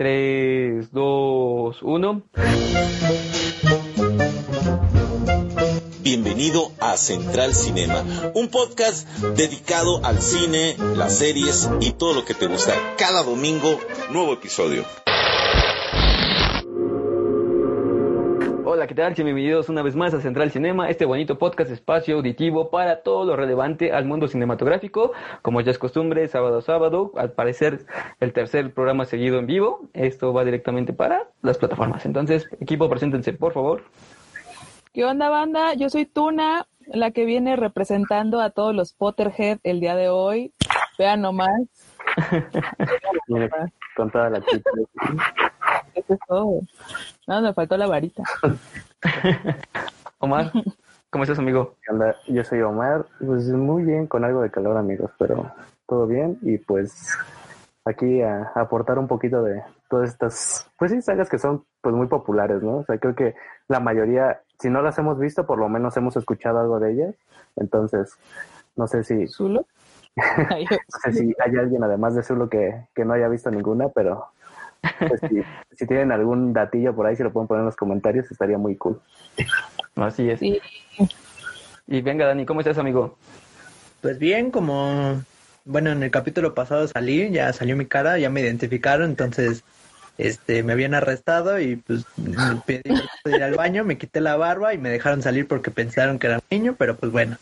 3, 0.00 0.92
2, 0.92 1.82
1. 1.82 2.22
Bienvenido 6.00 6.72
a 6.80 6.96
Central 6.96 7.52
Cinema, 7.52 8.02
un 8.34 8.48
podcast 8.48 9.06
dedicado 9.36 10.02
al 10.02 10.22
cine, 10.22 10.74
las 10.96 11.18
series 11.18 11.68
y 11.82 11.92
todo 11.92 12.14
lo 12.14 12.24
que 12.24 12.32
te 12.32 12.46
gusta. 12.46 12.72
Cada 12.96 13.22
domingo, 13.24 13.78
nuevo 14.10 14.32
episodio. 14.32 14.86
Hola, 18.72 18.86
¿qué 18.86 18.94
tal? 18.94 19.14
Bienvenidos 19.14 19.68
una 19.68 19.82
vez 19.82 19.96
más 19.96 20.14
a 20.14 20.20
Central 20.20 20.52
Cinema, 20.52 20.88
este 20.88 21.04
bonito 21.04 21.38
podcast 21.38 21.72
espacio 21.72 22.14
auditivo 22.14 22.70
para 22.70 23.02
todo 23.02 23.24
lo 23.24 23.34
relevante 23.34 23.90
al 23.90 24.04
mundo 24.04 24.28
cinematográfico. 24.28 25.10
Como 25.42 25.60
ya 25.60 25.72
es 25.72 25.78
costumbre, 25.78 26.28
sábado 26.28 26.58
a 26.58 26.62
sábado, 26.62 27.10
al 27.16 27.32
parecer 27.32 27.84
el 28.20 28.32
tercer 28.32 28.72
programa 28.72 29.06
seguido 29.06 29.40
en 29.40 29.48
vivo. 29.48 29.88
Esto 29.92 30.32
va 30.32 30.44
directamente 30.44 30.92
para 30.92 31.26
las 31.42 31.58
plataformas. 31.58 32.06
Entonces, 32.06 32.48
equipo, 32.60 32.88
preséntense, 32.88 33.32
por 33.32 33.54
favor. 33.54 33.82
¿Qué 34.94 35.04
onda, 35.04 35.30
banda? 35.30 35.74
Yo 35.74 35.90
soy 35.90 36.06
Tuna, 36.06 36.68
la 36.86 37.10
que 37.10 37.24
viene 37.24 37.56
representando 37.56 38.40
a 38.40 38.50
todos 38.50 38.72
los 38.72 38.92
Potterhead 38.92 39.58
el 39.64 39.80
día 39.80 39.96
de 39.96 40.10
hoy. 40.10 40.54
Vean 40.96 41.22
nomás. 41.22 41.50
con 43.96 44.12
toda 44.12 44.30
la 44.30 44.40
chica. 44.42 44.70
Eso 46.10 46.14
es 46.14 46.20
todo. 46.26 46.60
No, 47.28 47.40
me 47.40 47.54
faltó 47.54 47.76
la 47.76 47.86
varita. 47.86 48.24
Omar, 50.18 50.50
¿cómo 51.08 51.22
estás, 51.22 51.38
amigo? 51.38 51.76
Yo 52.26 52.42
soy 52.42 52.62
Omar. 52.62 53.06
Pues 53.24 53.46
muy 53.50 53.84
bien, 53.84 54.08
con 54.08 54.24
algo 54.24 54.42
de 54.42 54.50
calor, 54.50 54.76
amigos, 54.76 55.12
pero 55.20 55.52
todo 55.86 56.08
bien. 56.08 56.36
Y 56.42 56.58
pues 56.58 57.16
aquí 57.84 58.22
a, 58.22 58.50
aportar 58.56 58.98
un 58.98 59.06
poquito 59.06 59.40
de 59.44 59.62
todas 59.88 60.10
estas, 60.10 60.68
pues 60.76 60.90
sí, 60.90 61.00
sagas 61.00 61.30
que 61.30 61.38
son 61.38 61.64
pues 61.80 61.94
muy 61.94 62.08
populares, 62.08 62.60
¿no? 62.60 62.78
O 62.78 62.84
sea, 62.84 62.98
creo 62.98 63.14
que 63.14 63.36
la 63.68 63.78
mayoría, 63.78 64.40
si 64.58 64.68
no 64.68 64.82
las 64.82 64.98
hemos 64.98 65.16
visto, 65.16 65.46
por 65.46 65.58
lo 65.60 65.68
menos 65.68 65.96
hemos 65.96 66.16
escuchado 66.16 66.58
algo 66.58 66.80
de 66.80 66.90
ellas. 66.90 67.14
Entonces, 67.54 68.18
no 68.74 68.88
sé 68.88 69.04
si... 69.04 69.28
¿Zulo? 69.28 69.64
no 70.16 71.00
sé 71.04 71.12
si 71.12 71.34
hay 71.38 71.56
alguien 71.56 71.84
además 71.84 72.16
de 72.16 72.24
Zulo 72.24 72.48
que, 72.48 72.88
que 72.96 73.04
no 73.04 73.12
haya 73.12 73.28
visto 73.28 73.48
ninguna, 73.48 73.90
pero 73.90 74.26
pues 75.08 75.20
si, 75.76 75.86
tienen 75.86 76.12
algún 76.12 76.52
datillo 76.52 76.94
por 76.94 77.06
ahí, 77.06 77.16
si 77.16 77.22
lo 77.22 77.32
pueden 77.32 77.48
poner 77.48 77.60
en 77.60 77.66
los 77.66 77.76
comentarios, 77.76 78.30
estaría 78.30 78.58
muy 78.58 78.76
cool. 78.76 79.00
Así 79.96 80.30
es. 80.30 80.40
Y 80.42 82.02
venga, 82.02 82.26
Dani, 82.26 82.46
¿cómo 82.46 82.60
estás, 82.60 82.78
amigo? 82.78 83.16
Pues 84.00 84.18
bien, 84.18 84.50
como, 84.50 85.22
bueno, 85.64 85.90
en 85.90 86.02
el 86.02 86.10
capítulo 86.10 86.54
pasado 86.54 86.86
salí, 86.88 87.30
ya 87.30 87.52
salió 87.52 87.76
mi 87.76 87.86
cara, 87.86 88.18
ya 88.18 88.30
me 88.30 88.40
identificaron, 88.40 89.10
entonces 89.10 89.64
este 90.18 90.62
me 90.62 90.72
habían 90.72 90.94
arrestado 90.94 91.60
y 91.60 91.76
pues 91.76 92.04
me 92.16 92.56
pedí 92.66 92.94
ir 93.24 93.42
al 93.42 93.54
baño, 93.54 93.84
me 93.84 93.98
quité 93.98 94.20
la 94.20 94.36
barba 94.36 94.74
y 94.74 94.78
me 94.78 94.90
dejaron 94.90 95.22
salir 95.22 95.48
porque 95.48 95.70
pensaron 95.70 96.18
que 96.18 96.26
era 96.26 96.36
un 96.36 96.42
niño, 96.50 96.74
pero 96.78 96.96
pues 96.96 97.10
bueno. 97.10 97.36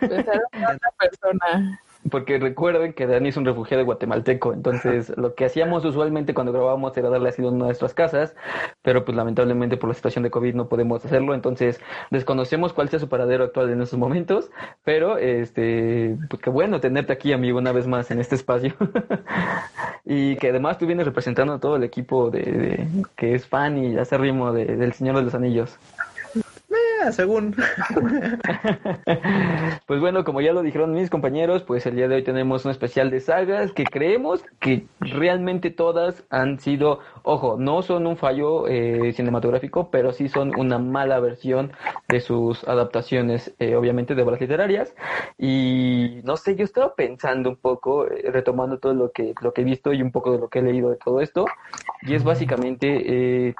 Pensaron 0.00 0.42
que 0.52 0.58
era 0.58 0.70
una 0.70 0.90
persona 0.98 1.80
porque 2.10 2.38
recuerden 2.38 2.92
que 2.92 3.06
Dani 3.06 3.28
es 3.28 3.36
un 3.36 3.44
refugiado 3.44 3.84
guatemalteco, 3.84 4.52
entonces 4.52 5.12
lo 5.16 5.34
que 5.34 5.44
hacíamos 5.44 5.84
usualmente 5.84 6.34
cuando 6.34 6.52
grabábamos 6.52 6.96
era 6.96 7.08
darle 7.08 7.28
asilo 7.28 7.48
a 7.48 7.52
nuestras 7.52 7.94
casas, 7.94 8.34
pero 8.82 9.04
pues 9.04 9.16
lamentablemente 9.16 9.76
por 9.76 9.88
la 9.88 9.94
situación 9.94 10.24
de 10.24 10.30
COVID 10.30 10.54
no 10.54 10.68
podemos 10.68 11.04
hacerlo, 11.04 11.34
entonces 11.34 11.80
desconocemos 12.10 12.72
cuál 12.72 12.88
sea 12.88 12.98
su 12.98 13.08
paradero 13.08 13.44
actual 13.44 13.70
en 13.70 13.82
estos 13.82 13.98
momentos, 13.98 14.50
pero 14.84 15.18
este, 15.18 16.16
pues 16.28 16.42
qué 16.42 16.50
bueno 16.50 16.80
tenerte 16.80 17.12
aquí, 17.12 17.32
amigo, 17.32 17.58
una 17.58 17.72
vez 17.72 17.86
más 17.86 18.10
en 18.10 18.20
este 18.20 18.34
espacio. 18.34 18.74
y 20.04 20.36
que 20.36 20.48
además 20.50 20.78
tú 20.78 20.86
vienes 20.86 21.06
representando 21.06 21.54
a 21.54 21.60
todo 21.60 21.76
el 21.76 21.84
equipo 21.84 22.30
de, 22.30 22.86
que 23.16 23.34
es 23.34 23.46
fan 23.46 23.78
y 23.78 23.96
hace 23.96 24.18
ritmo 24.18 24.52
de, 24.52 24.64
del 24.76 24.92
Señor 24.92 25.16
de 25.16 25.22
los 25.22 25.34
Anillos 25.34 25.78
según. 27.10 27.56
pues 29.86 30.00
bueno, 30.00 30.24
como 30.24 30.40
ya 30.40 30.52
lo 30.52 30.62
dijeron 30.62 30.92
mis 30.92 31.10
compañeros, 31.10 31.64
pues 31.64 31.84
el 31.86 31.96
día 31.96 32.06
de 32.06 32.16
hoy 32.16 32.22
tenemos 32.22 32.64
un 32.64 32.70
especial 32.70 33.10
de 33.10 33.20
sagas 33.20 33.72
que 33.72 33.84
creemos 33.84 34.44
que 34.60 34.86
realmente 35.00 35.70
todas 35.70 36.24
han 36.30 36.60
sido, 36.60 37.00
ojo, 37.22 37.56
no 37.58 37.82
son 37.82 38.06
un 38.06 38.16
fallo 38.16 38.68
eh, 38.68 39.12
cinematográfico, 39.14 39.90
pero 39.90 40.12
sí 40.12 40.28
son 40.28 40.58
una 40.58 40.78
mala 40.78 41.18
versión 41.18 41.72
de 42.08 42.20
sus 42.20 42.62
adaptaciones, 42.68 43.52
eh, 43.58 43.74
obviamente, 43.74 44.14
de 44.14 44.22
obras 44.22 44.40
literarias. 44.40 44.94
Y 45.38 46.20
no 46.24 46.36
sé, 46.36 46.54
yo 46.54 46.64
estaba 46.64 46.94
pensando 46.94 47.50
un 47.50 47.56
poco, 47.56 48.06
eh, 48.06 48.30
retomando 48.30 48.78
todo 48.78 48.94
lo 48.94 49.10
que, 49.10 49.34
lo 49.40 49.52
que 49.52 49.62
he 49.62 49.64
visto 49.64 49.92
y 49.92 50.02
un 50.02 50.12
poco 50.12 50.32
de 50.32 50.38
lo 50.38 50.48
que 50.48 50.60
he 50.60 50.62
leído 50.62 50.90
de 50.90 50.96
todo 50.96 51.20
esto, 51.20 51.46
y 52.02 52.14
es 52.14 52.22
básicamente 52.22 53.54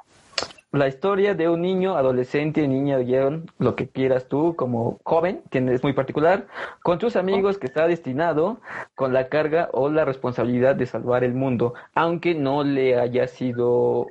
la 0.72 0.88
historia 0.88 1.34
de 1.34 1.48
un 1.50 1.60
niño, 1.60 1.96
adolescente, 1.96 2.66
niña, 2.66 2.98
guion, 2.98 3.50
lo 3.58 3.76
que 3.76 3.88
quieras 3.88 4.26
tú, 4.28 4.56
como 4.56 4.98
joven, 5.04 5.42
que 5.50 5.58
es 5.58 5.82
muy 5.82 5.92
particular, 5.92 6.46
con 6.82 6.98
tus 6.98 7.14
amigos 7.16 7.58
que 7.58 7.66
está 7.66 7.86
destinado 7.86 8.58
con 8.94 9.12
la 9.12 9.28
carga 9.28 9.68
o 9.72 9.90
la 9.90 10.06
responsabilidad 10.06 10.74
de 10.74 10.86
salvar 10.86 11.24
el 11.24 11.34
mundo, 11.34 11.74
aunque 11.94 12.34
no 12.34 12.64
le 12.64 12.98
haya 12.98 13.28
sido 13.28 14.06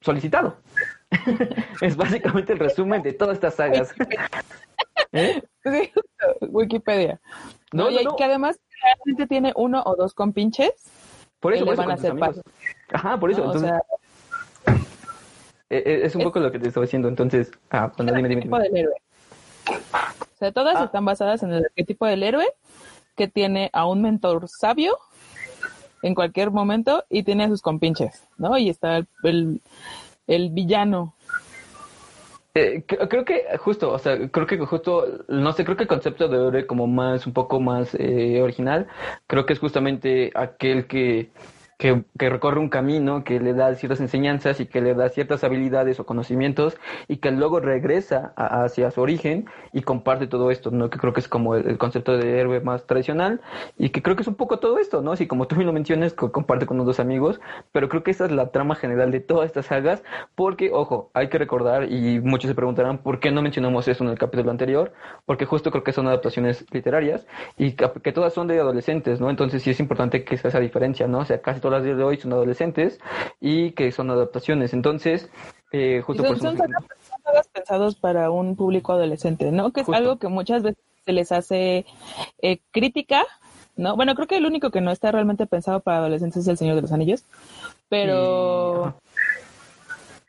solicitado. 0.00 0.56
es 1.80 1.96
básicamente 1.96 2.52
el 2.52 2.58
resumen 2.58 3.02
de 3.02 3.12
todas 3.12 3.36
estas 3.36 3.54
sagas. 3.54 3.94
¿Eh? 5.12 5.42
Wikipedia. 6.40 7.20
No, 7.72 7.88
y 7.88 8.04
que 8.16 8.24
además 8.24 8.58
realmente 8.82 9.26
tiene 9.28 9.52
uno 9.54 9.82
o 9.86 9.94
dos 9.94 10.12
compinches. 10.12 10.72
Por 11.38 11.54
eso, 11.54 11.64
le 11.64 11.74
van 11.76 11.90
a 11.90 11.94
hacer 11.94 12.16
paso. 12.16 12.42
Ajá, 12.92 13.18
por 13.18 13.30
eso. 13.30 13.44
entonces, 13.44 13.70
eh, 13.70 13.74
eh, 13.74 14.03
es 15.78 16.14
un 16.14 16.22
poco 16.22 16.40
lo 16.40 16.52
que 16.52 16.58
te 16.58 16.68
estaba 16.68 16.84
diciendo, 16.84 17.08
entonces, 17.08 17.50
ah, 17.70 17.92
bueno, 17.96 18.12
dime, 18.14 18.28
dime, 18.28 18.42
dime. 18.42 18.58
Del 18.60 18.76
héroe. 18.76 18.94
O 19.66 20.36
sea, 20.36 20.52
todas 20.52 20.76
ah. 20.76 20.84
están 20.84 21.04
basadas 21.04 21.42
en 21.42 21.52
el 21.52 21.64
arquetipo 21.64 22.06
del 22.06 22.22
héroe 22.22 22.46
que 23.16 23.28
tiene 23.28 23.70
a 23.72 23.86
un 23.86 24.02
mentor 24.02 24.48
sabio 24.48 24.98
en 26.02 26.14
cualquier 26.14 26.50
momento 26.50 27.04
y 27.08 27.22
tiene 27.22 27.44
a 27.44 27.48
sus 27.48 27.62
compinches, 27.62 28.26
¿no? 28.36 28.58
Y 28.58 28.68
está 28.68 29.06
el, 29.22 29.60
el, 30.26 30.50
villano. 30.50 31.14
Eh, 32.54 32.84
creo 32.86 33.24
que 33.24 33.44
justo, 33.58 33.92
o 33.92 33.98
sea, 33.98 34.28
creo 34.28 34.46
que 34.46 34.58
justo, 34.58 35.24
no 35.28 35.52
sé, 35.52 35.64
creo 35.64 35.76
que 35.76 35.84
el 35.84 35.88
concepto 35.88 36.28
de 36.28 36.36
héroe 36.36 36.66
como 36.66 36.86
más, 36.86 37.26
un 37.26 37.32
poco 37.32 37.58
más 37.58 37.94
original, 37.94 38.86
creo 39.26 39.46
que 39.46 39.54
es 39.54 39.58
justamente 39.58 40.30
aquel 40.34 40.86
que 40.86 41.30
que, 41.78 42.04
recorre 42.16 42.60
un 42.60 42.68
camino, 42.68 43.24
que 43.24 43.40
le 43.40 43.52
da 43.52 43.74
ciertas 43.74 44.00
enseñanzas 44.00 44.60
y 44.60 44.66
que 44.66 44.80
le 44.80 44.94
da 44.94 45.08
ciertas 45.08 45.44
habilidades 45.44 46.00
o 46.00 46.06
conocimientos 46.06 46.76
y 47.08 47.18
que 47.18 47.30
luego 47.30 47.60
regresa 47.60 48.32
hacia 48.36 48.90
su 48.90 49.00
origen 49.00 49.46
y 49.72 49.82
comparte 49.82 50.26
todo 50.26 50.50
esto, 50.50 50.70
¿no? 50.70 50.90
Que 50.90 50.98
creo 50.98 51.12
que 51.12 51.20
es 51.20 51.28
como 51.28 51.56
el, 51.56 51.78
concepto 51.78 52.16
de 52.16 52.40
héroe 52.40 52.60
más 52.60 52.86
tradicional 52.86 53.40
y 53.76 53.90
que 53.90 54.02
creo 54.02 54.16
que 54.16 54.22
es 54.22 54.28
un 54.28 54.36
poco 54.36 54.58
todo 54.58 54.78
esto, 54.78 55.02
¿no? 55.02 55.12
Así 55.12 55.26
como 55.26 55.46
tú 55.46 55.56
me 55.56 55.64
lo 55.64 55.72
mencionas, 55.72 56.12
que 56.12 56.30
comparte 56.30 56.66
con 56.66 56.80
unos 56.80 57.00
amigos, 57.00 57.40
pero 57.72 57.88
creo 57.88 58.02
que 58.02 58.10
esa 58.10 58.26
es 58.26 58.32
la 58.32 58.50
trama 58.50 58.74
general 58.76 59.10
de 59.10 59.20
todas 59.20 59.46
estas 59.46 59.66
sagas 59.66 60.02
porque, 60.34 60.70
ojo, 60.72 61.10
hay 61.14 61.28
que 61.28 61.38
recordar 61.38 61.90
y 61.90 62.20
muchos 62.20 62.48
se 62.48 62.54
preguntarán 62.54 62.98
por 62.98 63.20
qué 63.20 63.30
no 63.30 63.42
mencionamos 63.42 63.88
eso 63.88 64.04
en 64.04 64.10
el 64.10 64.18
capítulo 64.18 64.50
anterior, 64.50 64.92
porque 65.26 65.44
justo 65.44 65.70
creo 65.70 65.84
que 65.84 65.92
son 65.92 66.06
adaptaciones 66.06 66.64
literarias 66.70 67.26
y 67.56 67.72
que, 67.72 68.12
todas 68.12 68.32
son 68.32 68.46
de 68.46 68.60
adolescentes, 68.60 69.20
¿no? 69.20 69.30
Entonces 69.30 69.62
sí 69.62 69.70
es 69.70 69.80
importante 69.80 70.24
que 70.24 70.36
sea 70.36 70.48
esa 70.48 70.60
diferencia, 70.60 71.08
¿no? 71.08 71.18
O 71.18 71.24
sea, 71.24 71.40
casi 71.40 71.60
todas 71.64 71.78
las 71.78 71.84
días 71.86 71.96
de 71.96 72.04
hoy 72.04 72.18
son 72.18 72.34
adolescentes 72.34 73.00
y 73.40 73.70
que 73.70 73.90
son 73.90 74.10
adaptaciones. 74.10 74.74
Entonces, 74.74 75.30
eh, 75.72 76.02
justo 76.04 76.22
son, 76.22 76.32
por 76.34 76.42
son, 76.42 76.58
pensados 77.54 77.96
para 77.96 78.30
un 78.30 78.54
público 78.54 78.92
adolescente, 78.92 79.50
¿no? 79.50 79.72
Que 79.72 79.80
es 79.80 79.88
algo 79.88 80.18
que 80.18 80.28
muchas 80.28 80.62
veces 80.62 80.84
se 81.06 81.12
les 81.14 81.32
hace 81.32 81.86
eh, 82.42 82.58
crítica, 82.70 83.24
¿no? 83.76 83.96
Bueno, 83.96 84.14
creo 84.14 84.26
que 84.26 84.36
el 84.36 84.44
único 84.44 84.70
que 84.70 84.82
no 84.82 84.90
está 84.90 85.10
realmente 85.10 85.46
pensado 85.46 85.80
para 85.80 86.00
adolescentes 86.00 86.42
es 86.42 86.48
El 86.48 86.58
Señor 86.58 86.74
de 86.76 86.82
los 86.82 86.92
Anillos, 86.92 87.24
pero... 87.88 88.94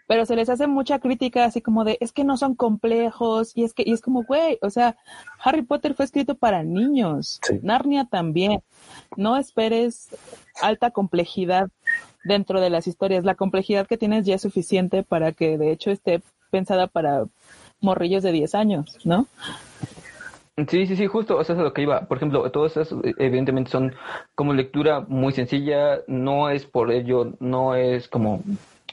Pero 0.07 0.25
se 0.25 0.35
les 0.35 0.49
hace 0.49 0.67
mucha 0.67 0.99
crítica 0.99 1.45
así 1.45 1.61
como 1.61 1.83
de, 1.83 1.97
es 1.99 2.11
que 2.11 2.23
no 2.23 2.37
son 2.37 2.55
complejos, 2.55 3.55
y 3.55 3.63
es 3.63 3.73
que, 3.73 3.83
y 3.85 3.91
es 3.91 4.01
como, 4.01 4.23
güey, 4.23 4.59
o 4.61 4.69
sea, 4.69 4.97
Harry 5.43 5.63
Potter 5.63 5.95
fue 5.95 6.05
escrito 6.05 6.35
para 6.35 6.63
niños, 6.63 7.39
Narnia 7.61 8.05
también. 8.05 8.61
No 9.17 9.37
esperes 9.37 10.09
alta 10.61 10.91
complejidad 10.91 11.69
dentro 12.23 12.61
de 12.61 12.69
las 12.69 12.87
historias. 12.87 13.23
La 13.23 13.35
complejidad 13.35 13.87
que 13.87 13.97
tienes 13.97 14.25
ya 14.25 14.35
es 14.35 14.41
suficiente 14.41 15.03
para 15.03 15.31
que 15.31 15.57
de 15.57 15.71
hecho 15.71 15.91
esté 15.91 16.21
pensada 16.51 16.87
para 16.87 17.25
morrillos 17.81 18.23
de 18.23 18.31
10 18.31 18.55
años, 18.55 18.97
¿no? 19.05 19.27
Sí, 20.69 20.87
sí, 20.87 20.95
sí, 20.95 21.05
justo, 21.07 21.41
eso 21.41 21.51
es 21.51 21.59
a 21.59 21.63
lo 21.63 21.73
que 21.73 21.81
iba. 21.81 22.07
Por 22.07 22.17
ejemplo, 22.17 22.49
todas 22.49 22.77
esas 22.77 22.97
evidentemente 23.17 23.69
son 23.69 23.93
como 24.35 24.53
lectura 24.53 25.01
muy 25.01 25.33
sencilla, 25.33 25.99
no 26.07 26.49
es 26.49 26.65
por 26.65 26.91
ello, 26.93 27.33
no 27.39 27.75
es 27.75 28.07
como 28.07 28.41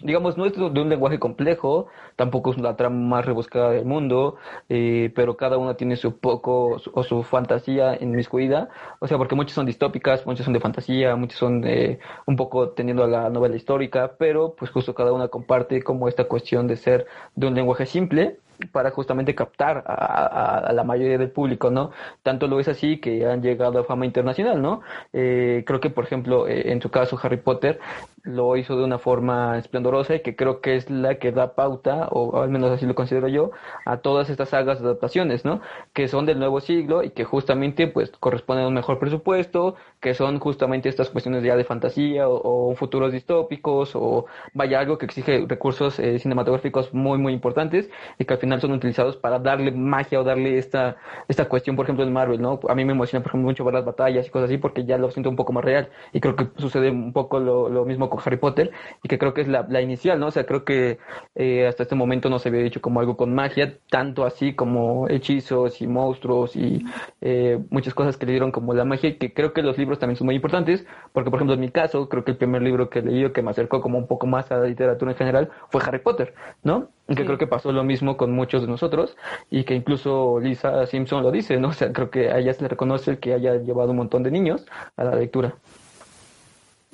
digamos, 0.03 0.37
no 0.37 0.47
es 0.47 0.55
de 0.55 0.63
un 0.81 0.89
lenguaje 0.89 1.19
complejo, 1.19 1.87
tampoco 2.17 2.53
es 2.53 2.59
la 2.59 2.77
trama 2.77 3.17
más 3.17 3.25
rebuscada 3.27 3.71
del 3.71 3.85
mundo, 3.85 4.37
eh, 4.69 5.13
pero 5.15 5.37
cada 5.37 5.59
una 5.59 5.75
tiene 5.75 5.97
su 5.97 6.19
poco 6.19 6.81
o 6.93 7.03
su 7.03 7.23
fantasía 7.23 7.97
inmiscuida, 8.01 8.69
o 8.99 9.07
sea, 9.07 9.19
porque 9.19 9.35
muchas 9.35 9.55
son 9.55 9.67
distópicas, 9.67 10.27
muchas 10.27 10.45
son 10.45 10.55
de 10.55 10.61
fantasía, 10.61 11.17
muchas 11.17 11.39
son 11.39 11.65
eh, 11.67 11.99
un 12.27 12.37
poco 12.37 12.71
teniendo 12.71 13.05
a 13.05 13.09
la 13.09 13.31
novela 13.31 13.57
histórica, 13.57 14.13
pero 14.19 14.55
pues 14.55 14.71
justo 14.71 14.95
cada 14.95 15.13
una 15.13 15.29
comparte 15.29 15.83
como 15.83 16.09
esta 16.09 16.25
cuestión 16.25 16.67
de 16.67 16.77
ser 16.77 17.07
de 17.35 17.47
un 17.47 17.55
lenguaje 17.55 17.87
simple, 17.87 18.39
para 18.73 18.91
justamente 18.91 19.35
captar 19.35 19.85
a, 19.87 20.73
la 20.73 20.85
mayoría 20.85 21.19
del 21.19 21.31
público, 21.31 21.71
¿no? 21.71 21.91
Tanto 22.23 22.47
lo 22.47 22.61
es 22.61 22.69
así 22.69 22.99
que 22.99 23.27
han 23.27 23.43
llegado 23.43 23.79
a 23.79 23.85
fama 23.85 24.07
internacional, 24.07 24.61
¿no? 24.61 24.83
Eh, 25.13 25.65
creo 25.67 25.81
que, 25.81 25.91
por 25.91 26.05
ejemplo, 26.05 26.49
eh, 26.49 26.73
en 26.73 26.81
su 26.81 26.91
caso, 26.91 27.19
Harry 27.23 27.39
Potter 27.39 27.81
lo 28.25 28.57
hizo 28.57 28.77
de 28.77 28.85
una 28.85 28.99
forma 28.99 29.59
esplendorosa 29.59 30.15
y 30.15 30.21
que 30.21 30.37
creo 30.37 30.61
que 30.61 30.77
es 30.77 30.91
la 30.91 31.17
que 31.17 31.33
da 31.33 31.55
pauta, 31.55 32.09
o 32.11 32.41
al 32.41 32.51
menos 32.51 32.71
así 32.71 32.87
lo 32.87 32.95
considero 32.95 33.29
yo, 33.29 33.51
a 33.85 33.99
todas 33.99 34.31
estas 34.31 34.51
sagas 34.51 34.81
de 34.81 34.87
adaptaciones, 34.87 35.45
¿no? 35.45 35.61
Que 35.93 36.09
son 36.09 36.25
del 36.27 36.39
nuevo 36.39 36.61
siglo 36.61 37.03
y 37.03 37.11
que 37.11 37.25
justamente, 37.25 37.89
pues, 37.89 38.11
corresponden 38.21 38.65
a 38.65 38.69
un 38.69 38.75
mejor 38.75 38.99
presupuesto, 38.99 39.77
que 40.01 40.15
son 40.15 40.39
justamente 40.39 40.89
estas 40.89 41.11
cuestiones 41.11 41.43
ya 41.43 41.57
de 41.57 41.65
fantasía 41.65 42.29
o, 42.29 42.75
futuros 42.77 43.13
distópicos 43.13 43.93
o 43.95 44.27
vaya 44.55 44.81
algo 44.81 44.99
que 44.99 45.07
exige 45.07 45.45
recursos 45.49 45.99
eh, 45.99 46.19
cinematográficos 46.19 46.93
muy, 46.95 47.19
muy 47.19 47.33
importantes 47.33 47.91
y 48.19 48.25
que 48.25 48.35
al 48.35 48.41
final 48.43 48.61
son 48.61 48.73
utilizados 48.73 49.17
para 49.17 49.39
darle 49.39 49.71
magia 49.71 50.21
o 50.21 50.25
darle 50.25 50.59
esta, 50.59 50.97
esta 51.29 51.49
cuestión, 51.49 51.77
por 51.77 51.87
ejemplo, 51.87 52.05
en 52.05 52.13
Marvel, 52.13 52.43
¿no? 52.43 52.59
A 52.69 52.75
mí 52.75 52.85
me 52.85 52.93
emociona, 52.93 53.23
por 53.23 53.31
ejemplo, 53.31 53.49
mucho 53.49 53.65
ver 53.65 53.75
las 53.75 53.85
batallas 53.85 54.27
y 54.27 54.31
cosas 54.31 54.51
así 54.51 54.59
porque 54.59 54.85
ya 54.85 54.99
lo 54.99 55.11
siento 55.13 55.31
un 55.31 55.37
poco 55.37 55.53
más 55.53 55.65
real 55.65 55.89
y 56.13 56.21
creo 56.21 56.35
que 56.35 56.49
sucede 56.57 56.91
un 56.91 57.13
poco 57.13 57.39
lo, 57.39 57.69
lo 57.69 57.85
mismo 57.85 58.11
con 58.11 58.21
Harry 58.25 58.37
Potter 58.37 58.73
y 59.03 59.09
que 59.09 59.17
creo 59.17 59.33
que 59.33 59.43
es 59.43 59.49
la, 59.49 59.65
la 59.69 59.81
inicial, 59.81 60.19
¿no? 60.19 60.27
O 60.27 60.31
sea, 60.33 60.45
creo 60.45 60.65
que 60.65 60.99
eh, 61.37 61.67
hasta 61.69 61.85
este 61.85 61.95
momento 61.95 62.29
no 62.29 62.41
se 62.41 62.49
había 62.49 62.63
dicho 62.63 62.81
como 62.81 62.99
algo 62.99 63.17
con 63.17 63.33
magia, 63.33 63.79
tanto 63.89 64.25
así 64.25 64.55
como 64.55 65.09
hechizos 65.09 65.81
y 65.81 65.87
monstruos 65.87 66.57
y 66.57 66.85
eh, 67.21 67.61
muchas 67.71 67.95
cosas 67.95 68.17
que 68.17 68.27
le 68.27 68.33
dieron 68.33 68.51
como 68.51 68.75
la 68.75 68.85
magia 68.85 69.17
que 69.19 69.33
creo 69.33 69.53
que 69.53 69.63
los 69.63 69.79
libros 69.79 70.01
también 70.01 70.17
son 70.17 70.27
muy 70.27 70.35
importantes 70.35 70.85
porque, 71.13 71.31
por 71.31 71.39
ejemplo, 71.39 71.55
en 71.55 71.61
mi 71.61 71.71
caso, 71.71 72.09
creo 72.09 72.25
que 72.25 72.33
el 72.33 72.37
primer 72.37 72.63
libro 72.63 72.91
que 72.91 73.03
leí 73.03 73.25
o 73.25 73.33
que 73.33 73.43
me 73.43 73.51
acercó 73.51 73.81
como 73.81 73.99
un 73.99 74.09
poco 74.09 74.27
más 74.27 74.51
a 74.51 74.57
la 74.57 74.67
literatura 74.67 75.13
en 75.13 75.17
general 75.17 75.51
fue 75.71 75.81
Harry 75.85 76.01
Potter, 76.01 76.35
¿no? 76.65 76.89
Que 77.09 77.25
creo 77.25 77.39
que 77.39 77.47
pasó 77.47 77.73
lo 77.73 77.85
mismo 77.85 78.17
con 78.17 78.33
muchos 78.33 78.63
de 78.63 78.69
nosotros 78.69 79.17
y 79.51 79.65
que 79.65 79.75
incluso 79.75 80.39
Lisa 80.41 80.87
Simpson 80.87 81.23
lo 81.23 81.31
dice, 81.31 81.59
¿no? 81.59 81.69
O 81.73 81.73
sea, 81.73 81.93
creo 81.93 82.11
que 82.11 82.31
a 82.31 82.39
ella 82.39 82.55
se 82.55 82.63
le 82.63 82.69
reconoce 82.69 83.13
el 83.13 83.19
que 83.19 83.35
haya 83.35 83.57
llevado 83.57 83.91
un 83.91 83.97
montón 83.97 84.23
de 84.23 84.31
niños 84.31 84.65
a 84.97 85.05
la 85.05 85.17
lectura. 85.17 85.55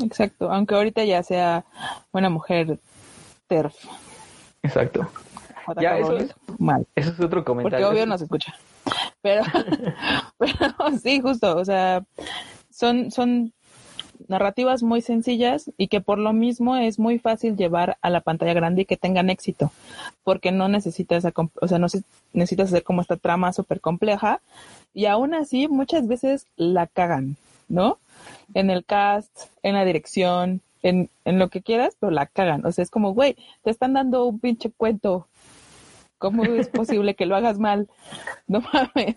Exacto, 0.00 0.50
aunque 0.50 0.74
ahorita 0.74 1.04
ya 1.04 1.22
sea 1.22 1.64
una 2.12 2.30
mujer 2.30 2.78
TERF. 3.48 3.74
Exacto. 4.62 5.08
Ya, 5.80 5.98
eso 5.98 6.16
es, 6.16 6.34
mal. 6.58 6.86
Eso 6.94 7.10
es 7.10 7.20
otro 7.20 7.44
comentario. 7.44 7.86
Porque 7.86 7.98
obvio 7.98 8.06
no 8.06 8.16
se 8.16 8.24
escucha. 8.24 8.54
Pero, 9.20 9.42
pero 10.38 10.98
sí, 11.02 11.20
justo, 11.20 11.56
o 11.56 11.64
sea, 11.64 12.02
son, 12.70 13.10
son 13.10 13.52
narrativas 14.26 14.82
muy 14.82 15.00
sencillas 15.00 15.70
y 15.76 15.88
que 15.88 16.00
por 16.00 16.18
lo 16.18 16.32
mismo 16.32 16.76
es 16.76 16.98
muy 16.98 17.18
fácil 17.18 17.56
llevar 17.56 17.98
a 18.02 18.10
la 18.10 18.20
pantalla 18.20 18.54
grande 18.54 18.82
y 18.82 18.84
que 18.84 18.96
tengan 18.96 19.30
éxito, 19.30 19.70
porque 20.24 20.52
no 20.52 20.68
necesitas, 20.68 21.24
o 21.24 21.68
sea, 21.68 21.78
no 21.78 21.86
necesitas 22.32 22.68
hacer 22.68 22.82
como 22.82 23.02
esta 23.02 23.16
trama 23.16 23.52
súper 23.52 23.80
compleja 23.80 24.40
y 24.94 25.06
aún 25.06 25.34
así 25.34 25.68
muchas 25.68 26.08
veces 26.08 26.46
la 26.56 26.86
cagan, 26.86 27.36
¿no? 27.68 27.98
En 28.54 28.70
el 28.70 28.84
cast, 28.84 29.30
en 29.62 29.74
la 29.74 29.84
dirección, 29.84 30.60
en, 30.82 31.10
en 31.24 31.38
lo 31.38 31.48
que 31.48 31.62
quieras, 31.62 31.96
pero 31.98 32.10
la 32.10 32.26
cagan. 32.26 32.64
O 32.66 32.72
sea, 32.72 32.82
es 32.82 32.90
como, 32.90 33.12
güey, 33.14 33.36
te 33.62 33.70
están 33.70 33.92
dando 33.92 34.24
un 34.24 34.38
pinche 34.38 34.70
cuento. 34.70 35.26
¿Cómo 36.18 36.44
es 36.44 36.68
posible 36.68 37.14
que 37.14 37.26
lo 37.26 37.36
hagas 37.36 37.58
mal? 37.58 37.88
No 38.48 38.60
mames. 38.60 39.16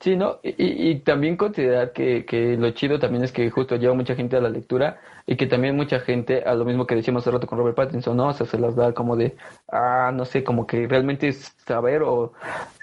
Sí, 0.00 0.14
¿no? 0.14 0.40
Y, 0.42 0.90
y 0.90 1.00
también 1.00 1.36
considerar 1.36 1.92
que, 1.92 2.26
que, 2.26 2.56
lo 2.56 2.70
chido 2.72 2.98
también 2.98 3.24
es 3.24 3.32
que 3.32 3.50
justo 3.50 3.76
lleva 3.76 3.94
mucha 3.94 4.14
gente 4.14 4.36
a 4.36 4.40
la 4.40 4.50
lectura 4.50 5.00
y 5.26 5.36
que 5.36 5.46
también 5.46 5.74
mucha 5.74 6.00
gente, 6.00 6.42
a 6.44 6.54
lo 6.54 6.64
mismo 6.66 6.86
que 6.86 6.94
decíamos 6.94 7.22
hace 7.22 7.30
rato 7.30 7.46
con 7.46 7.58
Robert 7.58 7.76
Pattinson, 7.76 8.16
¿no? 8.16 8.28
O 8.28 8.32
sea, 8.34 8.46
se 8.46 8.58
las 8.58 8.76
da 8.76 8.92
como 8.92 9.16
de, 9.16 9.36
ah, 9.72 10.12
no 10.14 10.26
sé, 10.26 10.44
como 10.44 10.66
que 10.66 10.86
realmente 10.86 11.28
es 11.28 11.54
saber 11.66 12.02
o, 12.02 12.34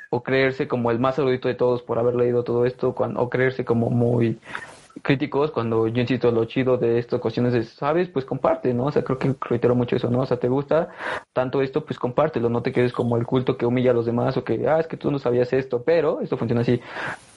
o 0.10 0.24
creerse 0.24 0.68
como 0.68 0.92
el 0.92 1.00
más 1.00 1.18
erudito 1.20 1.48
de 1.48 1.56
todos 1.56 1.84
por 1.84 2.00
haber 2.00 2.16
leído 2.16 2.44
todo 2.44 2.66
esto, 2.66 2.90
o 2.90 3.30
creerse 3.30 3.64
como 3.64 3.90
muy 3.90 4.40
críticos 5.04 5.52
cuando 5.52 5.88
yo 5.88 6.02
insisto 6.02 6.32
lo 6.32 6.46
chido 6.46 6.78
de 6.78 6.98
estas 6.98 7.20
cuestiones 7.20 7.52
de 7.52 7.64
sabes 7.64 8.08
pues 8.08 8.24
comparte 8.24 8.74
no 8.74 8.86
o 8.86 8.92
sea 8.92 9.04
creo 9.04 9.20
que 9.20 9.36
reitero 9.42 9.76
mucho 9.76 9.98
eso 9.98 10.10
no 10.10 10.22
o 10.22 10.26
sea 10.26 10.38
te 10.38 10.48
gusta 10.48 10.90
tanto 11.34 11.62
esto 11.62 11.84
pues 11.84 12.00
compártelo 12.00 12.50
no 12.50 12.62
te 12.62 12.72
quedes 12.72 12.94
como 12.94 13.18
el 13.18 13.26
culto 13.26 13.58
que 13.58 13.66
humilla 13.66 13.92
a 13.92 13.94
los 13.94 14.06
demás 14.06 14.38
o 14.38 14.46
que 14.46 14.66
ah 14.68 14.80
es 14.80 14.88
que 14.88 14.96
tú 14.96 15.12
no 15.12 15.20
sabías 15.20 15.52
esto 15.52 15.84
pero 15.84 16.22
esto 16.22 16.38
funciona 16.38 16.62
así. 16.62 16.80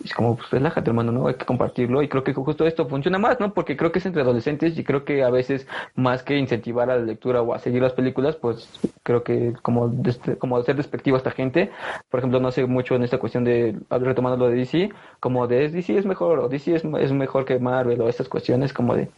Es 0.04 0.14
como 0.14 0.36
pues 0.36 0.48
relájate 0.50 0.90
hermano 0.90 1.10
no 1.10 1.26
hay 1.26 1.34
que 1.34 1.44
compartirlo 1.44 2.02
y 2.02 2.08
creo 2.08 2.22
que 2.22 2.32
justo 2.32 2.66
esto 2.66 2.86
funciona 2.86 3.18
más 3.18 3.40
no 3.40 3.52
porque 3.52 3.76
creo 3.76 3.90
que 3.90 3.98
es 3.98 4.06
entre 4.06 4.22
adolescentes 4.22 4.78
y 4.78 4.84
creo 4.84 5.04
que 5.04 5.24
a 5.24 5.30
veces 5.30 5.66
más 5.96 6.22
que 6.22 6.38
incentivar 6.38 6.88
a 6.90 6.96
la 6.96 7.04
lectura 7.04 7.42
o 7.42 7.52
a 7.52 7.58
seguir 7.58 7.82
las 7.82 7.94
películas 7.94 8.36
pues 8.36 8.68
creo 9.02 9.24
que 9.24 9.54
como 9.62 9.92
como 10.38 10.62
ser 10.62 10.76
despectivo 10.76 11.16
a 11.16 11.18
esta 11.18 11.32
gente. 11.32 11.70
Por 12.10 12.20
ejemplo 12.20 12.38
no 12.38 12.52
sé 12.52 12.64
mucho 12.66 12.94
en 12.94 13.02
esta 13.02 13.18
cuestión 13.18 13.42
de 13.42 13.76
retomando 13.90 14.36
lo 14.36 14.50
de 14.50 14.56
DC 14.56 14.90
como 15.18 15.48
de 15.48 15.68
DC 15.68 15.98
es 15.98 16.06
mejor 16.06 16.38
o 16.38 16.48
DC 16.48 16.76
es, 16.76 16.84
es 16.84 17.12
mejor 17.12 17.44
que 17.44 17.55
Marvel 17.58 18.00
o 18.00 18.08
estas 18.08 18.28
cuestiones 18.28 18.72
como 18.72 18.94
de 18.94 19.08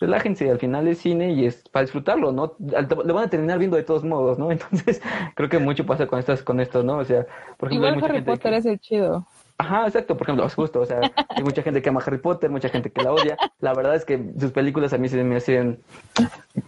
relájense, 0.00 0.50
al 0.50 0.58
final 0.58 0.86
es 0.88 0.98
cine 0.98 1.32
y 1.32 1.46
es 1.46 1.68
para 1.70 1.84
disfrutarlo, 1.84 2.32
¿no? 2.32 2.54
Lo 2.58 3.14
van 3.14 3.24
a 3.24 3.30
terminar 3.30 3.58
viendo 3.58 3.76
de 3.76 3.82
todos 3.82 4.04
modos, 4.04 4.38
¿no? 4.38 4.50
Entonces, 4.52 5.02
creo 5.34 5.48
que 5.48 5.58
mucho 5.58 5.86
pasa 5.86 6.06
con 6.06 6.18
estas, 6.18 6.42
con 6.42 6.60
esto, 6.60 6.82
¿no? 6.82 6.98
O 6.98 7.04
sea, 7.04 7.26
por 7.56 7.68
ejemplo, 7.68 7.88
Igual 7.88 8.04
Harry 8.04 8.22
Potter 8.22 8.54
es 8.54 8.66
el 8.66 8.78
chido. 8.78 9.26
Ajá, 9.60 9.88
exacto, 9.88 10.16
por 10.16 10.24
ejemplo, 10.24 10.48
justo, 10.48 10.80
o 10.80 10.86
sea, 10.86 11.00
hay 11.28 11.42
mucha 11.42 11.62
gente 11.62 11.82
que 11.82 11.88
ama 11.88 12.00
Harry 12.06 12.18
Potter, 12.18 12.48
mucha 12.48 12.68
gente 12.68 12.90
que 12.90 13.02
la 13.02 13.12
odia. 13.12 13.36
La 13.58 13.74
verdad 13.74 13.96
es 13.96 14.04
que 14.04 14.22
sus 14.38 14.52
películas 14.52 14.92
a 14.92 14.98
mí 14.98 15.08
se 15.08 15.24
me 15.24 15.34
hacen 15.34 15.80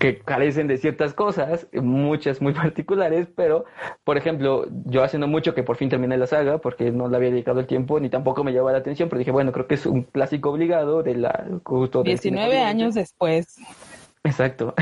que 0.00 0.18
carecen 0.18 0.66
de 0.66 0.76
ciertas 0.76 1.14
cosas, 1.14 1.68
muchas 1.72 2.42
muy 2.42 2.52
particulares, 2.52 3.28
pero, 3.36 3.64
por 4.02 4.18
ejemplo, 4.18 4.66
yo 4.86 5.04
haciendo 5.04 5.28
mucho 5.28 5.54
que 5.54 5.62
por 5.62 5.76
fin 5.76 5.88
terminé 5.88 6.16
la 6.18 6.26
saga, 6.26 6.58
porque 6.58 6.90
no 6.90 7.08
le 7.08 7.16
había 7.16 7.30
dedicado 7.30 7.60
el 7.60 7.66
tiempo, 7.68 8.00
ni 8.00 8.08
tampoco 8.08 8.42
me 8.42 8.50
llevaba 8.50 8.72
la 8.72 8.78
atención, 8.78 9.08
pero 9.08 9.20
dije, 9.20 9.30
bueno, 9.30 9.52
creo 9.52 9.68
que 9.68 9.76
es 9.76 9.86
un 9.86 10.02
clásico 10.02 10.50
obligado 10.50 11.04
de 11.04 11.14
la... 11.14 11.46
Justo 11.62 12.02
19 12.02 12.58
años 12.58 12.94
después. 12.94 13.56
Exacto. 14.24 14.74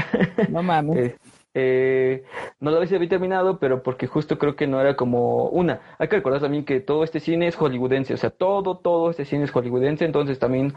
No 0.48 0.62
mames. 0.62 1.14
Eh, 1.54 2.24
no 2.60 2.70
lo 2.70 2.76
había 2.76 3.08
terminado, 3.08 3.58
pero 3.58 3.82
porque 3.82 4.06
justo 4.06 4.38
creo 4.38 4.54
que 4.54 4.66
no 4.66 4.80
era 4.80 4.96
como 4.96 5.48
una. 5.48 5.80
Hay 5.98 6.08
que 6.08 6.16
recordar 6.16 6.40
también 6.40 6.64
que 6.64 6.80
todo 6.80 7.04
este 7.04 7.20
cine 7.20 7.48
es 7.48 7.56
hollywoodense, 7.56 8.14
o 8.14 8.16
sea, 8.16 8.30
todo, 8.30 8.78
todo 8.78 9.10
este 9.10 9.24
cine 9.24 9.44
es 9.44 9.50
hollywoodense, 9.50 10.04
entonces 10.04 10.38
también, 10.38 10.74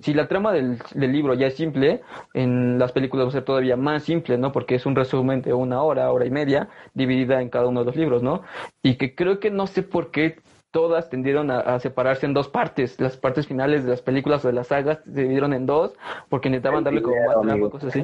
si 0.00 0.14
la 0.14 0.28
trama 0.28 0.52
del, 0.52 0.78
libro 0.94 1.34
ya 1.34 1.48
es 1.48 1.54
simple, 1.56 2.02
en 2.32 2.78
las 2.78 2.92
películas 2.92 3.26
va 3.26 3.28
a 3.30 3.32
ser 3.32 3.44
todavía 3.44 3.76
más 3.76 4.04
simple, 4.04 4.38
¿no? 4.38 4.52
Porque 4.52 4.76
es 4.76 4.86
un 4.86 4.96
resumen 4.96 5.42
de 5.42 5.52
una 5.52 5.82
hora, 5.82 6.10
hora 6.12 6.26
y 6.26 6.30
media, 6.30 6.68
dividida 6.94 7.42
en 7.42 7.50
cada 7.50 7.66
uno 7.66 7.80
de 7.80 7.86
los 7.86 7.96
libros, 7.96 8.22
¿no? 8.22 8.42
Y 8.82 8.96
que 8.96 9.14
creo 9.14 9.40
que 9.40 9.50
no 9.50 9.66
sé 9.66 9.82
por 9.82 10.10
qué 10.10 10.36
todas 10.74 11.08
tendieron 11.08 11.52
a, 11.52 11.78
separarse 11.78 12.26
en 12.26 12.34
dos 12.34 12.48
partes. 12.48 13.00
Las 13.00 13.16
partes 13.16 13.46
finales 13.46 13.84
de 13.84 13.90
las 13.90 14.02
películas 14.02 14.44
o 14.44 14.48
de 14.48 14.54
las 14.54 14.66
sagas 14.66 14.98
se 15.04 15.12
dividieron 15.12 15.52
en 15.52 15.66
dos 15.66 15.92
porque 16.28 16.50
necesitaban 16.50 16.82
darle 16.82 17.00
como 17.00 17.14
más 17.14 17.40
trama, 17.40 17.70
cosas 17.70 17.90
así. 17.90 18.00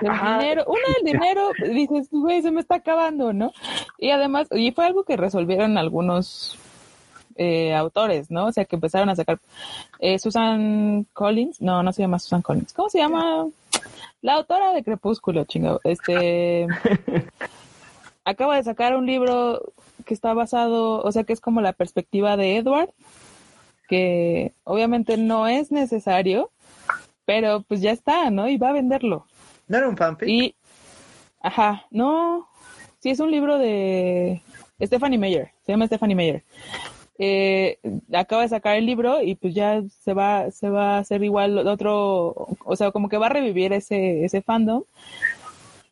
El 0.00 0.38
dinero, 0.40 0.64
uno 0.66 0.80
del 0.96 1.04
dinero, 1.12 1.50
dices, 1.70 2.08
güey, 2.10 2.40
se 2.40 2.50
me 2.50 2.62
está 2.62 2.76
acabando, 2.76 3.34
¿no? 3.34 3.52
Y 3.98 4.08
además, 4.08 4.48
y 4.52 4.72
fue 4.72 4.86
algo 4.86 5.04
que 5.04 5.18
resolvieron 5.18 5.76
algunos 5.76 6.58
eh, 7.36 7.74
autores, 7.74 8.30
¿no? 8.30 8.46
O 8.46 8.52
sea, 8.52 8.64
que 8.64 8.76
empezaron 8.76 9.10
a 9.10 9.14
sacar 9.14 9.38
eh, 9.98 10.18
Susan 10.18 11.06
Collins, 11.12 11.60
no, 11.60 11.82
no 11.82 11.92
se 11.92 12.00
llama 12.00 12.18
Susan 12.18 12.40
Collins, 12.40 12.72
¿cómo 12.72 12.88
se 12.88 13.00
llama? 13.00 13.48
La 14.22 14.32
autora 14.32 14.72
de 14.72 14.82
Crepúsculo, 14.82 15.44
chingado. 15.44 15.78
Este 15.84 16.66
acaba 18.28 18.56
de 18.56 18.62
sacar 18.62 18.94
un 18.94 19.06
libro 19.06 19.72
que 20.04 20.12
está 20.12 20.34
basado, 20.34 21.02
o 21.02 21.12
sea, 21.12 21.24
que 21.24 21.32
es 21.32 21.40
como 21.40 21.62
la 21.62 21.72
perspectiva 21.72 22.36
de 22.36 22.56
Edward, 22.56 22.90
que 23.88 24.52
obviamente 24.64 25.16
no 25.16 25.48
es 25.48 25.72
necesario, 25.72 26.50
pero 27.24 27.62
pues 27.62 27.80
ya 27.80 27.90
está, 27.90 28.30
¿no? 28.30 28.46
Y 28.46 28.58
va 28.58 28.68
a 28.68 28.72
venderlo. 28.72 29.26
¿No 29.66 29.78
era 29.78 29.88
un 29.88 29.96
fanfic? 29.96 30.28
Y, 30.28 30.54
ajá, 31.40 31.86
no, 31.90 32.48
sí 32.98 33.08
es 33.10 33.20
un 33.20 33.30
libro 33.30 33.56
de 33.58 34.42
Stephanie 34.78 35.18
Meyer, 35.18 35.52
se 35.64 35.72
llama 35.72 35.86
Stephanie 35.86 36.14
Meyer. 36.14 36.44
Eh, 37.20 37.78
acaba 38.12 38.42
de 38.42 38.50
sacar 38.50 38.76
el 38.76 38.84
libro 38.86 39.22
y 39.22 39.36
pues 39.36 39.54
ya 39.54 39.82
se 40.02 40.12
va, 40.12 40.50
se 40.50 40.68
va 40.68 40.96
a 40.96 40.98
hacer 40.98 41.24
igual 41.24 41.66
otro, 41.66 42.56
o 42.64 42.76
sea, 42.76 42.92
como 42.92 43.08
que 43.08 43.16
va 43.16 43.26
a 43.26 43.30
revivir 43.30 43.72
ese, 43.72 44.24
ese 44.24 44.42
fandom. 44.42 44.84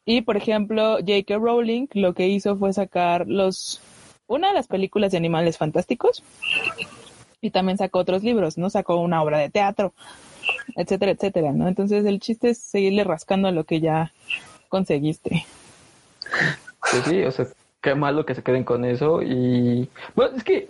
Y 0.07 0.23
por 0.23 0.37
ejemplo, 0.37 0.99
J.K. 1.01 1.37
Rowling 1.37 1.89
lo 1.93 2.15
que 2.15 2.29
hizo 2.29 2.57
fue 2.57 2.73
sacar 2.73 3.27
los 3.27 3.81
una 4.29 4.49
de 4.49 4.55
las 4.55 4.69
películas 4.69 5.13
de 5.13 5.19
animales 5.19 5.59
fantásticos 5.59 6.23
y 7.41 7.51
también 7.51 7.77
sacó 7.77 7.99
otros 7.99 8.23
libros, 8.23 8.57
¿no? 8.57 8.71
Sacó 8.71 8.97
una 8.97 9.23
obra 9.23 9.39
de 9.39 9.51
teatro, 9.51 9.93
etcétera, 10.77 11.13
etcétera, 11.13 11.53
¿no? 11.53 11.69
Entonces 11.69 12.05
el 12.07 12.21
chiste 12.21 12.51
es 12.51 12.59
seguirle 12.59 13.05
rascando 13.05 13.49
a 13.49 13.53
lo 13.53 13.65
que 13.65 13.81
ya 13.81 14.13
conseguiste. 14.69 15.45
pues 16.91 17.03
sí, 17.05 17.23
o 17.25 17.31
sea, 17.33 17.47
qué 17.81 17.97
malo 17.97 18.25
que 18.25 18.37
se 18.37 18.43
queden 18.43 18.65
con 18.65 18.85
eso 18.85 19.23
y 19.23 19.89
bueno, 20.15 20.37
es 20.37 20.45
que 20.45 20.69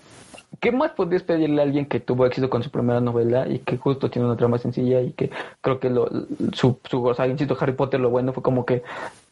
¿Qué 0.61 0.73
más 0.73 0.93
podrías 0.93 1.23
pedirle 1.23 1.61
a 1.61 1.65
alguien 1.65 1.87
que 1.87 2.01
tuvo 2.01 2.25
éxito 2.25 2.49
con 2.49 2.63
su 2.63 2.71
primera 2.71 3.01
novela 3.01 3.47
y 3.47 3.59
que 3.59 3.77
justo 3.77 4.11
tiene 4.11 4.27
una 4.27 4.37
trama 4.37 4.59
sencilla 4.59 5.03
y 5.03 5.13
que 5.13 5.31
creo 5.61 5.81
que 5.81 5.91
lo, 5.91 6.09
su, 6.55 6.79
su, 6.89 7.05
o 7.05 7.15
sea, 7.15 7.27
insisto, 7.27 7.57
Harry 7.61 7.73
Potter 7.73 8.01
lo 8.01 8.11
bueno 8.11 8.33
fue 8.33 8.43
como 8.43 8.65
que 8.65 8.83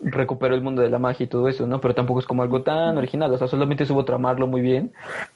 recuperó 0.04 0.54
el 0.54 0.62
mundo 0.62 0.82
de 0.82 0.90
la 0.90 0.99
magia 0.99 1.25
y 1.25 1.26
todo 1.26 1.49
eso, 1.49 1.66
¿no? 1.66 1.80
Pero 1.80 1.94
tampoco 1.94 2.20
es 2.20 2.26
como 2.26 2.42
algo 2.42 2.62
tan 2.62 2.96
original, 2.99 3.32
o 3.32 3.38
sea, 3.38 3.49
solamente 3.49 3.87
supo 3.87 4.04
tramarlo 4.04 4.46
muy 4.46 4.61
bien 4.61 4.92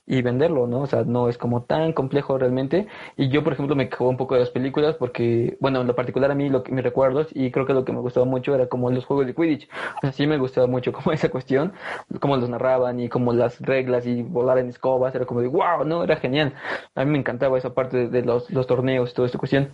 y 0.06 0.22
venderlo, 0.22 0.66
¿no? 0.66 0.80
O 0.80 0.86
sea, 0.86 1.04
no 1.04 1.28
es 1.28 1.38
como 1.38 1.62
tan 1.62 1.92
complejo 1.92 2.38
realmente. 2.38 2.86
Y 3.16 3.28
yo, 3.28 3.42
por 3.42 3.54
ejemplo, 3.54 3.74
me 3.76 3.88
quejo 3.88 4.08
un 4.08 4.16
poco 4.16 4.34
de 4.34 4.40
las 4.40 4.50
películas 4.50 4.96
porque, 4.96 5.56
bueno, 5.60 5.80
en 5.80 5.86
lo 5.86 5.94
particular 5.94 6.30
a 6.30 6.34
mí, 6.34 6.48
lo 6.48 6.62
que, 6.62 6.72
mis 6.72 6.84
recuerdos, 6.84 7.28
y 7.34 7.50
creo 7.50 7.66
que 7.66 7.74
lo 7.74 7.84
que 7.84 7.92
me 7.92 8.00
gustaba 8.00 8.26
mucho 8.26 8.54
era 8.54 8.66
como 8.68 8.90
los 8.90 9.04
juegos 9.04 9.26
de 9.26 9.34
Quidditch. 9.34 9.68
O 9.96 10.00
sea, 10.02 10.12
sí 10.12 10.26
me 10.26 10.38
gustaba 10.38 10.66
mucho 10.66 10.92
como 10.98 11.12
esa 11.12 11.28
cuestión, 11.30 11.72
cómo 12.20 12.36
los 12.36 12.48
narraban 12.48 13.00
y 13.00 13.08
como 13.08 13.32
las 13.32 13.60
reglas 13.60 14.06
y 14.06 14.22
volar 14.22 14.58
en 14.58 14.68
escobas, 14.68 15.14
era 15.14 15.24
como 15.26 15.40
de, 15.40 15.48
wow, 15.48 15.84
no, 15.84 16.04
era 16.04 16.16
genial. 16.16 16.52
A 16.94 17.04
mí 17.04 17.10
me 17.10 17.18
encantaba 17.18 17.58
esa 17.58 17.74
parte 17.74 18.08
de, 18.08 18.22
los, 18.22 18.50
los 18.50 18.66
torneos 18.66 19.10
y 19.10 19.14
toda 19.14 19.26
esta 19.26 19.38
cuestión. 19.38 19.68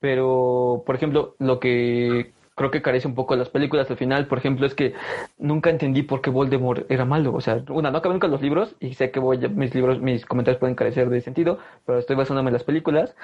Pero, 0.00 0.82
por 0.84 0.96
ejemplo, 0.96 1.36
lo 1.38 1.60
que 1.60 2.32
creo 2.54 2.70
que 2.70 2.82
carece 2.82 3.08
un 3.08 3.14
poco 3.14 3.34
de 3.34 3.38
las 3.38 3.48
películas 3.48 3.90
al 3.90 3.96
final, 3.96 4.26
por 4.26 4.38
ejemplo, 4.38 4.66
es 4.66 4.74
que 4.74 4.94
nunca 5.38 5.70
entendí 5.70 6.02
por 6.02 6.20
qué 6.20 6.30
Voldemort 6.30 6.90
era 6.90 7.04
malo. 7.04 7.34
O 7.34 7.40
sea, 7.40 7.62
una, 7.70 7.90
no 7.90 7.98
acabé 7.98 8.14
nunca 8.14 8.28
los 8.28 8.42
libros 8.42 8.76
y 8.80 8.94
sé 8.94 9.10
que 9.10 9.20
voy, 9.20 9.38
mis 9.48 9.74
libros, 9.74 10.00
mis 10.00 10.26
comentarios 10.26 10.60
pueden 10.60 10.74
carecer 10.74 11.08
de 11.08 11.20
sentido, 11.20 11.58
pero 11.86 11.98
estoy 11.98 12.16
basándome 12.16 12.50
en 12.50 12.54
las 12.54 12.64
películas. 12.64 13.14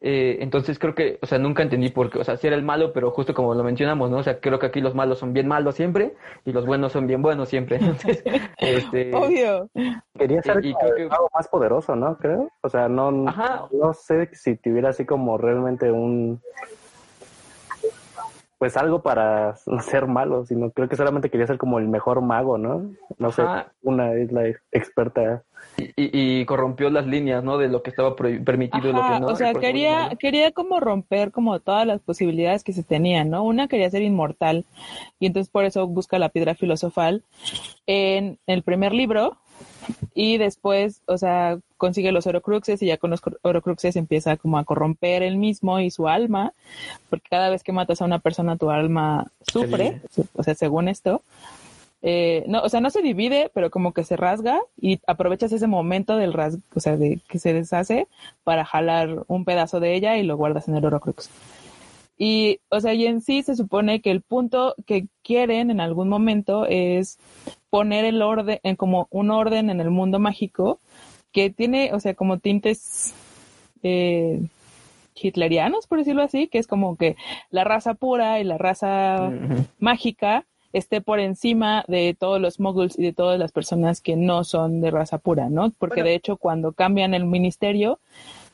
Eh, 0.00 0.38
entonces 0.40 0.78
creo 0.78 0.94
que, 0.94 1.18
o 1.20 1.26
sea, 1.26 1.38
nunca 1.38 1.62
entendí 1.62 1.90
por 1.90 2.10
qué, 2.10 2.20
o 2.20 2.24
sea, 2.24 2.36
si 2.36 2.46
era 2.46 2.56
el 2.56 2.62
malo, 2.62 2.92
pero 2.92 3.10
justo 3.10 3.34
como 3.34 3.54
lo 3.54 3.64
mencionamos, 3.64 4.10
¿no? 4.10 4.18
O 4.18 4.22
sea, 4.22 4.40
creo 4.40 4.58
que 4.58 4.66
aquí 4.66 4.80
los 4.80 4.94
malos 4.94 5.18
son 5.18 5.32
bien 5.32 5.48
malos 5.48 5.74
siempre 5.74 6.14
y 6.44 6.52
los 6.52 6.64
buenos 6.64 6.92
son 6.92 7.06
bien 7.06 7.22
buenos 7.22 7.48
siempre. 7.48 7.76
Entonces, 7.80 8.22
este... 8.58 9.14
Obvio. 9.14 9.68
Quería 10.16 10.42
ser 10.42 10.64
y, 10.64 10.74
algo 11.10 11.28
más 11.34 11.48
poderoso, 11.48 11.96
¿no? 11.96 12.16
Creo. 12.18 12.48
O 12.62 12.68
sea, 12.68 12.88
no, 12.88 13.10
no 13.10 13.94
sé 13.94 14.30
si 14.32 14.56
tuviera 14.56 14.90
así 14.90 15.04
como 15.04 15.38
realmente 15.38 15.90
un 15.90 16.40
pues 18.58 18.76
algo 18.76 19.02
para 19.02 19.56
ser 19.82 20.06
malo, 20.06 20.44
sino 20.46 20.70
creo 20.70 20.88
que 20.88 20.96
solamente 20.96 21.30
quería 21.30 21.46
ser 21.46 21.58
como 21.58 21.78
el 21.78 21.88
mejor 21.88 22.20
mago, 22.22 22.58
¿no? 22.58 22.90
No 23.18 23.32
sé, 23.32 23.42
una 23.82 24.12
es 24.14 24.32
la 24.32 24.48
experta. 24.72 25.42
Y, 25.96 26.44
corrompió 26.46 26.88
las 26.90 27.06
líneas, 27.06 27.44
¿no? 27.44 27.58
De 27.58 27.68
lo 27.68 27.82
que 27.82 27.90
estaba 27.90 28.16
permitido 28.16 28.88
y 28.88 28.92
lo 28.92 29.02
que 29.02 29.20
no. 29.20 29.26
O 29.26 29.36
sea, 29.36 29.52
quería, 29.52 30.10
quería 30.18 30.52
como 30.52 30.80
romper 30.80 31.32
como 31.32 31.60
todas 31.60 31.86
las 31.86 32.00
posibilidades 32.00 32.64
que 32.64 32.72
se 32.72 32.82
tenían, 32.82 33.30
¿no? 33.30 33.42
Una 33.42 33.68
quería 33.68 33.90
ser 33.90 34.02
inmortal 34.02 34.64
y 35.18 35.26
entonces 35.26 35.50
por 35.50 35.64
eso 35.64 35.86
busca 35.86 36.18
la 36.18 36.30
piedra 36.30 36.54
filosofal. 36.54 37.24
En 37.86 38.38
el 38.46 38.62
primer 38.62 38.92
libro, 38.92 39.36
y 40.14 40.38
después, 40.38 41.02
o 41.06 41.18
sea, 41.18 41.58
consigue 41.76 42.12
los 42.12 42.26
orocruxes 42.26 42.82
y 42.82 42.86
ya 42.86 42.96
con 42.96 43.10
los 43.10 43.20
orocruxes 43.42 43.96
empieza 43.96 44.36
como 44.36 44.58
a 44.58 44.64
corromper 44.64 45.22
él 45.22 45.36
mismo 45.36 45.78
y 45.80 45.90
su 45.90 46.08
alma, 46.08 46.52
porque 47.10 47.28
cada 47.28 47.50
vez 47.50 47.62
que 47.62 47.72
matas 47.72 48.00
a 48.00 48.04
una 48.04 48.18
persona 48.18 48.56
tu 48.56 48.70
alma 48.70 49.30
sufre, 49.40 50.00
o 50.34 50.42
sea, 50.42 50.54
según 50.54 50.88
esto. 50.88 51.22
Eh, 52.02 52.44
no, 52.46 52.62
o 52.62 52.68
sea, 52.68 52.80
no 52.80 52.90
se 52.90 53.02
divide, 53.02 53.50
pero 53.52 53.70
como 53.70 53.92
que 53.92 54.04
se 54.04 54.16
rasga 54.16 54.60
y 54.80 55.00
aprovechas 55.06 55.50
ese 55.52 55.66
momento 55.66 56.16
del 56.16 56.34
rasgo, 56.34 56.62
o 56.74 56.80
sea, 56.80 56.96
de 56.96 57.20
que 57.28 57.38
se 57.38 57.52
deshace 57.52 58.06
para 58.44 58.64
jalar 58.64 59.24
un 59.26 59.44
pedazo 59.44 59.80
de 59.80 59.94
ella 59.94 60.16
y 60.16 60.22
lo 60.22 60.36
guardas 60.36 60.68
en 60.68 60.76
el 60.76 60.84
orocrux. 60.84 61.30
Y, 62.18 62.60
o 62.70 62.80
sea, 62.80 62.94
y 62.94 63.06
en 63.06 63.20
sí 63.20 63.42
se 63.42 63.56
supone 63.56 64.00
que 64.00 64.10
el 64.10 64.22
punto 64.22 64.74
que 64.86 65.06
quieren 65.22 65.70
en 65.70 65.80
algún 65.80 66.08
momento 66.08 66.64
es 66.66 67.18
poner 67.68 68.04
el 68.04 68.22
orden, 68.22 68.58
en 68.62 68.76
como 68.76 69.06
un 69.10 69.30
orden 69.30 69.68
en 69.68 69.80
el 69.80 69.90
mundo 69.90 70.18
mágico 70.18 70.80
que 71.32 71.50
tiene, 71.50 71.92
o 71.92 72.00
sea, 72.00 72.14
como 72.14 72.38
tintes 72.38 73.14
eh, 73.82 74.40
hitlerianos, 75.14 75.86
por 75.86 75.98
decirlo 75.98 76.22
así, 76.22 76.48
que 76.48 76.58
es 76.58 76.66
como 76.66 76.96
que 76.96 77.16
la 77.50 77.64
raza 77.64 77.94
pura 77.94 78.40
y 78.40 78.44
la 78.44 78.58
raza 78.58 79.30
mágica 79.78 80.44
esté 80.72 81.00
por 81.00 81.20
encima 81.20 81.84
de 81.88 82.14
todos 82.18 82.40
los 82.40 82.60
moguls 82.60 82.98
y 82.98 83.02
de 83.02 83.12
todas 83.12 83.38
las 83.38 83.52
personas 83.52 84.00
que 84.00 84.16
no 84.16 84.44
son 84.44 84.80
de 84.80 84.90
raza 84.90 85.18
pura, 85.18 85.48
¿no? 85.48 85.72
Porque 85.78 86.02
de 86.02 86.14
hecho 86.14 86.36
cuando 86.36 86.72
cambian 86.72 87.14
el 87.14 87.24
ministerio, 87.24 87.98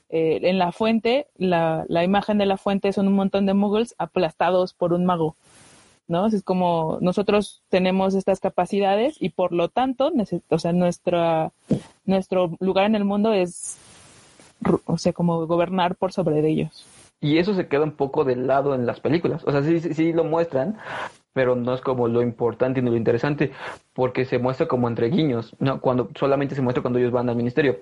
eh, 0.08 0.40
en 0.42 0.58
la 0.58 0.72
fuente, 0.72 1.26
la, 1.36 1.84
la, 1.88 2.04
imagen 2.04 2.36
de 2.38 2.46
la 2.46 2.58
fuente 2.58 2.92
son 2.92 3.08
un 3.08 3.14
montón 3.14 3.46
de 3.46 3.54
muggles 3.54 3.94
aplastados 3.96 4.74
por 4.74 4.92
un 4.92 5.06
mago, 5.06 5.36
¿no? 6.08 6.26
Es 6.26 6.42
como 6.42 6.98
nosotros 7.00 7.62
tenemos 7.68 8.14
estas 8.14 8.40
capacidades 8.40 9.16
y 9.20 9.30
por 9.30 9.52
lo 9.52 9.68
tanto, 9.68 10.12
o 10.48 10.58
sea, 10.58 10.72
nuestra, 10.72 11.52
nuestro 12.04 12.56
lugar 12.60 12.86
en 12.86 12.94
el 12.94 13.04
mundo 13.04 13.32
es, 13.32 13.76
o 14.86 14.98
sea, 14.98 15.12
como 15.12 15.46
gobernar 15.46 15.96
por 15.96 16.12
sobre 16.12 16.42
de 16.42 16.50
ellos. 16.50 16.86
Y 17.22 17.38
eso 17.38 17.54
se 17.54 17.68
queda 17.68 17.84
un 17.84 17.92
poco 17.92 18.24
de 18.24 18.34
lado 18.34 18.74
en 18.74 18.84
las 18.84 19.00
películas. 19.00 19.42
O 19.46 19.52
sea, 19.52 19.62
sí, 19.62 19.78
sí, 19.80 19.94
sí 19.94 20.12
lo 20.12 20.24
muestran, 20.24 20.76
pero 21.32 21.54
no 21.54 21.72
es 21.72 21.80
como 21.80 22.08
lo 22.08 22.20
importante 22.20 22.82
ni 22.82 22.90
lo 22.90 22.96
interesante, 22.96 23.52
porque 23.94 24.24
se 24.24 24.38
muestra 24.38 24.66
como 24.66 24.88
entre 24.88 25.08
guiños, 25.08 25.54
¿no? 25.60 25.80
Cuando 25.80 26.10
solamente 26.18 26.56
se 26.56 26.62
muestra 26.62 26.82
cuando 26.82 26.98
ellos 26.98 27.12
van 27.12 27.28
al 27.28 27.36
ministerio. 27.36 27.78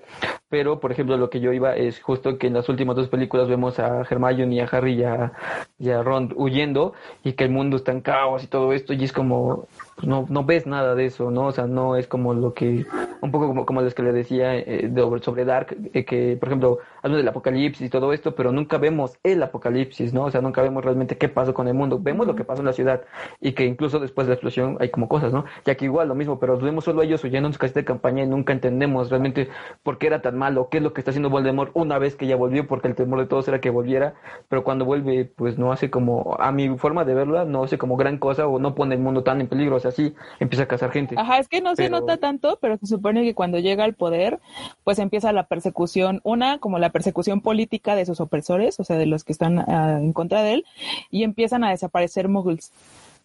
Pero, 0.47 0.79
por 0.79 0.91
ejemplo, 0.91 1.17
lo 1.17 1.31
que 1.31 1.39
yo 1.39 1.51
iba 1.53 1.75
es 1.75 1.99
justo 2.01 2.37
que 2.37 2.47
en 2.47 2.53
las 2.53 2.69
últimas 2.69 2.95
dos 2.95 3.09
películas 3.09 3.49
vemos 3.49 3.79
a 3.79 4.01
Hermione 4.01 4.55
y 4.55 4.59
a 4.59 4.65
Harry 4.65 4.93
y 4.93 5.03
a, 5.03 5.33
y 5.79 5.89
a 5.89 6.03
Ron 6.03 6.31
huyendo 6.35 6.93
y 7.23 7.33
que 7.33 7.45
el 7.45 7.49
mundo 7.49 7.77
está 7.77 7.91
en 7.91 8.01
caos 8.01 8.43
y 8.43 8.47
todo 8.47 8.73
esto 8.73 8.93
y 8.93 9.03
es 9.03 9.11
como, 9.11 9.67
pues, 10.01 10.09
no, 10.09 10.25
no 10.29 10.43
ves 10.43 10.65
nada 10.65 10.95
de 10.95 11.05
eso, 11.05 11.29
¿no? 11.29 11.45
O 11.45 11.51
sea, 11.51 11.67
no 11.67 11.95
es 11.95 12.07
como 12.07 12.33
lo 12.33 12.55
que, 12.55 12.87
un 13.21 13.31
poco 13.31 13.45
como, 13.45 13.67
como 13.67 13.81
los 13.83 13.93
que 13.93 14.01
le 14.01 14.11
decía 14.11 14.57
eh, 14.57 14.91
sobre 15.21 15.45
Dark, 15.45 15.77
eh, 15.93 16.05
que, 16.05 16.37
por 16.39 16.49
ejemplo, 16.49 16.79
hablan 17.03 17.19
del 17.19 17.27
apocalipsis 17.27 17.85
y 17.85 17.89
todo 17.89 18.11
esto, 18.11 18.33
pero 18.33 18.51
nunca 18.51 18.79
vemos 18.79 19.19
el 19.21 19.43
apocalipsis, 19.43 20.11
¿no? 20.11 20.23
O 20.23 20.31
sea, 20.31 20.41
nunca 20.41 20.63
vemos 20.63 20.83
realmente 20.83 21.17
qué 21.17 21.29
pasó 21.29 21.53
con 21.53 21.67
el 21.67 21.75
mundo. 21.75 21.99
Vemos 22.01 22.25
lo 22.25 22.35
que 22.35 22.43
pasó 22.43 22.61
en 22.61 22.65
la 22.65 22.73
ciudad 22.73 23.03
y 23.39 23.51
que 23.51 23.65
incluso 23.65 23.99
después 23.99 24.25
de 24.25 24.31
la 24.31 24.33
explosión 24.35 24.77
hay 24.79 24.89
como 24.89 25.07
cosas, 25.07 25.31
¿no? 25.31 25.45
Ya 25.65 25.75
que 25.75 25.85
igual 25.85 26.07
lo 26.07 26.15
mismo, 26.15 26.39
pero 26.39 26.57
vemos 26.57 26.85
solo 26.85 27.03
ellos 27.03 27.23
huyendo 27.23 27.47
en 27.47 27.53
su 27.53 27.59
casita 27.59 27.81
de 27.81 27.85
campaña 27.85 28.23
y 28.23 28.27
nunca 28.27 28.53
entendemos 28.53 29.11
realmente 29.11 29.49
por 29.83 29.99
qué 29.99 30.07
era 30.07 30.23
tan 30.23 30.35
malo, 30.35 30.69
qué 30.71 30.77
es 30.77 30.83
lo 30.83 30.93
que 30.93 31.01
está 31.01 31.11
haciendo 31.11 31.29
Voldemort 31.29 31.69
una 31.75 31.99
vez 31.99 32.15
que 32.15 32.25
ya 32.25 32.35
volvió, 32.35 32.65
porque 32.65 32.87
el 32.87 32.95
temor 32.95 33.19
de 33.19 33.27
todos 33.27 33.47
era 33.47 33.61
que 33.61 33.69
volviera, 33.69 34.15
pero 34.49 34.63
cuando 34.63 34.83
vuelve, 34.83 35.25
pues 35.25 35.59
no 35.59 35.71
hace 35.71 35.91
como, 35.91 36.37
a 36.39 36.51
mi 36.51 36.75
forma 36.79 37.05
de 37.05 37.13
verla, 37.13 37.45
no 37.45 37.63
hace 37.63 37.77
como 37.77 37.97
gran 37.97 38.17
cosa 38.17 38.47
o 38.47 38.57
no 38.57 38.73
pone 38.73 38.95
el 38.95 39.01
mundo 39.01 39.21
tan 39.21 39.41
en 39.41 39.47
peligro, 39.47 39.75
o 39.75 39.79
sea, 39.79 39.90
sí 39.91 40.13
empieza 40.39 40.63
a 40.63 40.67
cazar 40.67 40.91
gente. 40.91 41.15
Ajá, 41.17 41.39
es 41.39 41.47
que 41.47 41.61
no 41.61 41.75
se 41.75 41.89
nota 41.89 42.17
tanto, 42.17 42.57
pero 42.61 42.77
se 42.77 42.87
supone 42.87 43.23
que 43.23 43.35
cuando 43.35 43.59
llega 43.59 43.83
al 43.83 43.93
poder, 43.93 44.39
pues 44.83 44.99
empieza 44.99 45.31
la 45.33 45.47
persecución, 45.47 46.21
una 46.23 46.59
como 46.59 46.79
la 46.79 46.91
persecución 46.91 47.41
política 47.41 47.95
de 47.95 48.05
sus 48.05 48.19
opresores, 48.19 48.79
o 48.79 48.83
sea, 48.83 48.97
de 48.97 49.05
los 49.05 49.23
que 49.23 49.33
están 49.33 49.59
ah, 49.59 49.99
en 50.01 50.13
contra 50.13 50.43
de 50.43 50.53
él, 50.53 50.65
y 51.09 51.23
empiezan 51.23 51.63
a 51.63 51.71
desaparecer 51.71 52.27
muggles, 52.27 52.71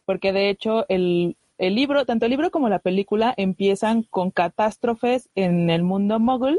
porque 0.05 0.33
de 0.33 0.51
hecho 0.51 0.85
el, 0.89 1.37
el 1.59 1.75
libro, 1.75 2.05
tanto 2.05 2.27
el 2.27 2.31
libro 2.31 2.51
como 2.51 2.69
la 2.69 2.79
película 2.79 3.35
empiezan 3.37 4.03
con 4.03 4.31
catástrofes 4.31 5.29
en 5.35 5.71
el 5.71 5.83
mundo 5.83 6.19
muggle 6.19 6.59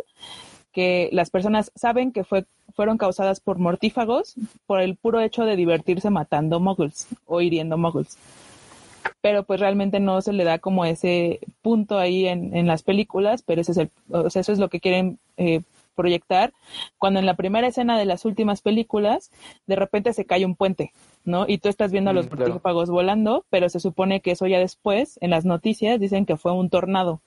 que 0.77 1.09
las 1.11 1.31
personas 1.31 1.71
saben 1.75 2.11
que 2.11 2.23
fue, 2.23 2.45
fueron 2.75 2.99
causadas 2.99 3.39
por 3.39 3.57
mortífagos 3.57 4.35
por 4.67 4.79
el 4.79 4.95
puro 4.95 5.21
hecho 5.21 5.43
de 5.43 5.55
divertirse 5.55 6.11
matando 6.11 6.59
muggles 6.59 7.07
o 7.25 7.41
hiriendo 7.41 7.79
muggles 7.79 8.17
pero 9.21 9.43
pues 9.43 9.59
realmente 9.59 9.99
no 9.99 10.21
se 10.21 10.33
le 10.33 10.43
da 10.43 10.59
como 10.59 10.85
ese 10.85 11.39
punto 11.61 11.97
ahí 11.97 12.27
en, 12.27 12.55
en 12.55 12.67
las 12.67 12.83
películas, 12.83 13.43
pero 13.43 13.61
ese 13.61 13.71
es 13.71 13.77
el, 13.77 13.91
o 14.09 14.29
sea, 14.29 14.41
eso 14.41 14.51
es 14.51 14.59
lo 14.59 14.69
que 14.69 14.79
quieren 14.79 15.19
eh, 15.37 15.61
proyectar, 15.97 16.53
cuando 16.97 17.19
en 17.19 17.25
la 17.25 17.35
primera 17.35 17.67
escena 17.67 17.97
de 17.97 18.05
las 18.05 18.23
últimas 18.23 18.61
películas, 18.61 19.31
de 19.65 19.75
repente 19.75 20.13
se 20.13 20.25
cae 20.25 20.45
un 20.45 20.55
puente, 20.55 20.93
¿no? 21.25 21.45
Y 21.47 21.57
tú 21.57 21.67
estás 21.67 21.91
viendo 21.91 22.11
a 22.11 22.13
los 22.13 22.31
mortífagos 22.31 22.89
volando, 22.89 23.45
pero 23.49 23.67
se 23.67 23.81
supone 23.81 24.21
que 24.21 24.31
eso 24.31 24.47
ya 24.47 24.59
después, 24.59 25.17
en 25.21 25.31
las 25.31 25.43
noticias, 25.43 25.99
dicen 25.99 26.25
que 26.25 26.37
fue 26.37 26.53
un 26.53 26.69
tornado. 26.69 27.19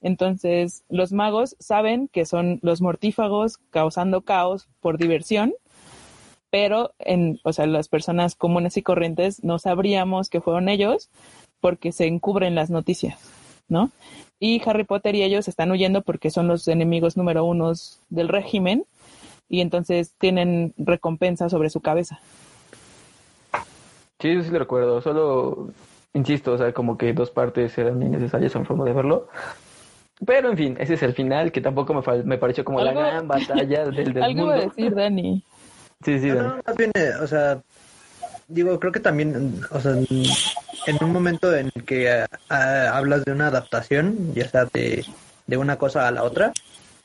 Entonces, 0.00 0.84
los 0.88 1.12
magos 1.12 1.56
saben 1.58 2.06
que 2.08 2.24
son 2.24 2.60
los 2.62 2.80
mortífagos 2.80 3.58
causando 3.70 4.20
caos 4.20 4.68
por 4.80 4.98
diversión, 4.98 5.54
pero 6.50 6.92
en, 6.98 7.38
o 7.44 7.52
sea, 7.52 7.66
las 7.66 7.88
personas 7.88 8.34
comunes 8.34 8.76
y 8.76 8.82
corrientes 8.82 9.44
no 9.44 9.58
sabríamos 9.58 10.30
que 10.30 10.40
fueron 10.40 10.68
ellos 10.68 11.10
porque 11.60 11.92
se 11.92 12.06
encubren 12.06 12.54
las 12.54 12.70
noticias, 12.70 13.18
¿no? 13.68 13.90
Y 14.40 14.62
Harry 14.66 14.84
Potter 14.84 15.14
y 15.14 15.22
ellos 15.22 15.48
están 15.48 15.70
huyendo 15.70 16.02
porque 16.02 16.30
son 16.30 16.46
los 16.46 16.68
enemigos 16.68 17.16
número 17.16 17.44
uno 17.44 17.72
del 18.08 18.28
régimen 18.28 18.84
y 19.48 19.60
entonces 19.60 20.12
tienen 20.18 20.74
recompensa 20.76 21.48
sobre 21.48 21.70
su 21.70 21.80
cabeza. 21.80 22.20
Sí, 24.20 24.42
sí 24.42 24.50
lo 24.50 24.58
recuerdo, 24.58 25.00
solo 25.00 25.70
insisto, 26.14 26.52
o 26.52 26.58
sea, 26.58 26.72
como 26.72 26.98
que 26.98 27.12
dos 27.12 27.30
partes 27.30 27.76
eran 27.78 28.02
innecesarias 28.02 28.54
en 28.56 28.64
forma 28.64 28.84
de 28.84 28.92
verlo. 28.92 29.28
Pero 30.24 30.50
en 30.50 30.56
fin, 30.56 30.76
ese 30.80 30.94
es 30.94 31.02
el 31.02 31.14
final 31.14 31.52
que 31.52 31.60
tampoco 31.60 31.94
me, 31.94 32.22
me 32.24 32.38
pareció 32.38 32.64
como 32.64 32.80
la 32.80 32.92
gran 32.92 33.28
batalla 33.28 33.86
del, 33.86 34.12
del 34.12 34.22
Algo 34.22 34.46
mundo. 34.46 34.54
a 34.54 34.58
decir, 34.58 34.94
Dani. 34.94 35.42
Sí, 36.04 36.20
sí, 36.20 36.28
no, 36.28 36.42
no, 36.42 36.62
más 36.64 36.76
bien, 36.76 36.92
eh, 36.94 37.12
o 37.20 37.26
sea, 37.26 37.60
digo, 38.46 38.78
creo 38.78 38.92
que 38.92 39.00
también, 39.00 39.60
o 39.70 39.80
sea, 39.80 39.92
en 39.92 41.04
un 41.04 41.12
momento 41.12 41.54
en 41.54 41.70
el 41.74 41.84
que 41.84 42.10
ah, 42.10 42.28
ah, 42.48 42.96
hablas 42.96 43.24
de 43.24 43.32
una 43.32 43.48
adaptación, 43.48 44.32
ya 44.34 44.48
sea 44.48 44.64
de, 44.66 45.04
de 45.46 45.56
una 45.56 45.76
cosa 45.76 46.06
a 46.06 46.10
la 46.12 46.22
otra, 46.22 46.52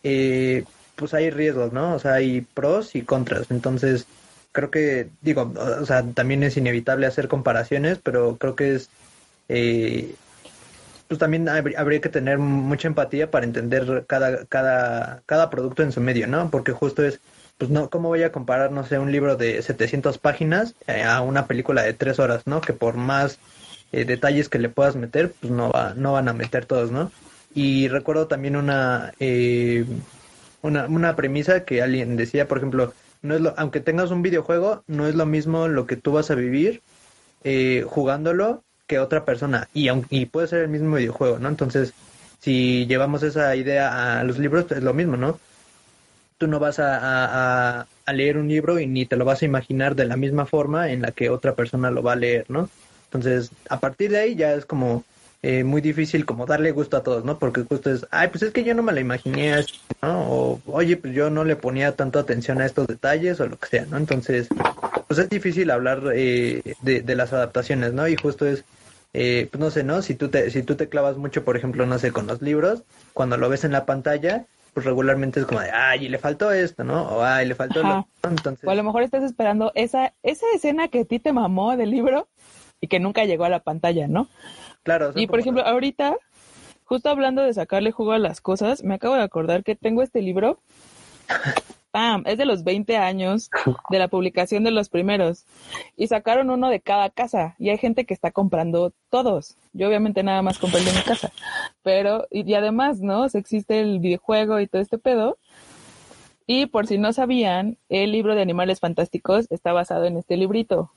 eh, 0.04 0.64
pues 0.96 1.14
hay 1.14 1.30
riesgos, 1.32 1.74
¿no? 1.74 1.96
O 1.96 2.00
sea, 2.00 2.14
hay 2.14 2.42
pros 2.42 2.96
y 2.96 3.02
contras. 3.02 3.50
Entonces, 3.50 4.06
creo 4.52 4.70
que, 4.70 5.10
digo, 5.22 5.52
o 5.58 5.86
sea, 5.86 6.04
también 6.04 6.44
es 6.44 6.56
inevitable 6.58 7.08
hacer 7.08 7.28
comparaciones, 7.28 8.00
pero 8.02 8.38
creo 8.38 8.56
que 8.56 8.76
es, 8.76 8.90
eh, 9.50 10.16
pues 11.08 11.20
también 11.20 11.50
habría 11.50 12.02
que 12.02 12.10
tener 12.10 12.38
mucha 12.38 12.88
empatía 12.88 13.32
para 13.32 13.46
entender 13.46 14.06
cada, 14.08 14.46
cada, 14.46 15.22
cada 15.26 15.50
producto 15.50 15.84
en 15.84 15.92
su 15.92 16.00
medio, 16.02 16.28
¿no? 16.28 16.50
Porque 16.50 16.72
justo 16.72 17.04
es, 17.04 17.20
pues 17.58 17.70
no, 17.70 17.90
¿cómo 17.90 18.10
voy 18.10 18.24
a 18.24 18.32
comparar, 18.32 18.72
no 18.72 18.86
sé, 18.86 19.00
un 19.00 19.12
libro 19.12 19.36
de 19.36 19.62
700 19.62 20.18
páginas 20.18 20.76
eh, 20.88 21.04
a 21.04 21.22
una 21.22 21.48
película 21.48 21.84
de 21.84 21.94
3 21.94 22.20
horas, 22.20 22.48
¿no? 22.48 22.62
Que 22.62 22.74
por 22.74 22.96
más 22.96 23.40
eh, 23.92 24.06
detalles 24.06 24.50
que 24.50 24.60
le 24.60 24.70
puedas 24.70 24.96
meter, 24.96 25.34
pues 25.40 25.52
no, 25.52 25.72
va, 25.72 25.94
no 25.96 26.14
van 26.14 26.28
a 26.28 26.34
meter 26.34 26.66
todos, 26.66 26.92
¿no? 26.92 27.12
Y 27.54 27.88
recuerdo 27.88 28.28
también 28.28 28.56
una, 28.56 29.14
eh, 29.20 29.86
una, 30.62 30.88
una 30.88 31.16
premisa 31.16 31.64
que 31.64 31.82
alguien 31.82 32.18
decía, 32.18 32.48
por 32.48 32.58
ejemplo, 32.58 32.94
no 33.22 33.36
es 33.36 33.42
lo, 33.42 33.54
aunque 33.58 33.80
tengas 33.80 34.12
un 34.12 34.22
videojuego, 34.22 34.84
no 34.88 35.08
es 35.08 35.16
lo 35.16 35.26
mismo 35.26 35.68
lo 35.68 35.86
que 35.86 35.96
tú 35.96 36.12
vas 36.12 36.32
a 36.32 36.36
vivir 36.36 36.82
eh, 37.44 37.86
jugándolo 37.88 38.64
que 38.88 39.00
otra 39.00 39.26
persona. 39.26 39.70
Y, 39.74 39.90
y 40.10 40.26
puede 40.26 40.48
ser 40.48 40.62
el 40.64 40.70
mismo 40.70 40.96
videojuego, 40.96 41.40
¿no? 41.40 41.48
Entonces, 41.48 41.94
si 42.40 42.86
llevamos 42.88 43.24
esa 43.24 43.56
idea 43.56 44.20
a 44.20 44.24
los 44.24 44.40
libros, 44.40 44.70
es 44.72 44.84
lo 44.84 44.94
mismo, 44.94 45.18
¿no? 45.18 45.40
Tú 46.38 46.48
no 46.48 46.60
vas 46.60 46.80
a, 46.80 47.88
a, 48.06 48.14
leer 48.14 48.38
un 48.38 48.48
libro 48.48 48.80
y 48.80 48.88
ni 48.88 49.06
te 49.06 49.16
lo 49.16 49.26
vas 49.26 49.42
a 49.42 49.46
imaginar 49.46 49.96
de 49.96 50.06
la 50.06 50.18
misma 50.18 50.46
forma 50.46 50.92
en 50.92 51.02
la 51.02 51.12
que 51.12 51.30
otra 51.30 51.56
persona 51.56 51.92
lo 51.92 52.04
va 52.04 52.14
a 52.14 52.18
leer, 52.18 52.46
¿no? 52.50 52.70
Entonces, 53.06 53.52
a 53.70 53.80
partir 53.80 54.12
de 54.12 54.20
ahí 54.20 54.36
ya 54.36 54.54
es 54.54 54.66
como 54.66 55.04
eh, 55.46 55.66
muy 55.66 55.82
difícil 55.82 56.26
como 56.26 56.46
darle 56.46 56.72
gusto 56.72 56.96
a 56.96 57.04
todos, 57.04 57.26
¿no? 57.26 57.38
Porque 57.38 57.64
justo 57.64 57.92
es, 57.92 58.08
ay, 58.12 58.30
pues 58.30 58.44
es 58.44 58.52
que 58.52 58.64
yo 58.64 58.74
no 58.74 58.82
me 58.82 58.94
la 58.94 59.02
imaginé 59.02 59.54
¿no? 60.02 60.22
O, 60.32 60.62
oye, 60.68 60.96
pues 60.96 61.14
yo 61.14 61.30
no 61.30 61.44
le 61.44 61.58
ponía 61.58 61.98
tanto 61.98 62.18
atención 62.18 62.62
a 62.62 62.66
estos 62.66 62.88
detalles 62.88 63.42
o 63.42 63.48
lo 63.48 63.60
que 63.60 63.68
sea, 63.68 63.86
¿no? 63.86 63.98
Entonces, 63.98 64.48
pues 65.08 65.20
es 65.20 65.30
difícil 65.30 65.70
hablar 65.70 66.02
eh, 66.16 66.76
de, 66.82 67.02
de, 67.02 67.16
las 67.16 67.34
adaptaciones, 67.34 67.92
¿no? 67.92 68.08
Y 68.08 68.16
justo 68.16 68.46
es, 68.46 68.64
eh, 69.12 69.50
pues 69.52 69.60
no 69.60 69.70
sé, 69.70 69.84
¿no? 69.84 70.02
Si 70.02 70.16
tú, 70.16 70.30
te, 70.30 70.50
si 70.50 70.64
tú 70.64 70.76
te 70.76 70.88
clavas 70.88 71.18
mucho, 71.18 71.44
por 71.44 71.58
ejemplo, 71.58 71.86
no 71.86 72.00
sé, 72.00 72.14
con 72.14 72.26
los 72.26 72.42
libros, 72.42 72.84
cuando 73.12 73.36
lo 73.36 73.50
ves 73.50 73.66
en 73.66 73.74
la 73.74 73.86
pantalla, 73.86 74.46
pues 74.74 74.86
regularmente 74.86 75.40
es 75.40 75.46
como 75.46 75.62
de, 75.62 75.70
ay, 75.72 76.10
le 76.10 76.18
faltó 76.18 76.52
esto, 76.52 76.84
¿no? 76.84 77.04
O 77.04 77.24
ay, 77.24 77.48
le 77.48 77.56
faltó 77.56 77.84
lo... 77.84 78.08
Entonces... 78.24 78.68
O 78.68 78.72
a 78.72 78.76
lo 78.76 78.84
mejor 78.84 79.04
estás 79.04 79.24
esperando 79.24 79.72
esa, 79.76 80.14
esa 80.24 80.46
escena 80.56 80.88
que 80.88 81.02
a 81.02 81.06
ti 81.06 81.20
te 81.20 81.34
mamó 81.34 81.78
del 81.78 81.92
libro 81.92 82.28
y 82.82 82.88
que 82.88 83.00
nunca 83.00 83.26
llegó 83.26 83.46
a 83.46 83.50
la 83.50 83.60
pantalla, 83.60 84.08
¿no? 84.08 84.28
Claro. 84.84 85.12
Y 85.16 85.28
por 85.28 85.40
ejemplo, 85.40 85.66
ahorita, 85.66 86.18
justo 86.84 87.10
hablando 87.10 87.44
de 87.44 87.54
sacarle 87.54 87.92
jugo 87.92 88.14
a 88.14 88.20
las 88.20 88.42
cosas, 88.42 88.84
me 88.84 88.96
acabo 88.96 89.16
de 89.16 89.22
acordar 89.22 89.64
que 89.64 89.76
tengo 89.76 90.02
este 90.02 90.22
libro. 90.22 90.60
¡Pam! 91.94 92.24
Es 92.26 92.40
de 92.40 92.46
los 92.46 92.64
20 92.64 92.98
años 92.98 93.52
de 93.92 94.00
la 94.00 94.08
publicación 94.08 94.64
de 94.64 94.72
los 94.72 94.90
primeros. 94.90 95.46
Y 95.96 96.08
sacaron 96.08 96.50
uno 96.50 96.70
de 96.70 96.82
cada 96.82 97.12
casa. 97.12 97.54
Y 97.60 97.70
hay 97.70 97.78
gente 97.78 98.06
que 98.06 98.16
está 98.16 98.32
comprando 98.32 98.94
todos. 99.12 99.58
Yo 99.74 99.90
obviamente 99.90 100.24
nada 100.24 100.42
más 100.42 100.58
compré 100.58 100.80
el 100.80 100.86
de 100.86 100.94
mi 100.94 101.02
casa. 101.02 101.32
Pero, 101.84 102.26
y, 102.32 102.52
además, 102.56 103.00
¿no? 103.02 103.26
existe 103.26 103.80
el 103.80 104.00
videojuego 104.00 104.60
y 104.60 104.66
todo 104.66 104.82
este 104.82 104.98
pedo. 104.98 105.38
Y 106.48 106.66
por 106.66 106.88
si 106.88 106.98
no 106.98 107.14
sabían, 107.14 107.78
el 107.90 108.12
libro 108.12 108.34
de 108.34 108.42
Animales 108.42 108.80
Fantásticos 108.80 109.46
está 109.52 109.72
basado 109.72 110.06
en 110.06 110.18
este 110.18 110.36
librito. 110.36 110.90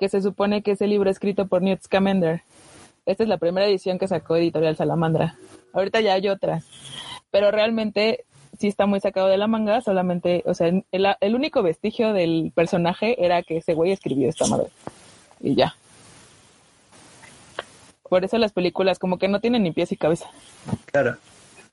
Que 0.00 0.08
se 0.08 0.20
supone 0.20 0.64
que 0.64 0.72
es 0.72 0.80
el 0.82 0.90
libro 0.90 1.10
escrito 1.10 1.46
por 1.46 1.62
Newt 1.62 1.80
Scamander. 1.80 2.42
Esta 3.06 3.22
es 3.22 3.28
la 3.28 3.38
primera 3.38 3.68
edición 3.68 4.00
que 4.00 4.08
sacó 4.08 4.34
Editorial 4.34 4.74
Salamandra. 4.74 5.36
Ahorita 5.72 6.00
ya 6.00 6.14
hay 6.14 6.28
otras. 6.28 6.66
Pero 7.30 7.52
realmente 7.52 8.24
sí 8.62 8.68
está 8.68 8.86
muy 8.86 9.00
sacado 9.00 9.28
de 9.28 9.36
la 9.36 9.48
manga, 9.48 9.80
solamente, 9.80 10.42
o 10.46 10.54
sea, 10.54 10.68
el, 10.68 10.84
el 11.20 11.34
único 11.34 11.62
vestigio 11.62 12.12
del 12.12 12.52
personaje 12.54 13.24
era 13.24 13.42
que 13.42 13.58
ese 13.58 13.74
güey 13.74 13.90
escribió 13.90 14.28
esta 14.28 14.46
madre. 14.46 14.68
Y 15.40 15.56
ya. 15.56 15.74
Por 18.08 18.24
eso 18.24 18.38
las 18.38 18.52
películas 18.52 19.00
como 19.00 19.18
que 19.18 19.26
no 19.26 19.40
tienen 19.40 19.64
ni 19.64 19.72
pies 19.72 19.90
y 19.90 19.96
cabeza. 19.96 20.26
Claro. 20.86 21.16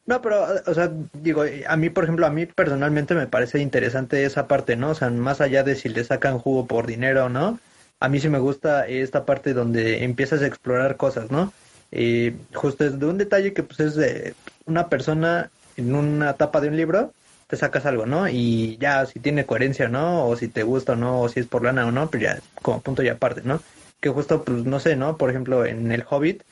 No, 0.07 0.21
pero, 0.23 0.47
o 0.65 0.73
sea, 0.73 0.89
digo, 1.13 1.43
a 1.67 1.77
mí, 1.77 1.91
por 1.91 2.05
ejemplo, 2.05 2.25
a 2.25 2.31
mí 2.31 2.47
personalmente 2.47 3.13
me 3.13 3.27
parece 3.27 3.59
interesante 3.59 4.25
esa 4.25 4.47
parte, 4.47 4.75
¿no? 4.75 4.89
O 4.89 4.95
sea, 4.95 5.11
más 5.11 5.41
allá 5.41 5.63
de 5.63 5.75
si 5.75 5.89
le 5.89 6.03
sacan 6.03 6.39
jugo 6.39 6.65
por 6.65 6.87
dinero 6.87 7.25
o 7.25 7.29
no, 7.29 7.59
a 7.99 8.09
mí 8.09 8.19
sí 8.19 8.29
me 8.29 8.39
gusta 8.39 8.87
esta 8.87 9.25
parte 9.25 9.53
donde 9.53 10.03
empiezas 10.03 10.41
a 10.41 10.47
explorar 10.47 10.97
cosas, 10.97 11.29
¿no? 11.29 11.53
Y 11.91 12.33
justo 12.55 12.85
es 12.85 12.97
de 12.97 13.05
un 13.05 13.19
detalle 13.19 13.53
que 13.53 13.61
pues 13.61 13.79
es 13.79 13.95
de 13.95 14.33
una 14.65 14.89
persona 14.89 15.51
en 15.79 15.95
una 15.95 16.31
etapa 16.31 16.61
de 16.61 16.69
un 16.69 16.77
libro, 16.77 17.13
te 17.47 17.57
sacas 17.57 17.85
algo, 17.85 18.05
¿no? 18.05 18.29
Y 18.29 18.77
ya 18.79 19.05
si 19.05 19.19
tiene 19.19 19.45
coherencia, 19.45 19.89
¿no? 19.89 20.27
O 20.27 20.35
si 20.35 20.47
te 20.47 20.63
gusta 20.63 20.93
o 20.93 20.95
no, 20.95 21.21
o 21.21 21.29
si 21.29 21.39
es 21.39 21.47
por 21.47 21.63
lana 21.63 21.85
o 21.87 21.91
no, 21.91 22.09
pero 22.09 22.23
ya 22.23 22.39
como 22.61 22.81
punto 22.81 23.01
y 23.01 23.09
aparte, 23.09 23.41
¿no? 23.43 23.61
Que 23.99 24.09
justo, 24.09 24.43
pues 24.43 24.65
no 24.65 24.79
sé, 24.79 24.95
¿no? 24.95 25.17
Por 25.17 25.29
ejemplo, 25.29 25.65
en 25.65 25.91
el 25.91 26.05
Hobbit, 26.07 26.43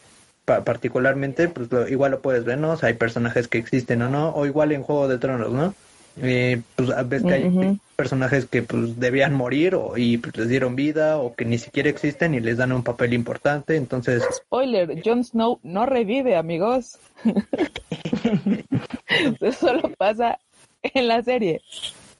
particularmente, 0.45 1.49
pues 1.49 1.69
igual 1.89 2.11
lo 2.11 2.21
puedes 2.21 2.45
ver, 2.45 2.57
¿no? 2.57 2.73
O 2.73 2.79
hay 2.81 2.93
personajes 2.93 3.47
que 3.47 3.57
existen 3.57 4.01
o 4.01 4.09
no, 4.09 4.29
o 4.29 4.45
igual 4.45 4.71
en 4.71 4.83
Juego 4.83 5.07
de 5.07 5.17
Tronos, 5.17 5.51
¿no? 5.51 5.75
Eh, 6.21 6.61
pues 6.75 6.89
ves 7.07 7.23
que 7.23 7.33
hay 7.33 7.79
personajes 7.95 8.45
que 8.45 8.61
pues 8.61 8.99
debían 8.99 9.33
morir 9.33 9.75
o, 9.75 9.97
y 9.97 10.17
pues, 10.17 10.37
les 10.37 10.49
dieron 10.49 10.75
vida 10.75 11.17
o 11.17 11.35
que 11.35 11.45
ni 11.45 11.57
siquiera 11.57 11.89
existen 11.89 12.33
y 12.33 12.39
les 12.39 12.57
dan 12.57 12.71
un 12.71 12.83
papel 12.83 13.13
importante, 13.13 13.75
entonces... 13.75 14.23
Spoiler, 14.31 15.01
Jon 15.03 15.23
Snow 15.23 15.59
no 15.63 15.85
revive, 15.85 16.35
amigos. 16.35 16.99
Eso 19.41 19.51
solo 19.51 19.91
pasa 19.97 20.37
en 20.83 21.07
la 21.07 21.23
serie. 21.23 21.61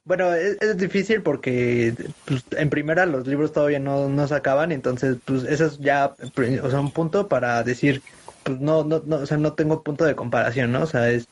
Bueno, 0.07 0.33
es, 0.33 0.77
difícil 0.77 1.21
porque 1.21 1.93
pues, 2.25 2.45
en 2.51 2.69
primera 2.69 3.05
los 3.05 3.27
libros 3.27 3.51
todavía 3.51 3.79
no, 3.79 4.07
no 4.07 4.25
se 4.25 4.35
acaban, 4.35 4.71
entonces 4.71 5.17
pues 5.25 5.43
eso 5.43 5.65
es 5.65 5.79
ya 5.79 6.15
o 6.63 6.69
sea, 6.69 6.79
un 6.79 6.91
punto 6.91 7.27
para 7.27 7.61
decir, 7.61 8.01
pues 8.43 8.57
no, 8.61 8.85
no, 8.85 9.03
no, 9.05 9.17
o 9.17 9.25
sea, 9.25 9.35
no 9.35 9.51
tengo 9.51 9.83
punto 9.83 10.05
de 10.05 10.15
comparación, 10.15 10.71
¿no? 10.71 10.83
O 10.83 10.85
sea, 10.85 11.09
es 11.09 11.27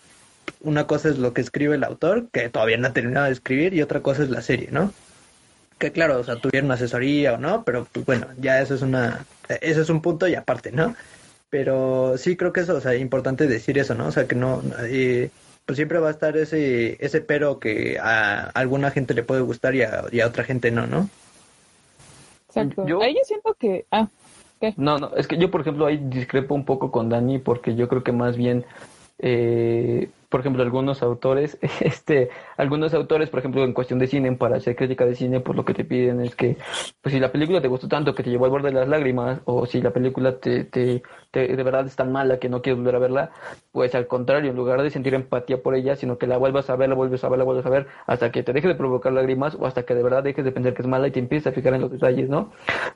una 0.61 0.87
cosa 0.87 1.09
es 1.09 1.17
lo 1.17 1.33
que 1.33 1.41
escribe 1.41 1.75
el 1.75 1.83
autor, 1.83 2.27
que 2.31 2.49
todavía 2.49 2.77
no 2.77 2.87
ha 2.87 2.93
terminado 2.93 3.27
de 3.27 3.31
escribir, 3.31 3.73
y 3.73 3.81
otra 3.81 4.01
cosa 4.01 4.23
es 4.23 4.29
la 4.29 4.41
serie, 4.41 4.69
¿no? 4.71 4.91
Que 5.77 5.91
claro, 5.91 6.19
o 6.19 6.23
sea, 6.23 6.37
tuvieron 6.37 6.71
asesoría 6.71 7.33
o 7.33 7.37
no, 7.37 7.63
pero 7.63 7.87
pues 7.91 8.05
bueno, 8.05 8.27
ya 8.39 8.61
eso 8.61 8.75
es 8.75 8.81
una, 8.81 9.25
eso 9.61 9.81
es 9.81 9.89
un 9.89 10.01
punto 10.01 10.27
y 10.27 10.35
aparte, 10.35 10.71
¿no? 10.71 10.95
Pero 11.49 12.17
sí 12.17 12.35
creo 12.35 12.53
que 12.53 12.61
eso, 12.61 12.75
o 12.75 12.81
sea, 12.81 12.93
es 12.93 13.01
importante 13.01 13.47
decir 13.47 13.77
eso, 13.77 13.93
¿no? 13.93 14.07
O 14.07 14.11
sea, 14.11 14.27
que 14.27 14.35
no, 14.35 14.61
eh, 14.83 15.29
pues 15.65 15.77
siempre 15.77 15.99
va 15.99 16.09
a 16.09 16.11
estar 16.11 16.37
ese, 16.37 16.97
ese 17.03 17.21
pero 17.21 17.59
que 17.59 17.97
a 17.99 18.49
alguna 18.51 18.91
gente 18.91 19.13
le 19.13 19.23
puede 19.23 19.41
gustar 19.41 19.75
y 19.75 19.81
a, 19.81 20.05
y 20.11 20.21
a 20.21 20.27
otra 20.27 20.43
gente 20.43 20.71
no, 20.71 20.87
¿no? 20.87 21.09
Exacto. 22.47 22.85
Yo... 22.87 23.01
Ahí 23.01 23.13
yo 23.13 23.21
siento 23.25 23.55
que, 23.59 23.85
ah, 23.91 24.07
¿qué? 24.61 24.73
No, 24.77 24.97
no, 24.97 25.15
es 25.15 25.27
que 25.27 25.37
yo, 25.37 25.51
por 25.51 25.61
ejemplo, 25.61 25.85
ahí 25.85 25.97
discrepo 25.97 26.55
un 26.55 26.65
poco 26.65 26.91
con 26.91 27.09
Dani 27.09 27.39
porque 27.39 27.75
yo 27.75 27.87
creo 27.87 28.03
que 28.03 28.11
más 28.11 28.37
bien 28.37 28.65
eh, 29.19 30.09
por 30.29 30.39
ejemplo, 30.39 30.63
algunos 30.63 31.01
autores, 31.01 31.57
este, 31.81 32.29
algunos 32.57 32.93
autores, 32.93 33.29
por 33.29 33.39
ejemplo, 33.39 33.63
en 33.63 33.73
cuestión 33.73 33.99
de 33.99 34.07
cine, 34.07 34.31
para 34.33 34.57
hacer 34.57 34.75
crítica 34.75 35.05
de 35.05 35.15
cine, 35.15 35.39
pues 35.39 35.55
lo 35.55 35.65
que 35.65 35.73
te 35.73 35.85
piden 35.85 36.21
es 36.21 36.35
que, 36.35 36.57
pues 37.01 37.13
si 37.13 37.19
la 37.19 37.31
película 37.31 37.61
te 37.61 37.67
gustó 37.67 37.87
tanto 37.87 38.15
que 38.15 38.23
te 38.23 38.29
llevó 38.29 38.45
al 38.45 38.51
borde 38.51 38.69
de 38.69 38.75
las 38.75 38.87
lágrimas, 38.87 39.41
o 39.45 39.65
si 39.65 39.81
la 39.81 39.91
película 39.91 40.39
te, 40.39 40.63
te, 40.65 41.03
te 41.31 41.55
de 41.55 41.63
verdad 41.63 41.85
es 41.85 41.95
tan 41.95 42.11
mala 42.11 42.39
que 42.39 42.49
no 42.49 42.61
quieres 42.61 42.79
volver 42.79 42.95
a 42.95 42.99
verla, 42.99 43.31
pues 43.71 43.93
al 43.95 44.07
contrario, 44.07 44.51
en 44.51 44.55
lugar 44.55 44.81
de 44.81 44.89
sentir 44.89 45.13
empatía 45.13 45.61
por 45.61 45.75
ella, 45.75 45.95
sino 45.95 46.17
que 46.17 46.27
la 46.27 46.37
vuelvas 46.37 46.69
a 46.69 46.75
ver, 46.75 46.89
la 46.89 46.95
vuelves 46.95 47.23
a 47.23 47.29
ver, 47.29 47.37
la 47.39 47.45
vuelves 47.45 47.65
a 47.65 47.69
ver, 47.69 47.87
hasta 48.05 48.31
que 48.31 48.43
te 48.43 48.53
deje 48.53 48.67
de 48.67 48.75
provocar 48.75 49.13
lágrimas, 49.13 49.55
o 49.59 49.65
hasta 49.65 49.83
que 49.83 49.95
de 49.95 50.03
verdad 50.03 50.23
dejes 50.23 50.45
de 50.45 50.51
pensar 50.51 50.73
que 50.73 50.81
es 50.81 50.87
mala 50.87 51.07
y 51.07 51.11
te 51.11 51.19
empieces 51.19 51.47
a 51.47 51.51
fijar 51.51 51.73
en 51.73 51.81
los 51.81 51.91
detalles, 51.91 52.29
¿no? 52.29 52.51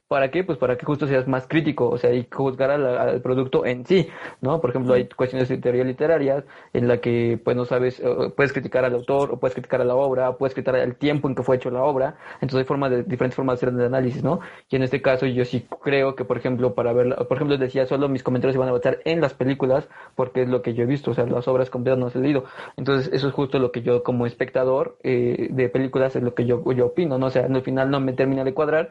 ¿Para 0.07 0.31
qué? 0.31 0.43
Pues 0.43 0.57
para 0.57 0.77
que 0.77 0.85
justo 0.85 1.07
seas 1.07 1.27
más 1.27 1.47
crítico, 1.47 1.89
o 1.89 1.97
sea, 1.97 2.13
y 2.13 2.27
juzgar 2.31 2.71
al, 2.71 2.85
al 2.85 3.21
producto 3.21 3.65
en 3.65 3.85
sí, 3.85 4.07
¿no? 4.41 4.59
Por 4.61 4.71
ejemplo, 4.71 4.93
hay 4.93 5.07
cuestiones 5.07 5.49
de 5.49 5.57
teoría 5.57 5.83
literarias 5.83 6.43
en 6.73 6.87
la 6.87 6.99
que, 6.99 7.18
pues 7.43 7.55
no 7.55 7.65
sabes, 7.65 8.01
puedes 8.35 8.53
criticar 8.53 8.85
al 8.85 8.93
autor, 8.93 9.31
o 9.31 9.39
puedes 9.39 9.53
criticar 9.53 9.81
a 9.81 9.85
la 9.85 9.95
obra, 9.95 10.33
puedes 10.37 10.53
criticar 10.53 10.75
el 10.75 10.95
tiempo 10.95 11.27
en 11.27 11.35
que 11.35 11.43
fue 11.43 11.55
hecho 11.55 11.71
la 11.71 11.83
obra, 11.83 12.15
entonces 12.35 12.59
hay 12.59 12.65
formas 12.65 12.91
de, 12.91 13.03
diferentes 13.03 13.35
formas 13.35 13.59
de 13.59 13.67
hacer 13.67 13.79
el 13.79 13.85
análisis, 13.85 14.23
¿no? 14.23 14.39
Y 14.69 14.75
en 14.75 14.83
este 14.83 15.01
caso 15.01 15.25
yo 15.25 15.45
sí 15.45 15.65
creo 15.81 16.15
que, 16.15 16.25
por 16.25 16.37
ejemplo, 16.37 16.73
para 16.73 16.93
ver, 16.93 17.15
por 17.27 17.37
ejemplo, 17.37 17.57
decía, 17.57 17.85
solo 17.85 18.09
mis 18.09 18.23
comentarios 18.23 18.53
se 18.53 18.59
van 18.59 18.69
a 18.69 18.73
basar 18.73 18.99
en 19.05 19.21
las 19.21 19.33
películas, 19.33 19.87
porque 20.15 20.43
es 20.43 20.49
lo 20.49 20.61
que 20.61 20.73
yo 20.73 20.83
he 20.83 20.87
visto, 20.87 21.11
o 21.11 21.13
sea, 21.13 21.25
las 21.25 21.47
obras 21.47 21.69
completas 21.69 21.99
no 21.99 22.07
he 22.07 22.19
leído, 22.19 22.45
entonces 22.77 23.09
eso 23.13 23.27
es 23.27 23.33
justo 23.33 23.59
lo 23.59 23.71
que 23.71 23.81
yo 23.81 24.03
como 24.03 24.25
espectador 24.25 24.97
eh, 25.03 25.47
de 25.51 25.69
películas 25.69 26.15
es 26.15 26.23
lo 26.23 26.33
que 26.33 26.45
yo, 26.45 26.63
yo 26.71 26.87
opino, 26.87 27.17
¿no? 27.17 27.27
O 27.27 27.29
sea, 27.29 27.45
al 27.45 27.61
final 27.61 27.89
no 27.91 27.99
me 27.99 28.13
termina 28.13 28.43
de 28.43 28.53
cuadrar 28.53 28.89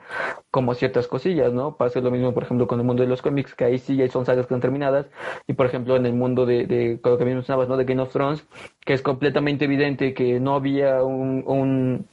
como 0.50 0.74
ciertas 0.74 1.06
cosillas, 1.06 1.52
¿no? 1.52 1.76
Pasa 1.76 2.00
lo 2.00 2.10
mismo, 2.10 2.32
por 2.32 2.42
ejemplo, 2.44 2.66
con 2.66 2.80
el 2.80 2.86
mundo 2.86 3.02
de 3.02 3.08
los 3.08 3.22
cómics, 3.22 3.54
que 3.54 3.64
ahí 3.64 3.78
sí 3.78 4.06
son 4.08 4.24
sagas 4.24 4.46
que 4.46 4.54
están 4.54 4.60
terminadas, 4.60 5.06
y 5.46 5.54
por 5.54 5.66
ejemplo, 5.66 5.96
en 5.96 6.06
el 6.06 6.14
mundo 6.14 6.46
de, 6.46 6.66
de 6.66 7.00
lo 7.02 7.18
que 7.18 7.24
mencionabas, 7.24 7.68
¿no? 7.68 7.76
De 7.76 7.84
Game 7.84 8.02
of 8.02 8.12
Que 8.84 8.94
es 8.94 9.02
completamente 9.02 9.64
evidente 9.64 10.14
que 10.14 10.40
no 10.40 10.54
había 10.54 11.02
un, 11.02 11.44
un 11.46 12.06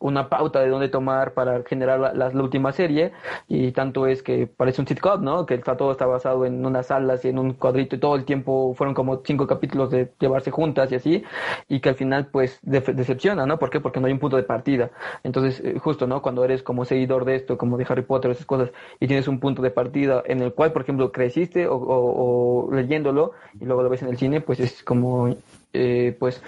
una 0.00 0.28
pauta 0.28 0.60
de 0.60 0.68
dónde 0.68 0.88
tomar 0.88 1.34
para 1.34 1.62
generar 1.64 1.98
la, 1.98 2.12
la, 2.12 2.28
última 2.42 2.72
serie 2.72 3.12
y 3.48 3.72
tanto 3.72 4.06
es 4.06 4.22
que 4.22 4.46
parece 4.46 4.80
un 4.80 4.86
sitcom, 4.86 5.22
¿no? 5.22 5.44
Que 5.44 5.54
está, 5.54 5.76
todo 5.76 5.90
está 5.90 6.06
basado 6.06 6.46
en 6.46 6.64
unas 6.64 6.86
salas 6.86 7.24
y 7.24 7.28
en 7.28 7.38
un 7.38 7.54
cuadrito 7.54 7.96
y 7.96 7.98
todo 7.98 8.14
el 8.14 8.24
tiempo 8.24 8.74
fueron 8.74 8.94
como 8.94 9.22
cinco 9.24 9.46
capítulos 9.46 9.90
de 9.90 10.12
llevarse 10.20 10.50
juntas 10.50 10.92
y 10.92 10.94
así 10.94 11.24
y 11.68 11.80
que 11.80 11.88
al 11.88 11.96
final 11.96 12.26
pues 12.26 12.60
decepciona, 12.62 13.44
¿no? 13.44 13.58
¿Por 13.58 13.70
qué? 13.70 13.80
Porque 13.80 13.98
no 14.00 14.06
hay 14.06 14.12
un 14.12 14.20
punto 14.20 14.36
de 14.36 14.44
partida. 14.44 14.90
Entonces, 15.24 15.60
eh, 15.64 15.78
justo, 15.78 16.06
¿no? 16.06 16.22
Cuando 16.22 16.44
eres 16.44 16.62
como 16.62 16.84
seguidor 16.84 17.24
de 17.24 17.34
esto, 17.34 17.58
como 17.58 17.76
de 17.76 17.86
Harry 17.88 18.02
Potter, 18.02 18.30
esas 18.30 18.46
cosas, 18.46 18.70
y 19.00 19.08
tienes 19.08 19.26
un 19.26 19.40
punto 19.40 19.62
de 19.62 19.70
partida 19.70 20.22
en 20.26 20.42
el 20.42 20.52
cual, 20.52 20.72
por 20.72 20.82
ejemplo, 20.82 21.10
creciste 21.10 21.66
o, 21.66 21.76
o 21.76 22.72
leyéndolo 22.72 23.32
y 23.60 23.64
luego 23.64 23.82
lo 23.82 23.88
ves 23.88 24.02
en 24.02 24.08
el 24.08 24.16
cine, 24.16 24.40
pues 24.40 24.60
es 24.60 24.82
como 24.84 25.34
eh, 25.72 26.16
pues 26.18 26.42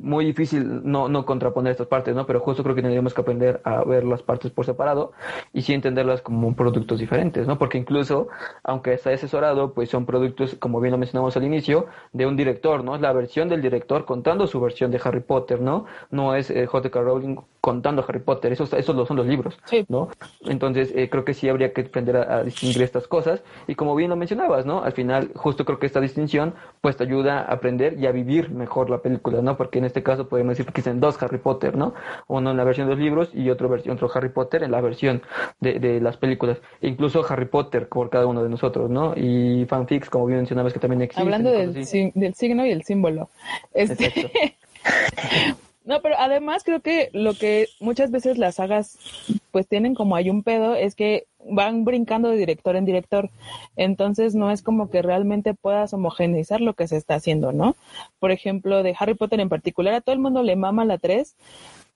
muy 0.00 0.24
difícil 0.24 0.80
no, 0.84 1.08
no 1.08 1.24
contraponer 1.24 1.72
estas 1.72 1.86
partes, 1.86 2.14
¿no? 2.14 2.26
Pero 2.26 2.40
justo 2.40 2.62
creo 2.62 2.74
que 2.74 2.82
tendríamos 2.82 3.14
que 3.14 3.20
aprender 3.20 3.60
a 3.64 3.84
ver 3.84 4.04
las 4.04 4.22
partes 4.22 4.50
por 4.50 4.66
separado 4.66 5.12
y 5.52 5.62
sí 5.62 5.72
entenderlas 5.72 6.20
como 6.22 6.54
productos 6.54 6.98
diferentes, 6.98 7.46
¿no? 7.46 7.58
Porque 7.58 7.78
incluso, 7.78 8.28
aunque 8.62 8.94
está 8.94 9.10
asesorado, 9.10 9.72
pues 9.72 9.90
son 9.90 10.06
productos, 10.06 10.56
como 10.56 10.80
bien 10.80 10.92
lo 10.92 10.98
mencionamos 10.98 11.36
al 11.36 11.44
inicio, 11.44 11.86
de 12.12 12.26
un 12.26 12.36
director, 12.36 12.84
¿no? 12.84 12.96
Es 12.96 13.00
la 13.00 13.12
versión 13.12 13.48
del 13.48 13.62
director 13.62 14.04
contando 14.04 14.46
su 14.46 14.60
versión 14.60 14.90
de 14.90 15.00
Harry 15.02 15.20
Potter, 15.20 15.60
¿no? 15.60 15.86
No 16.10 16.34
es 16.34 16.50
eh, 16.50 16.66
J.K. 16.66 17.00
Rowling 17.00 17.36
contando 17.60 18.04
Harry 18.06 18.20
Potter, 18.20 18.52
esos, 18.52 18.72
esos 18.74 19.08
son 19.08 19.16
los 19.16 19.26
libros, 19.26 19.58
¿no? 19.88 20.08
Entonces, 20.42 20.92
eh, 20.94 21.08
creo 21.08 21.24
que 21.24 21.34
sí 21.34 21.48
habría 21.48 21.72
que 21.72 21.82
aprender 21.82 22.16
a, 22.16 22.36
a, 22.36 22.42
distinguir 22.42 22.82
estas 22.82 23.08
cosas 23.08 23.42
y 23.66 23.74
como 23.74 23.94
bien 23.94 24.10
lo 24.10 24.16
mencionabas, 24.16 24.66
¿no? 24.66 24.82
Al 24.82 24.92
final, 24.92 25.30
justo 25.34 25.64
creo 25.64 25.78
que 25.78 25.86
esta 25.86 26.00
distinción, 26.00 26.54
pues 26.80 26.96
te 26.96 27.04
ayuda 27.04 27.40
a 27.40 27.54
aprender 27.54 27.98
y 27.98 28.06
a 28.06 28.12
vivir 28.12 28.50
mejor 28.54 28.90
la 28.90 28.98
película, 28.98 29.42
¿no? 29.42 29.56
Porque 29.56 29.78
en 29.78 29.84
este 29.84 30.02
caso 30.02 30.28
podemos 30.28 30.52
decir 30.52 30.64
que 30.66 30.70
existen 30.70 31.00
dos 31.00 31.20
Harry 31.22 31.38
Potter, 31.38 31.76
¿no? 31.76 31.94
Uno 32.28 32.50
en 32.50 32.56
la 32.56 32.64
versión 32.64 32.88
de 32.88 32.94
los 32.94 33.02
libros 33.02 33.30
y 33.34 33.50
otro, 33.50 33.68
versión, 33.68 33.96
otro 33.96 34.10
Harry 34.14 34.30
Potter 34.30 34.62
en 34.62 34.70
la 34.70 34.80
versión 34.80 35.22
de, 35.60 35.78
de 35.78 36.00
las 36.00 36.16
películas. 36.16 36.58
E 36.80 36.88
incluso 36.88 37.24
Harry 37.28 37.46
Potter 37.46 37.88
por 37.88 38.10
cada 38.10 38.26
uno 38.26 38.42
de 38.42 38.48
nosotros, 38.48 38.90
¿no? 38.90 39.14
Y 39.16 39.66
fanfics, 39.66 40.10
como 40.10 40.26
bien 40.26 40.38
mencionabas, 40.38 40.72
que 40.72 40.78
también 40.78 41.02
existen. 41.02 41.24
Hablando 41.24 41.50
del, 41.50 41.74
del 41.74 42.34
signo 42.34 42.66
y 42.66 42.70
el 42.70 42.82
símbolo. 42.82 43.30
Este... 43.72 44.56
No, 45.84 46.00
pero 46.00 46.14
además 46.18 46.64
creo 46.64 46.80
que 46.80 47.10
lo 47.12 47.34
que 47.34 47.68
muchas 47.78 48.10
veces 48.10 48.38
las 48.38 48.54
sagas 48.54 48.98
pues 49.50 49.68
tienen 49.68 49.94
como 49.94 50.16
hay 50.16 50.30
un 50.30 50.42
pedo 50.42 50.74
es 50.74 50.94
que 50.94 51.26
van 51.38 51.84
brincando 51.84 52.30
de 52.30 52.38
director 52.38 52.74
en 52.74 52.86
director. 52.86 53.30
Entonces 53.76 54.34
no 54.34 54.50
es 54.50 54.62
como 54.62 54.88
que 54.90 55.02
realmente 55.02 55.52
puedas 55.52 55.92
homogeneizar 55.92 56.62
lo 56.62 56.72
que 56.72 56.88
se 56.88 56.96
está 56.96 57.16
haciendo, 57.16 57.52
¿no? 57.52 57.76
Por 58.18 58.30
ejemplo, 58.30 58.82
de 58.82 58.96
Harry 58.98 59.14
Potter 59.14 59.40
en 59.40 59.50
particular, 59.50 59.94
a 59.94 60.00
todo 60.00 60.14
el 60.14 60.22
mundo 60.22 60.42
le 60.42 60.56
mama 60.56 60.86
la 60.86 60.96
3, 60.96 61.36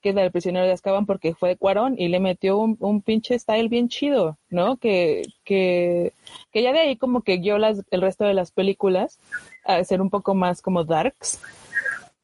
que 0.02 0.10
es 0.10 0.14
la 0.14 0.20
del 0.22 0.32
prisionero 0.32 0.66
de 0.66 0.72
Azkaban 0.72 1.06
porque 1.06 1.34
fue 1.34 1.56
Cuarón 1.56 1.94
y 1.98 2.08
le 2.08 2.20
metió 2.20 2.58
un, 2.58 2.76
un 2.80 3.00
pinche 3.00 3.38
style 3.38 3.70
bien 3.70 3.88
chido, 3.88 4.36
¿no? 4.50 4.76
Que, 4.76 5.22
que, 5.44 6.12
que 6.52 6.62
ya 6.62 6.72
de 6.72 6.80
ahí 6.80 6.96
como 6.96 7.22
que 7.22 7.38
guió 7.38 7.56
las, 7.56 7.82
el 7.90 8.02
resto 8.02 8.24
de 8.24 8.34
las 8.34 8.52
películas 8.52 9.18
a 9.64 9.82
ser 9.82 10.02
un 10.02 10.10
poco 10.10 10.34
más 10.34 10.60
como 10.60 10.84
darks 10.84 11.40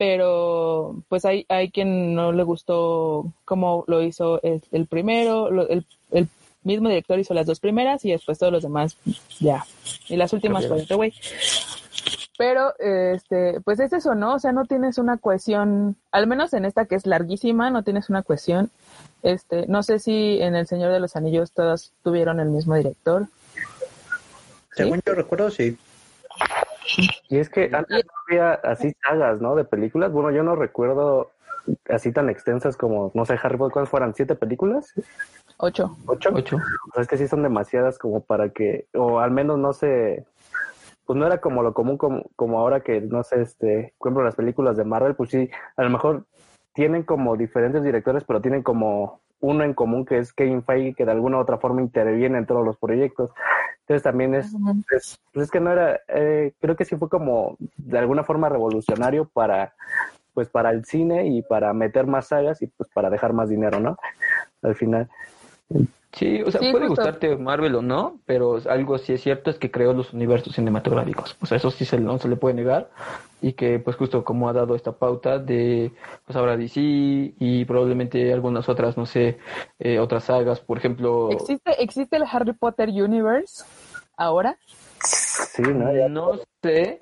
pero 0.07 1.03
pues 1.09 1.25
hay, 1.25 1.47
hay 1.49 1.71
quien 1.71 2.15
no 2.15 2.33
le 2.33 2.43
gustó 2.43 3.33
cómo 3.47 3.85
lo 3.87 4.03
hizo 4.03 4.39
el, 4.43 4.63
el 4.71 4.87
primero, 4.87 5.51
lo, 5.51 5.67
el, 5.67 5.87
el, 6.11 6.29
mismo 6.63 6.89
director 6.89 7.19
hizo 7.19 7.35
las 7.35 7.47
dos 7.47 7.61
primeras 7.61 8.05
y 8.05 8.11
después 8.11 8.39
todos 8.39 8.53
los 8.53 8.63
demás 8.63 8.97
ya. 9.39 9.65
Y 10.09 10.17
las 10.17 10.33
últimas 10.33 10.67
fue 10.67 10.83
otro 10.83 10.97
güey. 10.97 11.13
Pero, 12.39 12.75
este, 12.79 13.61
pues 13.61 13.81
es 13.81 13.93
eso, 13.93 14.15
¿no? 14.15 14.35
O 14.35 14.39
sea, 14.39 14.53
no 14.53 14.65
tienes 14.65 14.97
una 14.97 15.19
cohesión, 15.19 15.97
al 16.11 16.27
menos 16.27 16.53
en 16.55 16.65
esta 16.65 16.87
que 16.87 16.95
es 16.95 17.07
larguísima, 17.07 17.71
no 17.71 17.83
tienes 17.83 18.09
una 18.09 18.23
cohesión. 18.23 18.71
Este, 19.23 19.67
no 19.69 19.83
sé 19.83 19.99
si 19.99 20.41
en 20.41 20.55
El 20.55 20.67
Señor 20.67 20.93
de 20.93 21.01
los 21.01 21.17
Anillos 21.17 21.53
todas 21.53 21.93
tuvieron 22.03 22.41
el 22.41 22.49
mismo 22.49 22.75
director. 22.77 23.27
Según 24.75 25.01
yo 25.07 25.15
recuerdo, 25.15 25.51
sí. 25.51 25.77
Y 27.29 27.39
es 27.39 27.49
que 27.49 27.71
antes 27.73 28.05
no 28.05 28.13
había 28.29 28.53
así 28.55 28.93
sagas, 29.03 29.41
¿no? 29.41 29.55
De 29.55 29.65
películas. 29.65 30.13
Bueno, 30.13 30.31
yo 30.31 30.43
no 30.43 30.57
recuerdo 30.57 31.31
así 31.89 32.13
tan 32.13 32.29
extensas 32.29 32.77
como, 32.77 33.11
no 33.15 33.25
sé, 33.25 33.39
Harry 33.43 33.57
Potter, 33.57 33.73
¿cuáles 33.73 33.91
fueran? 33.91 34.15
¿Siete 34.15 34.35
películas? 34.35 34.93
Ocho. 35.59 35.97
¿Ocho? 36.07 36.31
Ocho. 36.33 36.57
O 36.57 36.93
sea, 36.93 37.03
es 37.03 37.09
que 37.09 37.17
sí 37.17 37.29
son 37.29 37.43
demasiadas 37.43 37.99
como 37.99 38.21
para 38.21 38.51
que, 38.51 38.87
o 38.95 39.21
al 39.21 39.31
menos 39.31 39.59
no 39.59 39.73
sé, 39.73 40.25
pues 41.07 41.19
no 41.19 41.27
era 41.27 41.41
como 41.41 41.63
lo 41.63 41.73
común 41.73 41.97
como, 41.97 42.25
como 42.37 42.59
ahora 42.59 42.81
que, 42.81 43.01
no 43.01 43.23
sé, 43.23 43.43
este, 43.43 43.95
por 43.99 44.09
ejemplo, 44.09 44.25
las 44.25 44.37
películas 44.37 44.77
de 44.77 44.85
Marvel, 44.85 45.15
pues 45.15 45.31
sí, 45.31 45.51
a 45.77 45.83
lo 45.83 45.91
mejor 45.91 46.25
tienen 46.75 47.05
como 47.05 47.37
diferentes 47.37 47.83
directores, 47.83 48.25
pero 48.25 48.41
tienen 48.41 48.63
como 48.63 49.21
uno 49.45 49.63
en 49.63 49.75
común 49.75 50.07
que 50.07 50.19
es 50.19 50.33
Kevin 50.33 50.63
Feige, 50.63 50.95
que 50.95 51.05
de 51.05 51.13
alguna 51.13 51.37
u 51.37 51.41
otra 51.41 51.59
forma 51.59 51.83
interviene 51.83 52.39
en 52.39 52.47
todos 52.47 52.65
los 52.65 52.79
proyectos. 52.79 53.31
Entonces 53.81 54.03
también 54.03 54.35
es, 54.35 54.47
es, 54.91 55.21
pues 55.33 55.45
es 55.45 55.51
que 55.51 55.61
no 55.61 55.71
era, 55.71 56.01
eh, 56.09 56.55
creo 56.61 56.75
que 56.77 56.87
sí 56.87 56.97
fue 56.97 57.11
como 57.11 57.57
de 57.77 57.99
alguna 57.99 58.25
forma 58.25 58.49
revolucionario 58.49 59.29
para, 59.29 59.75
pues 60.33 60.49
para 60.49 60.71
el 60.71 60.87
cine 60.87 61.27
y 61.27 61.43
para 61.43 61.75
meter 61.75 62.07
más 62.07 62.29
sagas 62.29 62.63
y 62.63 62.69
pues 62.69 62.89
para 62.95 63.11
dejar 63.11 63.35
más 63.35 63.51
dinero, 63.51 63.81
¿no? 63.81 63.99
Al 64.63 64.75
final. 64.75 65.11
Sí, 66.17 66.43
o 66.43 66.51
sea, 66.51 66.61
Sí, 66.61 66.71
puede 66.71 66.87
justo. 66.87 67.03
gustarte 67.03 67.37
Marvel 67.37 67.75
o 67.75 67.83
no, 67.83 68.21
pero 68.25 68.61
algo 68.71 68.99
sí 68.99 69.13
es 69.13 69.21
cierto 69.23 69.51
es 69.51 69.59
que 69.59 69.71
creó 69.73 69.93
los 69.93 70.13
universos 70.13 70.55
cinematográficos. 70.55 71.37
O 71.43 71.47
sea, 71.47 71.57
eso 71.57 71.71
sí 71.73 71.85
se, 71.85 71.99
no 71.99 72.19
se 72.19 72.29
le 72.29 72.37
puede 72.37 72.55
negar. 72.55 72.89
Y 73.43 73.55
que, 73.55 73.81
pues, 73.81 73.97
justo 73.97 74.23
como 74.25 74.49
ha 74.49 74.53
dado 74.53 74.77
esta 74.77 74.93
pauta 74.93 75.39
de, 75.41 75.91
pues, 76.25 76.37
ahora 76.37 76.57
DC 76.57 76.81
y 76.81 77.65
probablemente 77.65 78.33
algunas 78.33 78.69
otras, 78.69 78.97
no 78.97 79.07
sé, 79.07 79.39
eh, 79.81 79.99
otras 79.99 80.25
sagas, 80.25 80.61
por 80.61 80.79
ejemplo. 80.79 81.31
¿Existe, 81.33 81.83
¿Existe 81.83 82.17
el 82.17 82.25
Harry 82.31 82.53
Potter 82.53 82.89
Universe 82.91 83.65
ahora? 84.17 84.57
Sí, 85.03 85.63
¿no? 85.63 85.93
Ya- 85.93 86.09
No 86.09 86.39
sé, 86.69 87.01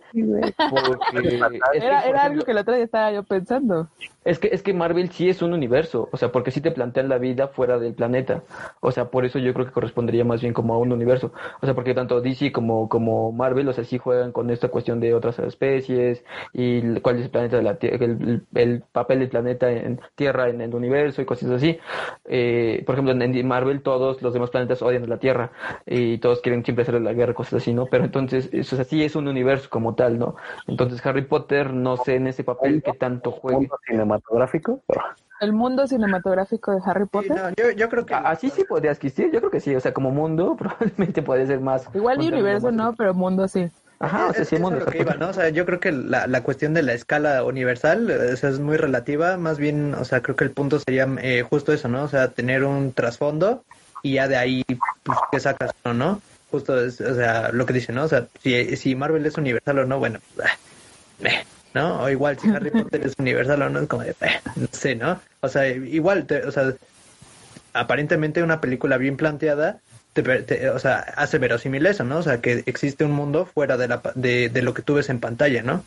porque. 0.70 1.40
es 1.74 1.80
que, 1.80 1.86
Era, 1.86 2.00
algo 2.24 2.44
que 2.44 2.50
el 2.50 2.58
otro 2.58 2.74
día 2.74 2.84
estaba 2.84 3.12
yo 3.12 3.22
pensando. 3.22 3.88
Es 4.24 4.38
que, 4.38 4.48
es 4.52 4.62
que 4.62 4.72
Marvel 4.72 5.10
sí 5.10 5.28
es 5.28 5.42
un 5.42 5.52
universo, 5.52 6.08
o 6.12 6.16
sea, 6.16 6.30
porque 6.30 6.52
sí 6.52 6.60
te 6.60 6.70
plantean 6.70 7.08
la 7.08 7.18
vida 7.18 7.48
fuera 7.48 7.78
del 7.78 7.94
planeta. 7.94 8.44
O 8.80 8.92
sea, 8.92 9.06
por 9.06 9.24
eso 9.24 9.38
yo 9.38 9.52
creo 9.52 9.66
que 9.66 9.72
correspondería 9.72 10.24
más 10.24 10.40
bien 10.40 10.52
como 10.54 10.74
a 10.74 10.78
un 10.78 10.92
universo. 10.92 11.32
O 11.60 11.66
sea, 11.66 11.74
porque 11.74 11.94
tanto 11.94 12.20
DC 12.20 12.52
como, 12.52 12.88
como 12.88 13.32
Marvel, 13.32 13.68
o 13.68 13.72
sea, 13.72 13.84
sí 13.84 13.98
juegan 13.98 14.30
con 14.30 14.50
esta 14.50 14.68
cuestión 14.68 15.00
de 15.00 15.14
otras 15.14 15.38
especies 15.40 16.24
y 16.52 17.00
cuál 17.00 17.16
es 17.16 17.24
el 17.24 17.30
planeta 17.30 17.56
de 17.56 17.62
la 17.62 17.76
Tierra, 17.76 18.04
el, 18.04 18.42
el 18.54 18.82
papel 18.92 19.20
del 19.20 19.28
planeta 19.28 19.70
en 19.70 20.00
Tierra 20.14 20.48
en 20.48 20.60
el 20.60 20.74
universo 20.74 21.20
y 21.20 21.24
cosas 21.24 21.50
así. 21.50 21.78
Eh, 22.26 22.82
por 22.86 22.94
ejemplo, 22.94 23.12
en, 23.12 23.22
en 23.22 23.48
Marvel 23.48 23.82
todos 23.82 24.22
los 24.22 24.32
demás 24.32 24.50
planetas 24.50 24.82
odian 24.82 25.04
a 25.04 25.06
la 25.08 25.18
Tierra 25.18 25.50
y 25.86 26.18
todos 26.18 26.40
quieren 26.40 26.64
siempre 26.64 26.82
hacer 26.82 27.00
la 27.00 27.12
guerra, 27.12 27.34
cosas 27.34 27.54
así, 27.54 27.74
¿no? 27.74 27.86
Pero 27.86 28.04
entonces, 28.04 28.48
eso, 28.52 28.76
o 28.76 28.76
sea, 28.76 28.84
sí 28.84 29.02
es 29.02 29.16
un 29.16 29.28
universo 29.28 29.51
como 29.60 29.94
tal, 29.94 30.18
¿no? 30.18 30.36
Entonces 30.66 31.04
Harry 31.06 31.22
Potter, 31.22 31.72
no 31.72 31.96
sé 31.96 32.16
en 32.16 32.26
ese 32.26 32.44
papel 32.44 32.82
que 32.82 32.92
tanto 32.92 33.30
juegue. 33.30 33.58
mundo 33.60 33.78
cinematográfico. 33.86 34.80
¿El 35.40 35.52
mundo 35.52 35.86
cinematográfico 35.86 36.72
de 36.72 36.80
Harry 36.84 37.04
Sí, 37.04 37.08
Potter? 37.10 37.36
no, 37.36 37.48
yo, 37.56 37.70
yo 37.72 37.88
creo 37.88 38.06
que... 38.06 38.14
Así 38.14 38.50
sí 38.50 38.64
podría 38.64 38.92
existir, 38.92 39.30
yo 39.32 39.40
creo 39.40 39.50
que 39.50 39.60
sí, 39.60 39.74
o 39.74 39.80
sea, 39.80 39.92
como 39.92 40.10
mundo 40.10 40.56
probablemente 40.58 41.22
puede 41.22 41.46
ser 41.46 41.60
más. 41.60 41.88
Igual 41.94 42.18
de 42.18 42.28
universo 42.28 42.68
más- 42.68 42.74
no, 42.74 42.94
pero 42.94 43.14
mundo 43.14 43.48
sí. 43.48 43.68
Ajá, 43.98 44.28
o 44.28 44.32
sea, 44.34 44.44
sí, 44.44 44.56
mundo. 44.58 44.80
lo 44.80 44.86
que 44.86 44.98
iba, 45.00 45.14
¿no? 45.14 45.28
O 45.28 45.32
sea, 45.32 45.48
yo 45.50 45.64
creo 45.64 45.78
que 45.78 45.92
la, 45.92 46.26
la 46.26 46.42
cuestión 46.42 46.74
de 46.74 46.82
la 46.82 46.92
escala 46.92 47.44
universal 47.44 48.10
o 48.10 48.36
sea, 48.36 48.50
es 48.50 48.58
muy 48.58 48.76
relativa, 48.76 49.36
más 49.36 49.58
bien, 49.58 49.94
o 49.94 50.04
sea, 50.04 50.20
creo 50.22 50.34
que 50.34 50.42
el 50.42 50.50
punto 50.50 50.80
sería 50.80 51.06
eh, 51.22 51.42
justo 51.48 51.72
eso, 51.72 51.86
¿no? 51.86 52.02
O 52.02 52.08
sea, 52.08 52.28
tener 52.28 52.64
un 52.64 52.92
trasfondo 52.92 53.62
y 54.02 54.14
ya 54.14 54.26
de 54.26 54.36
ahí, 54.36 54.64
pues, 55.04 55.18
¿qué 55.30 55.38
sacas 55.38 55.70
o 55.84 55.92
no? 55.92 56.20
Justo, 56.52 56.78
es, 56.84 57.00
o 57.00 57.14
sea, 57.16 57.50
lo 57.50 57.66
que 57.66 57.72
dice, 57.72 57.92
¿no? 57.92 58.04
O 58.04 58.08
sea, 58.08 58.28
si, 58.42 58.76
si 58.76 58.94
Marvel 58.94 59.26
es 59.26 59.36
universal 59.38 59.80
o 59.80 59.86
no, 59.86 59.98
bueno, 59.98 60.20
meh, 61.20 61.44
¿no? 61.74 62.02
O 62.02 62.08
igual, 62.10 62.38
si 62.38 62.48
Harry 62.48 62.70
Potter 62.70 63.04
es 63.06 63.14
universal 63.18 63.62
o 63.62 63.70
no, 63.70 63.80
es 63.80 63.88
como 63.88 64.02
de, 64.02 64.10
eh, 64.20 64.40
no 64.54 64.68
sé, 64.70 64.94
¿no? 64.94 65.18
O 65.40 65.48
sea, 65.48 65.66
igual, 65.66 66.26
te- 66.26 66.44
o 66.44 66.52
sea, 66.52 66.74
aparentemente 67.72 68.42
una 68.42 68.60
película 68.60 68.98
bien 68.98 69.16
planteada 69.16 69.78
te, 70.12 70.22
te- 70.22 70.68
o 70.68 70.78
sea, 70.78 70.98
hace 71.16 71.38
verosímil 71.38 71.86
eso, 71.86 72.04
¿no? 72.04 72.18
O 72.18 72.22
sea, 72.22 72.40
que 72.42 72.62
existe 72.66 73.04
un 73.04 73.12
mundo 73.12 73.46
fuera 73.46 73.78
de, 73.78 73.88
la, 73.88 74.02
de, 74.14 74.50
de 74.50 74.62
lo 74.62 74.74
que 74.74 74.82
tú 74.82 74.94
ves 74.94 75.08
en 75.08 75.20
pantalla, 75.20 75.62
¿no? 75.62 75.82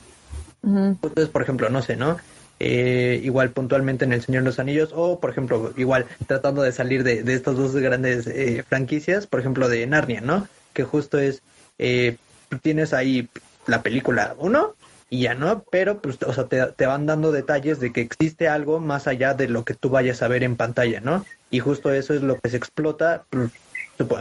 Entonces, 1.04 1.30
por 1.30 1.44
ejemplo, 1.44 1.70
no 1.70 1.84
sé, 1.84 1.96
¿no? 1.96 2.18
Eh, 2.60 3.20
igual 3.24 3.50
puntualmente 3.52 4.06
en 4.06 4.14
El 4.14 4.22
Señor 4.22 4.44
de 4.44 4.50
los 4.50 4.60
Anillos, 4.60 4.92
o 4.96 5.20
por 5.20 5.30
ejemplo, 5.30 5.74
igual 5.76 6.06
tratando 6.26 6.62
de 6.62 6.72
salir 6.72 7.04
de, 7.04 7.22
de 7.22 7.34
estas 7.34 7.58
dos 7.58 7.76
grandes 7.76 8.28
eh, 8.28 8.64
franquicias, 8.68 9.28
por 9.28 9.42
ejemplo, 9.42 9.68
de 9.68 9.86
Narnia, 9.86 10.22
¿no? 10.22 10.48
Que 10.74 10.84
justo 10.84 11.20
es, 11.20 11.42
eh, 11.80 12.16
tienes 12.62 12.94
ahí 12.94 13.28
la 13.68 13.82
película 13.82 14.36
1 14.38 14.74
y 15.10 15.24
ya 15.24 15.36
no, 15.36 15.66
pero 15.70 16.02
pues, 16.02 16.18
o 16.24 16.34
sea, 16.34 16.46
te, 16.46 16.66
te 16.68 16.86
van 16.86 17.06
dando 17.06 17.34
detalles 17.34 17.80
de 17.82 17.92
que 17.92 18.02
existe 18.02 18.48
algo 18.48 18.80
más 18.80 19.08
allá 19.08 19.34
de 19.34 19.50
lo 19.50 19.66
que 19.66 19.74
tú 19.74 19.90
vayas 19.90 20.22
a 20.22 20.30
ver 20.30 20.44
en 20.44 20.56
pantalla, 20.56 21.02
¿no? 21.02 21.26
Y 21.52 21.60
justo 21.60 21.92
eso 21.92 22.14
es 22.14 22.22
lo 22.22 22.40
que 22.40 22.50
se 22.50 22.58
explota, 22.58 23.26
pues, 23.30 23.52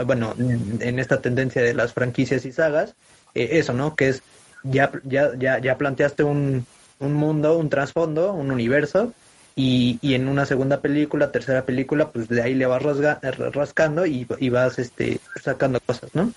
bueno, 0.07 0.35
en 0.38 0.99
esta 0.99 1.20
tendencia 1.20 1.62
de 1.62 1.75
las 1.75 1.92
franquicias 1.92 2.44
y 2.44 2.53
sagas, 2.53 2.97
eh, 3.35 3.51
eso, 3.53 3.73
¿no? 3.73 3.94
Que 3.94 4.09
es, 4.09 4.23
ya, 4.64 4.90
ya, 5.05 5.33
ya, 5.38 5.59
ya 5.59 5.79
planteaste 5.79 6.25
un, 6.25 6.66
un 7.01 7.15
mundo, 7.15 7.57
un 7.57 7.69
trasfondo, 7.69 8.33
un 8.33 8.51
universo, 8.51 9.13
y, 9.57 9.99
y 10.03 10.15
en 10.15 10.29
una 10.29 10.47
segunda 10.47 10.81
película, 10.81 11.31
tercera 11.31 11.65
película, 11.65 12.11
pues 12.11 12.29
de 12.29 12.43
ahí 12.43 12.55
le 12.55 12.67
vas 12.67 12.83
rasga, 12.83 13.21
rascando 13.53 14.05
y, 14.05 14.27
y 14.39 14.49
vas 14.49 14.79
este 14.79 15.21
sacando 15.41 15.81
cosas, 15.81 16.15
¿no? 16.15 16.33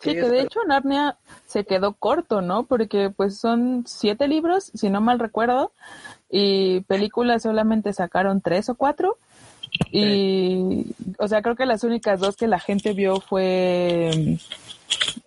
Sí, 0.00 0.12
que 0.12 0.28
de 0.28 0.42
hecho 0.42 0.60
Narnia 0.66 1.16
se 1.46 1.64
quedó 1.64 1.94
corto, 1.94 2.42
¿no? 2.42 2.64
Porque 2.64 3.08
pues 3.08 3.38
son 3.38 3.84
siete 3.86 4.28
libros, 4.28 4.70
si 4.74 4.90
no 4.90 5.00
mal 5.00 5.18
recuerdo, 5.18 5.72
y 6.30 6.80
películas 6.82 7.42
solamente 7.44 7.94
sacaron 7.94 8.42
tres 8.42 8.68
o 8.68 8.74
cuatro. 8.74 9.16
Y, 9.90 10.94
o 11.18 11.26
sea, 11.26 11.40
creo 11.40 11.56
que 11.56 11.64
las 11.64 11.84
únicas 11.84 12.20
dos 12.20 12.36
que 12.36 12.46
la 12.46 12.60
gente 12.60 12.92
vio 12.92 13.18
fue 13.18 14.10
mm, 14.14 14.34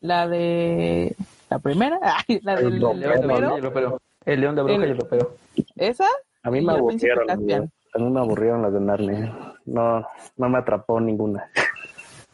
la 0.02 0.28
de 0.28 1.16
la 1.50 1.58
primera, 1.58 2.00
la 2.44 2.56
del 2.56 2.78
y 2.78 4.07
el 4.28 4.42
león 4.42 4.56
de 4.56 4.62
bruja 4.62 4.86
y 4.86 4.90
el 4.90 4.98
ropero. 4.98 5.36
esa. 5.78 6.06
A 6.44 6.52
mí 6.52 6.62
me 6.62 6.74
aburrieron. 6.74 7.30
A 7.32 7.36
mí 8.00 8.10
me 8.12 8.20
aburrieron 8.20 8.62
las 8.62 8.74
de 8.74 8.80
Narnia. 8.82 9.56
No, 9.66 10.06
no 10.36 10.50
me 10.50 10.58
atrapó 10.58 11.00
ninguna. 11.00 11.50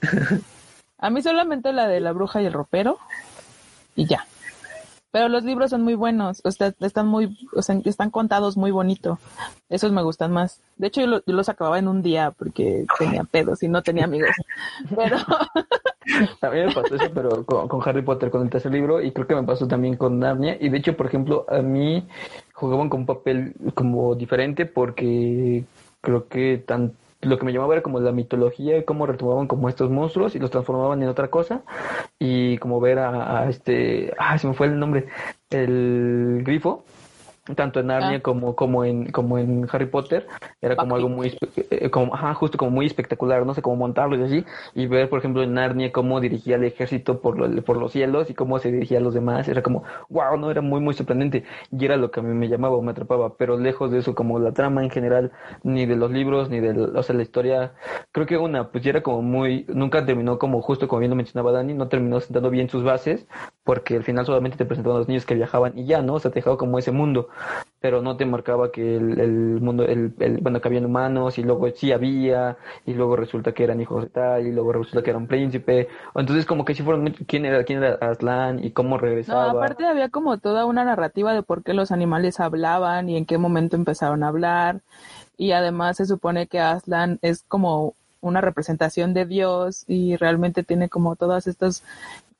A 0.97 1.09
mí 1.09 1.21
solamente 1.21 1.71
la 1.73 1.87
de 1.87 1.99
la 1.99 2.11
bruja 2.13 2.41
y 2.41 2.45
el 2.45 2.53
ropero 2.53 2.97
y 3.95 4.07
ya. 4.07 4.25
Pero 5.13 5.29
los 5.29 5.43
libros 5.45 5.69
son 5.69 5.83
muy 5.83 5.93
buenos, 5.95 6.41
o 6.43 6.51
sea, 6.51 6.73
están 6.81 7.07
muy, 7.07 7.37
o 7.55 7.61
sea, 7.61 7.79
están 7.85 8.09
contados 8.09 8.57
muy 8.57 8.71
bonito. 8.71 9.19
Esos 9.69 9.93
me 9.93 10.01
gustan 10.03 10.33
más. 10.33 10.59
De 10.75 10.87
hecho, 10.87 11.01
yo, 11.01 11.07
lo- 11.07 11.23
yo 11.25 11.33
los 11.35 11.47
acababa 11.49 11.79
en 11.79 11.87
un 11.87 12.01
día 12.01 12.31
porque 12.31 12.85
tenía 12.99 13.23
pedos 13.23 13.63
y 13.63 13.69
no 13.69 13.81
tenía 13.83 14.05
amigos. 14.05 14.31
Pero 14.95 15.17
A 16.41 16.49
mí 16.49 16.57
me 16.65 16.73
pasó 16.73 16.95
eso, 16.95 17.09
pero 17.13 17.45
con, 17.45 17.67
con 17.67 17.81
Harry 17.87 18.01
Potter, 18.01 18.29
con 18.29 18.41
el 18.41 18.49
tercer 18.49 18.71
libro, 18.71 19.01
y 19.01 19.11
creo 19.11 19.25
que 19.25 19.35
me 19.35 19.43
pasó 19.43 19.67
también 19.67 19.95
con 19.95 20.19
Narnia. 20.19 20.57
Y 20.59 20.69
de 20.69 20.77
hecho, 20.77 20.97
por 20.97 21.05
ejemplo, 21.05 21.45
a 21.47 21.59
mí 21.61 22.05
jugaban 22.53 22.89
con 22.89 23.01
un 23.01 23.05
papel 23.05 23.53
como 23.73 24.13
diferente 24.15 24.65
porque 24.65 25.63
creo 26.01 26.27
que 26.27 26.61
tan, 26.65 26.91
lo 27.23 27.37
que 27.37 27.45
me 27.45 27.53
llamaba 27.53 27.73
era 27.75 27.83
como 27.83 27.99
la 27.99 28.11
mitología, 28.11 28.83
cómo 28.85 29.05
retomaban 29.05 29.47
como 29.47 29.69
estos 29.69 29.89
monstruos 29.89 30.35
y 30.35 30.39
los 30.39 30.51
transformaban 30.51 31.01
en 31.01 31.09
otra 31.09 31.29
cosa. 31.29 31.63
Y 32.19 32.57
como 32.57 32.79
ver 32.79 32.99
a, 32.99 33.39
a 33.41 33.49
este, 33.49 34.13
ah, 34.17 34.37
se 34.37 34.47
me 34.47 34.53
fue 34.53 34.67
el 34.67 34.79
nombre, 34.79 35.07
el 35.49 36.41
grifo. 36.43 36.83
Tanto 37.55 37.81
en 37.81 37.87
Narnia 37.87 38.17
Ah. 38.17 38.21
como, 38.21 38.55
como 38.55 38.85
en 38.85 39.11
como 39.11 39.37
en 39.37 39.67
Harry 39.69 39.85
Potter 39.87 40.27
era 40.61 40.77
como 40.77 40.95
algo 40.95 41.09
muy 41.09 41.37
eh, 41.71 41.89
como 41.89 42.15
ajá, 42.15 42.33
justo 42.35 42.57
como 42.57 42.71
muy 42.71 42.85
espectacular 42.85 43.45
no 43.45 43.53
sé 43.53 43.61
cómo 43.61 43.75
montarlo 43.75 44.15
y 44.17 44.23
así 44.23 44.45
y 44.73 44.87
ver 44.87 45.09
por 45.09 45.19
ejemplo 45.19 45.43
en 45.43 45.53
Narnia 45.53 45.91
cómo 45.91 46.21
dirigía 46.21 46.55
el 46.55 46.63
ejército 46.63 47.19
por 47.19 47.37
lo- 47.37 47.61
por 47.63 47.75
los 47.75 47.91
cielos 47.91 48.29
y 48.29 48.33
cómo 48.33 48.59
se 48.59 48.71
dirigía 48.71 48.99
a 48.99 49.01
los 49.01 49.13
demás 49.13 49.45
era 49.49 49.61
como 49.61 49.83
wow 50.07 50.37
no 50.37 50.49
era 50.51 50.61
muy 50.61 50.79
muy 50.79 50.93
sorprendente 50.93 51.43
y 51.69 51.83
era 51.83 51.97
lo 51.97 52.11
que 52.11 52.21
a 52.21 52.23
mí 52.23 52.33
me 52.33 52.47
llamaba 52.47 52.77
o 52.77 52.81
me 52.81 52.91
atrapaba 52.91 53.35
pero 53.35 53.57
lejos 53.59 53.91
de 53.91 53.97
eso 53.99 54.15
como 54.15 54.39
la 54.39 54.53
trama 54.53 54.81
en 54.81 54.89
general 54.89 55.33
ni 55.63 55.85
de 55.85 55.97
los 55.97 56.11
libros 56.11 56.49
ni 56.49 56.61
de 56.61 56.71
o 56.71 57.03
sea 57.03 57.13
la 57.13 57.23
historia 57.23 57.73
creo 58.13 58.25
que 58.25 58.37
una 58.37 58.69
pues 58.71 58.85
ya 58.85 58.91
era 58.91 59.03
como 59.03 59.21
muy 59.21 59.65
nunca 59.67 60.05
terminó 60.05 60.39
como 60.39 60.61
justo 60.61 60.87
como 60.87 61.01
bien 61.01 61.09
lo 61.09 61.17
mencionaba 61.17 61.51
Dani 61.51 61.73
no 61.73 61.89
terminó 61.89 62.21
sentando 62.21 62.49
bien 62.49 62.69
sus 62.69 62.83
bases 62.85 63.27
porque 63.63 63.95
al 63.95 64.03
final 64.03 64.25
solamente 64.25 64.57
te 64.57 64.65
presentaban 64.65 64.97
a 64.97 64.99
los 64.99 65.07
niños 65.07 65.25
que 65.25 65.35
viajaban 65.35 65.77
y 65.77 65.85
ya 65.85 66.01
no 66.01 66.15
o 66.15 66.19
sea 66.19 66.31
te 66.31 66.35
dejaba 66.39 66.57
como 66.57 66.79
ese 66.79 66.91
mundo 66.91 67.29
pero 67.79 68.01
no 68.01 68.17
te 68.17 68.25
marcaba 68.25 68.71
que 68.71 68.95
el, 68.97 69.19
el 69.19 69.31
mundo, 69.61 69.83
el, 69.85 70.13
el- 70.19 70.37
bueno, 70.39 70.61
que 70.61 70.67
habían 70.69 70.85
humanos 70.85 71.37
y 71.37 71.43
luego 71.43 71.69
sí 71.71 71.91
había, 71.91 72.57
y 72.85 72.93
luego 72.93 73.15
resulta 73.15 73.53
que 73.53 73.63
eran 73.63 73.81
hijos 73.81 74.03
de 74.03 74.09
tal, 74.09 74.47
y 74.47 74.51
luego 74.51 74.71
resulta 74.73 75.03
que 75.03 75.09
era 75.09 75.19
un 75.19 75.27
príncipe, 75.27 75.87
o 76.13 76.19
entonces 76.19 76.45
como 76.45 76.65
que 76.65 76.75
sí 76.75 76.83
fueron, 76.83 77.11
quién 77.27 77.45
era, 77.45 77.63
quién 77.65 77.83
era 77.83 77.95
Aslan 77.95 78.63
y 78.63 78.71
cómo 78.71 78.97
no, 79.25 79.37
regresaba. 79.37 79.49
aparte 79.49 79.85
había 79.85 80.09
como 80.09 80.37
toda 80.37 80.65
una 80.65 80.83
narrativa 80.85 81.33
de 81.33 81.43
por 81.43 81.63
qué 81.63 81.73
los 81.73 81.91
animales 81.91 82.39
hablaban 82.39 83.09
y 83.09 83.17
en 83.17 83.25
qué 83.25 83.37
momento 83.37 83.75
empezaron 83.75 84.23
a 84.23 84.27
hablar. 84.29 84.81
Y 85.37 85.51
además 85.53 85.97
se 85.97 86.05
supone 86.05 86.47
que 86.47 86.59
Aslan 86.59 87.19
es 87.21 87.43
como 87.47 87.95
una 88.21 88.41
representación 88.41 89.13
de 89.13 89.25
Dios 89.25 89.85
y 89.87 90.17
realmente 90.17 90.63
tiene 90.63 90.89
como 90.89 91.15
todas 91.17 91.47
estas 91.47 91.83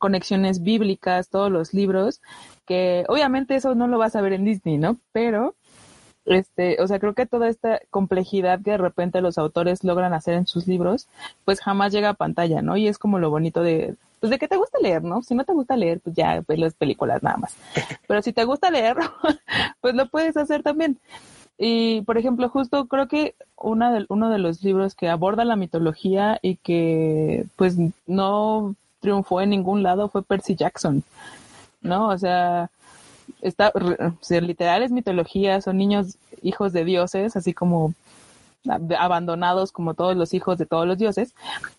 conexiones 0.04 0.64
bíblicas, 0.64 1.30
todos 1.30 1.50
los 1.50 1.74
libros, 1.74 2.22
que 2.66 3.06
obviamente 3.08 3.56
eso 3.56 3.74
no 3.74 3.88
lo 3.88 3.98
vas 3.98 4.18
a 4.18 4.22
ver 4.22 4.34
en 4.34 4.44
Disney, 4.44 4.78
¿no? 4.78 4.98
Pero, 5.14 5.56
este, 6.26 6.82
o 6.82 6.88
sea, 6.90 7.00
creo 7.00 7.14
que 7.14 7.26
toda 7.26 7.48
esta 7.48 7.80
complejidad 7.90 8.60
que 8.62 8.72
de 8.72 8.78
repente 8.80 9.22
los 9.22 9.38
autores 9.38 9.86
logran 9.86 10.14
hacer 10.14 10.34
en 10.34 10.46
sus 10.46 10.68
libros, 10.68 11.08
pues 11.46 11.62
jamás 11.62 11.94
llega 11.94 12.10
a 12.10 12.16
pantalla, 12.16 12.62
¿no? 12.62 12.76
Y 12.76 12.90
es 12.90 12.98
como 12.98 13.18
lo 13.18 13.30
bonito 13.30 13.64
de, 13.64 13.96
pues 14.20 14.30
de 14.30 14.38
que 14.38 14.50
te 14.50 14.58
gusta 14.58 14.78
leer, 14.82 15.06
¿no? 15.06 15.24
Si 15.24 15.36
no 15.36 15.46
te 15.46 15.54
gusta 15.54 15.78
leer, 15.78 16.02
pues 16.02 16.18
ya 16.18 16.44
ves 16.46 16.60
las 16.60 16.74
películas 16.74 17.24
nada 17.24 17.38
más. 17.38 17.56
Pero 18.06 18.22
si 18.22 18.34
te 18.34 18.44
gusta 18.44 18.72
leer, 18.72 18.98
pues 19.80 19.96
lo 19.96 20.10
puedes 20.10 20.36
hacer 20.36 20.64
también. 20.64 21.00
Y, 21.58 22.02
por 22.02 22.18
ejemplo, 22.18 22.50
justo 22.50 22.88
creo 22.88 23.08
que 23.08 23.36
una 23.56 23.94
de, 23.94 24.06
uno 24.10 24.30
de 24.30 24.40
los 24.40 24.62
libros 24.66 24.96
que 24.96 25.08
aborda 25.08 25.46
la 25.46 25.56
mitología 25.56 26.40
y 26.42 26.58
que 26.58 27.46
pues 27.56 27.78
no 28.06 28.76
triunfó 29.04 29.42
en 29.42 29.50
ningún 29.52 29.84
lado 29.84 30.08
fue 30.10 30.24
Percy 30.24 30.56
Jackson, 30.56 31.04
¿no? 31.82 32.08
O 32.08 32.18
sea, 32.18 32.72
está, 33.42 33.72
o 33.76 34.14
sea, 34.22 34.42
literal 34.42 34.82
es 34.82 34.92
mitología, 34.92 35.62
son 35.62 35.78
niños 35.78 36.18
hijos 36.42 36.72
de 36.74 36.86
dioses, 36.86 37.36
así 37.36 37.54
como 37.54 37.94
ab- 38.66 38.96
abandonados 38.98 39.72
como 39.74 39.94
todos 39.94 40.16
los 40.16 40.34
hijos 40.34 40.58
de 40.58 40.66
todos 40.66 40.88
los 40.88 40.98
dioses. 40.98 41.36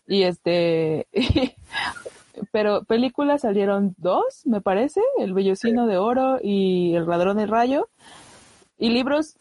Y 0.06 0.22
este, 0.24 1.06
pero 2.52 2.84
películas 2.84 3.40
salieron 3.40 3.94
dos, 3.98 4.42
me 4.44 4.60
parece, 4.60 5.00
El 5.18 5.32
Bellocino 5.32 5.86
de 5.86 5.96
Oro 5.96 6.38
y 6.42 6.94
El 6.94 7.06
Ladrón 7.06 7.38
de 7.38 7.46
Rayo. 7.46 7.88
Y 8.78 8.90
libros, 8.90 9.36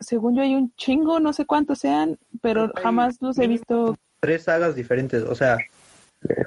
según 0.00 0.34
yo 0.36 0.42
hay 0.42 0.54
un 0.54 0.72
chingo, 0.76 1.18
no 1.20 1.32
sé 1.32 1.46
cuántos 1.46 1.78
sean, 1.78 2.18
pero 2.42 2.64
Hay 2.74 2.82
jamás 2.82 3.16
los 3.22 3.38
he 3.38 3.46
visto. 3.46 3.96
Tres 4.20 4.44
sagas 4.44 4.74
diferentes, 4.74 5.22
o 5.22 5.34
sea, 5.34 5.56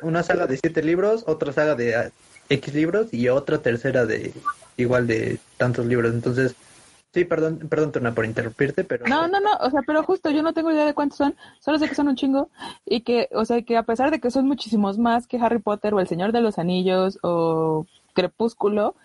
una 0.01 0.23
saga 0.23 0.47
de 0.47 0.57
siete 0.57 0.83
libros, 0.83 1.23
otra 1.27 1.51
saga 1.53 1.75
de 1.75 1.95
ah, 1.95 2.09
X 2.49 2.73
libros 2.73 3.13
y 3.13 3.29
otra 3.29 3.57
tercera 3.59 4.05
de 4.05 4.33
igual 4.77 5.07
de 5.07 5.39
tantos 5.57 5.85
libros. 5.85 6.13
Entonces, 6.13 6.55
sí, 7.13 7.25
perdón, 7.25 7.59
perdón, 7.69 7.91
Tuna, 7.91 8.13
por 8.13 8.25
interrumpirte, 8.25 8.83
pero 8.83 9.07
No, 9.07 9.27
no, 9.27 9.39
no, 9.39 9.51
o 9.61 9.69
sea, 9.69 9.81
pero 9.85 10.03
justo 10.03 10.29
yo 10.31 10.43
no 10.43 10.53
tengo 10.53 10.71
idea 10.71 10.85
de 10.85 10.93
cuántos 10.93 11.17
son, 11.17 11.35
solo 11.59 11.79
sé 11.79 11.87
que 11.89 11.95
son 11.95 12.07
un 12.07 12.15
chingo 12.15 12.49
y 12.85 13.01
que, 13.01 13.29
o 13.33 13.45
sea, 13.45 13.61
que 13.61 13.77
a 13.77 13.83
pesar 13.83 14.11
de 14.11 14.19
que 14.19 14.31
son 14.31 14.47
muchísimos 14.47 14.97
más 14.97 15.27
que 15.27 15.37
Harry 15.37 15.59
Potter 15.59 15.93
o 15.93 15.99
El 15.99 16.07
Señor 16.07 16.31
de 16.31 16.41
los 16.41 16.59
Anillos 16.59 17.17
o 17.23 17.85
Crepúsculo, 18.13 18.95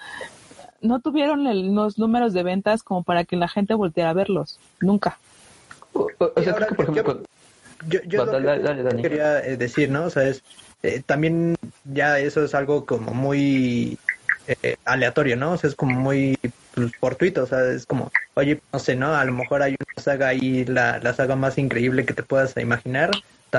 no 0.82 1.00
tuvieron 1.00 1.46
el- 1.46 1.74
los 1.74 1.98
números 1.98 2.32
de 2.32 2.42
ventas 2.42 2.82
como 2.82 3.02
para 3.02 3.24
que 3.24 3.36
la 3.36 3.48
gente 3.48 3.74
volteara 3.74 4.10
a 4.10 4.14
verlos, 4.14 4.58
nunca. 4.80 5.18
O, 5.92 6.08
o- 6.18 6.32
o 6.36 6.40
Y 6.40 6.44
sea, 6.44 6.52
ahora, 6.54 6.66
creo 6.66 6.68
que 6.68 6.74
por 6.76 6.84
ejemplo, 6.94 7.14
yo- 7.22 7.24
yo, 7.86 8.00
yo 8.04 8.24
Dale, 8.24 8.40
lo 8.40 8.54
que 8.54 8.62
dale, 8.62 8.82
Dani. 8.82 9.02
quería 9.02 9.44
eh, 9.44 9.56
decir, 9.56 9.90
¿no? 9.90 10.04
O 10.04 10.10
sea, 10.10 10.24
es 10.24 10.42
eh, 10.82 11.02
también 11.04 11.56
ya 11.84 12.18
eso 12.18 12.44
es 12.44 12.54
algo 12.54 12.86
como 12.86 13.12
muy 13.12 13.98
eh, 14.46 14.76
aleatorio, 14.84 15.36
¿no? 15.36 15.52
O 15.52 15.56
sea, 15.56 15.68
es 15.68 15.76
como 15.76 15.94
muy 15.98 16.38
pues, 16.74 16.92
fortuito, 16.96 17.42
o 17.42 17.46
sea, 17.46 17.64
es 17.70 17.86
como, 17.86 18.10
oye, 18.34 18.60
no 18.72 18.78
sé, 18.78 18.96
¿no? 18.96 19.14
A 19.14 19.24
lo 19.24 19.32
mejor 19.32 19.62
hay 19.62 19.72
una 19.72 20.02
saga 20.02 20.28
ahí, 20.28 20.64
la, 20.64 20.98
la 20.98 21.12
saga 21.14 21.36
más 21.36 21.58
increíble 21.58 22.04
que 22.04 22.14
te 22.14 22.22
puedas 22.22 22.56
imaginar, 22.56 23.10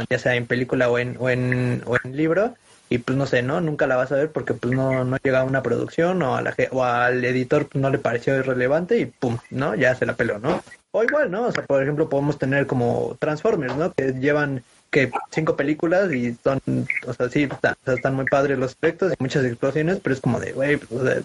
ya 0.09 0.19
sea 0.19 0.35
en 0.35 0.47
película 0.47 0.89
o 0.89 0.97
en, 0.97 1.17
o 1.19 1.29
en, 1.29 1.83
o 1.85 1.97
en 2.03 2.15
libro, 2.17 2.55
y 2.89 2.97
pues 2.97 3.17
no 3.17 3.25
sé, 3.25 3.41
¿no? 3.41 3.61
Nunca 3.61 3.87
la 3.87 3.95
vas 3.95 4.11
a 4.11 4.15
ver 4.15 4.31
porque 4.31 4.53
pues 4.53 4.73
no, 4.73 5.05
no 5.05 5.17
llega 5.23 5.41
a 5.41 5.45
una 5.45 5.63
producción 5.63 6.21
o, 6.23 6.35
a 6.35 6.41
la, 6.41 6.55
o 6.71 6.83
al 6.83 7.23
editor 7.23 7.67
pues, 7.67 7.81
no 7.81 7.89
le 7.89 7.99
pareció 7.99 8.35
irrelevante 8.37 8.97
y 8.99 9.05
pum, 9.05 9.37
¿no? 9.49 9.75
Ya 9.75 9.95
se 9.95 10.05
la 10.05 10.15
peló, 10.15 10.39
¿no? 10.39 10.61
O 10.91 11.03
igual, 11.03 11.31
¿no? 11.31 11.43
O 11.43 11.51
sea, 11.51 11.65
por 11.65 11.81
ejemplo, 11.81 12.09
podemos 12.09 12.37
tener 12.37 12.67
como 12.67 13.15
Transformers, 13.19 13.77
¿no? 13.77 13.93
Que 13.93 14.13
llevan 14.13 14.63
que 14.91 15.09
cinco 15.29 15.55
películas 15.55 16.11
y 16.11 16.35
son, 16.43 16.61
o 17.07 17.13
sea, 17.13 17.29
sí, 17.29 17.47
están 17.85 18.13
muy 18.13 18.25
padres 18.25 18.59
los 18.59 18.73
efectos 18.73 19.13
y 19.13 19.23
muchas 19.23 19.45
explosiones, 19.45 19.99
pero 20.03 20.13
es 20.13 20.21
como 20.21 20.39
de, 20.39 20.51
güey, 20.51 20.75
pues, 20.75 20.91
o 20.91 21.05
sea, 21.05 21.21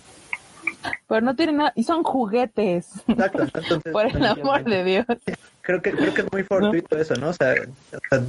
Pero 1.09 1.21
no 1.21 1.35
tienen 1.35 1.57
nada, 1.57 1.73
y 1.75 1.83
son 1.83 2.05
juguetes, 2.05 2.87
exacto, 3.09 3.43
entonces, 3.55 3.93
por 3.93 4.07
el 4.07 4.25
amor 4.25 4.63
de 4.63 4.85
Dios. 4.85 5.07
creo 5.63 5.83
que 5.83 5.91
creo 5.91 6.15
que 6.15 6.21
es 6.21 6.33
muy 6.33 6.45
fortuito 6.45 6.97
eso, 6.97 7.17
¿no? 7.17 7.31
O 7.31 7.33
sea, 7.33 7.55
o 7.93 7.99
sea, 8.09 8.23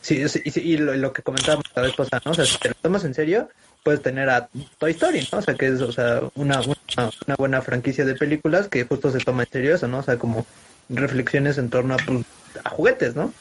sí, 0.00 0.28
sí, 0.28 0.50
sí, 0.50 0.60
y 0.60 0.76
lo, 0.78 0.96
lo 0.96 1.12
que 1.12 1.22
comentábamos 1.22 1.64
la 1.76 1.82
vez 1.82 1.94
pasada, 1.94 2.20
¿no? 2.24 2.32
O 2.32 2.34
sea, 2.34 2.44
si 2.44 2.58
te 2.58 2.70
lo 2.70 2.74
tomas 2.74 3.04
en 3.04 3.14
serio, 3.14 3.48
puedes 3.84 4.02
tener 4.02 4.28
a 4.30 4.48
Toy 4.78 4.90
Story, 4.90 5.28
¿no? 5.30 5.38
O 5.38 5.42
sea, 5.42 5.54
que 5.54 5.68
es, 5.68 5.80
o 5.80 5.92
sea, 5.92 6.22
una, 6.34 6.60
una, 6.60 7.10
una 7.26 7.36
buena 7.38 7.62
franquicia 7.62 8.04
de 8.04 8.16
películas 8.16 8.66
que 8.66 8.82
justo 8.82 9.12
se 9.12 9.20
toma 9.20 9.44
en 9.44 9.50
serio 9.50 9.74
eso, 9.76 9.86
¿no? 9.86 9.98
O 9.98 10.02
sea, 10.02 10.18
como 10.18 10.44
reflexiones 10.92 11.58
en 11.58 11.70
torno 11.70 11.94
a, 11.94 11.96
pues, 11.98 12.24
a 12.64 12.70
juguetes, 12.70 13.16
¿no? 13.16 13.32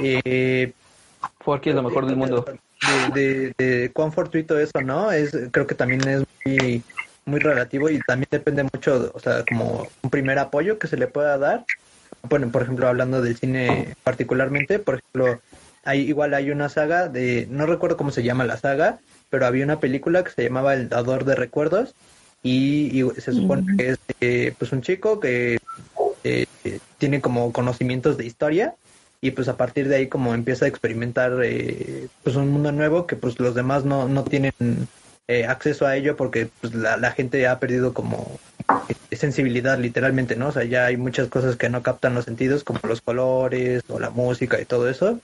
Eh, 0.00 0.72
Forky 1.40 1.70
es 1.70 1.76
lo 1.76 1.82
mejor 1.82 2.06
del 2.06 2.16
mundo. 2.16 2.44
de, 3.14 3.20
de, 3.20 3.54
de 3.56 3.90
cuán 3.92 4.12
fortuito 4.12 4.58
es 4.58 4.70
o 4.74 4.80
no, 4.80 5.12
es, 5.12 5.36
creo 5.50 5.66
que 5.66 5.74
también 5.74 6.06
es 6.08 6.24
muy, 6.44 6.82
muy 7.24 7.40
relativo 7.40 7.88
y 7.90 8.00
también 8.00 8.28
depende 8.30 8.62
mucho, 8.64 9.10
o 9.14 9.20
sea, 9.20 9.44
como 9.48 9.86
un 10.02 10.10
primer 10.10 10.38
apoyo 10.38 10.78
que 10.78 10.88
se 10.88 10.96
le 10.96 11.06
pueda 11.06 11.38
dar. 11.38 11.64
Bueno, 12.28 12.50
por 12.50 12.62
ejemplo, 12.62 12.88
hablando 12.88 13.22
del 13.22 13.36
cine 13.36 13.94
particularmente, 14.02 14.78
por 14.78 14.96
ejemplo, 14.96 15.40
hay, 15.84 16.00
igual 16.00 16.34
hay 16.34 16.50
una 16.50 16.68
saga 16.68 17.08
de, 17.08 17.46
no 17.50 17.66
recuerdo 17.66 17.96
cómo 17.96 18.10
se 18.10 18.22
llama 18.22 18.44
la 18.44 18.56
saga, 18.56 18.98
pero 19.30 19.46
había 19.46 19.64
una 19.64 19.80
película 19.80 20.24
que 20.24 20.30
se 20.30 20.44
llamaba 20.44 20.74
El 20.74 20.88
Dador 20.88 21.24
de 21.24 21.34
Recuerdos 21.34 21.94
y, 22.42 23.00
y 23.00 23.20
se 23.20 23.32
supone 23.32 23.76
que 23.76 23.90
es 23.90 23.98
eh, 24.20 24.54
pues 24.58 24.72
un 24.72 24.82
chico 24.82 25.20
que 25.20 25.58
eh, 26.64 26.78
tiene 26.98 27.20
como 27.20 27.52
conocimientos 27.52 28.16
de 28.16 28.26
historia 28.26 28.74
y 29.20 29.30
pues 29.30 29.48
a 29.48 29.56
partir 29.56 29.88
de 29.88 29.96
ahí 29.96 30.06
como 30.08 30.34
empieza 30.34 30.64
a 30.64 30.68
experimentar 30.68 31.32
eh, 31.42 32.08
pues 32.22 32.36
un 32.36 32.50
mundo 32.50 32.72
nuevo 32.72 33.06
que 33.06 33.16
pues 33.16 33.38
los 33.40 33.54
demás 33.54 33.84
no, 33.84 34.08
no 34.08 34.24
tienen 34.24 34.52
eh, 35.28 35.46
acceso 35.46 35.86
a 35.86 35.96
ello 35.96 36.16
porque 36.16 36.48
pues 36.60 36.74
la, 36.74 36.96
la 36.96 37.10
gente 37.12 37.46
ha 37.48 37.58
perdido 37.58 37.92
como 37.92 38.38
eh, 39.10 39.16
sensibilidad 39.16 39.78
literalmente, 39.78 40.36
¿no? 40.36 40.48
O 40.48 40.52
sea, 40.52 40.64
ya 40.64 40.86
hay 40.86 40.96
muchas 40.96 41.28
cosas 41.28 41.56
que 41.56 41.68
no 41.68 41.82
captan 41.82 42.14
los 42.14 42.24
sentidos 42.26 42.64
como 42.64 42.80
los 42.84 43.00
colores 43.00 43.82
o 43.88 43.98
la 43.98 44.10
música 44.10 44.60
y 44.60 44.64
todo 44.64 44.88
eso. 44.88 45.18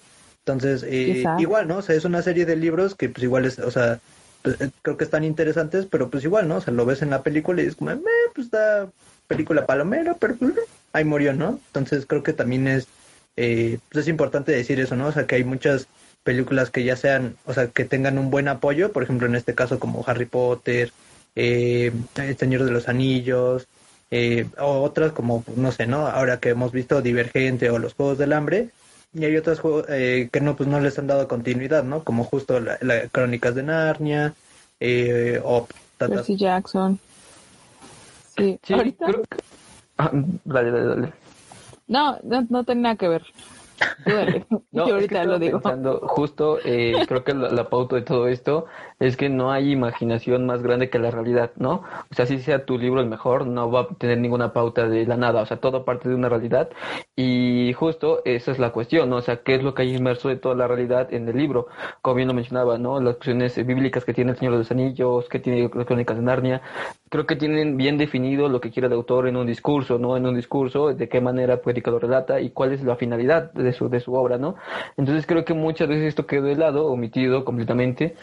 Entonces, 0.44 0.82
eh, 0.88 1.24
igual, 1.38 1.68
¿no? 1.68 1.78
O 1.78 1.82
sea, 1.82 1.94
es 1.94 2.04
una 2.04 2.22
serie 2.22 2.46
de 2.46 2.56
libros 2.56 2.96
que 2.96 3.08
pues 3.08 3.22
igual 3.22 3.44
es, 3.44 3.58
o 3.60 3.70
sea, 3.70 4.00
pues, 4.42 4.60
eh, 4.60 4.70
creo 4.82 4.96
que 4.96 5.04
están 5.04 5.22
interesantes, 5.22 5.86
pero 5.86 6.10
pues 6.10 6.24
igual, 6.24 6.48
¿no? 6.48 6.56
O 6.56 6.60
sea, 6.60 6.74
lo 6.74 6.84
ves 6.84 7.02
en 7.02 7.10
la 7.10 7.22
película 7.22 7.62
y 7.62 7.66
es 7.66 7.76
como, 7.76 7.90
"Meh, 7.92 8.00
pues 8.34 8.46
está 8.46 8.88
película 9.28 9.66
palomera, 9.66 10.16
pero 10.18 10.34
pues 10.34 10.52
ahí 10.92 11.04
murió, 11.04 11.32
¿no? 11.32 11.60
Entonces 11.68 12.06
creo 12.06 12.22
que 12.22 12.32
también 12.32 12.68
es, 12.68 12.86
eh, 13.36 13.78
pues 13.90 14.02
es 14.04 14.08
importante 14.08 14.52
decir 14.52 14.80
eso, 14.80 14.96
¿no? 14.96 15.06
O 15.08 15.12
sea, 15.12 15.26
que 15.26 15.36
hay 15.36 15.44
muchas 15.44 15.86
películas 16.24 16.70
que 16.70 16.84
ya 16.84 16.96
sean, 16.96 17.36
o 17.46 17.54
sea, 17.54 17.68
que 17.68 17.84
tengan 17.84 18.18
un 18.18 18.30
buen 18.30 18.48
apoyo, 18.48 18.92
por 18.92 19.02
ejemplo, 19.02 19.26
en 19.26 19.34
este 19.34 19.54
caso 19.54 19.78
como 19.78 20.04
Harry 20.06 20.26
Potter, 20.26 20.92
eh, 21.34 21.92
El 22.16 22.36
Señor 22.36 22.64
de 22.64 22.70
los 22.70 22.88
Anillos, 22.88 23.66
eh, 24.10 24.46
o 24.58 24.82
otras 24.82 25.12
como, 25.12 25.44
no 25.56 25.72
sé, 25.72 25.86
¿no? 25.86 26.06
Ahora 26.06 26.38
que 26.38 26.50
hemos 26.50 26.72
visto 26.72 27.02
Divergente 27.02 27.70
o 27.70 27.78
los 27.78 27.94
Juegos 27.94 28.18
del 28.18 28.32
Hambre, 28.32 28.70
y 29.14 29.24
hay 29.24 29.42
juegos 29.42 29.86
eh, 29.88 30.28
que 30.32 30.40
no, 30.40 30.56
pues 30.56 30.68
no 30.68 30.80
les 30.80 30.98
han 30.98 31.06
dado 31.06 31.28
continuidad, 31.28 31.84
¿no? 31.84 32.02
Como 32.02 32.24
justo 32.24 32.60
la, 32.60 32.78
la 32.80 33.08
Crónicas 33.08 33.54
de 33.54 33.62
Narnia, 33.62 34.34
eh, 34.80 35.40
o 35.44 35.68
Percy 35.98 36.36
Jackson. 36.36 36.98
Sí, 38.36 38.58
Sí, 38.62 38.72
ahorita. 38.72 39.06
creo 39.06 39.22
Ah, 39.30 39.36
dale, 39.96 40.70
dale, 40.70 40.84
dale. 40.86 41.12
No, 41.86 42.18
no, 42.22 42.46
no 42.48 42.64
tiene 42.64 42.82
nada 42.82 42.96
que 42.96 43.08
ver. 43.08 43.22
No, 44.72 44.86
Yo 44.86 44.96
es 44.96 45.06
que 45.08 45.18
ahorita 45.18 45.24
lo 45.24 45.38
digo. 45.38 45.60
pensando, 45.60 46.00
justo, 46.08 46.58
eh, 46.64 47.04
creo 47.06 47.24
que 47.24 47.34
la, 47.34 47.50
la 47.50 47.68
pauta 47.68 47.96
de 47.96 48.02
todo 48.02 48.26
esto 48.28 48.66
es 48.98 49.16
que 49.16 49.28
no 49.28 49.52
hay 49.52 49.70
imaginación 49.72 50.46
más 50.46 50.62
grande 50.62 50.88
que 50.90 50.98
la 50.98 51.10
realidad, 51.10 51.52
¿no? 51.56 51.82
O 52.10 52.14
sea, 52.14 52.24
si 52.26 52.38
sea 52.38 52.64
tu 52.64 52.78
libro 52.78 53.00
el 53.00 53.06
mejor, 53.08 53.46
no 53.46 53.70
va 53.70 53.80
a 53.82 53.88
tener 53.98 54.18
ninguna 54.18 54.52
pauta 54.52 54.88
de 54.88 55.06
la 55.06 55.16
nada, 55.16 55.42
o 55.42 55.46
sea, 55.46 55.58
todo 55.58 55.84
parte 55.84 56.08
de 56.08 56.14
una 56.14 56.28
realidad 56.28 56.70
y 57.16 57.72
justo 57.74 58.22
esa 58.24 58.52
es 58.52 58.58
la 58.58 58.70
cuestión, 58.72 59.10
¿no? 59.10 59.16
O 59.16 59.22
sea, 59.22 59.42
¿qué 59.42 59.54
es 59.54 59.62
lo 59.62 59.74
que 59.74 59.82
hay 59.82 59.94
inmerso 59.94 60.28
de 60.28 60.36
toda 60.36 60.54
la 60.54 60.68
realidad 60.68 61.12
en 61.12 61.28
el 61.28 61.36
libro? 61.36 61.66
Como 62.00 62.16
bien 62.16 62.28
lo 62.28 62.34
mencionaba, 62.34 62.78
¿no? 62.78 63.00
Las 63.00 63.16
cuestiones 63.16 63.56
bíblicas 63.66 64.04
que 64.04 64.14
tiene 64.14 64.32
el 64.32 64.38
Señor 64.38 64.52
de 64.54 64.58
los 64.60 64.70
Anillos, 64.70 65.28
que 65.28 65.38
tiene 65.38 65.70
las 65.74 65.86
Crónicas 65.86 66.16
de 66.16 66.22
Narnia, 66.22 66.62
creo 67.10 67.26
que 67.26 67.36
tienen 67.36 67.76
bien 67.76 67.98
definido 67.98 68.48
lo 68.48 68.60
que 68.60 68.70
quiere 68.70 68.86
el 68.86 68.92
autor 68.94 69.28
en 69.28 69.36
un 69.36 69.46
discurso, 69.46 69.98
¿no? 69.98 70.16
En 70.16 70.26
un 70.26 70.34
discurso, 70.34 70.94
de 70.94 71.08
qué 71.08 71.20
manera 71.20 71.60
poética 71.60 71.90
lo 71.90 71.98
relata 71.98 72.40
y 72.40 72.50
cuál 72.50 72.72
es 72.72 72.82
la 72.82 72.96
finalidad 72.96 73.52
de 73.52 73.71
de 73.72 74.00
su 74.00 74.14
obra, 74.14 74.38
¿no? 74.38 74.56
Entonces 74.96 75.26
creo 75.26 75.44
que 75.44 75.54
muchas 75.54 75.88
veces 75.88 76.04
esto 76.04 76.26
quedó 76.26 76.44
de 76.44 76.56
lado, 76.56 76.86
omitido 76.86 77.44
completamente 77.44 78.16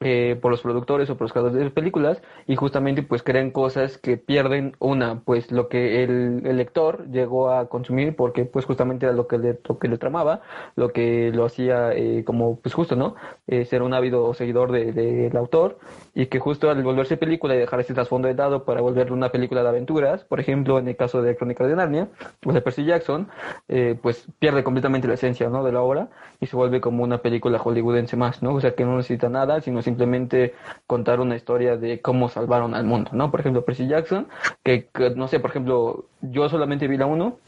eh, 0.00 0.38
por 0.40 0.52
los 0.52 0.62
productores 0.62 1.10
o 1.10 1.16
por 1.16 1.24
los 1.24 1.32
creadores 1.32 1.58
de 1.58 1.70
películas 1.70 2.22
y 2.46 2.54
justamente 2.54 3.02
pues 3.02 3.24
crean 3.24 3.50
cosas 3.50 3.98
que 3.98 4.16
pierden 4.16 4.76
una 4.78 5.22
pues 5.24 5.50
lo 5.50 5.68
que 5.68 6.04
el, 6.04 6.42
lector 6.56 7.10
llegó 7.10 7.50
a 7.50 7.68
consumir 7.68 8.14
porque 8.14 8.44
pues 8.44 8.64
justamente 8.64 9.06
era 9.06 9.14
lo 9.14 9.26
que 9.26 9.38
le, 9.38 9.58
lo 9.68 9.78
que 9.80 9.88
le 9.88 9.98
tramaba 9.98 10.40
lo 10.76 10.92
que 10.92 11.32
lo 11.32 11.46
hacía 11.46 11.92
eh, 11.94 12.22
como 12.24 12.60
pues 12.60 12.74
justo 12.74 12.94
no 12.94 13.16
Eh, 13.48 13.64
ser 13.64 13.82
un 13.82 13.94
ávido 13.94 14.34
seguidor 14.34 14.70
del 14.72 14.94
de, 14.94 15.02
del 15.02 15.36
autor 15.36 15.78
y 16.14 16.26
que 16.26 16.38
justo 16.38 16.70
al 16.70 16.82
volverse 16.82 17.16
película 17.16 17.54
y 17.54 17.58
dejar 17.58 17.80
ese 17.80 17.94
trasfondo 17.94 18.28
de 18.28 18.34
lado 18.34 18.64
para 18.64 18.80
volverlo 18.82 19.14
una 19.14 19.30
película 19.30 19.62
de 19.62 19.70
aventuras 19.70 20.24
por 20.24 20.38
ejemplo 20.38 20.78
en 20.78 20.86
el 20.86 20.96
caso 20.96 21.22
de 21.22 21.34
Crónicas 21.34 21.66
de 21.66 21.74
Narnia 21.74 22.08
o 22.44 22.52
de 22.52 22.60
Percy 22.60 22.84
Jackson 22.84 23.28
eh, 23.68 23.98
pues 24.00 24.26
pierde 24.38 24.62
completamente 24.62 25.08
la 25.08 25.14
esencia 25.14 25.48
no 25.48 25.64
de 25.64 25.72
la 25.72 25.80
obra 25.80 26.08
y 26.40 26.46
se 26.46 26.56
vuelve 26.56 26.80
como 26.80 27.02
una 27.02 27.18
película 27.18 27.58
hollywoodense 27.58 28.16
más 28.16 28.42
no 28.42 28.54
o 28.54 28.60
sea 28.60 28.74
que 28.74 28.84
no 28.84 28.96
necesita 28.96 29.28
nada 29.28 29.60
sino 29.60 29.82
simplemente 29.88 30.54
contar 30.86 31.20
una 31.20 31.36
historia 31.36 31.76
de 31.76 32.00
cómo 32.00 32.28
salvaron 32.28 32.74
al 32.74 32.84
mundo, 32.84 33.10
¿no? 33.14 33.30
Por 33.30 33.40
ejemplo, 33.40 33.64
Percy 33.64 33.86
Jackson, 33.88 34.28
que, 34.62 34.86
que, 34.94 35.10
no 35.10 35.28
sé, 35.28 35.40
por 35.40 35.50
ejemplo, 35.50 36.04
yo 36.20 36.48
solamente 36.48 36.88
vi 36.88 36.96
la 36.96 37.06
1 37.06 37.38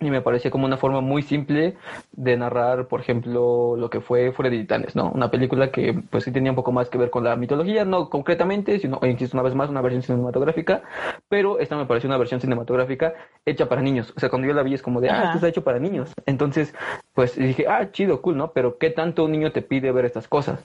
y 0.00 0.10
me 0.10 0.20
parecía 0.20 0.50
como 0.50 0.64
una 0.64 0.76
forma 0.76 1.00
muy 1.00 1.22
simple 1.22 1.76
de 2.12 2.36
narrar, 2.36 2.86
por 2.86 3.00
ejemplo, 3.00 3.74
lo 3.76 3.90
que 3.90 4.00
fue 4.00 4.30
Fuera 4.30 4.48
de 4.48 4.58
Titanes, 4.58 4.94
¿no? 4.94 5.10
Una 5.10 5.28
película 5.28 5.72
que 5.72 5.92
pues 6.08 6.22
sí 6.22 6.30
tenía 6.30 6.52
un 6.52 6.56
poco 6.56 6.70
más 6.70 6.88
que 6.88 6.98
ver 6.98 7.10
con 7.10 7.24
la 7.24 7.34
mitología, 7.34 7.84
no 7.84 8.08
concretamente, 8.08 8.78
sino, 8.78 9.00
insisto 9.02 9.36
una 9.36 9.42
vez 9.42 9.56
más, 9.56 9.70
una 9.70 9.80
versión 9.80 10.02
cinematográfica, 10.02 10.82
pero 11.28 11.58
esta 11.58 11.76
me 11.76 11.86
pareció 11.86 12.06
una 12.08 12.16
versión 12.16 12.40
cinematográfica 12.40 13.14
hecha 13.44 13.68
para 13.68 13.82
niños. 13.82 14.12
O 14.16 14.20
sea, 14.20 14.28
cuando 14.28 14.46
yo 14.46 14.54
la 14.54 14.62
vi 14.62 14.74
es 14.74 14.82
como 14.82 15.00
de, 15.00 15.10
ah, 15.10 15.24
esto 15.24 15.38
está 15.38 15.48
hecho 15.48 15.64
para 15.64 15.80
niños. 15.80 16.12
Entonces, 16.26 16.72
pues 17.12 17.34
dije, 17.34 17.66
ah, 17.68 17.90
chido, 17.90 18.22
cool, 18.22 18.36
¿no? 18.36 18.52
Pero 18.52 18.78
¿qué 18.78 18.90
tanto 18.90 19.24
un 19.24 19.32
niño 19.32 19.50
te 19.50 19.62
pide 19.62 19.90
ver 19.90 20.04
estas 20.04 20.28
cosas? 20.28 20.62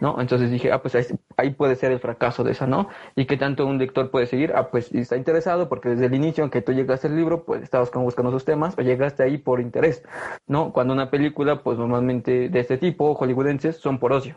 ¿No? 0.00 0.20
Entonces 0.20 0.50
dije, 0.50 0.72
ah, 0.72 0.80
pues 0.82 0.94
ahí, 0.94 1.04
ahí 1.36 1.50
puede 1.50 1.76
ser 1.76 1.92
el 1.92 2.00
fracaso 2.00 2.42
de 2.42 2.52
esa, 2.52 2.66
¿no? 2.66 2.88
Y 3.16 3.26
qué 3.26 3.36
tanto 3.36 3.66
un 3.66 3.78
lector 3.78 4.10
puede 4.10 4.26
seguir, 4.26 4.52
ah, 4.56 4.70
pues 4.70 4.92
está 4.94 5.16
interesado 5.16 5.68
porque 5.68 5.90
desde 5.90 6.06
el 6.06 6.14
inicio, 6.14 6.42
aunque 6.42 6.62
tú 6.62 6.72
llegaste 6.72 7.06
al 7.08 7.16
libro, 7.16 7.44
pues 7.44 7.62
estabas 7.62 7.90
como 7.90 8.04
buscando 8.06 8.30
esos 8.30 8.44
temas 8.44 8.74
o 8.78 8.82
llegaste 8.82 9.22
ahí 9.22 9.38
por 9.38 9.60
interés, 9.60 10.02
¿no? 10.46 10.72
Cuando 10.72 10.92
una 10.94 11.10
película, 11.10 11.62
pues 11.62 11.78
normalmente 11.78 12.48
de 12.48 12.60
este 12.60 12.78
tipo, 12.78 13.14
hollywoodenses, 13.14 13.76
son 13.76 13.98
por 13.98 14.12
ocio. 14.12 14.34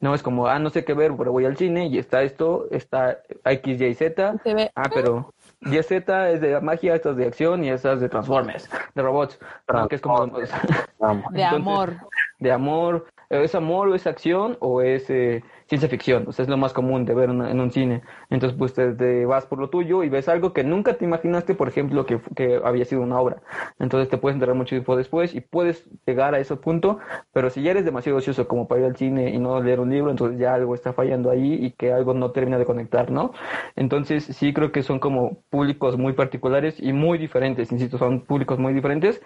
No 0.00 0.14
es 0.14 0.22
como, 0.22 0.46
ah, 0.46 0.60
no 0.60 0.70
sé 0.70 0.84
qué 0.84 0.94
ver, 0.94 1.12
pero 1.18 1.32
voy 1.32 1.44
al 1.44 1.56
cine 1.56 1.86
y 1.88 1.98
está 1.98 2.22
esto, 2.22 2.68
está 2.70 3.18
X, 3.44 3.80
Y, 3.80 3.94
Z. 3.94 4.36
Ve- 4.44 4.70
Ah, 4.76 4.88
pero 4.94 5.32
Y 5.62 5.82
Z 5.82 6.30
es 6.30 6.40
de 6.40 6.60
magia, 6.60 6.94
esto 6.94 7.10
es 7.10 7.16
de 7.16 7.26
acción 7.26 7.64
y 7.64 7.70
estas 7.70 8.00
de 8.00 8.08
Transformers, 8.08 8.70
de 8.94 9.02
robots, 9.02 9.40
¿no? 9.72 9.88
que 9.88 9.96
es 9.96 10.00
como 10.00 10.24
de 10.26 10.46
Entonces, 11.34 11.44
amor. 11.44 11.96
de 12.38 12.52
amor, 12.52 13.06
¿es 13.30 13.54
amor 13.54 13.88
o 13.88 13.94
es 13.94 14.06
acción 14.06 14.56
o 14.60 14.80
es 14.80 15.08
eh, 15.10 15.42
ciencia 15.66 15.88
ficción? 15.88 16.24
O 16.26 16.32
sea, 16.32 16.44
es 16.44 16.48
lo 16.48 16.56
más 16.56 16.72
común 16.72 17.04
de 17.04 17.14
ver 17.14 17.30
en, 17.30 17.60
un 17.60 17.70
cine. 17.70 18.02
Entonces, 18.30 18.58
pues 18.58 18.72
te, 18.74 19.26
vas 19.26 19.46
por 19.46 19.58
lo 19.58 19.68
tuyo 19.68 20.02
y 20.02 20.08
ves 20.08 20.28
algo 20.28 20.52
que 20.52 20.64
nunca 20.64 20.94
te 20.94 21.04
imaginaste, 21.04 21.54
por 21.54 21.68
ejemplo, 21.68 22.06
que, 22.06 22.20
que 22.34 22.60
había 22.64 22.84
sido 22.84 23.02
una 23.02 23.20
obra. 23.20 23.42
Entonces 23.78 24.08
te 24.08 24.16
puedes 24.16 24.36
enterar 24.36 24.54
mucho 24.54 24.70
tiempo 24.70 24.96
después 24.96 25.34
y 25.34 25.40
puedes 25.40 25.88
llegar 26.06 26.34
a 26.34 26.40
ese 26.40 26.56
punto, 26.56 26.98
pero 27.32 27.50
si 27.50 27.62
ya 27.62 27.72
eres 27.72 27.84
demasiado 27.84 28.18
ocioso 28.18 28.48
como 28.48 28.66
para 28.66 28.80
ir 28.80 28.86
al 28.86 28.96
cine 28.96 29.30
y 29.30 29.38
no 29.38 29.62
leer 29.62 29.80
un 29.80 29.90
libro, 29.90 30.10
entonces 30.10 30.38
ya 30.38 30.54
algo 30.54 30.74
está 30.74 30.92
fallando 30.92 31.30
ahí 31.30 31.54
y 31.54 31.70
que 31.72 31.92
algo 31.92 32.14
no 32.14 32.30
termina 32.30 32.58
de 32.58 32.64
conectar, 32.64 33.10
¿no? 33.10 33.32
Entonces 33.76 34.24
sí 34.24 34.52
creo 34.52 34.72
que 34.72 34.82
son 34.82 34.98
como 34.98 35.42
públicos 35.50 35.98
muy 35.98 36.12
particulares 36.12 36.80
y 36.80 36.92
muy 36.92 37.18
diferentes, 37.18 37.70
insisto, 37.72 37.98
son 37.98 38.20
públicos 38.20 38.58
muy 38.58 38.72
diferentes. 38.72 39.20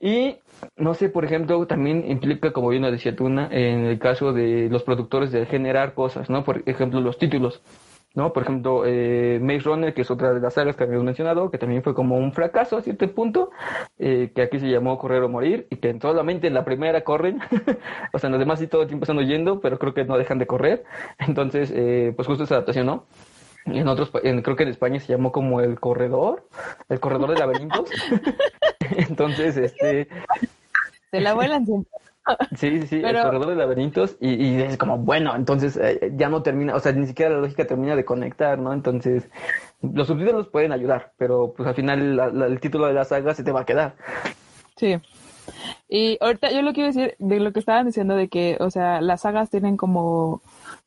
Y 0.00 0.36
no 0.76 0.94
sé, 0.94 1.08
por 1.08 1.24
ejemplo, 1.24 1.66
también 1.66 2.04
implica, 2.10 2.52
como 2.52 2.68
bien 2.68 2.82
lo 2.82 2.90
decía 2.90 3.14
Tuna, 3.16 3.48
en 3.50 3.84
el 3.84 3.98
caso 3.98 4.32
de 4.32 4.68
los 4.70 4.82
productores 4.82 5.32
de 5.32 5.46
generar 5.46 5.94
cosas, 5.94 6.30
¿no? 6.30 6.44
Por 6.44 6.62
ejemplo, 6.66 7.00
los 7.00 7.18
títulos, 7.18 7.62
¿no? 8.14 8.32
Por 8.32 8.44
ejemplo, 8.44 8.84
eh, 8.86 9.38
Maze 9.42 9.60
Runner, 9.60 9.94
que 9.94 10.02
es 10.02 10.10
otra 10.10 10.32
de 10.32 10.40
las 10.40 10.54
sagas 10.54 10.76
que 10.76 10.84
habíamos 10.84 11.04
mencionado, 11.04 11.50
que 11.50 11.58
también 11.58 11.82
fue 11.82 11.94
como 11.94 12.16
un 12.16 12.32
fracaso 12.32 12.76
a 12.76 12.82
cierto 12.82 13.10
punto, 13.12 13.50
eh, 13.98 14.32
que 14.34 14.42
aquí 14.42 14.58
se 14.58 14.68
llamó 14.68 14.98
Correr 14.98 15.22
o 15.22 15.28
Morir, 15.28 15.66
y 15.70 15.76
que 15.76 15.98
solamente 16.00 16.46
en 16.46 16.54
la 16.54 16.64
primera 16.64 17.02
corren, 17.02 17.40
o 18.12 18.18
sea, 18.18 18.28
en 18.28 18.32
los 18.32 18.40
demás 18.40 18.58
sí 18.58 18.66
todo 18.66 18.82
el 18.82 18.88
tiempo 18.88 19.04
están 19.04 19.18
huyendo, 19.18 19.60
pero 19.60 19.78
creo 19.78 19.94
que 19.94 20.04
no 20.04 20.16
dejan 20.16 20.38
de 20.38 20.46
correr. 20.46 20.84
Entonces, 21.18 21.72
eh, 21.74 22.12
pues 22.16 22.26
justo 22.28 22.44
esa 22.44 22.54
adaptación, 22.54 22.86
¿no? 22.86 23.06
En 23.66 23.88
otros, 23.88 24.10
en- 24.22 24.42
creo 24.42 24.56
que 24.56 24.64
en 24.64 24.68
España 24.70 25.00
se 25.00 25.12
llamó 25.12 25.32
como 25.32 25.60
el 25.60 25.80
corredor, 25.80 26.46
el 26.88 27.00
corredor 27.00 27.30
de 27.32 27.38
laberintos. 27.40 27.90
Entonces, 28.96 29.56
este, 29.56 30.08
Se 31.10 31.20
la 31.20 31.34
vuelan 31.34 31.64
siempre. 31.64 31.90
Sí, 32.56 32.80
sí, 32.80 32.86
sí, 32.86 33.00
Pero- 33.02 33.18
el 33.18 33.24
corredor 33.24 33.48
de 33.48 33.56
laberintos 33.56 34.16
y, 34.20 34.34
y 34.34 34.62
es 34.62 34.76
como, 34.78 34.96
bueno, 34.98 35.34
entonces 35.36 35.76
eh, 35.76 36.12
ya 36.16 36.28
no 36.30 36.42
termina, 36.42 36.74
o 36.74 36.80
sea, 36.80 36.92
ni 36.92 37.06
siquiera 37.06 37.34
la 37.34 37.40
lógica 37.40 37.66
termina 37.66 37.96
de 37.96 38.04
conectar, 38.06 38.58
¿no? 38.58 38.72
Entonces, 38.72 39.28
los 39.82 40.06
subtítulos 40.06 40.48
pueden 40.48 40.72
ayudar, 40.72 41.12
pero 41.18 41.52
pues 41.54 41.68
al 41.68 41.74
final 41.74 42.16
la- 42.16 42.28
la- 42.30 42.46
el 42.46 42.60
título 42.60 42.86
de 42.86 42.94
la 42.94 43.04
saga 43.04 43.34
se 43.34 43.44
te 43.44 43.52
va 43.52 43.60
a 43.60 43.66
quedar. 43.66 43.94
Sí. 44.76 44.96
Y 45.88 46.16
ahorita 46.22 46.50
yo 46.50 46.62
lo 46.62 46.72
quiero 46.72 46.86
decir 46.86 47.14
de 47.18 47.40
lo 47.40 47.52
que 47.52 47.58
estaban 47.60 47.84
diciendo 47.86 48.16
de 48.16 48.28
que, 48.28 48.56
o 48.60 48.70
sea, 48.70 49.02
las 49.02 49.20
sagas 49.20 49.50
tienen 49.50 49.76
como 49.76 50.40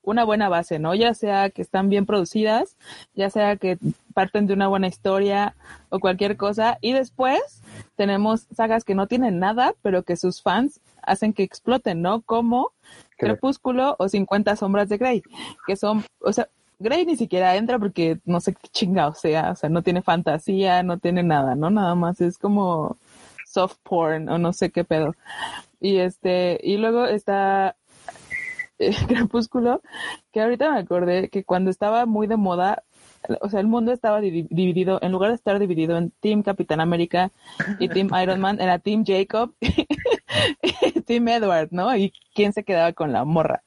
una 0.07 0.23
buena 0.23 0.47
base, 0.47 0.79
¿no? 0.79 0.95
Ya 0.95 1.13
sea 1.13 1.49
que 1.49 1.61
están 1.61 1.89
bien 1.89 2.05
producidas, 2.05 2.77
ya 3.13 3.29
sea 3.29 3.57
que 3.57 3.77
parten 4.13 4.47
de 4.47 4.53
una 4.53 4.69
buena 4.69 4.87
historia 4.87 5.53
o 5.89 5.99
cualquier 5.99 6.37
cosa. 6.37 6.77
Y 6.79 6.93
después 6.93 7.61
tenemos 7.97 8.47
sagas 8.55 8.85
que 8.85 8.95
no 8.95 9.07
tienen 9.07 9.39
nada, 9.39 9.75
pero 9.81 10.03
que 10.03 10.15
sus 10.15 10.41
fans 10.41 10.79
hacen 11.03 11.33
que 11.33 11.43
exploten, 11.43 12.01
¿no? 12.01 12.21
Como 12.21 12.71
Creo. 13.17 13.33
Crepúsculo 13.33 13.97
o 13.99 14.07
50 14.07 14.55
sombras 14.55 14.87
de 14.87 14.97
Grey, 14.97 15.23
que 15.65 15.75
son, 15.75 16.05
o 16.21 16.31
sea, 16.31 16.47
Grey 16.79 17.05
ni 17.05 17.17
siquiera 17.17 17.57
entra 17.57 17.77
porque 17.77 18.19
no 18.23 18.39
sé 18.39 18.53
qué 18.53 18.69
chingado 18.69 19.13
sea, 19.13 19.51
o 19.51 19.55
sea, 19.55 19.69
no 19.69 19.81
tiene 19.81 20.01
fantasía, 20.01 20.83
no 20.83 20.99
tiene 20.99 21.21
nada, 21.21 21.55
¿no? 21.55 21.69
Nada 21.69 21.95
más 21.95 22.21
es 22.21 22.37
como 22.37 22.95
soft 23.45 23.77
porn 23.83 24.29
o 24.29 24.37
no 24.37 24.53
sé 24.53 24.69
qué 24.69 24.85
pedo. 24.85 25.15
Y 25.81 25.97
este, 25.97 26.59
y 26.63 26.77
luego 26.77 27.05
está 27.05 27.75
eh, 28.79 28.91
Crepúsculo, 29.07 29.81
que 30.31 30.41
ahorita 30.41 30.71
me 30.71 30.79
acordé 30.79 31.29
que 31.29 31.43
cuando 31.43 31.69
estaba 31.69 32.05
muy 32.05 32.27
de 32.27 32.37
moda, 32.37 32.83
o 33.41 33.49
sea, 33.49 33.59
el 33.59 33.67
mundo 33.67 33.91
estaba 33.91 34.21
dividido, 34.21 34.99
en 35.01 35.11
lugar 35.11 35.31
de 35.31 35.35
estar 35.35 35.57
dividido 35.59 35.97
en 35.97 36.11
Team 36.19 36.43
Capitán 36.43 36.79
América 36.79 37.31
y 37.79 37.89
Team 37.89 38.09
Iron 38.21 38.39
Man, 38.39 38.61
era 38.61 38.79
Team 38.79 39.03
Jacob 39.05 39.53
y 39.59 39.87
Team 41.05 41.27
Edward, 41.27 41.69
¿no? 41.71 41.95
Y 41.95 42.13
quién 42.33 42.53
se 42.53 42.63
quedaba 42.63 42.93
con 42.93 43.11
la 43.11 43.25
morra. 43.25 43.63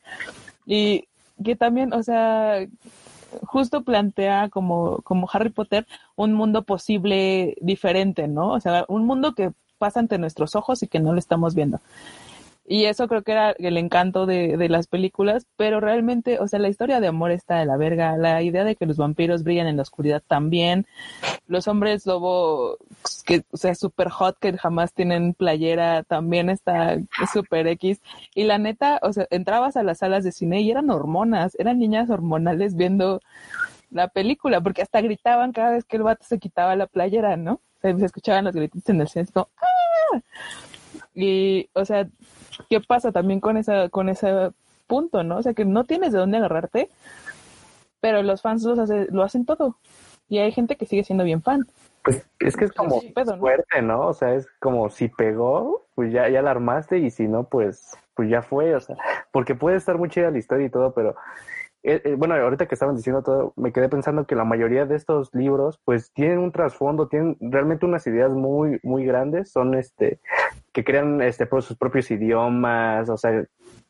Y 0.67 1.09
que 1.43 1.57
también, 1.57 1.93
o 1.93 2.03
sea, 2.03 2.67
justo 3.43 3.83
plantea 3.83 4.49
como, 4.49 4.99
como 5.03 5.29
Harry 5.33 5.51
Potter 5.51 5.87
un 6.17 6.33
mundo 6.33 6.63
posible 6.63 7.57
diferente, 7.61 8.29
¿no? 8.29 8.53
O 8.53 8.61
sea, 8.61 8.85
un 8.89 9.07
mundo 9.07 9.35
que 9.35 9.53
pasa 9.79 10.01
ante 10.01 10.19
nuestros 10.19 10.55
ojos 10.57 10.83
y 10.83 10.89
que 10.89 11.01
no 11.01 11.13
lo 11.13 11.19
estamos 11.19 11.55
viendo. 11.55 11.81
Y 12.73 12.85
eso 12.85 13.09
creo 13.09 13.25
que 13.25 13.33
era 13.33 13.51
el 13.59 13.77
encanto 13.77 14.27
de, 14.27 14.57
de, 14.57 14.69
las 14.69 14.87
películas, 14.87 15.45
pero 15.57 15.81
realmente, 15.81 16.39
o 16.39 16.47
sea, 16.47 16.61
la 16.61 16.69
historia 16.69 17.01
de 17.01 17.09
amor 17.09 17.33
está 17.33 17.59
de 17.59 17.67
la 17.67 17.77
verga, 17.77 18.17
la 18.17 18.43
idea 18.43 18.63
de 18.63 18.77
que 18.77 18.87
los 18.87 18.97
vampiros 18.97 19.43
brillan 19.43 19.67
en 19.67 19.75
la 19.75 19.83
oscuridad 19.83 20.23
también, 20.25 20.87
los 21.49 21.67
hombres 21.67 22.07
lobo, 22.07 22.77
que, 23.27 23.43
o 23.51 23.57
sea, 23.57 23.75
super 23.75 24.09
hot, 24.11 24.39
que 24.39 24.57
jamás 24.57 24.95
tienen 24.95 25.35
playera, 25.35 26.05
también 26.05 26.49
está 26.49 26.99
super 27.33 27.67
X. 27.67 28.01
Y 28.37 28.45
la 28.45 28.59
neta, 28.59 29.01
o 29.03 29.13
sea, 29.13 29.27
entrabas 29.31 29.77
a 29.77 29.83
las 29.83 29.99
salas 29.99 30.23
de 30.23 30.31
cine 30.31 30.61
y 30.61 30.71
eran 30.71 30.91
hormonas, 30.91 31.57
eran 31.59 31.81
niñas 31.81 32.09
hormonales 32.09 32.77
viendo 32.77 33.21
la 33.91 34.07
película, 34.07 34.61
porque 34.61 34.83
hasta 34.83 35.01
gritaban 35.01 35.51
cada 35.51 35.73
vez 35.73 35.85
que 35.85 35.97
el 35.97 36.05
vato 36.05 36.25
se 36.25 36.39
quitaba 36.39 36.77
la 36.77 36.87
playera, 36.87 37.37
¿no? 37.37 37.55
O 37.55 37.81
sea, 37.83 37.99
se 37.99 38.07
escuchaban 38.07 38.45
los 38.45 38.55
gritos 38.55 38.89
en 38.89 39.01
el 39.01 39.09
centro. 39.09 39.51
¡Ah! 39.57 40.21
Y, 41.23 41.71
o 41.75 41.85
sea, 41.85 42.09
¿qué 42.69 42.81
pasa 42.81 43.13
también 43.13 43.41
con 43.41 43.57
esa, 43.57 43.89
con 43.89 44.09
ese 44.09 44.51
punto, 44.87 45.23
no? 45.23 45.39
O 45.39 45.43
sea, 45.43 45.55
que 45.55 45.65
no 45.65 45.85
tienes 45.85 46.13
de 46.13 46.19
dónde 46.19 46.39
agarrarte, 46.39 46.89
pero 48.01 48.23
los 48.23 48.43
fans 48.43 48.63
los 48.63 48.79
hace, 48.79 49.07
lo 49.11 49.23
hacen 49.23 49.45
todo. 49.45 49.77
Y 50.29 50.39
hay 50.39 50.53
gente 50.53 50.77
que 50.77 50.87
sigue 50.87 51.05
siendo 51.05 51.25
bien 51.25 51.43
fan. 51.43 51.67
Pues 52.03 52.27
es 52.39 52.57
que 52.57 52.65
es 52.65 52.73
como 52.73 53.01
fuerte, 53.39 53.83
¿no? 53.83 54.07
O 54.09 54.15
sea, 54.15 54.35
es 54.35 54.49
como 54.59 54.89
si 54.89 55.09
pegó, 55.09 55.87
pues 55.95 56.13
ya, 56.13 56.29
ya 56.29 56.41
la 56.41 56.51
armaste 56.51 56.99
y 56.99 57.11
si 57.11 57.29
no, 57.29 57.45
pues, 57.45 57.95
pues 58.15 58.31
ya 58.31 58.41
fue, 58.43 58.75
o 58.75 58.81
sea, 58.81 58.97
porque 59.33 59.55
puede 59.55 59.77
estar 59.77 59.99
muy 59.99 60.09
chida 60.09 60.31
la 60.31 60.39
historia 60.39 60.67
y 60.67 60.71
todo, 60.71 60.95
pero 60.95 61.15
eh, 61.83 62.03
eh, 62.05 62.15
bueno, 62.17 62.35
ahorita 62.35 62.67
que 62.67 62.75
estaban 62.75 62.97
diciendo 62.97 63.23
todo, 63.23 63.55
me 63.57 63.73
quedé 63.73 63.89
pensando 63.89 64.27
que 64.27 64.35
la 64.35 64.45
mayoría 64.45 64.85
de 64.85 64.97
estos 64.97 65.35
libros, 65.35 65.81
pues 65.85 66.13
tienen 66.13 66.39
un 66.39 66.53
trasfondo, 66.53 67.09
tienen 67.09 67.37
realmente 67.41 67.87
unas 67.87 68.07
ideas 68.07 68.33
muy, 68.33 68.79
muy 68.83 69.05
grandes, 69.05 69.51
son 69.51 69.75
este, 69.75 70.21
que 70.73 70.85
crean 70.85 71.21
este, 71.23 71.49
sus 71.61 71.77
propios 71.77 72.11
idiomas, 72.11 73.09
o 73.09 73.17
sea, 73.17 73.45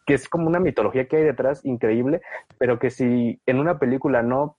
que 0.06 0.14
es 0.14 0.28
como 0.28 0.46
una 0.46 0.60
mitología 0.60 1.06
que 1.06 1.16
hay 1.16 1.24
detrás 1.24 1.64
increíble, 1.64 2.20
pero 2.58 2.78
que 2.78 2.90
si 2.90 3.40
en 3.46 3.58
una 3.58 3.78
película 3.78 4.22
no 4.22 4.56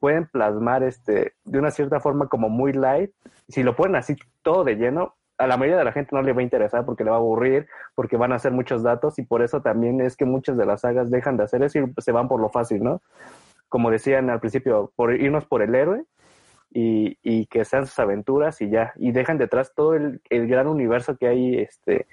pueden 0.00 0.26
plasmar 0.26 0.82
este 0.82 1.34
de 1.44 1.58
una 1.58 1.70
cierta 1.70 2.00
forma 2.00 2.28
como 2.28 2.48
muy 2.48 2.72
light, 2.72 3.10
si 3.48 3.62
lo 3.62 3.76
ponen 3.76 3.96
así 3.96 4.16
todo 4.42 4.64
de 4.64 4.76
lleno, 4.76 5.14
a 5.36 5.46
la 5.46 5.56
mayoría 5.56 5.78
de 5.78 5.84
la 5.84 5.92
gente 5.92 6.14
no 6.14 6.22
le 6.22 6.32
va 6.32 6.40
a 6.40 6.44
interesar 6.44 6.84
porque 6.84 7.04
le 7.04 7.10
va 7.10 7.16
a 7.16 7.18
aburrir, 7.18 7.66
porque 7.94 8.16
van 8.16 8.32
a 8.32 8.36
hacer 8.36 8.52
muchos 8.52 8.82
datos 8.82 9.18
y 9.18 9.22
por 9.22 9.42
eso 9.42 9.60
también 9.62 10.00
es 10.00 10.16
que 10.16 10.24
muchas 10.24 10.56
de 10.56 10.64
las 10.64 10.82
sagas 10.82 11.10
dejan 11.10 11.36
de 11.36 11.44
hacer 11.44 11.62
eso 11.62 11.80
y 11.80 11.92
se 11.98 12.12
van 12.12 12.28
por 12.28 12.40
lo 12.40 12.50
fácil, 12.50 12.82
¿no? 12.82 13.02
Como 13.68 13.90
decían 13.90 14.30
al 14.30 14.40
principio, 14.40 14.92
por 14.94 15.12
irnos 15.14 15.44
por 15.46 15.62
el 15.62 15.74
héroe 15.74 16.04
y, 16.74 17.16
y 17.22 17.46
que 17.46 17.64
sean 17.64 17.86
sus 17.86 17.98
aventuras 18.00 18.60
y 18.60 18.68
ya, 18.68 18.92
y 18.96 19.12
dejan 19.12 19.38
detrás 19.38 19.72
todo 19.74 19.94
el, 19.94 20.20
el 20.28 20.48
gran 20.48 20.66
universo 20.66 21.16
que 21.16 21.28
hay, 21.28 21.58
este, 21.60 22.06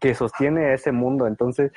que 0.00 0.14
sostiene 0.14 0.72
ese 0.72 0.90
mundo. 0.90 1.26
Entonces, 1.26 1.70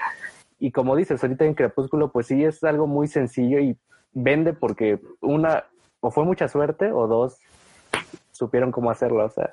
y 0.57 0.71
como 0.71 0.95
dices 0.95 1.21
ahorita 1.21 1.45
en 1.45 1.53
Crepúsculo, 1.53 2.11
pues 2.11 2.27
sí 2.27 2.43
es 2.43 2.63
algo 2.63 2.87
muy 2.87 3.07
sencillo 3.07 3.59
y 3.59 3.77
vende 4.13 4.53
porque 4.53 4.99
una, 5.19 5.65
o 5.99 6.09
fue 6.09 6.23
mucha 6.23 6.47
suerte, 6.47 6.91
o 6.93 7.07
dos, 7.07 7.37
supieron 8.31 8.71
cómo 8.71 8.89
hacerlo, 8.89 9.25
o 9.25 9.29
sea. 9.29 9.51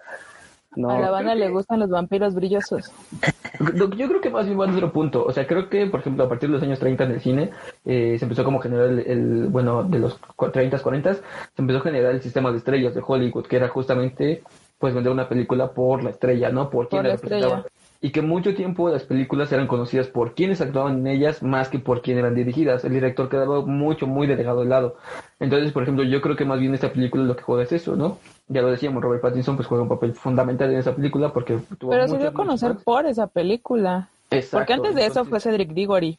No. 0.75 0.91
A 0.91 0.99
la 0.99 1.11
banda 1.11 1.35
le 1.35 1.51
gustan 1.51 1.81
los 1.81 1.91
vampiros 1.91 2.35
brillosos. 2.35 2.91
Yo 3.97 4.09
creo 4.09 4.21
que 4.21 4.31
más 4.31 4.47
bien 4.47 4.59
va 4.59 4.67
a 4.67 4.73
otro 4.73 4.93
punto. 4.93 5.25
O 5.25 5.33
sea, 5.33 5.47
creo 5.47 5.69
que, 5.69 5.87
por 5.87 6.01
ejemplo, 6.01 6.25
a 6.25 6.29
partir 6.29 6.49
de 6.49 6.55
los 6.55 6.63
años 6.63 6.79
30 6.79 7.05
en 7.05 7.11
el 7.11 7.21
cine, 7.21 7.51
eh, 7.85 8.17
se 8.19 8.25
empezó 8.25 8.43
como 8.43 8.59
a 8.59 8.63
generar 8.63 8.89
el, 8.89 9.49
bueno, 9.49 9.83
de 9.83 9.99
los 9.99 10.19
30, 10.53 10.79
40, 10.79 11.15
se 11.15 11.23
empezó 11.59 11.79
a 11.79 11.83
generar 11.83 12.13
el 12.13 12.23
sistema 12.23 12.51
de 12.51 12.59
estrellas 12.59 12.95
de 12.95 13.03
Hollywood, 13.07 13.47
que 13.47 13.57
era 13.57 13.69
justamente, 13.69 14.43
pues, 14.79 14.95
vender 14.95 15.13
una 15.13 15.29
película 15.29 15.73
por 15.73 16.03
la 16.03 16.11
estrella, 16.11 16.51
¿no? 16.51 16.71
Por 16.71 16.89
quién 16.89 17.03
la 17.03 17.15
estrella 17.15 17.65
y 18.05 18.11
que 18.11 18.21
mucho 18.21 18.53
tiempo 18.55 18.91
las 18.91 19.05
películas 19.05 19.53
eran 19.53 19.69
conocidas 19.69 20.09
por 20.09 20.35
quienes 20.35 20.61
actuaban 20.61 20.99
en 20.99 21.07
ellas 21.07 21.41
más 21.41 21.69
que 21.69 21.79
por 21.79 22.03
quién 22.03 22.19
eran 22.19 22.35
dirigidas. 22.35 22.85
El 22.85 22.95
director 22.95 23.29
quedaba 23.29 23.65
mucho, 23.65 24.09
muy 24.09 24.27
delegado 24.27 24.63
de 24.63 24.67
lado. 24.67 24.97
Entonces, 25.39 25.71
por 25.71 25.85
ejemplo, 25.85 26.03
yo 26.03 26.21
creo 26.21 26.35
que 26.35 26.45
más 26.45 26.59
bien 26.59 26.75
esta 26.75 26.93
película 26.93 27.23
lo 27.23 27.37
que 27.37 27.45
juega 27.45 27.63
es 27.63 27.71
eso, 27.71 27.95
¿no? 27.95 28.19
Ya 28.49 28.61
lo 28.61 28.73
decíamos, 28.73 29.05
Robert 29.05 29.23
Pattinson 29.23 29.55
pues 29.55 29.69
juega 29.69 29.85
un 29.85 29.89
papel 29.89 30.15
fundamental 30.15 30.73
en 30.73 30.79
esa 30.79 30.97
película 30.97 31.33
porque 31.33 31.61
tuvo 31.79 31.93
Pero 31.93 32.09
se 32.09 32.19
dio 32.19 32.29
a 32.29 32.33
conocer 32.33 32.75
por 32.85 33.07
esa 33.07 33.29
película. 33.29 34.09
Exacto, 34.33 34.59
porque 34.59 34.73
antes 34.73 34.95
de 34.97 35.07
eso 35.07 35.25
fue 35.25 35.39
Cedric 35.39 35.71
Diggory. 35.71 36.19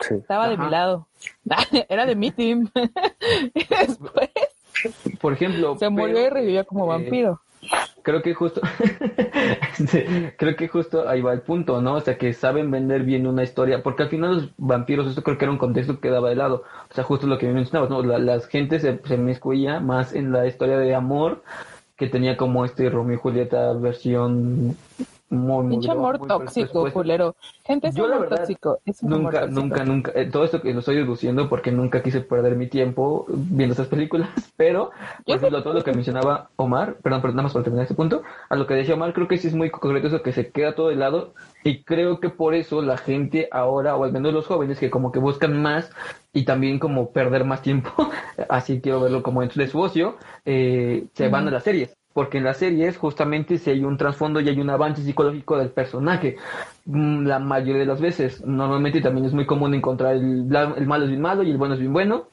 Sí. 0.00 0.14
Estaba 0.14 0.48
de 0.48 0.56
mi 0.56 0.70
lado. 0.70 1.08
Era 1.90 2.06
de 2.06 2.16
mi 2.16 2.30
team. 2.30 2.70
y 3.54 3.66
después... 3.68 4.30
Por 5.20 5.34
ejemplo... 5.34 5.76
Se 5.78 5.90
murió 5.90 6.26
y 6.26 6.30
revivía 6.30 6.64
como 6.64 6.86
eh, 6.86 6.88
vampiro 6.88 7.42
creo 8.02 8.22
que 8.22 8.34
justo 8.34 8.60
creo 10.36 10.56
que 10.56 10.68
justo 10.68 11.08
ahí 11.08 11.22
va 11.22 11.32
el 11.32 11.40
punto, 11.42 11.80
¿no? 11.80 11.94
O 11.94 12.00
sea, 12.00 12.18
que 12.18 12.32
saben 12.32 12.70
vender 12.70 13.02
bien 13.04 13.26
una 13.26 13.42
historia, 13.42 13.82
porque 13.82 14.04
al 14.04 14.08
final 14.08 14.34
los 14.34 14.50
vampiros, 14.56 15.06
esto 15.06 15.22
creo 15.22 15.38
que 15.38 15.44
era 15.44 15.52
un 15.52 15.58
contexto 15.58 16.00
que 16.00 16.10
daba 16.10 16.28
de 16.28 16.36
lado, 16.36 16.64
o 16.90 16.94
sea, 16.94 17.04
justo 17.04 17.26
lo 17.26 17.38
que 17.38 17.48
mencionabas, 17.48 17.90
¿no? 17.90 18.02
La, 18.02 18.18
las 18.18 18.46
gentes 18.46 18.82
se, 18.82 19.00
se 19.04 19.16
mezclía 19.16 19.80
más 19.80 20.14
en 20.14 20.32
la 20.32 20.46
historia 20.46 20.78
de 20.78 20.94
amor 20.94 21.42
que 21.96 22.08
tenía 22.08 22.36
como 22.36 22.64
este 22.64 22.90
Romeo 22.90 23.14
y 23.14 23.18
Julieta 23.18 23.72
versión 23.74 24.76
muy, 25.32 25.64
muy 25.64 25.88
amor 25.88 26.18
tóxico, 26.26 26.92
culero. 26.92 27.34
Gente, 27.64 27.88
es 27.88 27.94
Yo, 27.94 28.06
tóxico. 28.28 28.80
nunca, 29.00 29.46
nunca, 29.46 29.84
nunca, 29.84 30.12
eh, 30.14 30.26
todo 30.26 30.44
esto 30.44 30.60
que 30.60 30.74
lo 30.74 30.80
estoy 30.80 30.96
deduciendo 30.96 31.48
porque 31.48 31.72
nunca 31.72 32.02
quise 32.02 32.20
perder 32.20 32.54
mi 32.54 32.66
tiempo 32.66 33.24
viendo 33.28 33.72
esas 33.72 33.88
películas, 33.88 34.28
pero, 34.56 34.90
por 35.24 35.36
ejemplo, 35.36 35.62
todo 35.62 35.72
lo 35.72 35.82
que 35.82 35.92
mencionaba 35.92 36.50
Omar, 36.56 36.96
perdón, 37.02 37.22
perdón, 37.22 37.36
nada 37.36 37.42
más 37.44 37.52
para 37.54 37.64
terminar 37.64 37.84
este 37.84 37.94
punto, 37.94 38.22
a 38.50 38.56
lo 38.56 38.66
que 38.66 38.74
decía 38.74 38.94
Omar, 38.94 39.14
creo 39.14 39.26
que 39.26 39.38
sí 39.38 39.48
es 39.48 39.54
muy 39.54 39.70
concreto 39.70 40.08
eso 40.08 40.22
que 40.22 40.32
se 40.32 40.50
queda 40.50 40.74
todo 40.74 40.88
de 40.88 40.96
lado 40.96 41.32
y 41.64 41.82
creo 41.82 42.20
que 42.20 42.28
por 42.28 42.54
eso 42.54 42.82
la 42.82 42.98
gente 42.98 43.48
ahora, 43.50 43.96
o 43.96 44.04
al 44.04 44.12
menos 44.12 44.34
los 44.34 44.46
jóvenes, 44.46 44.78
que 44.78 44.90
como 44.90 45.12
que 45.12 45.18
buscan 45.18 45.62
más 45.62 45.90
y 46.34 46.44
también 46.44 46.78
como 46.78 47.10
perder 47.10 47.44
más 47.44 47.62
tiempo, 47.62 47.90
así 48.50 48.82
quiero 48.82 49.00
verlo 49.00 49.22
como 49.22 49.40
de 49.42 49.68
su 49.68 49.80
ocio, 49.80 50.16
eh, 50.44 51.06
se 51.14 51.28
van 51.28 51.48
a 51.48 51.50
las 51.50 51.64
series 51.64 51.96
porque 52.12 52.38
en 52.38 52.44
las 52.44 52.58
series 52.58 52.98
justamente 52.98 53.58
si 53.58 53.70
hay 53.70 53.84
un 53.84 53.96
trasfondo 53.96 54.40
y 54.40 54.48
hay 54.48 54.60
un 54.60 54.70
avance 54.70 55.02
psicológico 55.02 55.58
del 55.58 55.70
personaje, 55.70 56.36
mm, 56.86 57.26
la 57.26 57.38
mayoría 57.38 57.80
de 57.80 57.86
las 57.86 58.00
veces, 58.00 58.44
normalmente 58.44 59.00
también 59.00 59.26
es 59.26 59.32
muy 59.32 59.46
común 59.46 59.74
encontrar 59.74 60.14
el, 60.14 60.48
el 60.76 60.86
malo 60.86 61.04
es 61.04 61.10
bien 61.10 61.22
malo 61.22 61.42
y 61.42 61.50
el 61.50 61.58
bueno 61.58 61.74
es 61.74 61.80
bien 61.80 61.92
bueno, 61.92 62.26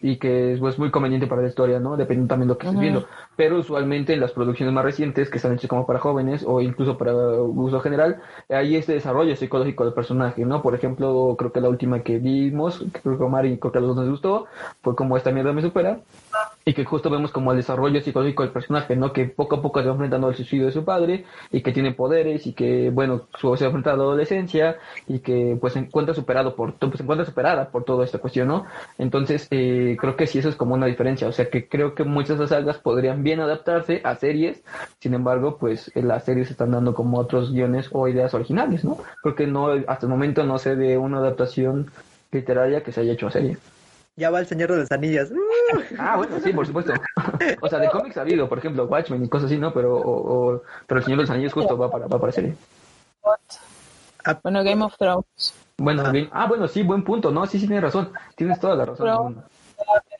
y 0.00 0.16
que 0.16 0.52
es 0.52 0.60
pues, 0.60 0.78
muy 0.78 0.90
conveniente 0.90 1.26
para 1.26 1.42
la 1.42 1.48
historia, 1.48 1.80
¿no? 1.80 1.96
Dependiendo 1.96 2.28
también 2.28 2.48
de 2.48 2.54
lo 2.54 2.58
que 2.58 2.66
estés 2.66 2.80
viendo. 2.80 3.06
Pero 3.36 3.58
usualmente 3.58 4.14
en 4.14 4.20
las 4.20 4.32
producciones 4.32 4.74
más 4.74 4.84
recientes, 4.84 5.30
que 5.30 5.36
están 5.36 5.54
hechas 5.54 5.68
como 5.68 5.86
para 5.86 5.98
jóvenes 5.98 6.44
o 6.46 6.60
incluso 6.60 6.96
para 6.96 7.14
uso 7.14 7.80
general, 7.80 8.20
hay 8.48 8.76
este 8.76 8.94
desarrollo 8.94 9.36
psicológico 9.36 9.84
del 9.84 9.94
personaje, 9.94 10.44
¿no? 10.44 10.62
Por 10.62 10.74
ejemplo, 10.74 11.34
creo 11.38 11.52
que 11.52 11.60
la 11.60 11.68
última 11.68 12.02
que 12.02 12.18
vimos, 12.18 12.78
que 12.92 13.00
creo 13.00 13.18
que 13.18 13.24
Omar 13.24 13.46
y 13.46 13.58
creo 13.58 13.72
que 13.72 13.78
a 13.78 13.80
los 13.80 13.94
dos 13.94 14.04
nos 14.04 14.10
gustó, 14.10 14.46
fue 14.82 14.96
como 14.96 15.16
esta 15.16 15.30
mierda 15.30 15.52
me 15.52 15.62
supera, 15.62 16.00
y 16.68 16.74
que 16.74 16.84
justo 16.84 17.10
vemos 17.10 17.30
como 17.30 17.52
el 17.52 17.58
desarrollo 17.58 18.00
psicológico 18.00 18.42
del 18.42 18.50
personaje, 18.50 18.96
¿no? 18.96 19.12
Que 19.12 19.26
poco 19.26 19.56
a 19.56 19.62
poco 19.62 19.80
se 19.80 19.86
va 19.86 19.92
enfrentando 19.92 20.26
al 20.26 20.34
suicidio 20.34 20.66
de 20.66 20.72
su 20.72 20.84
padre 20.84 21.24
y 21.52 21.60
que 21.60 21.70
tiene 21.70 21.92
poderes 21.92 22.44
y 22.46 22.54
que, 22.54 22.90
bueno, 22.90 23.28
se 23.38 23.46
va 23.46 23.52
enfrentando 23.52 23.92
a 23.92 23.96
la 23.96 24.02
adolescencia 24.02 24.78
y 25.06 25.20
que 25.20 25.56
pues 25.60 25.74
se 25.74 25.78
encuentra 25.78 26.12
superado 26.12 26.56
por, 26.56 26.74
pues, 26.74 26.96
se 26.96 27.04
encuentra 27.04 27.24
superada 27.24 27.70
por 27.70 27.84
toda 27.84 28.04
esta 28.04 28.18
cuestión, 28.18 28.48
¿no? 28.48 28.66
Entonces, 28.98 29.46
eh, 29.52 29.96
creo 30.00 30.16
que 30.16 30.26
sí 30.26 30.40
eso 30.40 30.48
es 30.48 30.56
como 30.56 30.74
una 30.74 30.86
diferencia, 30.86 31.28
o 31.28 31.32
sea 31.32 31.48
que 31.48 31.68
creo 31.68 31.94
que 31.94 32.02
muchas 32.02 32.38
de 32.38 32.46
esas 32.46 32.58
sagas 32.58 32.78
podrían 32.78 33.22
bien 33.26 33.40
adaptarse 33.40 34.00
a 34.04 34.14
series, 34.14 34.62
sin 35.00 35.12
embargo, 35.12 35.58
pues 35.58 35.90
las 35.96 36.24
series 36.24 36.48
están 36.48 36.70
dando 36.70 36.94
como 36.94 37.18
otros 37.18 37.52
guiones 37.52 37.88
o 37.90 38.06
ideas 38.06 38.32
originales, 38.34 38.84
¿no? 38.84 38.98
Creo 39.20 39.34
que 39.34 39.48
no, 39.48 39.72
hasta 39.88 40.06
el 40.06 40.10
momento 40.10 40.44
no 40.44 40.60
sé 40.60 40.76
de 40.76 40.96
una 40.96 41.18
adaptación 41.18 41.90
literaria 42.30 42.84
que 42.84 42.92
se 42.92 43.00
haya 43.00 43.14
hecho 43.14 43.26
a 43.26 43.32
serie. 43.32 43.58
Ya 44.14 44.30
va 44.30 44.38
el 44.38 44.46
Señor 44.46 44.70
de 44.70 44.78
las 44.78 44.92
Anillas. 44.92 45.32
Ah, 45.98 46.16
bueno, 46.16 46.38
sí, 46.38 46.52
por 46.52 46.64
supuesto. 46.64 46.92
O 47.60 47.68
sea, 47.68 47.80
de 47.80 47.90
cómics 47.90 48.16
ha 48.16 48.20
habido, 48.20 48.48
por 48.48 48.58
ejemplo, 48.58 48.84
Watchmen 48.84 49.24
y 49.24 49.28
cosas 49.28 49.46
así, 49.46 49.58
¿no? 49.58 49.74
Pero, 49.74 49.96
o, 49.96 50.62
pero 50.86 51.00
el 51.00 51.04
Señor 51.04 51.18
de 51.18 51.22
los 51.24 51.30
Anillos 51.30 51.52
justo 51.52 51.76
va 51.76 51.90
para, 51.90 52.06
va 52.06 52.20
para 52.20 52.32
serie. 52.32 52.54
Ah, 54.24 54.38
bueno, 54.40 54.62
Game 54.62 54.84
of 54.84 54.96
Thrones. 54.96 55.54
Bueno, 55.78 56.04
ah. 56.06 56.12
ah, 56.30 56.46
bueno, 56.46 56.68
sí, 56.68 56.84
buen 56.84 57.02
punto, 57.02 57.32
¿no? 57.32 57.44
Sí, 57.46 57.58
sí, 57.58 57.66
tienes 57.66 57.82
razón. 57.82 58.12
Tienes 58.36 58.60
toda 58.60 58.76
la 58.76 58.84
razón. 58.84 59.34
Pero, 59.34 59.48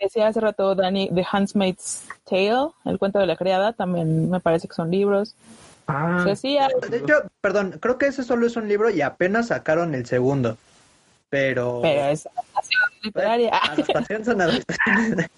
decía 0.01 0.29
hace 0.29 0.41
rato 0.41 0.75
Dani, 0.75 1.11
The 1.15 1.27
Handmaid's 1.31 2.07
Tale, 2.25 2.71
el 2.85 2.99
cuento 2.99 3.19
de 3.19 3.27
la 3.27 3.37
criada, 3.37 3.73
también 3.73 4.31
me 4.31 4.41
parece 4.41 4.69
que 4.69 4.75
son 4.75 4.91
libros. 4.91 5.35
Ah. 5.89 6.25
de 6.25 6.97
hecho, 6.97 7.23
perdón, 7.41 7.79
creo 7.81 7.97
que 7.97 8.07
ese 8.07 8.25
solo 8.25 8.47
es 8.47 8.57
un 8.57 8.69
libro 8.69 8.91
y 8.91 9.03
apenas 9.03 9.49
sacaron 9.49 9.95
el 9.95 10.07
segundo. 10.07 10.57
pero... 11.29 11.81
Pero 11.83 12.09
es 12.09 12.27
adaptación 12.27 12.83
literaria. 13.03 13.51
Adaptación 13.57 14.25
son 14.25 14.41
adaptaciones. 14.43 15.31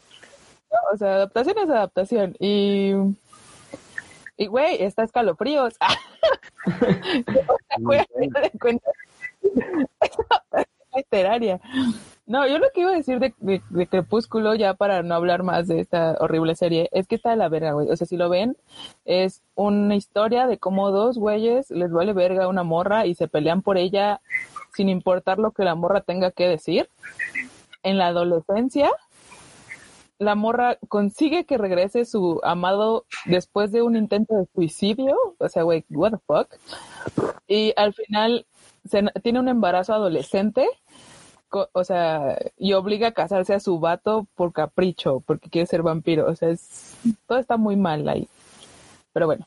o 0.92 0.96
sea, 0.96 1.14
adaptación 1.14 1.58
es 1.58 1.70
adaptación. 1.70 2.36
Y... 2.38 2.92
Y, 4.40 4.46
güey, 4.46 4.82
está 4.82 5.02
escalofríos. 5.02 5.74
Literaria. 10.98 11.60
No, 12.26 12.46
yo 12.46 12.58
lo 12.58 12.66
que 12.74 12.82
iba 12.82 12.90
a 12.90 12.96
decir 12.96 13.18
de, 13.20 13.32
de- 13.38 13.86
Crepúsculo, 13.86 14.54
ya 14.54 14.74
para 14.74 15.02
no 15.02 15.14
hablar 15.14 15.42
más 15.42 15.66
de 15.66 15.80
esta 15.80 16.14
horrible 16.20 16.54
serie, 16.56 16.88
es 16.92 17.06
que 17.06 17.14
está 17.14 17.30
de 17.30 17.36
la 17.36 17.48
verga, 17.48 17.72
güey. 17.72 17.88
O 17.90 17.96
sea, 17.96 18.06
si 18.06 18.18
lo 18.18 18.28
ven, 18.28 18.56
es 19.06 19.42
una 19.54 19.96
historia 19.96 20.46
de 20.46 20.58
cómo 20.58 20.90
dos 20.90 21.16
güeyes 21.16 21.70
les 21.70 21.90
vale 21.90 22.12
verga 22.12 22.48
una 22.48 22.64
morra 22.64 23.06
y 23.06 23.14
se 23.14 23.28
pelean 23.28 23.62
por 23.62 23.78
ella 23.78 24.20
sin 24.74 24.90
importar 24.90 25.38
lo 25.38 25.52
que 25.52 25.64
la 25.64 25.74
morra 25.74 26.02
tenga 26.02 26.30
que 26.30 26.46
decir. 26.48 26.90
En 27.82 27.96
la 27.96 28.08
adolescencia, 28.08 28.90
la 30.18 30.34
morra 30.34 30.76
consigue 30.88 31.46
que 31.46 31.56
regrese 31.58 32.04
su 32.04 32.40
amado 32.42 33.06
después 33.24 33.70
de 33.72 33.82
un 33.82 33.96
intento 33.96 34.34
de 34.34 34.46
suicidio. 34.54 35.16
O 35.38 35.48
sea, 35.48 35.62
güey, 35.62 35.84
what 35.90 36.10
the 36.10 36.18
fuck. 36.26 36.48
Y 37.46 37.72
al 37.76 37.94
final 37.94 38.44
se, 38.88 39.02
tiene 39.22 39.40
un 39.40 39.48
embarazo 39.48 39.94
adolescente 39.94 40.66
co- 41.48 41.68
o 41.72 41.84
sea, 41.84 42.38
y 42.58 42.72
obliga 42.74 43.08
a 43.08 43.12
casarse 43.12 43.54
a 43.54 43.60
su 43.60 43.78
vato 43.80 44.26
por 44.34 44.52
capricho, 44.52 45.20
porque 45.26 45.50
quiere 45.50 45.66
ser 45.66 45.82
vampiro. 45.82 46.26
O 46.28 46.34
sea, 46.36 46.50
es, 46.50 46.94
todo 47.26 47.38
está 47.38 47.56
muy 47.56 47.76
mal 47.76 48.08
ahí. 48.08 48.28
Pero 49.12 49.26
bueno, 49.26 49.46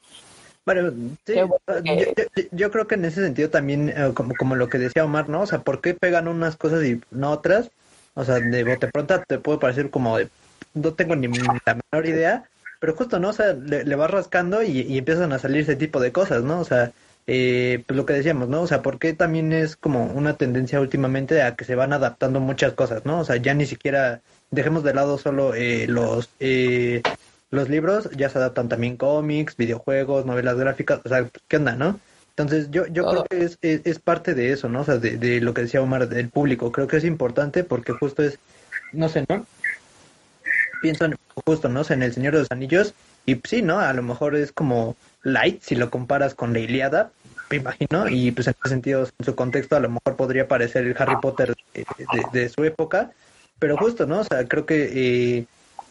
Bueno, 0.66 0.92
sí, 1.26 1.34
bueno 1.34 1.60
yo, 1.84 2.14
que- 2.16 2.28
yo- 2.36 2.44
yo 2.52 2.72
creo 2.72 2.88
que 2.88 2.96
en 2.96 3.06
ese 3.06 3.24
sentido 3.24 3.50
también, 3.50 3.90
eh, 3.90 4.12
como, 4.14 4.36
como 4.36 4.56
lo 4.56 4.70
que 4.70 4.78
decía 4.78 5.06
Omar, 5.06 5.28
¿no? 5.30 5.42
O 5.42 5.48
sea, 5.48 5.60
¿por 5.60 5.82
qué 5.82 5.94
pegan 5.94 6.28
unas 6.28 6.56
cosas 6.56 6.84
y 6.84 7.02
no 7.12 7.32
otras? 7.32 7.72
O 8.14 8.24
sea, 8.24 8.40
de 8.40 8.64
bote 8.64 8.88
pronto 8.88 9.22
te 9.28 9.40
puede 9.40 9.60
parecer 9.60 9.90
como 9.90 10.18
de, 10.18 10.30
no 10.74 10.94
tengo 10.94 11.16
ni 11.16 11.28
la 11.28 11.80
menor 11.92 12.06
idea, 12.06 12.44
pero 12.80 12.96
justo, 12.96 13.20
¿no? 13.20 13.30
O 13.30 13.34
sea, 13.34 13.54
le, 13.54 13.84
le 13.86 13.96
vas 13.96 14.12
rascando 14.12 14.62
y, 14.64 14.82
y 14.82 14.98
empiezan 14.98 15.32
a 15.34 15.40
salir 15.40 15.62
ese 15.62 15.76
tipo 15.76 16.00
de 16.00 16.12
cosas, 16.12 16.44
¿no? 16.44 16.60
O 16.60 16.66
sea, 16.66 16.92
eh, 17.28 17.84
pues 17.86 17.98
lo 17.98 18.06
que 18.06 18.14
decíamos, 18.14 18.50
¿no? 18.50 18.62
O 18.62 18.68
sea, 18.68 18.82
¿por 18.82 19.00
qué 19.00 19.14
también 19.14 19.54
es 19.54 19.76
como 19.76 20.06
una 20.06 20.38
tendencia 20.38 20.82
últimamente 20.82 21.42
a 21.42 21.56
que 21.56 21.66
se 21.66 21.76
van 21.76 21.94
adaptando 21.94 22.40
muchas 22.40 22.74
cosas, 22.74 23.06
¿no? 23.06 23.20
O 23.20 23.26
sea, 23.26 23.38
ya 23.38 23.54
ni 23.54 23.66
siquiera 23.66 24.22
dejemos 24.50 24.84
de 24.84 24.94
lado 24.94 25.18
solo 25.18 25.54
eh, 25.56 25.88
los 25.88 26.30
eh, 26.40 27.02
los 27.52 27.70
libros, 27.70 28.10
ya 28.12 28.30
se 28.30 28.38
adaptan 28.38 28.70
también 28.70 28.98
cómics, 28.98 29.58
videojuegos, 29.58 30.26
novelas 30.26 30.58
gráficas, 30.58 31.02
o 31.04 31.10
sea, 31.10 31.30
¿qué 31.48 31.58
onda, 31.58 31.76
no? 31.76 32.00
Entonces 32.30 32.72
yo, 32.72 32.88
yo 32.88 33.06
creo 33.06 33.26
que 33.26 33.44
es, 33.44 33.58
es, 33.62 33.82
es 33.84 34.00
parte 34.00 34.34
de 34.34 34.54
eso, 34.54 34.70
¿no? 34.70 34.82
O 34.82 34.84
sea, 34.86 34.98
de, 34.98 35.18
de 35.18 35.42
lo 35.42 35.54
que 35.54 35.64
decía 35.64 35.82
Omar, 35.82 36.08
del 36.08 36.30
público. 36.30 36.72
Creo 36.72 36.88
que 36.88 36.98
es 36.98 37.04
importante 37.04 37.64
porque 37.66 37.92
justo 37.92 38.24
es, 38.24 38.40
no 38.94 39.10
sé, 39.10 39.26
¿no? 39.28 39.46
Pienso 40.82 41.06
en, 41.06 41.18
justo, 41.46 41.68
¿no? 41.68 41.82
O 41.82 41.84
sea, 41.84 41.96
en 41.98 42.04
El 42.04 42.14
Señor 42.14 42.34
de 42.34 42.40
los 42.40 42.52
Anillos, 42.52 42.94
y 43.26 43.40
sí, 43.44 43.62
¿no? 43.62 43.80
A 43.80 43.94
lo 43.94 44.02
mejor 44.02 44.36
es 44.36 44.54
como 44.54 44.96
light 45.24 45.62
si 45.62 45.76
lo 45.76 45.90
comparas 45.90 46.34
con 46.36 46.54
la 46.54 46.60
Iliada, 46.60 47.12
me 47.50 47.58
imagino, 47.58 48.08
y 48.08 48.32
pues 48.32 48.48
en 48.48 48.56
ese 48.60 48.70
sentido, 48.70 49.08
en 49.20 49.26
su 49.26 49.36
contexto, 49.36 49.76
a 49.76 49.80
lo 49.82 49.90
mejor 49.90 50.16
podría 50.16 50.48
parecer 50.48 50.86
el 50.86 50.96
Harry 50.98 51.16
Potter 51.22 51.54
de, 51.74 51.86
de- 52.34 52.40
de 52.42 52.50
su 52.50 52.64
época, 52.64 53.12
pero 53.60 53.78
justo, 53.78 54.06
¿no? 54.08 54.20
O 54.22 54.24
sea, 54.24 54.46
creo 54.48 54.66
que 54.66 54.90
eh, 55.40 55.46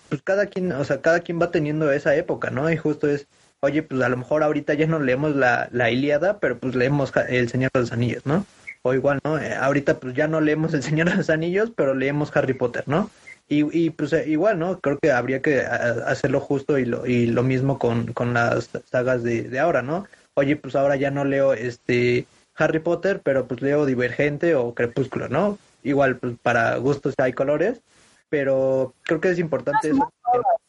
pues 0.08 0.22
cada 0.22 0.46
quien, 0.46 0.72
o 0.72 0.84
sea, 0.84 1.00
cada 1.02 1.20
quien 1.20 1.40
va 1.40 1.50
teniendo 1.50 1.92
esa 1.92 2.14
época, 2.16 2.50
¿no? 2.50 2.70
Y 2.72 2.76
justo 2.76 3.08
es, 3.08 3.26
oye, 3.60 3.82
pues 3.82 4.00
a 4.02 4.08
lo 4.08 4.16
mejor 4.16 4.42
ahorita 4.42 4.74
ya 4.74 4.86
no 4.86 4.98
leemos 4.98 5.36
la, 5.36 5.68
la 5.70 5.90
Ilíada, 5.90 6.38
pero 6.40 6.58
pues 6.58 6.74
leemos 6.74 7.12
El 7.28 7.48
Señor 7.50 7.70
de 7.74 7.80
los 7.80 7.92
Anillos, 7.92 8.24
¿no? 8.26 8.46
O 8.82 8.94
igual, 8.94 9.20
¿no? 9.22 9.38
Eh, 9.38 9.54
ahorita 9.54 9.98
pues 10.00 10.14
ya 10.14 10.26
no 10.26 10.40
leemos 10.40 10.72
El 10.72 10.82
Señor 10.82 11.10
de 11.10 11.16
los 11.16 11.28
Anillos, 11.30 11.70
pero 11.76 11.94
leemos 11.94 12.34
Harry 12.34 12.54
Potter, 12.54 12.84
¿no? 12.86 13.10
Y, 13.50 13.66
y 13.76 13.90
pues 13.90 14.12
eh, 14.12 14.24
igual, 14.28 14.60
¿no? 14.60 14.78
Creo 14.78 14.96
que 15.00 15.10
habría 15.10 15.42
que 15.42 15.60
hacerlo 15.60 16.38
justo 16.38 16.78
y 16.78 16.84
lo, 16.84 17.04
y 17.04 17.26
lo 17.26 17.42
mismo 17.42 17.80
con, 17.80 18.12
con 18.12 18.32
las 18.32 18.70
sagas 18.88 19.24
de, 19.24 19.42
de 19.42 19.58
ahora, 19.58 19.82
¿no? 19.82 20.06
Oye, 20.34 20.54
pues 20.54 20.76
ahora 20.76 20.94
ya 20.94 21.10
no 21.10 21.24
leo 21.24 21.52
este 21.52 22.28
Harry 22.54 22.78
Potter, 22.78 23.22
pero 23.24 23.48
pues 23.48 23.60
leo 23.60 23.86
Divergente 23.86 24.54
o 24.54 24.72
Crepúsculo, 24.72 25.28
¿no? 25.28 25.58
Igual, 25.82 26.16
pues 26.18 26.34
para 26.40 26.76
gustos 26.76 27.14
hay 27.18 27.32
colores, 27.32 27.80
pero 28.28 28.94
creo 29.02 29.20
que 29.20 29.30
es 29.30 29.40
importante 29.40 29.90
eso. 29.90 30.08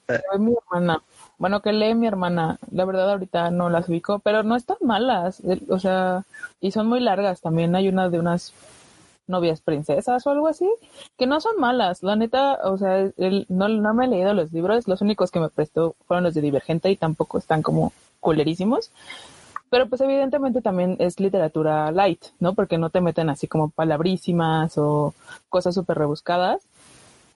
fue 0.08 0.40
mi 0.40 0.56
hermana. 0.56 1.04
Bueno, 1.38 1.62
que 1.62 1.74
lee 1.74 1.94
mi 1.94 2.08
hermana. 2.08 2.58
La 2.72 2.86
verdad, 2.86 3.12
ahorita 3.12 3.52
no 3.52 3.70
las 3.70 3.90
ubico, 3.90 4.18
pero 4.20 4.42
no 4.42 4.56
están 4.56 4.78
malas. 4.82 5.44
O 5.70 5.78
sea, 5.78 6.24
y 6.60 6.72
son 6.72 6.88
muy 6.88 7.00
largas 7.00 7.42
también. 7.42 7.76
Hay 7.76 7.90
una 7.90 8.10
de 8.10 8.20
unas 8.20 8.54
novias 9.32 9.62
princesas 9.62 10.28
o 10.28 10.30
algo 10.30 10.48
así, 10.48 10.70
que 11.18 11.26
no 11.26 11.42
son 11.42 11.58
malas. 11.58 12.04
La 12.04 12.16
neta, 12.16 12.60
o 12.64 12.78
sea, 12.78 13.12
él, 13.18 13.46
no, 13.50 13.68
no 13.68 13.94
me 13.96 14.06
he 14.06 14.10
leído 14.10 14.34
los 14.34 14.52
libros. 14.54 14.88
Los 14.88 15.02
únicos 15.02 15.32
que 15.32 15.40
me 15.40 15.50
prestó 15.50 15.96
fueron 16.06 16.24
los 16.24 16.36
de 16.36 16.42
Divergente 16.42 16.92
y 16.92 16.96
tampoco 16.98 17.40
están 17.40 17.64
como 17.64 17.94
culerísimos. 18.20 18.92
Pero 19.72 19.88
pues 19.88 20.02
evidentemente 20.02 20.62
también 20.62 20.98
es 21.00 21.20
literatura 21.20 21.92
light, 21.92 22.26
¿no? 22.40 22.54
Porque 22.54 22.78
no 22.78 22.90
te 22.90 23.02
meten 23.02 23.30
así 23.30 23.48
como 23.48 23.70
palabrísimas 23.70 24.78
o 24.78 25.14
cosas 25.50 25.74
súper 25.74 25.98
rebuscadas. 25.98 26.62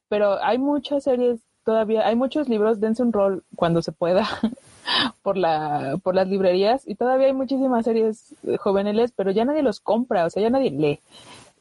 Pero 0.09 0.43
hay 0.43 0.57
muchas 0.57 1.05
series 1.05 1.39
todavía, 1.63 2.07
hay 2.07 2.15
muchos 2.15 2.47
libros, 2.47 2.79
dense 2.79 3.01
un 3.01 3.11
rol 3.11 3.43
cuando 3.55 3.81
se 3.81 3.91
pueda 3.91 4.27
por 5.23 5.35
la 5.35 5.97
por 6.03 6.15
las 6.15 6.27
librerías 6.27 6.87
y 6.87 6.95
todavía 6.95 7.27
hay 7.27 7.33
muchísimas 7.33 7.85
series 7.85 8.35
juveniles, 8.59 9.11
pero 9.15 9.31
ya 9.31 9.43
nadie 9.43 9.63
los 9.63 9.79
compra, 9.79 10.25
o 10.25 10.29
sea, 10.29 10.43
ya 10.43 10.49
nadie 10.49 10.71
lee. 10.71 10.99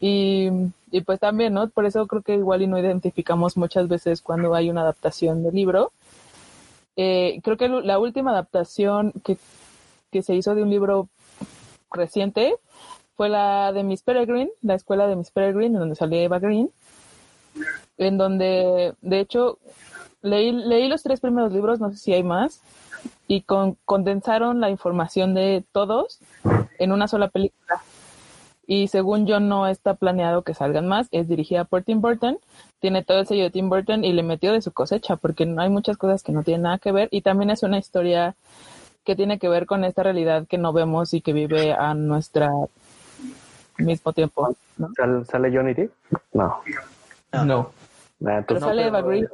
Y, 0.07 0.50
pues 1.07 1.18
también, 1.18 1.55
¿no? 1.55 1.66
Por 1.70 1.86
eso 1.86 2.07
creo 2.07 2.20
que 2.20 2.34
igual 2.34 2.61
y 2.61 2.66
no 2.66 2.78
identificamos 2.78 3.57
muchas 3.57 3.88
veces 3.88 4.20
cuando 4.20 4.55
hay 4.55 4.68
una 4.68 4.82
adaptación 4.82 5.42
del 5.42 5.55
libro. 5.55 5.92
Eh, 6.94 7.40
creo 7.42 7.57
que 7.57 7.68
la 7.70 7.98
última 7.98 8.32
adaptación 8.32 9.12
que, 9.24 9.38
que 10.12 10.20
se 10.20 10.34
hizo 10.34 10.55
de 10.55 10.62
un 10.62 10.68
libro 10.68 11.09
reciente 11.90 12.57
fue 13.16 13.30
la 13.30 13.72
de 13.72 13.82
Miss 13.82 14.02
Peregrine, 14.02 14.50
la 14.61 14.74
escuela 14.74 15.07
de 15.07 15.16
Miss 15.16 15.30
Peregrine, 15.30 15.74
en 15.74 15.80
donde 15.80 15.94
salía 15.94 16.22
Eva 16.22 16.38
Green, 16.38 16.70
en 17.96 18.18
donde, 18.18 18.94
de 19.00 19.20
hecho, 19.20 19.59
leí, 20.20 20.52
leí 20.52 20.86
los 20.86 21.02
tres 21.02 21.20
primeros 21.20 21.50
libros, 21.50 21.80
no 21.80 21.90
sé 21.90 21.96
si 21.96 22.12
hay 22.12 22.22
más, 22.22 22.61
y 23.26 23.40
con, 23.40 23.78
condensaron 23.86 24.61
la 24.61 24.68
información 24.68 25.32
de 25.32 25.64
todos 25.72 26.18
en 26.78 26.92
una 26.92 27.09
sola 27.09 27.28
película. 27.28 27.82
Y 28.66 28.88
según 28.88 29.26
yo 29.26 29.40
no 29.40 29.66
está 29.66 29.94
planeado 29.94 30.42
que 30.42 30.54
salgan 30.54 30.88
más, 30.88 31.08
es 31.10 31.28
dirigida 31.28 31.64
por 31.64 31.82
Tim 31.82 32.00
Burton, 32.00 32.38
tiene 32.80 33.02
todo 33.02 33.20
el 33.20 33.26
sello 33.26 33.44
de 33.44 33.50
Tim 33.50 33.68
Burton 33.68 34.04
y 34.04 34.12
le 34.12 34.22
metió 34.22 34.52
de 34.52 34.62
su 34.62 34.72
cosecha, 34.72 35.16
porque 35.16 35.46
no 35.46 35.62
hay 35.62 35.70
muchas 35.70 35.96
cosas 35.96 36.22
que 36.22 36.32
no 36.32 36.42
tienen 36.42 36.62
nada 36.62 36.78
que 36.78 36.92
ver, 36.92 37.08
y 37.10 37.22
también 37.22 37.50
es 37.50 37.62
una 37.62 37.78
historia 37.78 38.34
que 39.04 39.16
tiene 39.16 39.38
que 39.38 39.48
ver 39.48 39.66
con 39.66 39.84
esta 39.84 40.02
realidad 40.02 40.46
que 40.48 40.58
no 40.58 40.72
vemos 40.72 41.12
y 41.12 41.20
que 41.20 41.32
vive 41.32 41.72
a 41.72 41.94
nuestra 41.94 42.50
mismo 43.78 44.12
tiempo, 44.12 44.54
¿no? 44.78 44.90
¿Sale, 44.96 45.24
sale 45.24 45.54
Johnny 45.54 45.74
Depp? 45.74 45.92
No. 46.32 46.60
No. 47.44 47.70
Nah, 48.20 48.42
Pero 48.46 48.60
sale 48.60 48.86
Eva 48.86 49.02
Green. 49.02 49.24
Eva 49.24 49.30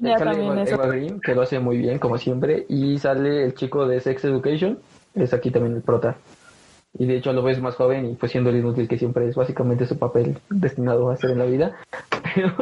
ya 0.00 0.18
Sale 0.18 0.30
también 0.30 0.52
Eva, 0.52 0.62
es 0.62 0.72
Eva 0.72 0.86
Green, 0.86 1.20
que 1.20 1.34
lo 1.34 1.42
hace 1.42 1.58
muy 1.58 1.78
bien, 1.78 1.98
como 1.98 2.18
siempre. 2.18 2.66
Y 2.68 2.98
sale 2.98 3.44
el 3.44 3.54
chico 3.54 3.86
de 3.86 4.00
Sex 4.00 4.24
Education, 4.24 4.78
es 5.14 5.32
aquí 5.32 5.50
también 5.50 5.76
el 5.76 5.82
prota. 5.82 6.16
Y 6.96 7.06
de 7.06 7.16
hecho 7.16 7.32
lo 7.32 7.42
ves 7.42 7.60
más 7.60 7.74
joven 7.74 8.06
y 8.06 8.14
pues 8.14 8.30
siendo 8.30 8.50
el 8.50 8.56
inútil 8.56 8.86
que 8.86 8.98
siempre 8.98 9.28
es 9.28 9.34
básicamente 9.34 9.86
su 9.86 9.98
papel 9.98 10.38
destinado 10.48 11.10
a 11.10 11.14
hacer 11.14 11.30
en 11.30 11.38
la 11.38 11.44
vida. 11.46 11.76
Pero, 12.34 12.52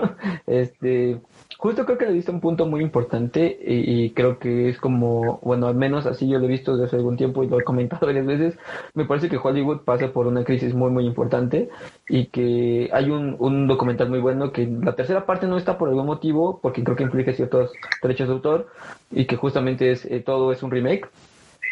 este, 0.47 1.21
justo 1.59 1.85
creo 1.85 1.97
que 1.99 2.07
le 2.07 2.13
diste 2.13 2.31
un 2.31 2.41
punto 2.41 2.67
muy 2.67 2.83
importante 2.83 3.59
y, 3.65 4.05
y 4.05 4.11
creo 4.11 4.39
que 4.39 4.69
es 4.69 4.79
como, 4.79 5.39
bueno, 5.43 5.67
al 5.67 5.75
menos 5.75 6.07
así 6.07 6.29
yo 6.29 6.39
lo 6.39 6.47
he 6.47 6.49
visto 6.49 6.73
desde 6.73 6.87
hace 6.87 6.97
algún 6.97 7.17
tiempo 7.17 7.45
y 7.45 7.49
lo 7.49 7.61
he 7.61 7.65
comentado 7.65 8.07
varias 8.07 8.27
veces. 8.27 8.59
Me 8.95 9.05
parece 9.05 9.29
que 9.29 9.39
Hollywood 9.43 9.83
pasa 9.85 10.13
por 10.13 10.27
una 10.27 10.45
crisis 10.45 10.75
muy, 10.75 10.91
muy 10.91 11.07
importante 11.07 11.69
y 12.09 12.27
que 12.27 12.91
hay 12.93 13.11
un, 13.11 13.37
un 13.39 13.67
documental 13.67 14.09
muy 14.09 14.21
bueno 14.21 14.53
que 14.53 14.67
la 14.67 14.95
tercera 14.95 15.27
parte 15.27 15.47
no 15.47 15.57
está 15.57 15.79
por 15.79 15.89
algún 15.89 16.07
motivo, 16.07 16.59
porque 16.63 16.83
creo 16.83 16.97
que 16.97 17.05
implica 17.05 17.33
ciertos 17.33 17.71
derechos 18.03 18.29
de 18.29 18.35
autor 18.35 18.69
y 19.11 19.27
que 19.27 19.37
justamente 19.37 19.93
es, 19.93 20.05
eh, 20.07 20.21
todo 20.21 20.53
es 20.53 20.63
un 20.63 20.71
remake 20.71 21.09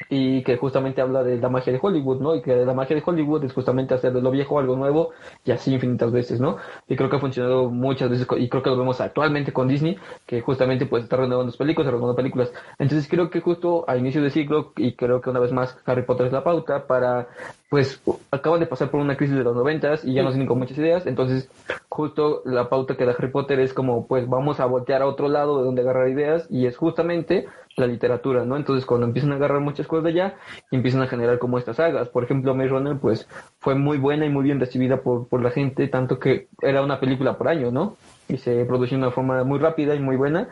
y 0.08 0.42
que 0.42 0.56
justamente 0.56 1.00
habla 1.00 1.22
de 1.22 1.38
la 1.38 1.48
magia 1.48 1.72
de 1.72 1.78
Hollywood, 1.80 2.20
¿no? 2.20 2.34
Y 2.34 2.42
que 2.42 2.56
la 2.64 2.74
magia 2.74 2.96
de 2.96 3.02
Hollywood 3.04 3.44
es 3.44 3.52
justamente 3.52 3.94
hacer 3.94 4.12
de 4.12 4.22
lo 4.22 4.30
viejo 4.30 4.58
algo 4.58 4.76
nuevo 4.76 5.10
y 5.44 5.50
así 5.52 5.72
infinitas 5.72 6.12
veces, 6.12 6.40
¿no? 6.40 6.56
Y 6.88 6.96
creo 6.96 7.10
que 7.10 7.16
ha 7.16 7.20
funcionado 7.20 7.68
muchas 7.70 8.10
veces 8.10 8.26
y 8.38 8.48
creo 8.48 8.62
que 8.62 8.70
lo 8.70 8.78
vemos 8.78 9.00
actualmente 9.00 9.52
con 9.52 9.68
Disney, 9.68 9.98
que 10.26 10.40
justamente 10.40 10.86
pues 10.86 11.04
está 11.04 11.16
renovando 11.16 11.52
películas, 11.56 11.92
renovando 11.92 12.16
películas. 12.16 12.52
Entonces 12.78 13.08
creo 13.08 13.30
que 13.30 13.40
justo 13.40 13.84
a 13.88 13.96
inicio 13.96 14.22
de 14.22 14.30
siglo 14.30 14.72
y 14.76 14.92
creo 14.94 15.20
que 15.20 15.30
una 15.30 15.40
vez 15.40 15.52
más 15.52 15.76
Harry 15.86 16.02
Potter 16.02 16.26
es 16.26 16.32
la 16.32 16.44
pauta 16.44 16.86
para 16.86 17.28
pues 17.70 18.02
acaban 18.32 18.58
de 18.58 18.66
pasar 18.66 18.90
por 18.90 19.00
una 19.00 19.16
crisis 19.16 19.36
de 19.36 19.44
los 19.44 19.54
noventas 19.54 20.04
y 20.04 20.12
ya 20.12 20.24
no 20.24 20.30
tienen 20.30 20.48
con 20.48 20.58
muchas 20.58 20.76
ideas, 20.76 21.06
entonces 21.06 21.48
justo 21.88 22.42
la 22.44 22.68
pauta 22.68 22.96
que 22.96 23.06
da 23.06 23.12
Harry 23.12 23.30
Potter 23.30 23.60
es 23.60 23.72
como 23.72 24.08
pues 24.08 24.28
vamos 24.28 24.58
a 24.58 24.66
voltear 24.66 25.02
a 25.02 25.06
otro 25.06 25.28
lado 25.28 25.58
de 25.58 25.66
donde 25.66 25.82
agarrar 25.82 26.08
ideas 26.08 26.48
y 26.50 26.66
es 26.66 26.76
justamente 26.76 27.46
la 27.76 27.86
literatura, 27.86 28.44
¿no? 28.44 28.56
Entonces 28.56 28.84
cuando 28.84 29.06
empiezan 29.06 29.30
a 29.30 29.36
agarrar 29.36 29.60
muchas 29.60 29.86
cosas 29.86 30.02
de 30.02 30.10
allá 30.10 30.34
y 30.72 30.76
empiezan 30.76 31.00
a 31.02 31.06
generar 31.06 31.38
como 31.38 31.58
estas 31.58 31.76
sagas, 31.76 32.08
por 32.08 32.24
ejemplo 32.24 32.56
Maze 32.56 32.70
Runner 32.70 32.98
pues 32.98 33.28
fue 33.60 33.76
muy 33.76 33.98
buena 33.98 34.26
y 34.26 34.30
muy 34.30 34.42
bien 34.42 34.58
recibida 34.58 35.02
por, 35.02 35.28
por 35.28 35.40
la 35.40 35.52
gente, 35.52 35.86
tanto 35.86 36.18
que 36.18 36.48
era 36.60 36.82
una 36.82 36.98
película 36.98 37.38
por 37.38 37.46
año, 37.46 37.70
¿no? 37.70 37.96
Y 38.28 38.38
se 38.38 38.64
produjo 38.64 38.90
de 38.90 38.96
una 38.96 39.12
forma 39.12 39.44
muy 39.44 39.60
rápida 39.60 39.94
y 39.94 40.00
muy 40.00 40.16
buena 40.16 40.48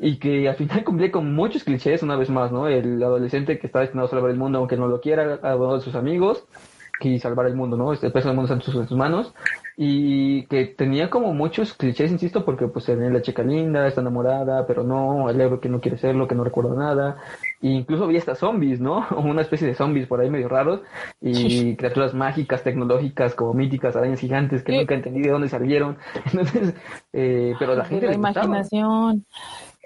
y 0.00 0.18
que 0.18 0.48
al 0.48 0.56
final 0.56 0.82
cumplía 0.82 1.12
con 1.12 1.34
muchos 1.34 1.62
clichés 1.62 2.02
una 2.02 2.16
vez 2.16 2.30
más, 2.30 2.50
¿no? 2.50 2.66
El 2.66 3.02
adolescente 3.02 3.58
que 3.58 3.66
está 3.66 3.80
destinado 3.80 4.08
a 4.08 4.10
salvar 4.10 4.30
el 4.30 4.38
mundo 4.38 4.58
aunque 4.58 4.76
no 4.76 4.88
lo 4.88 5.00
quiera, 5.00 5.38
a 5.42 5.56
de 5.56 5.80
sus 5.80 5.94
amigos 5.94 6.46
y 7.00 7.18
salvar 7.18 7.46
el 7.46 7.54
mundo, 7.54 7.76
¿no? 7.76 7.92
Este 7.92 8.10
peso 8.10 8.28
del 8.28 8.36
mundo 8.36 8.52
está 8.54 8.70
en 8.70 8.86
sus, 8.86 8.96
manos 8.96 9.34
y 9.76 10.44
que 10.46 10.66
tenía 10.66 11.08
como 11.08 11.32
muchos 11.32 11.72
clichés, 11.72 12.10
insisto, 12.10 12.44
porque 12.44 12.66
pues 12.68 12.84
tenía 12.84 13.08
la 13.08 13.22
chica 13.22 13.42
linda, 13.42 13.86
está 13.86 14.02
enamorada, 14.02 14.66
pero 14.66 14.82
no, 14.82 15.30
el 15.30 15.40
héroe 15.40 15.60
que 15.60 15.70
no 15.70 15.80
quiere 15.80 15.96
serlo, 15.96 16.28
que 16.28 16.34
no 16.34 16.44
recuerda 16.44 16.74
nada, 16.74 17.16
e 17.62 17.68
incluso 17.68 18.04
había 18.04 18.18
hasta 18.18 18.34
zombies, 18.34 18.80
¿no? 18.80 19.06
Una 19.16 19.42
especie 19.42 19.66
de 19.66 19.74
zombies 19.74 20.06
por 20.06 20.20
ahí 20.20 20.28
medio 20.28 20.48
raros 20.48 20.80
y 21.20 21.76
criaturas 21.76 22.12
mágicas, 22.12 22.62
tecnológicas, 22.62 23.34
como 23.34 23.54
míticas, 23.54 23.96
arañas 23.96 24.20
gigantes 24.20 24.62
que 24.62 24.76
nunca 24.76 24.94
entendí 24.94 25.22
de 25.22 25.30
dónde 25.30 25.48
salieron, 25.48 25.96
entonces, 26.26 26.74
eh, 27.12 27.54
pero 27.58 27.74
la 27.74 27.84
gente... 27.84 28.06
La 28.06 28.14
imaginación. 28.14 29.24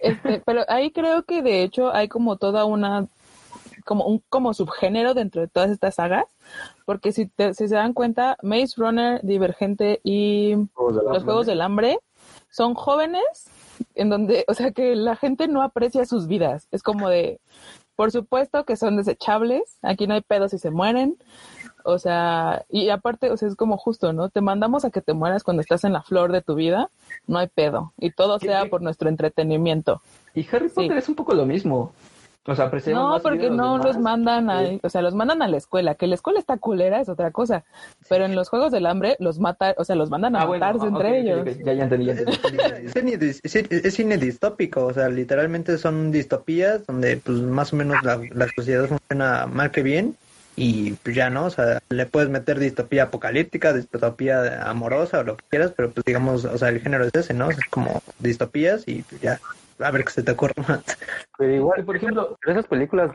Este, 0.05 0.43
pero 0.47 0.65
ahí 0.69 0.91
creo 0.91 1.25
que 1.25 1.43
de 1.43 1.63
hecho 1.63 1.93
hay 1.93 2.09
como 2.09 2.37
toda 2.37 2.65
una 2.65 3.09
como 3.85 4.07
un 4.07 4.23
como 4.31 4.55
subgénero 4.55 5.15
dentro 5.15 5.43
de 5.43 5.49
todas 5.49 5.71
estas 5.71 5.97
sagas, 5.97 6.25
porque 6.87 7.13
si, 7.13 7.31
se 7.53 7.69
dan 7.69 7.93
cuenta, 7.93 8.37
Maze 8.43 8.75
Runner, 8.77 9.21
Divergente 9.23 10.01
y 10.03 10.55
los 10.79 11.25
Juegos 11.25 11.47
del 11.47 11.61
Hambre 11.61 11.99
son 12.51 12.75
jóvenes 12.75 13.51
en 13.95 14.09
donde, 14.09 14.45
o 14.49 14.55
sea, 14.55 14.71
que 14.71 14.95
la 14.97 15.17
gente 15.17 15.49
no 15.49 15.63
aprecia 15.63 16.07
sus 16.07 16.29
vidas. 16.29 16.69
Es 16.71 16.83
como 16.83 17.09
de, 17.09 17.41
por 17.97 18.11
supuesto 18.11 18.65
que 18.65 18.77
son 18.77 18.97
desechables, 18.97 19.79
aquí 19.83 20.07
no 20.07 20.15
hay 20.15 20.23
pedos 20.23 20.53
si 20.53 20.59
se 20.59 20.71
mueren, 20.71 21.17
o 21.85 21.99
sea, 21.99 22.65
y 22.71 22.89
aparte, 22.89 23.31
o 23.31 23.37
sea, 23.37 23.49
es 23.49 23.57
como 23.57 23.77
justo, 23.77 24.13
¿no? 24.13 24.31
Te 24.31 24.41
mandamos 24.41 24.85
a 24.85 24.91
que 24.91 25.01
te 25.01 25.13
mueras 25.13 25.45
cuando 25.45 25.61
estás 25.61 25.85
en 25.85 25.93
la 25.93 26.03
flor 26.03 26.33
de 26.33 26.43
tu 26.43 26.55
vida, 26.55 26.91
no 27.27 27.39
hay 27.39 27.49
pedo. 27.49 27.93
Y 27.99 28.11
todo 28.11 28.39
sea 28.39 28.67
por 28.67 28.83
nuestro 28.83 29.09
entretenimiento. 29.09 30.01
Y 30.35 30.47
Harry 30.51 30.69
Potter 30.69 30.97
es 30.97 31.09
un 31.09 31.15
poco 31.15 31.35
lo 31.35 31.47
mismo. 31.47 31.93
O 32.47 32.55
sea, 32.55 32.71
no, 32.89 33.21
porque 33.23 33.49
no 33.49 33.79
los 33.79 33.97
mandan 33.97 34.51
a, 34.51 34.79
o 34.83 34.91
sea, 34.91 35.01
los 35.01 35.15
mandan 35.15 35.41
a 35.41 35.49
la 35.49 35.57
escuela, 35.57 35.95
que 35.95 36.07
la 36.07 36.15
escuela 36.15 36.39
está 36.39 36.59
culera 36.59 37.01
es 37.01 37.09
otra 37.09 37.31
cosa, 37.31 37.65
pero 38.07 38.27
en 38.27 38.35
los 38.35 38.51
Juegos 38.51 38.71
del 38.71 38.85
Hambre 38.85 39.17
los 39.19 39.39
mata, 39.39 39.75
o 39.79 39.85
sea, 39.85 39.97
los 39.97 40.11
mandan 40.11 40.37
a 40.37 40.43
ah, 40.43 40.47
matarse 40.47 40.87
entre 40.87 41.21
ellos. 41.21 41.47
ya, 41.65 41.73
ya 41.73 41.85
entendí, 41.85 42.05
ya 42.05 42.13
entendí. 42.13 43.15
es, 43.15 43.95
cine 43.95 44.19
distópico, 44.19 44.85
o 44.85 44.93
sea, 44.93 45.09
literalmente 45.09 45.79
son 45.79 46.13
distopías 46.13 46.87
donde 46.87 47.17
pues 47.17 47.39
más 47.39 47.73
o 47.73 47.77
menos 47.77 48.05
la, 48.05 48.21
la 48.35 48.47
sociedad 48.55 48.89
funciona 48.89 49.47
mal 49.47 49.71
que 49.71 49.83
bien 49.83 50.15
y 50.57 50.93
pues 50.93 51.17
ya 51.17 51.31
no, 51.31 51.47
o 51.47 51.51
sea, 51.51 51.81
le 51.89 52.07
puedes 52.07 52.31
meter 52.31 52.59
distopía 52.59 53.05
apocalíptica, 53.05 53.73
distopía 53.73 54.69
amorosa 54.69 55.21
o 55.21 55.25
lo 55.25 55.37
que 55.37 55.45
quieras, 55.51 55.73
pero 55.77 55.91
pues 55.91 56.05
digamos, 56.05 56.45
o 56.45 56.57
sea, 56.57 56.69
el 56.69 56.81
género 56.81 57.05
es 57.05 57.15
ese, 57.15 57.35
¿no? 57.35 57.51
Es 57.51 57.59
como 57.71 58.03
distopías 58.21 58.87
y 58.87 59.03
pues 59.03 59.21
ya, 59.21 59.41
a 59.81 59.91
ver 59.91 60.05
qué 60.05 60.13
se 60.13 60.23
te 60.23 60.33
ocurre 60.33 60.55
más. 60.69 60.83
Pero 61.39 61.53
igual, 61.53 61.85
por 61.85 61.97
ejemplo, 61.97 62.39
esas 62.47 62.67
películas, 62.67 63.11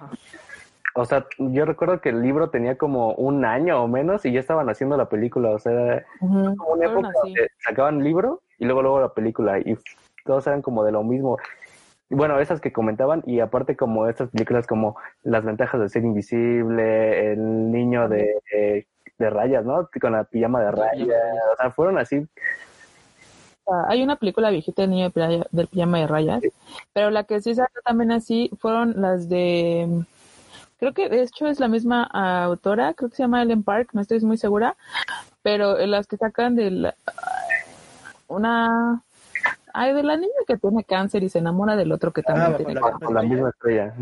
o 0.95 1.05
sea, 1.05 1.25
yo 1.37 1.65
recuerdo 1.65 2.01
que 2.01 2.09
el 2.09 2.21
libro 2.21 2.49
tenía 2.49 2.77
como 2.77 3.13
un 3.13 3.45
año 3.45 3.81
o 3.81 3.87
menos 3.87 4.25
y 4.25 4.33
ya 4.33 4.41
estaban 4.41 4.69
haciendo 4.69 4.97
la 4.97 5.07
película, 5.07 5.51
o 5.51 5.59
sea, 5.59 6.03
como 6.19 6.73
una 6.73 6.85
época 6.87 7.09
donde 7.23 7.49
sacaban 7.63 7.99
el 7.99 8.03
libro 8.03 8.41
y 8.57 8.65
luego 8.65 8.81
luego 8.81 9.01
la 9.01 9.13
película 9.13 9.59
y 9.59 9.77
todos 10.25 10.45
eran 10.47 10.61
como 10.61 10.83
de 10.83 10.91
lo 10.91 11.03
mismo 11.03 11.37
bueno, 12.09 12.39
esas 12.39 12.61
que 12.61 12.73
comentaban 12.73 13.23
y 13.25 13.39
aparte 13.39 13.75
como 13.75 14.07
estas 14.07 14.29
películas 14.29 14.67
como 14.67 14.97
Las 15.23 15.43
ventajas 15.45 15.79
de 15.79 15.89
ser 15.89 16.03
invisible, 16.03 17.31
El 17.33 17.71
niño 17.71 18.09
de, 18.09 18.85
de 19.19 19.29
rayas, 19.29 19.65
¿no? 19.65 19.89
Con 20.01 20.13
la 20.13 20.23
pijama 20.23 20.61
de 20.61 20.71
rayas, 20.71 21.23
o 21.53 21.57
sea, 21.57 21.71
fueron 21.71 21.97
así. 21.97 22.25
Ah, 23.67 23.85
hay 23.89 24.01
una 24.01 24.15
película 24.15 24.49
viejita 24.49 24.81
del 24.81 24.91
niño 24.91 25.11
del 25.51 25.67
pijama 25.67 25.99
de 25.99 26.07
rayas, 26.07 26.41
pero 26.93 27.11
la 27.11 27.25
que 27.25 27.41
sí 27.41 27.53
salió 27.53 27.81
también 27.85 28.11
así 28.11 28.49
fueron 28.57 28.99
las 28.99 29.29
de, 29.29 30.05
creo 30.79 30.93
que 30.93 31.09
de 31.09 31.21
hecho 31.21 31.45
es 31.47 31.59
la 31.59 31.67
misma 31.67 32.03
autora, 32.03 32.93
creo 32.95 33.09
que 33.09 33.17
se 33.17 33.23
llama 33.23 33.43
Ellen 33.43 33.63
Park, 33.63 33.89
no 33.93 34.01
estoy 34.01 34.21
muy 34.21 34.37
segura, 34.37 34.75
pero 35.43 35.77
las 35.85 36.07
que 36.07 36.17
sacan 36.17 36.55
de 36.55 36.71
la, 36.71 36.95
una 38.27 39.03
Ay, 39.73 39.93
de 39.93 40.03
la 40.03 40.17
niña 40.17 40.33
que 40.47 40.57
tiene 40.57 40.83
cáncer 40.83 41.23
y 41.23 41.29
se 41.29 41.39
enamora 41.39 41.75
del 41.75 41.91
otro 41.91 42.11
que 42.11 42.23
también 42.23 42.53
ah, 42.53 42.57
tiene 42.57 42.75
cáncer. 42.75 43.05
Con 43.05 43.15
la 43.15 43.23
misma 43.23 43.49
estrella. 43.49 43.93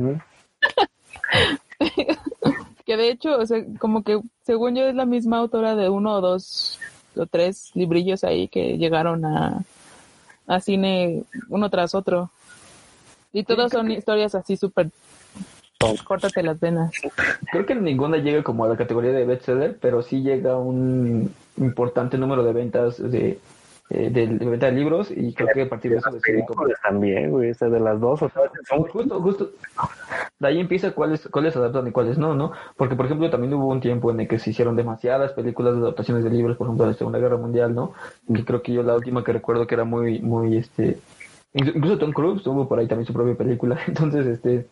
que 2.86 2.98
de 2.98 3.10
hecho, 3.10 3.38
o 3.38 3.46
sea, 3.46 3.64
como 3.80 4.04
que 4.04 4.22
según 4.44 4.76
yo 4.76 4.86
es 4.86 4.96
la 4.96 5.06
misma 5.06 5.38
autora 5.38 5.76
de 5.76 5.90
uno 5.90 6.16
o 6.16 6.22
dos 6.22 6.80
o 7.16 7.26
tres 7.26 7.72
librillos 7.74 8.24
ahí 8.24 8.48
que 8.48 8.78
llegaron 8.78 9.26
a, 9.26 9.64
a 10.48 10.60
cine 10.60 11.24
uno 11.50 11.70
tras 11.70 11.96
otro. 11.96 12.32
Y 13.34 13.44
todas 13.44 13.72
son 13.72 13.92
historias 13.92 14.34
así 14.36 14.56
súper 14.56 14.90
Córtate 16.06 16.42
las 16.42 16.60
venas. 16.60 16.92
Creo 17.52 17.66
que 17.66 17.76
ninguna 17.76 18.18
llega 18.18 18.42
como 18.42 18.66
a 18.66 18.68
la 18.68 18.76
categoría 18.76 19.12
de 19.12 19.26
bestseller, 19.26 19.78
pero 19.80 20.02
sí 20.02 20.22
llega 20.22 20.58
un 20.58 21.32
importante 21.58 22.18
número 22.18 22.44
de 22.44 22.54
ventas 22.54 22.98
de 22.98 23.40
eh, 23.90 24.10
de, 24.10 24.28
venta 24.28 24.66
de 24.66 24.74
libros 24.74 25.10
y 25.12 25.34
creo 25.34 25.48
que 25.54 25.62
a 25.62 25.70
partir 25.70 25.92
de 25.92 25.98
eso 25.98 26.10
también, 26.84 27.32
güey, 27.32 27.54
de 27.54 27.80
las 27.80 28.00
dos, 28.02 28.22
o 28.22 28.30
sea, 28.30 28.44
son 28.68 28.84
justo, 28.84 29.22
justo, 29.22 29.52
de 30.40 30.48
ahí 30.48 30.60
empieza 30.60 30.92
cuáles, 30.92 31.28
cuáles 31.30 31.56
adaptan 31.56 31.88
y 31.88 31.92
cuáles 31.92 32.18
no, 32.18 32.36
¿no? 32.36 32.52
Porque, 32.76 32.96
por 32.96 33.06
ejemplo, 33.06 33.30
también 33.30 33.54
hubo 33.54 33.68
un 33.68 33.80
tiempo 33.80 34.12
en 34.12 34.20
el 34.20 34.28
que 34.28 34.40
se 34.40 34.50
hicieron 34.50 34.76
demasiadas 34.76 35.32
películas 35.32 35.76
de 35.76 35.82
adaptaciones 35.82 36.26
de 36.26 36.30
libros, 36.30 36.58
por 36.58 36.68
ejemplo, 36.68 36.86
de 36.86 36.92
la 36.92 36.98
Segunda 36.98 37.20
Guerra 37.20 37.38
Mundial, 37.38 37.74
¿no? 37.74 37.94
Que 38.34 38.44
creo 38.44 38.62
que 38.62 38.74
yo 38.74 38.84
la 38.84 38.94
última 38.94 39.24
que 39.24 39.32
recuerdo 39.32 39.66
que 39.66 39.76
era 39.76 39.86
muy, 39.86 40.20
muy, 40.20 40.58
este, 40.58 41.00
incluso 41.54 41.98
Tom 41.98 42.12
Cruise 42.12 42.44
tuvo 42.44 42.68
por 42.68 42.80
ahí 42.80 42.88
también 42.88 43.08
su 43.08 43.14
propia 43.14 43.36
película, 43.36 43.80
entonces, 43.88 44.28
este, 44.28 44.68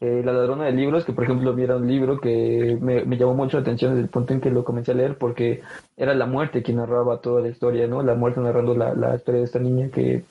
eh, 0.00 0.22
La 0.24 0.32
ladrona 0.32 0.64
de 0.64 0.72
libros, 0.72 1.04
que 1.04 1.12
por 1.12 1.24
ejemplo 1.24 1.54
viera 1.54 1.76
un 1.76 1.86
libro 1.86 2.20
que 2.20 2.78
me, 2.80 3.04
llamó 3.16 3.34
mucho 3.34 3.58
la 3.58 3.62
atención 3.62 3.92
desde 3.92 4.04
el 4.04 4.08
punto 4.08 4.32
en 4.32 4.40
que 4.40 4.50
lo 4.50 4.64
comencé 4.64 4.92
a 4.92 4.94
leer, 4.94 5.16
porque 5.18 5.62
era 5.96 6.14
la 6.14 6.26
muerte 6.26 6.62
quien 6.62 6.78
narraba 6.78 7.20
toda 7.20 7.42
la 7.42 7.48
historia, 7.48 7.86
¿no? 7.86 8.02
La 8.02 8.14
muerte 8.14 8.40
narrando 8.40 8.74
la, 8.74 8.94
la 8.94 9.16
historia 9.16 9.40
de 9.40 9.46
esta 9.46 9.58
niña 9.58 9.88
que, 9.90 10.24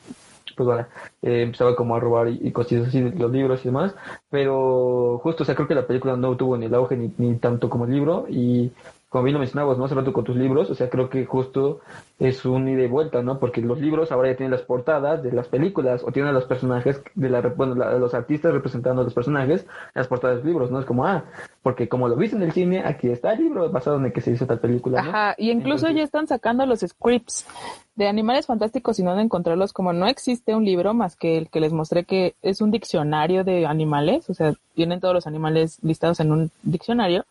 pues 0.56 0.66
bueno, 0.66 0.88
eh, 1.22 1.44
empezaba 1.44 1.76
como 1.76 1.96
a 1.96 2.00
robar 2.00 2.30
y, 2.30 2.40
y 2.42 2.52
cositas 2.52 2.88
así 2.88 3.02
los 3.02 3.32
libros 3.32 3.62
y 3.62 3.70
demás, 3.70 3.96
pero 4.30 5.20
justo, 5.24 5.44
o 5.44 5.46
sea, 5.46 5.56
creo 5.56 5.68
que 5.68 5.76
la 5.76 5.88
película 5.88 6.18
no 6.18 6.36
tuvo 6.36 6.58
ni 6.58 6.66
el 6.66 6.74
auge 6.74 6.98
ni, 6.98 7.14
ni 7.18 7.36
tanto 7.38 7.70
como 7.70 7.86
el 7.86 7.92
libro, 7.92 8.26
y 8.28 8.72
como 9.10 9.24
bien 9.24 9.34
lo 9.34 9.40
mencionabas, 9.40 9.78
¿no? 9.78 9.86
Hace 9.86 9.96
rato 9.96 10.14
con 10.14 10.24
tus 10.24 10.36
libros, 10.36 10.70
o 10.70 10.76
sea, 10.76 10.88
creo 10.88 11.10
que 11.10 11.26
justo 11.26 11.80
es 12.20 12.46
un 12.46 12.70
ida 12.70 12.84
y 12.84 12.88
vuelta, 12.88 13.24
¿no? 13.24 13.40
Porque 13.40 13.60
los 13.60 13.82
libros 13.82 14.12
ahora 14.12 14.30
ya 14.30 14.38
tienen 14.38 14.52
las 14.52 14.62
portadas 14.62 15.24
de 15.24 15.32
las 15.32 15.48
películas, 15.48 16.04
o 16.06 16.12
tienen 16.12 16.30
a 16.30 16.34
los 16.34 16.46
personajes, 16.46 17.02
de 17.16 17.30
la, 17.30 17.42
bueno, 17.42 17.74
los 17.76 18.14
artistas 18.14 18.54
representando 18.54 19.02
a 19.02 19.06
los 19.06 19.14
personajes, 19.16 19.66
las 19.96 20.08
portadas 20.08 20.38
de 20.38 20.44
los 20.44 20.46
libros, 20.46 20.72
¿no? 20.72 20.80
Es 20.80 20.86
como, 20.86 21.06
ah, 21.08 21.24
porque 21.64 21.90
como 21.90 22.08
lo 22.08 22.16
viste 22.16 22.36
en 22.36 22.44
el 22.44 22.52
cine, 22.52 22.84
aquí 22.86 23.10
está 23.10 23.34
el 23.34 23.40
libro 23.40 23.70
basado 23.72 23.98
en 23.98 24.06
el 24.06 24.14
que 24.14 24.22
se 24.22 24.32
hizo 24.32 24.46
tal 24.46 24.60
película, 24.60 25.02
¿no? 25.02 25.10
Ajá, 25.10 25.36
y 25.40 25.50
incluso 25.50 25.90
ya 25.90 26.04
están 26.04 26.28
sacando 26.28 26.68
los 26.68 26.82
scripts 26.82 27.48
de 27.96 28.08
Animales 28.08 28.46
Fantásticos 28.46 29.00
y 29.00 29.04
no 29.04 29.16
de 29.16 29.24
encontrarlos, 29.24 29.74
como 29.74 29.92
no 29.92 30.06
existe 30.06 30.54
un 30.54 30.66
libro 30.66 30.94
más 30.94 31.16
que 31.16 31.38
el 31.38 31.50
que 31.50 31.60
les 31.60 31.74
mostré 31.74 32.04
que 32.04 32.36
es 32.44 32.62
un 32.62 32.70
diccionario 32.70 33.44
de 33.44 33.66
animales, 33.66 34.30
o 34.30 34.36
sea, 34.36 34.54
tienen 34.76 35.00
todos 35.00 35.16
los 35.16 35.26
animales 35.26 35.80
listados 35.82 36.20
en 36.20 36.32
un 36.32 36.52
diccionario, 36.62 37.26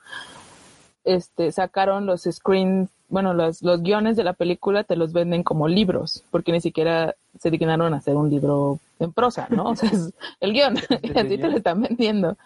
este, 1.09 1.53
sacaron 1.53 2.05
los 2.05 2.25
screens, 2.31 2.91
bueno, 3.09 3.33
los, 3.33 3.63
los 3.63 3.83
guiones 3.83 4.17
de 4.17 4.25
la 4.25 4.35
película 4.35 4.85
te 4.85 4.95
los 4.95 5.15
venden 5.15 5.43
como 5.43 5.67
libros, 5.67 6.23
porque 6.31 6.53
ni 6.53 6.61
siquiera 6.61 7.15
se 7.39 7.51
dignaron 7.51 7.95
a 7.95 7.97
hacer 7.97 8.15
un 8.15 8.29
libro 8.29 8.79
en 8.99 9.13
prosa, 9.13 9.49
¿no? 9.51 9.65
O 9.71 9.77
sea, 9.77 9.89
es 9.89 10.13
el 10.41 10.53
guion, 10.53 10.77
y 11.03 11.11
así 11.19 11.39
te 11.39 11.49
lo 11.49 11.57
están 11.57 11.81
vendiendo. 11.81 12.37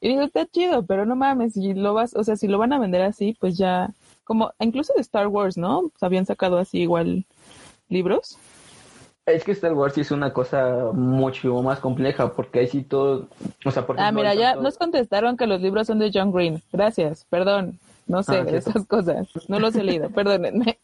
Y 0.00 0.08
digo, 0.08 0.22
está 0.22 0.46
chido, 0.46 0.84
pero 0.84 1.06
no 1.06 1.14
mames, 1.14 1.52
si 1.52 1.74
lo 1.74 1.94
vas, 1.94 2.14
o 2.16 2.24
sea, 2.24 2.36
si 2.36 2.48
lo 2.48 2.58
van 2.58 2.72
a 2.72 2.80
vender 2.80 3.02
así, 3.02 3.36
pues 3.38 3.56
ya, 3.56 3.90
como, 4.24 4.52
incluso 4.58 4.92
de 4.94 5.00
Star 5.00 5.28
Wars, 5.28 5.56
¿no? 5.56 5.92
habían 6.00 6.26
sacado 6.26 6.58
así 6.58 6.80
igual 6.80 7.24
libros. 7.88 8.36
Es 9.26 9.44
que 9.44 9.52
Star 9.52 9.74
Wars 9.74 9.94
sí 9.94 10.00
es 10.00 10.10
una 10.10 10.32
cosa 10.32 10.90
mucho 10.92 11.62
más 11.62 11.78
compleja, 11.78 12.32
porque 12.32 12.60
ahí 12.60 12.66
sí 12.66 12.82
todo, 12.82 13.28
o 13.64 13.70
sea, 13.70 13.86
por 13.86 14.00
Ah, 14.00 14.10
mira, 14.10 14.34
ya 14.34 14.56
nos 14.56 14.76
contestaron 14.76 15.36
que 15.36 15.46
los 15.46 15.60
libros 15.60 15.86
son 15.86 16.00
de 16.00 16.10
John 16.12 16.32
Green. 16.32 16.62
Gracias, 16.72 17.24
perdón. 17.30 17.78
No 18.08 18.22
sé, 18.22 18.38
ah, 18.38 18.46
esas 18.48 18.86
cosas. 18.86 19.28
No 19.48 19.60
los 19.60 19.76
he 19.76 19.84
leído, 19.84 20.10
perdónenme. 20.14 20.78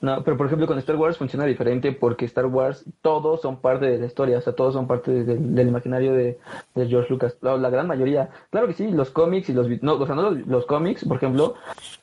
No, 0.00 0.24
pero 0.24 0.36
por 0.36 0.46
ejemplo 0.46 0.66
con 0.66 0.78
Star 0.78 0.96
Wars 0.96 1.16
funciona 1.16 1.44
diferente 1.44 1.92
porque 1.92 2.24
Star 2.24 2.46
Wars 2.46 2.84
todos 3.02 3.40
son 3.40 3.60
parte 3.60 3.86
de 3.86 3.98
la 3.98 4.06
historia, 4.06 4.38
o 4.38 4.40
sea, 4.40 4.52
todos 4.52 4.74
son 4.74 4.88
parte 4.88 5.12
del, 5.12 5.54
del 5.54 5.68
imaginario 5.68 6.12
de, 6.12 6.40
de 6.74 6.88
George 6.88 7.08
Lucas. 7.10 7.36
La, 7.40 7.56
la 7.56 7.70
gran 7.70 7.86
mayoría, 7.86 8.30
claro 8.50 8.66
que 8.66 8.72
sí, 8.72 8.90
los 8.90 9.10
cómics 9.10 9.48
y 9.48 9.52
los, 9.52 9.68
no, 9.80 9.94
o 9.94 10.06
sea, 10.06 10.16
no 10.16 10.22
los, 10.22 10.46
los 10.48 10.66
cómics, 10.66 11.04
por 11.04 11.18
ejemplo, 11.18 11.54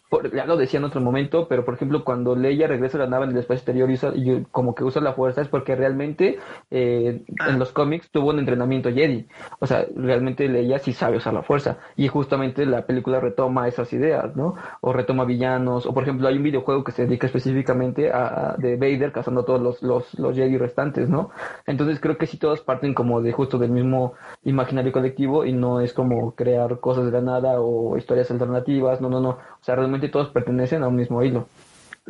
por- 0.09 0.33
ya 0.33 0.45
lo 0.45 0.57
decía 0.57 0.79
en 0.79 0.85
otro 0.85 1.01
momento, 1.01 1.47
pero 1.47 1.63
por 1.65 1.75
ejemplo 1.75 2.03
cuando 2.03 2.35
Leia 2.35 2.67
regresa 2.67 2.97
a 2.97 3.01
la 3.01 3.07
nave 3.07 3.25
en 3.25 3.31
el 3.31 3.37
espacio 3.37 3.59
exterior 3.59 3.89
y, 3.89 3.93
usa- 3.93 4.13
y 4.15 4.43
como 4.51 4.75
que 4.75 4.83
usa 4.83 5.01
la 5.01 5.13
fuerza 5.13 5.41
es 5.41 5.47
porque 5.47 5.75
realmente 5.75 6.39
eh, 6.71 7.23
en 7.45 7.59
los 7.59 7.71
cómics 7.71 8.09
tuvo 8.11 8.29
un 8.29 8.39
entrenamiento 8.39 8.89
Jedi, 8.91 9.27
o 9.59 9.67
sea, 9.67 9.85
realmente 9.95 10.47
Leia 10.47 10.79
sí 10.79 10.93
sabe 10.93 11.17
usar 11.17 11.33
la 11.33 11.43
fuerza. 11.43 11.77
Y 11.95 12.07
justamente 12.07 12.65
la 12.65 12.85
película 12.85 13.19
retoma 13.19 13.67
esas 13.67 13.91
ideas, 13.93 14.35
¿no? 14.35 14.55
O 14.81 14.93
retoma 14.93 15.25
villanos, 15.25 15.85
o 15.85 15.93
por 15.93 16.03
ejemplo 16.03 16.27
hay 16.27 16.37
un 16.37 16.43
videojuego 16.43 16.83
que 16.83 16.91
se 16.91 17.05
dedica 17.05 17.27
específicamente 17.27 18.11
a, 18.11 18.51
a- 18.53 18.57
de 18.57 18.75
Vader 18.77 19.11
cazando 19.11 19.41
a 19.41 19.45
todos 19.45 19.61
los, 19.61 19.81
los, 19.83 20.17
los 20.19 20.35
Jedi 20.35 20.57
restantes, 20.57 21.09
¿no? 21.09 21.29
Entonces 21.65 21.99
creo 21.99 22.17
que 22.17 22.25
sí 22.27 22.37
todos 22.37 22.61
parten 22.61 22.93
como 22.93 23.21
de 23.21 23.31
justo 23.31 23.57
del 23.57 23.71
mismo 23.71 24.13
imaginario 24.43 24.91
colectivo 24.91 25.45
y 25.45 25.53
no 25.53 25.81
es 25.81 25.93
como 25.93 26.35
crear 26.35 26.79
cosas 26.79 27.05
de 27.05 27.11
la 27.11 27.21
nada 27.21 27.59
o 27.61 27.97
historias 27.97 28.31
alternativas, 28.31 29.01
no, 29.01 29.09
no, 29.09 29.19
no, 29.21 29.37
o 29.61 29.65
sea, 29.65 29.75
realmente 29.75 30.09
todos 30.09 30.29
pertenecen 30.29 30.83
a 30.83 30.87
un 30.87 30.95
mismo 30.95 31.21
hilo. 31.23 31.47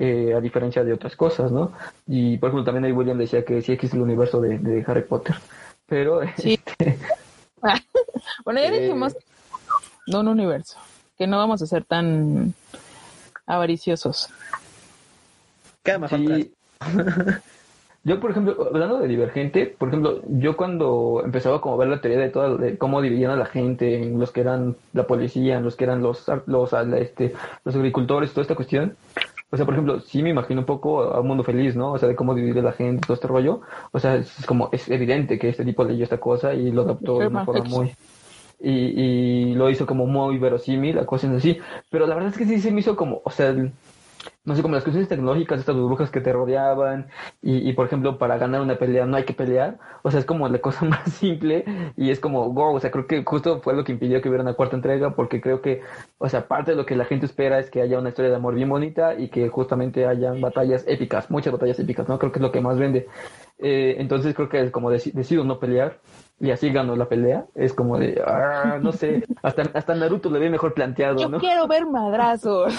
eh, 0.02 0.34
a 0.34 0.40
diferencia 0.40 0.82
de 0.86 0.94
otras 0.94 1.16
cosas, 1.18 1.52
¿no? 1.52 1.74
Y 2.08 2.38
por 2.38 2.50
ejemplo 2.50 2.64
también 2.64 2.86
ahí 2.86 2.92
William 2.94 3.18
decía 3.18 3.44
que 3.44 3.62
sí 3.62 3.74
existe 3.74 3.98
el 3.98 4.04
universo 4.04 4.40
de, 4.40 4.58
de 4.58 4.82
Harry 4.88 5.04
Potter, 5.04 5.36
pero 5.86 6.22
Sí. 6.38 6.54
este, 6.54 6.98
Bueno, 8.46 8.62
ya 8.62 8.68
Eh. 8.70 8.80
dijimos 8.80 9.18
no 10.08 10.22
un 10.22 10.30
universo, 10.30 10.78
que 11.18 11.28
no 11.28 11.38
vamos 11.38 11.62
a 11.62 11.66
ser 11.66 11.84
tan 11.84 12.54
avariciosos. 13.46 14.30
Queda 15.84 16.00
mejor 16.00 16.20
Sí. 16.20 16.54
Yo, 18.06 18.20
por 18.20 18.32
ejemplo, 18.32 18.56
hablando 18.68 19.00
de 19.00 19.08
Divergente, 19.08 19.66
por 19.78 19.90
ejemplo, 19.90 20.22
yo 20.30 20.56
cuando 20.56 21.22
empezaba 21.24 21.60
como 21.60 21.76
a 21.76 21.78
ver 21.80 21.90
la 21.90 22.00
teoría 22.02 22.20
de 22.20 22.30
toda, 22.30 22.56
de 22.56 22.78
cómo 22.78 23.02
dividían 23.02 23.32
a 23.32 23.36
la 23.36 23.46
gente 23.46 24.02
en 24.02 24.20
los 24.20 24.32
que 24.32 24.42
eran 24.42 24.76
la 24.94 25.06
policía, 25.06 25.58
en 25.58 25.64
los 25.66 25.76
que 25.76 25.84
eran 25.84 26.02
los, 26.02 26.26
los, 26.46 26.74
este, 26.98 27.34
los 27.66 27.76
agricultores, 27.76 28.32
toda 28.32 28.44
esta 28.44 28.56
cuestión. 28.56 28.96
O 29.52 29.58
sea, 29.58 29.66
por 29.66 29.74
ejemplo, 29.74 30.00
sí 30.00 30.24
me 30.24 30.30
imagino 30.30 30.62
un 30.62 30.66
poco 30.66 31.02
a 31.04 31.20
un 31.20 31.28
mundo 31.28 31.44
feliz, 31.44 31.76
¿no? 31.76 31.92
O 31.94 31.98
sea, 31.98 32.08
de 32.08 32.16
cómo 32.16 32.36
dividir 32.36 32.60
a 32.60 32.64
la 32.64 32.72
gente, 32.72 33.02
todo 33.06 33.16
este 33.16 33.28
rollo. 33.28 33.62
O 33.92 34.00
sea, 34.00 34.16
es, 34.16 34.40
es 34.40 34.46
como, 34.46 34.70
es 34.72 34.88
evidente 34.90 35.38
que 35.38 35.50
este 35.50 35.66
tipo 35.66 35.84
leyó 35.84 36.04
esta 36.04 36.20
cosa 36.20 36.54
y 36.54 36.72
lo 36.72 36.84
adaptó 36.84 37.20
de 37.20 37.28
una 37.28 37.44
forma 37.46 37.64
Perfecto. 37.64 37.80
muy, 37.80 37.92
y, 38.62 38.72
y 39.52 39.56
lo 39.56 39.70
hizo 39.70 39.86
como 39.86 40.06
muy 40.06 40.38
verosímil, 40.38 41.00
a 41.00 41.06
cosas 41.06 41.32
así. 41.36 41.58
Pero 41.90 42.08
la 42.08 42.16
verdad 42.16 42.32
es 42.32 42.38
que 42.38 42.46
sí 42.46 42.60
se 42.62 42.72
me 42.72 42.80
hizo 42.82 42.96
como, 42.96 43.22
o 43.24 43.32
sea, 43.32 43.50
el- 43.50 43.72
no 44.46 44.56
sé, 44.56 44.62
como 44.62 44.74
las 44.76 44.84
cuestiones 44.84 45.10
tecnológicas, 45.10 45.60
estas 45.60 45.76
burbujas 45.76 46.10
que 46.10 46.22
te 46.22 46.34
rodeaban, 46.34 47.08
y, 47.42 47.72
por 47.74 47.86
ejemplo, 47.86 48.18
para 48.18 48.38
ganar 48.38 48.62
una 48.62 48.78
pelea 48.78 49.06
no 49.06 49.18
hay 49.18 49.24
que 49.26 49.34
pelear, 49.34 49.78
o 50.02 50.10
sea, 50.10 50.20
es 50.20 50.26
como 50.26 50.48
la 50.50 50.60
cosa 50.60 50.86
más 50.86 51.12
simple, 51.14 51.66
y 51.98 52.10
es 52.10 52.20
como, 52.20 52.52
wow, 52.52 52.76
o 52.76 52.80
sea, 52.80 52.90
creo 52.92 53.06
que 53.08 53.24
justo 53.24 53.62
fue 53.62 53.76
lo 53.76 53.84
que 53.84 53.92
impidió 53.92 54.22
que 54.22 54.30
hubiera 54.30 54.44
una 54.44 54.54
cuarta 54.56 54.76
entrega, 54.76 55.16
porque 55.16 55.40
creo 55.42 55.62
que, 55.62 55.82
o 56.18 56.28
sea, 56.30 56.48
parte 56.48 56.72
de 56.72 56.78
lo 56.78 56.86
que 56.86 56.96
la 56.96 57.06
gente 57.06 57.26
espera 57.26 57.60
es 57.60 57.70
que 57.70 57.82
haya 57.82 58.00
una 58.00 58.10
historia 58.10 58.32
de 58.32 58.38
amor 58.38 58.56
bien 58.56 58.70
bonita 58.70 59.14
y 59.16 59.30
que 59.30 59.50
justamente 59.50 60.06
hayan 60.08 60.42
batallas 60.42 60.84
épicas, 60.88 61.30
muchas 61.30 61.54
batallas 61.54 61.80
épicas, 61.80 62.08
¿no? 62.08 62.18
Creo 62.18 62.32
que 62.32 62.40
es 62.40 62.44
lo 62.44 62.52
que 62.52 62.62
más 62.62 62.78
vende. 62.80 63.08
Eh, 63.58 63.96
entonces 64.00 64.34
creo 64.36 64.50
que 64.50 64.62
es 64.62 64.72
como 64.72 64.92
deci- 64.92 65.12
decido 65.14 65.44
no 65.44 65.60
pelear, 65.60 66.00
y 66.40 66.52
así 66.52 66.72
ganó 66.72 66.96
la 66.96 67.10
pelea, 67.10 67.46
es 67.56 67.74
como 67.74 67.98
de, 67.98 68.22
ah, 68.26 68.78
no 68.82 68.92
sé, 68.92 69.24
hasta, 69.44 69.64
hasta 69.74 69.96
Naruto 69.96 70.30
le 70.30 70.40
ve 70.40 70.50
mejor 70.50 70.74
planteado, 70.74 71.18
Yo 71.18 71.30
¿no? 71.30 71.40
quiero 71.40 71.68
ver 71.68 71.86
madrazos. 71.86 72.74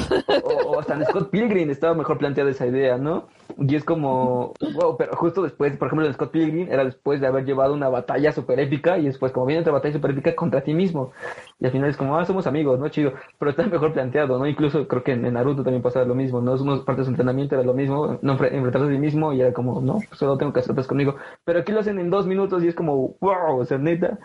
o, 0.44 0.70
o 0.70 0.80
hasta 0.80 0.94
en 0.94 1.04
Scott 1.04 1.30
Pilgrim 1.30 1.70
estaba 1.70 1.94
mejor 1.94 2.18
planteada 2.18 2.50
esa 2.50 2.66
idea, 2.66 2.96
¿no? 2.96 3.28
Y 3.58 3.74
es 3.76 3.84
como, 3.84 4.54
wow, 4.74 4.96
pero 4.96 5.14
justo 5.16 5.42
después, 5.42 5.76
por 5.76 5.88
ejemplo, 5.88 6.06
en 6.06 6.14
Scott 6.14 6.30
Pilgrim 6.30 6.68
era 6.70 6.84
después 6.84 7.20
de 7.20 7.26
haber 7.26 7.44
llevado 7.44 7.74
una 7.74 7.88
batalla 7.88 8.32
súper 8.32 8.60
épica 8.60 8.96
y 8.98 9.04
después 9.06 9.32
como 9.32 9.46
viene 9.46 9.60
otra 9.60 9.72
batalla 9.72 9.94
súper 9.94 10.12
épica 10.12 10.34
contra 10.34 10.62
ti 10.62 10.72
mismo. 10.72 11.12
Y 11.58 11.66
al 11.66 11.72
final 11.72 11.90
es 11.90 11.96
como, 11.96 12.16
ah, 12.16 12.24
somos 12.24 12.46
amigos, 12.46 12.78
¿no? 12.78 12.88
Chido. 12.88 13.12
Pero 13.38 13.50
está 13.50 13.66
mejor 13.66 13.92
planteado, 13.92 14.38
¿no? 14.38 14.46
Incluso 14.46 14.88
creo 14.88 15.02
que 15.02 15.12
en, 15.12 15.26
en 15.26 15.34
Naruto 15.34 15.62
también 15.62 15.82
pasaba 15.82 16.06
lo 16.06 16.14
mismo, 16.14 16.40
¿no? 16.40 16.54
Unas 16.54 16.80
partes 16.80 16.98
de 16.98 17.04
su 17.04 17.10
entrenamiento 17.10 17.54
era 17.56 17.64
lo 17.64 17.74
mismo, 17.74 18.18
no 18.22 18.38
enfre- 18.38 18.52
enfrentarse 18.52 18.86
a 18.88 18.90
sí 18.90 18.98
mismo 18.98 19.32
y 19.32 19.40
era 19.42 19.52
como, 19.52 19.80
no, 19.82 19.98
solo 20.12 20.38
tengo 20.38 20.52
que 20.52 20.60
hacer 20.60 20.74
conmigo. 20.86 21.16
Pero 21.44 21.58
aquí 21.60 21.72
lo 21.72 21.80
hacen 21.80 21.98
en 21.98 22.08
dos 22.10 22.26
minutos 22.26 22.62
y 22.64 22.68
es 22.68 22.74
como, 22.74 23.16
wow, 23.20 23.49
o 23.56 23.64
sea, 23.64 23.78
neta, 23.78 24.18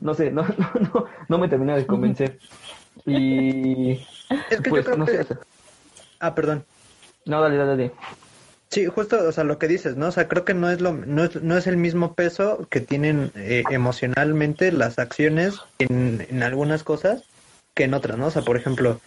no 0.00 0.14
sé, 0.14 0.30
no, 0.30 0.42
no, 0.58 0.70
no, 0.80 1.04
no 1.28 1.38
me 1.38 1.48
termina 1.48 1.76
de 1.76 1.86
convencer. 1.86 2.38
Y 3.04 3.92
Es 4.50 4.60
que 4.60 4.70
pues, 4.70 4.84
yo 4.84 4.92
creo 4.92 4.96
no 4.98 5.06
que... 5.06 5.24
sé, 5.24 5.36
Ah, 6.18 6.34
perdón. 6.34 6.64
no, 7.26 7.40
dale, 7.42 7.56
dale, 7.56 7.70
dale. 7.70 7.92
Sí, 8.70 8.86
justo, 8.86 9.16
o 9.28 9.32
sea, 9.32 9.44
lo 9.44 9.58
que 9.58 9.68
dices, 9.68 9.96
¿no? 9.96 10.08
O 10.08 10.12
sea, 10.12 10.26
creo 10.28 10.44
que 10.44 10.54
no 10.54 10.68
es 10.70 10.80
lo, 10.80 10.92
no 10.92 11.24
es, 11.24 11.40
no 11.42 11.56
es 11.56 11.66
el 11.66 11.76
mismo 11.76 12.14
peso 12.14 12.66
que 12.68 12.80
tienen 12.80 13.30
eh, 13.36 13.62
emocionalmente 13.70 14.72
las 14.72 14.98
acciones 14.98 15.54
en, 15.78 16.26
en 16.28 16.42
algunas 16.42 16.82
cosas 16.82 17.22
que 17.74 17.84
en 17.84 17.94
otras, 17.94 18.18
¿no? 18.18 18.26
O 18.26 18.30
sea, 18.30 18.42
por 18.42 18.56
ejemplo, 18.56 19.00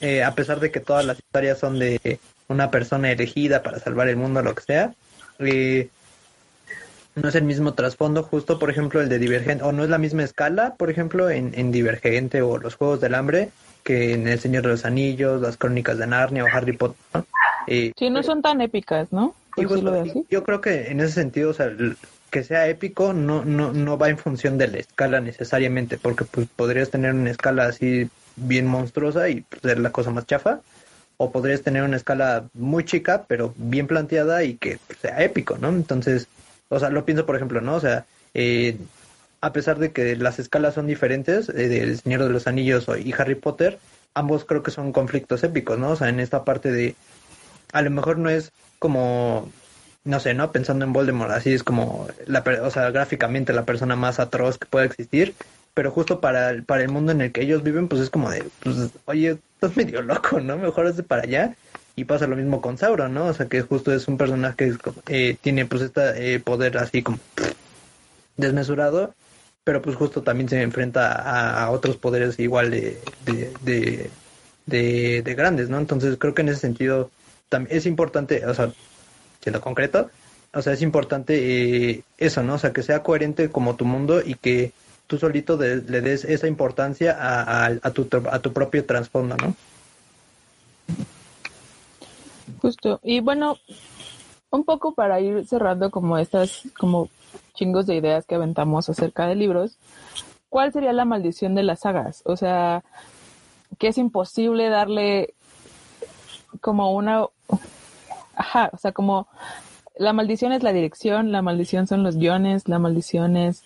eh, 0.00 0.22
a 0.24 0.34
pesar 0.34 0.60
de 0.60 0.70
que 0.70 0.80
todas 0.80 1.06
las 1.06 1.18
historias 1.18 1.58
son 1.58 1.78
de 1.78 2.20
una 2.48 2.70
persona 2.70 3.10
elegida 3.10 3.62
para 3.62 3.78
salvar 3.78 4.08
el 4.08 4.16
mundo, 4.16 4.42
lo 4.42 4.54
que 4.54 4.62
sea, 4.62 4.92
eh, 5.38 5.88
no 7.14 7.28
es 7.28 7.34
el 7.34 7.44
mismo 7.44 7.74
trasfondo, 7.74 8.22
justo, 8.22 8.58
por 8.58 8.70
ejemplo, 8.70 9.00
el 9.00 9.08
de 9.08 9.18
Divergente, 9.18 9.64
o 9.64 9.72
no 9.72 9.84
es 9.84 9.90
la 9.90 9.98
misma 9.98 10.22
escala, 10.22 10.74
por 10.76 10.90
ejemplo, 10.90 11.30
en, 11.30 11.52
en 11.54 11.72
Divergente 11.72 12.42
o 12.42 12.58
los 12.58 12.74
Juegos 12.76 13.00
del 13.00 13.14
Hambre, 13.14 13.50
que 13.82 14.12
en 14.14 14.28
El 14.28 14.38
Señor 14.38 14.62
de 14.62 14.68
los 14.70 14.84
Anillos, 14.84 15.40
las 15.40 15.56
Crónicas 15.56 15.98
de 15.98 16.06
Narnia 16.06 16.44
o 16.44 16.48
Harry 16.48 16.76
Potter, 16.76 16.98
¿no? 17.14 17.26
Eh, 17.66 17.92
Sí, 17.98 18.10
no 18.10 18.22
son 18.22 18.42
tan 18.42 18.60
épicas, 18.60 19.12
¿no? 19.12 19.34
y 19.56 19.64
justo, 19.64 19.92
así. 19.92 20.24
yo 20.30 20.44
creo 20.44 20.60
que 20.60 20.90
en 20.90 21.00
ese 21.00 21.14
sentido, 21.14 21.50
o 21.50 21.54
sea, 21.54 21.70
que 22.30 22.44
sea 22.44 22.68
épico 22.68 23.12
no, 23.12 23.44
no, 23.44 23.72
no 23.72 23.98
va 23.98 24.08
en 24.08 24.18
función 24.18 24.58
de 24.58 24.68
la 24.68 24.78
escala 24.78 25.20
necesariamente, 25.20 25.98
porque 25.98 26.24
pues 26.24 26.46
podrías 26.54 26.90
tener 26.90 27.12
una 27.12 27.30
escala 27.30 27.66
así 27.66 28.08
bien 28.36 28.66
monstruosa 28.66 29.28
y 29.28 29.40
pues, 29.42 29.62
ser 29.62 29.80
la 29.80 29.90
cosa 29.90 30.10
más 30.10 30.26
chafa, 30.26 30.60
o 31.16 31.32
podrías 31.32 31.62
tener 31.62 31.82
una 31.82 31.96
escala 31.96 32.44
muy 32.54 32.84
chica, 32.84 33.24
pero 33.26 33.52
bien 33.56 33.86
planteada 33.86 34.44
y 34.44 34.54
que 34.54 34.78
pues, 34.86 35.00
sea 35.00 35.22
épico, 35.22 35.58
¿no? 35.58 35.68
Entonces, 35.68 36.28
o 36.68 36.78
sea, 36.78 36.90
lo 36.90 37.04
pienso, 37.04 37.26
por 37.26 37.36
ejemplo, 37.36 37.60
¿no? 37.60 37.74
O 37.76 37.80
sea, 37.80 38.04
eh, 38.34 38.76
a 39.40 39.52
pesar 39.52 39.78
de 39.78 39.92
que 39.92 40.16
las 40.16 40.38
escalas 40.38 40.74
son 40.74 40.86
diferentes, 40.86 41.48
eh, 41.48 41.68
del 41.68 41.98
Señor 41.98 42.24
de 42.24 42.30
los 42.30 42.46
Anillos 42.46 42.86
y 43.02 43.12
Harry 43.12 43.34
Potter, 43.36 43.78
ambos 44.14 44.44
creo 44.44 44.62
que 44.62 44.70
son 44.70 44.92
conflictos 44.92 45.44
épicos, 45.44 45.78
¿no? 45.78 45.90
O 45.90 45.96
sea, 45.96 46.08
en 46.08 46.20
esta 46.20 46.44
parte 46.44 46.72
de, 46.72 46.94
a 47.72 47.82
lo 47.82 47.90
mejor 47.90 48.18
no 48.18 48.30
es 48.30 48.50
como, 48.78 49.50
no 50.04 50.20
sé, 50.20 50.34
¿no? 50.34 50.50
Pensando 50.52 50.84
en 50.84 50.92
Voldemort, 50.92 51.30
así 51.30 51.52
es 51.52 51.62
como, 51.62 52.08
la, 52.26 52.42
o 52.62 52.70
sea, 52.70 52.90
gráficamente 52.90 53.52
la 53.52 53.64
persona 53.64 53.94
más 53.96 54.18
atroz 54.20 54.58
que 54.58 54.66
pueda 54.66 54.84
existir, 54.86 55.34
pero 55.74 55.90
justo 55.92 56.20
para, 56.20 56.50
el- 56.50 56.64
para 56.64 56.82
el 56.82 56.88
mundo 56.88 57.12
en 57.12 57.20
el 57.20 57.30
que 57.32 57.42
ellos 57.42 57.62
viven, 57.62 57.86
pues 57.88 58.02
es 58.02 58.10
como 58.10 58.30
de, 58.30 58.44
pues, 58.64 58.76
oye, 59.04 59.38
estás 59.54 59.76
medio 59.76 60.02
loco, 60.02 60.40
¿no? 60.40 60.56
Mejor 60.56 60.86
hazte 60.86 61.02
para 61.04 61.22
allá. 61.22 61.54
Y 61.98 62.04
pasa 62.04 62.28
lo 62.28 62.36
mismo 62.36 62.60
con 62.60 62.78
Sauron, 62.78 63.12
¿no? 63.12 63.26
O 63.26 63.34
sea, 63.34 63.46
que 63.46 63.60
justo 63.62 63.92
es 63.92 64.06
un 64.06 64.16
personaje 64.16 64.54
que 64.56 64.76
eh, 65.08 65.36
tiene 65.40 65.66
pues 65.66 65.82
este 65.82 66.38
poder 66.38 66.78
así 66.78 67.02
como 67.02 67.18
desmesurado, 68.36 69.14
pero 69.64 69.82
pues 69.82 69.96
justo 69.96 70.22
también 70.22 70.48
se 70.48 70.62
enfrenta 70.62 71.10
a, 71.12 71.70
otros 71.72 71.96
poderes 71.96 72.38
igual 72.38 72.70
de, 72.70 73.00
de, 73.26 73.52
de, 73.62 74.10
de- 74.66 75.22
de 75.22 75.34
grandes, 75.34 75.70
¿no? 75.70 75.78
Entonces 75.78 76.16
creo 76.20 76.34
que 76.34 76.42
en 76.42 76.50
ese 76.50 76.60
sentido 76.60 77.10
también 77.48 77.76
es 77.76 77.84
importante, 77.84 78.46
o 78.46 78.54
sea, 78.54 78.70
siendo 79.42 79.60
concreto, 79.60 80.08
o 80.54 80.62
sea, 80.62 80.74
es 80.74 80.82
importante 80.82 81.90
eh, 81.90 82.02
eso, 82.16 82.44
¿no? 82.44 82.54
O 82.54 82.58
sea, 82.58 82.72
que 82.72 82.84
sea 82.84 83.02
coherente 83.02 83.50
como 83.50 83.74
tu 83.74 83.84
mundo 83.84 84.22
y 84.24 84.36
que 84.36 84.70
tú 85.08 85.18
solito 85.18 85.56
le 85.58 86.00
des 86.00 86.24
esa 86.24 86.46
importancia 86.46 87.16
a, 87.18 87.90
tu, 87.90 88.08
a 88.30 88.38
tu 88.38 88.52
propio 88.52 88.84
trasfondo, 88.84 89.36
¿no? 89.36 89.56
Justo. 92.60 93.00
Y 93.02 93.20
bueno, 93.20 93.56
un 94.50 94.64
poco 94.64 94.94
para 94.94 95.20
ir 95.20 95.46
cerrando 95.46 95.90
como 95.90 96.18
estas, 96.18 96.62
como 96.78 97.08
chingos 97.54 97.86
de 97.86 97.96
ideas 97.96 98.26
que 98.26 98.34
aventamos 98.34 98.88
acerca 98.88 99.26
de 99.26 99.34
libros, 99.34 99.76
¿cuál 100.48 100.72
sería 100.72 100.92
la 100.92 101.04
maldición 101.04 101.54
de 101.54 101.62
las 101.62 101.80
sagas? 101.80 102.22
O 102.24 102.36
sea, 102.36 102.82
que 103.78 103.88
es 103.88 103.98
imposible 103.98 104.68
darle 104.68 105.34
como 106.60 106.92
una... 106.92 107.26
Ajá, 108.34 108.70
o 108.72 108.78
sea, 108.78 108.92
como 108.92 109.26
la 109.96 110.12
maldición 110.12 110.52
es 110.52 110.62
la 110.62 110.72
dirección, 110.72 111.32
la 111.32 111.42
maldición 111.42 111.86
son 111.86 112.04
los 112.04 112.16
guiones, 112.16 112.68
la 112.68 112.78
maldición 112.78 113.36
es 113.36 113.64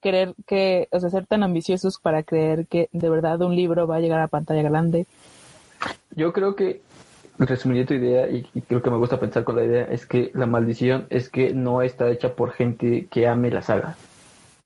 querer 0.00 0.34
que, 0.46 0.88
o 0.90 0.98
sea, 0.98 1.08
ser 1.08 1.26
tan 1.26 1.44
ambiciosos 1.44 1.98
para 1.98 2.24
creer 2.24 2.66
que 2.66 2.88
de 2.92 3.08
verdad 3.08 3.40
un 3.42 3.54
libro 3.54 3.86
va 3.86 3.96
a 3.96 4.00
llegar 4.00 4.20
a 4.20 4.26
pantalla 4.26 4.62
grande. 4.62 5.06
Yo 6.16 6.32
creo 6.32 6.56
que, 6.56 6.82
resumiría 7.46 7.86
tu 7.86 7.94
idea, 7.94 8.28
y, 8.28 8.42
creo 8.62 8.82
que 8.82 8.90
me 8.90 8.96
gusta 8.96 9.20
pensar 9.20 9.44
con 9.44 9.56
la 9.56 9.64
idea, 9.64 9.84
es 9.84 10.06
que 10.06 10.30
la 10.34 10.46
maldición 10.46 11.06
es 11.10 11.28
que 11.28 11.54
no 11.54 11.82
está 11.82 12.10
hecha 12.10 12.34
por 12.34 12.52
gente 12.52 13.06
que 13.10 13.26
ame 13.26 13.50
la 13.50 13.62
saga. 13.62 13.96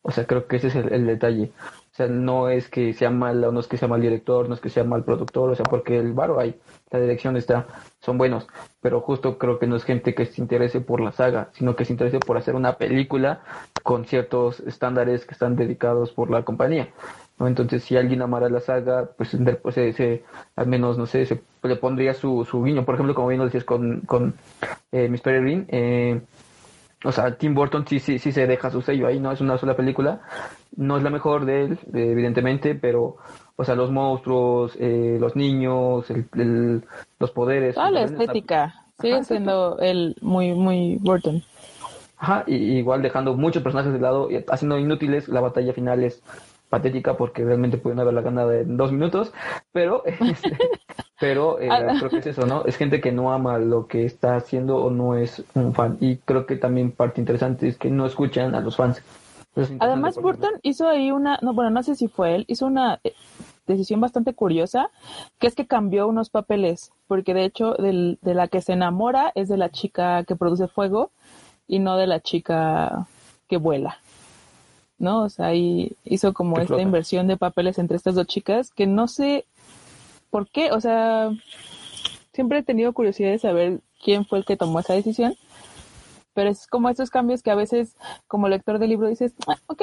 O 0.03 0.11
sea, 0.11 0.27
creo 0.27 0.47
que 0.47 0.57
ese 0.57 0.69
es 0.69 0.75
el, 0.77 1.07
detalle. 1.07 1.53
O 1.93 1.95
sea, 1.95 2.09
no 2.09 2.49
es 2.49 2.69
que 2.69 2.95
sea 2.95 3.11
mal, 3.11 3.41
no 3.41 3.61
es 3.61 3.67
que 3.67 3.77
sea 3.77 3.89
mal 3.89 4.01
director, 4.01 4.49
no 4.49 4.55
es 4.55 4.61
que 4.61 4.71
sea 4.71 4.85
mal 4.85 5.05
productor, 5.05 5.51
o 5.51 5.55
sea, 5.55 5.65
porque 5.65 5.99
el 5.99 6.13
varo 6.13 6.41
hay, 6.41 6.59
la 6.91 7.01
dirección 7.01 7.37
está, 7.37 7.67
son 8.01 8.19
buenos, 8.19 8.49
pero 8.81 9.01
justo 9.01 9.39
creo 9.39 9.59
que 9.59 9.67
no 9.67 9.77
es 9.77 9.85
gente 9.85 10.15
que 10.15 10.27
se 10.27 10.41
interese 10.41 10.81
por 10.81 11.01
la 11.01 11.13
saga, 11.13 11.51
sino 11.53 11.77
que 11.77 11.85
se 11.85 11.93
interese 11.93 12.19
por 12.19 12.39
hacer 12.39 12.55
una 12.55 12.79
película 12.79 13.43
con 13.83 14.07
ciertos 14.07 14.61
estándares 14.61 15.27
que 15.27 15.33
están 15.33 15.55
dedicados 15.55 16.13
por 16.13 16.31
la 16.31 16.43
compañía. 16.45 16.89
¿No? 17.43 17.49
Entonces, 17.49 17.83
si 17.83 17.97
alguien 17.97 18.23
amara 18.23 18.49
la 18.49 18.61
saga, 18.61 19.11
pues, 19.17 19.37
pues 19.61 19.75
se, 19.75 20.23
al 20.55 20.67
menos, 20.69 20.97
no 20.97 21.07
sé, 21.07 21.27
se 21.27 21.43
le 21.65 21.77
pondría 21.77 22.15
su, 22.15 22.45
su 22.45 22.63
guiño. 22.63 22.85
Por 22.85 22.95
ejemplo, 22.95 23.15
como 23.15 23.29
bien 23.29 23.41
lo 23.41 23.47
decías 23.47 23.65
con, 23.65 24.03
con 24.03 24.35
eh, 24.93 25.09
Miss 25.09 25.21
Peregrine, 25.23 25.67
eh, 25.69 26.21
o 27.05 27.11
sea, 27.11 27.37
Tim 27.37 27.55
Burton 27.55 27.85
sí, 27.87 27.99
sí, 27.99 28.21
sí 28.21 28.31
se 28.31 28.47
deja 28.47 28.71
su 28.71 28.81
sello 28.81 29.09
ahí, 29.09 29.19
no 29.19 29.33
es 29.33 29.41
una 29.41 29.59
sola 29.59 29.75
película, 29.75 30.21
no 30.77 30.97
es 30.97 31.03
la 31.03 31.11
mejor 31.11 31.45
de 31.45 31.65
él, 31.65 31.79
evidentemente, 31.93 32.77
pero, 32.77 33.17
o 33.57 33.65
sea, 33.65 33.75
los 33.75 33.91
monstruos, 33.91 34.77
eh, 34.79 35.17
los 35.19 35.35
niños, 35.35 36.09
el, 36.11 36.85
los 37.19 37.31
poderes. 37.33 37.77
Ah, 37.77 37.91
la 37.91 38.03
estética, 38.03 38.87
sigue 39.01 39.25
siendo 39.25 39.79
él 39.81 40.15
muy, 40.21 40.53
muy 40.53 40.99
Burton. 41.01 41.43
Ajá, 42.19 42.45
y, 42.47 42.55
igual 42.55 43.03
dejando 43.03 43.35
muchos 43.35 43.65
personajes 43.65 43.93
de 43.93 43.99
lado, 43.99 44.31
y 44.31 44.45
haciendo 44.49 44.79
inútiles, 44.79 45.27
la 45.27 45.41
batalla 45.41 45.73
final 45.73 46.05
es 46.05 46.23
patética 46.73 47.19
porque 47.19 47.45
realmente 47.45 47.77
pueden 47.77 48.01
haberla 48.01 48.23
ganado 48.23 48.51
en 48.51 48.79
dos 48.79 48.93
minutos, 48.93 49.31
pero 49.73 50.03
este, 50.07 50.57
pero 51.21 51.61
eh, 51.61 51.69
ah. 51.71 51.95
creo 51.99 52.09
que 52.09 52.17
es 52.17 52.27
eso, 52.29 52.47
¿no? 52.47 52.65
Es 52.65 52.79
gente 52.79 53.03
que 53.03 53.13
no 53.13 53.31
ama 53.31 53.59
lo 53.59 53.87
que 53.87 54.07
está 54.07 54.37
haciendo 54.37 54.79
o 54.79 54.91
no 54.91 55.15
es 55.15 55.45
un 55.53 55.75
fan 55.75 55.99
y 56.01 56.17
creo 56.17 56.47
que 56.47 56.57
también 56.57 56.91
parte 56.91 57.21
interesante 57.21 57.69
es 57.69 57.77
que 57.77 57.91
no 57.91 58.07
escuchan 58.07 58.55
a 58.55 58.61
los 58.61 58.77
fans. 58.77 59.03
Además, 59.81 60.17
Burton 60.17 60.55
hizo 60.63 60.89
ahí 60.89 61.11
una, 61.11 61.39
no, 61.43 61.53
bueno, 61.53 61.69
no 61.69 61.83
sé 61.83 61.95
si 61.95 62.09
fue 62.09 62.37
él, 62.37 62.45
hizo 62.49 62.65
una 62.65 63.01
eh, 63.05 63.13
decisión 63.67 64.01
bastante 64.01 64.33
curiosa, 64.33 64.89
que 65.39 65.47
es 65.47 65.55
que 65.55 65.67
cambió 65.67 66.09
unos 66.09 66.31
papeles, 66.31 66.91
porque 67.07 67.35
de 67.35 67.45
hecho 67.45 67.75
de 67.75 68.17
la 68.23 68.49
que 68.49 68.63
se 68.63 68.73
enamora 68.73 69.31
es 69.35 69.49
de 69.49 69.59
la 69.59 69.69
chica 69.69 70.25
que 70.25 70.37
produce 70.37 70.69
fuego 70.69 71.11
y 71.69 71.81
no 71.81 71.99
de 71.99 72.07
la 72.07 72.21
chica 72.21 73.07
que 73.47 73.59
vuela. 73.59 73.99
¿No? 75.03 75.25
O 75.25 75.29
sea, 75.29 75.47
ahí 75.47 75.93
hizo 76.05 76.33
como 76.33 76.59
esta 76.59 76.81
inversión 76.81 77.27
de 77.27 77.37
papeles 77.37 77.79
entre 77.79 77.97
estas 77.97 78.15
dos 78.15 78.27
chicas 78.27 78.71
que 78.71 78.87
no 78.87 79.09
sé 79.09 79.45
por 80.31 80.49
qué, 80.49 80.71
o 80.71 80.81
sea, 80.81 81.31
siempre 82.33 82.59
he 82.59 82.63
tenido 82.63 82.93
curiosidad 82.93 83.33
de 83.33 83.39
saber 83.39 83.81
quién 84.03 84.25
fue 84.25 84.39
el 84.39 84.45
que 84.45 84.57
tomó 84.57 84.81
esa 84.81 84.95
decisión, 84.95 85.37
pero 86.35 86.49
es 86.49 86.67
como 86.67 86.89
estos 86.89 87.11
cambios 87.11 87.43
que 87.43 87.51
a 87.51 87.57
veces 87.57 87.97
como 88.29 88.49
lector 88.49 88.79
del 88.79 88.91
libro 88.91 89.09
dices, 89.09 89.35
ah, 89.49 89.59
ok, 89.67 89.83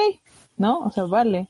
¿no? 0.58 0.80
O 0.80 0.92
sea, 0.92 1.04
vale, 1.04 1.50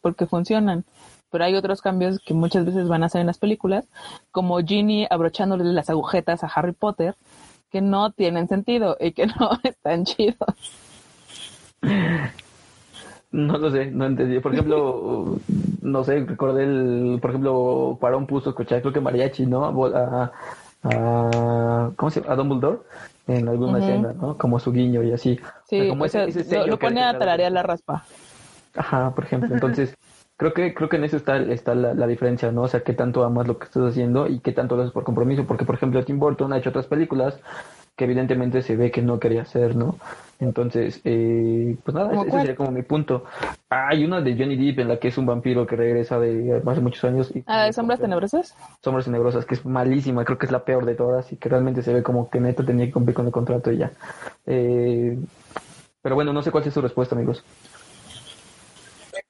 porque 0.00 0.26
funcionan. 0.26 0.84
Pero 1.30 1.44
hay 1.44 1.56
otros 1.56 1.82
cambios 1.82 2.20
que 2.20 2.32
muchas 2.32 2.64
veces 2.64 2.86
van 2.86 3.02
a 3.02 3.06
hacer 3.06 3.20
en 3.20 3.26
las 3.26 3.38
películas, 3.38 3.86
como 4.30 4.58
Ginny 4.60 5.06
abrochándole 5.10 5.64
las 5.64 5.90
agujetas 5.90 6.44
a 6.44 6.46
Harry 6.46 6.72
Potter, 6.72 7.16
que 7.70 7.80
no 7.80 8.12
tienen 8.12 8.46
sentido 8.46 8.96
y 9.00 9.12
que 9.12 9.26
no 9.40 9.58
están 9.64 10.04
chidos. 10.04 10.38
No 13.34 13.58
lo 13.58 13.68
sé, 13.68 13.90
no 13.90 14.06
entendí. 14.06 14.38
Por 14.38 14.54
ejemplo, 14.54 15.40
no 15.82 16.04
sé, 16.04 16.24
recordé 16.24 16.62
el, 16.62 17.18
por 17.20 17.30
ejemplo, 17.30 17.98
para 18.00 18.16
un 18.16 18.28
puso 18.28 18.50
escuchar, 18.50 18.80
creo 18.80 18.92
que 18.92 19.00
mariachi, 19.00 19.44
¿no? 19.44 19.64
A, 19.64 20.32
a, 20.84 21.90
¿cómo 21.96 22.10
se 22.10 22.20
llama? 22.20 22.32
A 22.32 22.36
Dumbledore 22.36 22.78
en 23.26 23.48
alguna 23.48 23.80
escena, 23.80 24.12
¿no? 24.12 24.38
Como 24.38 24.60
su 24.60 24.70
guiño 24.70 25.02
y 25.02 25.10
así. 25.10 25.40
Sí, 25.68 25.88
como 25.88 26.04
ese, 26.04 26.28
lo, 26.64 26.78
pone 26.78 27.02
a 27.02 27.18
tararear 27.18 27.50
la 27.50 27.64
raspa. 27.64 28.04
Ajá, 28.76 29.12
por 29.12 29.24
ejemplo. 29.24 29.52
Entonces, 29.52 29.96
creo 30.36 30.54
que 30.54 30.72
creo 30.72 30.88
que 30.88 30.96
en 30.96 31.04
eso 31.04 31.16
está 31.16 31.38
está 31.38 31.74
la, 31.74 31.92
la, 31.92 32.06
diferencia, 32.06 32.52
¿no? 32.52 32.62
O 32.62 32.68
sea, 32.68 32.84
qué 32.84 32.92
tanto 32.92 33.24
amas 33.24 33.48
lo 33.48 33.58
que 33.58 33.64
estás 33.64 33.82
haciendo 33.82 34.28
y 34.28 34.38
qué 34.38 34.52
tanto 34.52 34.76
lo 34.76 34.82
haces 34.82 34.94
por 34.94 35.02
compromiso. 35.02 35.44
Porque, 35.44 35.64
por 35.64 35.74
ejemplo, 35.74 36.04
Tim 36.04 36.20
Burton 36.20 36.52
ha 36.52 36.58
hecho 36.58 36.70
otras 36.70 36.86
películas 36.86 37.40
que 37.96 38.04
evidentemente 38.04 38.62
se 38.62 38.76
ve 38.76 38.90
que 38.90 39.02
no 39.02 39.20
quería 39.20 39.42
hacer, 39.42 39.76
¿no? 39.76 39.96
Entonces, 40.40 41.00
eh, 41.04 41.76
pues 41.84 41.94
nada, 41.94 42.12
ese 42.22 42.30
sería 42.30 42.56
como 42.56 42.72
mi 42.72 42.82
punto. 42.82 43.24
hay 43.70 44.04
una 44.04 44.20
de 44.20 44.36
Johnny 44.36 44.56
Depp 44.56 44.80
en 44.80 44.88
la 44.88 44.98
que 44.98 45.08
es 45.08 45.18
un 45.18 45.26
vampiro 45.26 45.66
que 45.66 45.76
regresa 45.76 46.18
de 46.18 46.60
hace 46.66 46.80
muchos 46.80 47.04
años. 47.04 47.34
Y, 47.34 47.44
ah, 47.46 47.72
¿Sombras 47.72 48.00
Tenebrosas? 48.00 48.56
Sombras 48.82 49.04
Tenebrosas, 49.04 49.46
que 49.46 49.54
es 49.54 49.64
malísima, 49.64 50.24
creo 50.24 50.38
que 50.38 50.46
es 50.46 50.52
la 50.52 50.64
peor 50.64 50.86
de 50.86 50.96
todas 50.96 51.32
y 51.32 51.36
que 51.36 51.48
realmente 51.48 51.82
se 51.82 51.94
ve 51.94 52.02
como 52.02 52.28
que 52.30 52.40
Neto 52.40 52.64
tenía 52.64 52.86
que 52.86 52.92
cumplir 52.92 53.14
con 53.14 53.26
el 53.26 53.32
contrato 53.32 53.70
y 53.70 53.78
ya. 53.78 53.92
Eh, 54.46 55.16
pero 56.02 56.16
bueno, 56.16 56.32
no 56.32 56.42
sé 56.42 56.50
cuál 56.50 56.66
es 56.66 56.74
su 56.74 56.80
respuesta, 56.80 57.14
amigos. 57.14 57.44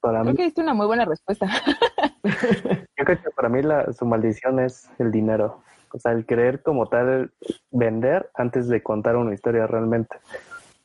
Para 0.00 0.22
creo 0.22 0.34
que 0.34 0.44
diste 0.44 0.62
una 0.62 0.74
muy 0.74 0.86
buena 0.86 1.04
respuesta. 1.04 1.46
Yo 2.24 3.04
creo 3.04 3.22
que 3.22 3.30
para 3.36 3.48
mí 3.48 3.62
la, 3.62 3.92
su 3.92 4.06
maldición 4.06 4.58
es 4.60 4.90
el 4.98 5.12
dinero. 5.12 5.62
O 5.94 5.98
sea, 6.00 6.10
el 6.10 6.26
querer 6.26 6.60
como 6.62 6.88
tal 6.88 7.30
vender 7.70 8.28
antes 8.34 8.66
de 8.66 8.82
contar 8.82 9.16
una 9.16 9.32
historia 9.32 9.68
realmente. 9.68 10.16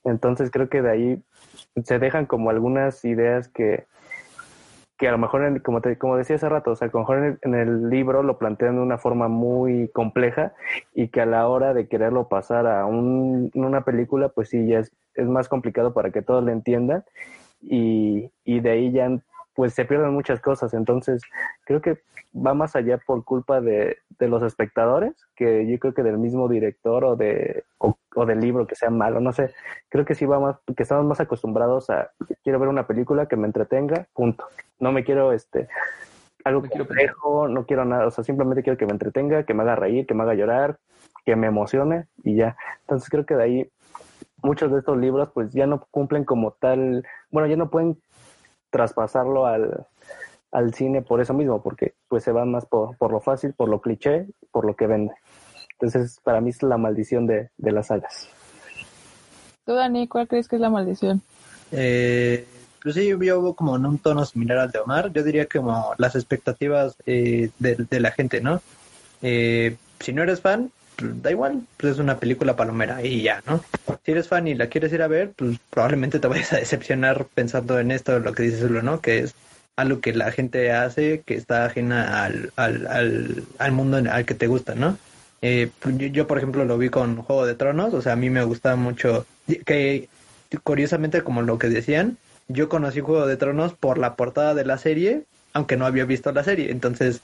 Entonces 0.03 0.51
creo 0.51 0.69
que 0.69 0.83
de 0.83 0.91
ahí 0.91 1.23
se 1.83 1.97
dejan 1.97 2.27
como 2.27 2.51
algunas 2.51 3.03
ideas 3.03 3.47
que, 3.47 3.87
que 4.99 5.07
a 5.07 5.11
lo 5.11 5.17
mejor, 5.17 5.63
como, 5.63 5.81
te, 5.81 5.97
como 5.97 6.15
decía 6.15 6.35
hace 6.35 6.47
rato, 6.47 6.71
o 6.71 6.75
sea, 6.75 6.89
a 6.89 6.91
lo 6.93 6.99
mejor 6.99 7.39
en 7.41 7.55
el, 7.55 7.89
libro 7.89 8.21
lo 8.21 8.37
plantean 8.37 8.75
de 8.75 8.81
una 8.81 8.99
forma 8.99 9.27
muy 9.27 9.89
compleja 9.89 10.53
y 10.93 11.07
que 11.07 11.21
a 11.21 11.25
la 11.25 11.47
hora 11.47 11.73
de 11.73 11.87
quererlo 11.87 12.27
pasar 12.27 12.67
a 12.67 12.85
un, 12.85 13.49
una 13.55 13.81
película, 13.81 14.29
pues 14.29 14.49
sí, 14.49 14.67
ya 14.67 14.79
es, 14.79 14.91
es 15.15 15.25
más 15.25 15.49
complicado 15.49 15.91
para 15.93 16.11
que 16.11 16.21
todos 16.21 16.43
lo 16.43 16.51
entiendan 16.51 17.03
y, 17.61 18.31
y 18.45 18.59
de 18.59 18.69
ahí 18.69 18.91
ya 18.91 19.09
pues 19.55 19.73
se 19.73 19.85
pierden 19.85 20.13
muchas 20.13 20.39
cosas. 20.39 20.73
Entonces, 20.73 21.21
creo 21.65 21.81
que 21.81 21.99
va 22.35 22.53
más 22.53 22.75
allá 22.75 22.99
por 23.05 23.23
culpa 23.23 23.61
de, 23.61 23.97
los 24.19 24.43
espectadores, 24.43 25.13
que 25.35 25.67
yo 25.67 25.79
creo 25.79 25.93
que 25.93 26.03
del 26.03 26.17
mismo 26.17 26.47
director 26.47 27.03
o 27.03 27.15
de 27.15 27.63
o, 27.77 27.95
del 28.25 28.39
libro 28.39 28.67
que 28.67 28.75
sea 28.75 28.89
malo, 28.89 29.19
no 29.19 29.31
sé. 29.31 29.53
Creo 29.89 30.05
que 30.05 30.15
sí 30.15 30.25
va 30.25 30.39
más, 30.39 30.57
que 30.75 30.83
estamos 30.83 31.05
más 31.05 31.19
acostumbrados 31.19 31.89
a 31.89 32.11
quiero 32.43 32.59
ver 32.59 32.69
una 32.69 32.87
película 32.87 33.27
que 33.27 33.37
me 33.37 33.47
entretenga, 33.47 34.07
punto. 34.13 34.45
No 34.79 34.91
me 34.91 35.03
quiero 35.03 35.31
este 35.31 35.67
algo 36.43 36.61
no 36.61 36.69
complejo, 36.69 37.47
no 37.47 37.65
quiero 37.65 37.85
nada, 37.85 38.07
o 38.07 38.11
sea, 38.11 38.23
simplemente 38.23 38.63
quiero 38.63 38.77
que 38.77 38.85
me 38.85 38.93
entretenga, 38.93 39.43
que 39.43 39.53
me 39.53 39.63
haga 39.63 39.75
reír, 39.75 40.05
que 40.05 40.13
me 40.13 40.23
haga 40.23 40.35
llorar, 40.35 40.79
que 41.25 41.35
me 41.35 41.47
emocione 41.47 42.07
y 42.23 42.35
ya. 42.35 42.55
Entonces 42.81 43.09
creo 43.09 43.25
que 43.25 43.35
de 43.35 43.43
ahí 43.43 43.71
muchos 44.41 44.71
de 44.71 44.79
estos 44.79 44.97
libros 44.97 45.29
pues 45.33 45.51
ya 45.53 45.67
no 45.67 45.85
cumplen 45.91 46.23
como 46.23 46.51
tal, 46.51 47.05
bueno, 47.29 47.47
ya 47.47 47.55
no 47.55 47.69
pueden 47.69 47.97
traspasarlo 48.69 49.45
al, 49.45 49.85
al 50.51 50.73
cine 50.73 51.01
por 51.01 51.21
eso 51.21 51.33
mismo, 51.33 51.61
porque 51.61 51.93
pues 52.07 52.23
se 52.23 52.31
va 52.31 52.45
más 52.45 52.65
por, 52.65 52.97
por 52.97 53.11
lo 53.11 53.19
fácil, 53.19 53.53
por 53.53 53.69
lo 53.69 53.81
cliché, 53.81 54.27
por 54.51 54.65
lo 54.65 54.75
que 54.75 54.87
vende. 54.87 55.13
Entonces, 55.73 56.19
para 56.23 56.41
mí 56.41 56.49
es 56.49 56.61
la 56.63 56.77
maldición 56.77 57.25
de, 57.27 57.49
de 57.57 57.71
las 57.71 57.87
sagas. 57.87 58.27
¿Tú, 59.65 59.73
Dani, 59.73 60.07
cuál 60.07 60.27
crees 60.27 60.47
que 60.47 60.55
es 60.55 60.61
la 60.61 60.69
maldición? 60.69 61.21
Eh, 61.71 62.45
pues 62.81 62.95
sí, 62.95 63.07
yo 63.07 63.55
como 63.55 63.75
en 63.75 63.85
un 63.85 63.99
tono 63.99 64.25
similar 64.25 64.57
al 64.57 64.71
de 64.71 64.79
Omar, 64.79 65.11
yo 65.13 65.23
diría 65.23 65.45
como 65.45 65.93
las 65.97 66.15
expectativas 66.15 66.95
eh, 67.05 67.51
de, 67.59 67.75
de, 67.75 67.99
la 67.99 68.11
gente, 68.11 68.41
¿no? 68.41 68.61
Eh, 69.21 69.77
si 69.99 70.11
no 70.11 70.23
eres 70.23 70.41
fan, 70.41 70.71
pues, 70.95 71.21
da 71.21 71.31
igual, 71.31 71.61
pues 71.77 71.93
es 71.93 71.99
una 71.99 72.17
película 72.17 72.55
palomera 72.55 73.03
y 73.03 73.21
ya, 73.21 73.41
¿no? 73.45 73.63
Si 74.03 74.11
eres 74.11 74.27
fan 74.27 74.47
y 74.47 74.55
la 74.55 74.67
quieres 74.67 74.91
ir 74.91 75.01
a 75.01 75.07
ver, 75.07 75.33
pues 75.35 75.59
probablemente 75.69 76.19
te 76.19 76.27
vayas 76.27 76.53
a 76.53 76.57
decepcionar 76.57 77.25
pensando 77.33 77.79
en 77.79 77.91
esto, 77.91 78.19
lo 78.19 78.33
que 78.33 78.43
dices, 78.43 78.69
¿no? 78.69 79.01
Que 79.01 79.19
es 79.19 79.35
algo 79.79 80.01
que 80.01 80.13
la 80.13 80.31
gente 80.31 80.71
hace 80.71 81.21
que 81.25 81.35
está 81.35 81.65
ajena 81.65 82.23
al, 82.23 82.51
al, 82.55 82.87
al, 82.87 83.43
al 83.57 83.71
mundo 83.71 83.97
al 83.97 84.25
que 84.25 84.33
te 84.33 84.47
gusta, 84.47 84.75
¿no? 84.75 84.97
Eh, 85.41 85.69
pues, 85.79 85.95
yo, 85.97 86.27
por 86.27 86.37
ejemplo, 86.37 86.65
lo 86.65 86.77
vi 86.77 86.89
con 86.89 87.17
Juego 87.17 87.45
de 87.45 87.55
Tronos, 87.55 87.93
o 87.93 88.01
sea, 88.01 88.13
a 88.13 88.17
mí 88.17 88.29
me 88.29 88.43
gusta 88.43 88.75
mucho, 88.75 89.25
que 89.65 90.09
curiosamente, 90.63 91.23
como 91.23 91.41
lo 91.41 91.57
que 91.57 91.69
decían, 91.69 92.17
yo 92.47 92.67
conocí 92.67 92.99
Juego 92.99 93.25
de 93.25 93.37
Tronos 93.37 93.73
por 93.73 93.97
la 93.97 94.15
portada 94.15 94.53
de 94.53 94.65
la 94.65 94.77
serie, 94.77 95.23
aunque 95.53 95.77
no 95.77 95.85
había 95.85 96.05
visto 96.05 96.31
la 96.31 96.43
serie, 96.43 96.71
entonces 96.71 97.21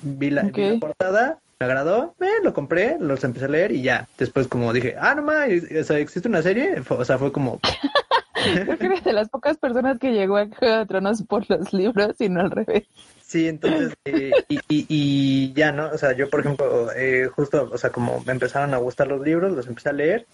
vi 0.00 0.30
la, 0.30 0.42
vi 0.42 0.70
la 0.70 0.80
portada 0.80 1.38
me 1.60 1.66
agradó, 1.66 2.14
eh, 2.20 2.42
lo 2.42 2.54
compré, 2.54 2.96
los 2.98 3.22
empecé 3.22 3.44
a 3.44 3.48
leer 3.48 3.72
y 3.72 3.82
ya. 3.82 4.08
Después 4.16 4.48
como 4.48 4.72
dije, 4.72 4.96
ah, 4.98 5.14
no 5.14 5.26
o 5.26 5.84
sea, 5.84 5.98
existe 5.98 6.26
una 6.26 6.40
serie, 6.40 6.82
o 6.88 7.04
sea, 7.04 7.18
fue 7.18 7.30
como... 7.32 7.60
Creo 8.78 8.78
que 8.78 9.00
de 9.00 9.12
las 9.12 9.28
pocas 9.28 9.58
personas 9.58 9.98
que 9.98 10.12
llegó 10.12 10.36
a 10.36 10.46
Juego 10.46 10.78
de 10.78 10.86
Tronos 10.86 11.22
por 11.22 11.48
los 11.50 11.72
libros 11.72 12.14
y 12.20 12.28
no 12.28 12.40
al 12.40 12.50
revés. 12.50 12.84
Sí, 13.22 13.46
entonces, 13.46 13.94
eh, 14.04 14.32
y, 14.48 14.56
y, 14.68 14.86
y, 14.88 15.52
ya, 15.52 15.70
¿no? 15.70 15.90
O 15.90 15.98
sea, 15.98 16.16
yo, 16.16 16.28
por 16.28 16.40
ejemplo, 16.40 16.90
eh, 16.96 17.28
justo, 17.28 17.70
o 17.72 17.78
sea, 17.78 17.90
como 17.90 18.22
me 18.26 18.32
empezaron 18.32 18.74
a 18.74 18.78
gustar 18.78 19.06
los 19.06 19.20
libros, 19.20 19.52
los 19.52 19.68
empecé 19.68 19.90
a 19.90 19.92
leer 19.92 20.26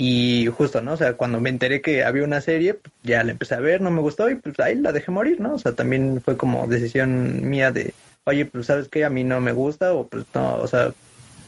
y 0.00 0.46
justo, 0.46 0.80
¿no? 0.80 0.92
O 0.92 0.96
sea, 0.96 1.14
cuando 1.14 1.40
me 1.40 1.50
enteré 1.50 1.82
que 1.82 2.04
había 2.04 2.22
una 2.22 2.40
serie, 2.40 2.74
pues, 2.74 2.94
ya 3.02 3.24
la 3.24 3.32
empecé 3.32 3.56
a 3.56 3.60
ver, 3.60 3.80
no 3.80 3.90
me 3.90 4.00
gustó 4.00 4.30
y 4.30 4.36
pues 4.36 4.58
ahí 4.60 4.76
la 4.76 4.92
dejé 4.92 5.10
morir, 5.10 5.40
¿no? 5.40 5.54
O 5.54 5.58
sea, 5.58 5.72
también 5.72 6.22
fue 6.24 6.36
como 6.36 6.68
decisión 6.68 7.50
mía 7.50 7.72
de, 7.72 7.92
oye, 8.24 8.46
pues 8.46 8.66
sabes 8.66 8.88
que 8.88 9.04
a 9.04 9.10
mí 9.10 9.24
no 9.24 9.40
me 9.40 9.52
gusta 9.52 9.92
o 9.92 10.06
pues 10.06 10.24
no, 10.34 10.56
o 10.56 10.68
sea, 10.68 10.92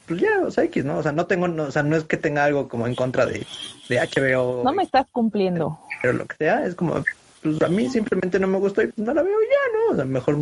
pues 0.09 0.21
ya, 0.21 0.41
o 0.45 0.51
sea, 0.51 0.65
X, 0.65 0.85
¿no? 0.85 0.99
O 0.99 1.03
sea, 1.05 1.13
no 1.13 1.27
tengo, 1.27 1.47
no, 1.47 1.63
o 1.63 1.71
sea, 1.71 1.85
no 1.85 1.95
es 1.95 2.03
que 2.03 2.17
tenga 2.17 2.45
algo 2.45 2.69
como 2.69 2.89
en 2.89 2.97
contra 2.97 3.25
de, 3.25 3.47
de 3.89 4.01
HBO. 4.01 4.65
No 4.65 4.73
me 4.73 4.83
estás 4.83 5.07
cumpliendo. 5.13 5.79
Pero 6.03 6.15
lo 6.15 6.27
que 6.27 6.37
sea, 6.37 6.65
es 6.67 6.75
como, 6.75 6.95
pues 7.43 7.63
a 7.63 7.69
mí 7.69 7.89
simplemente 7.89 8.39
no 8.39 8.47
me 8.47 8.59
gustó 8.59 8.83
y 8.83 8.89
pues, 8.89 9.07
no 9.07 9.15
la 9.15 9.23
veo 9.23 9.39
ya, 9.41 9.79
¿no? 9.79 9.93
O 9.93 9.97
sea, 9.97 10.05
mejor 10.05 10.37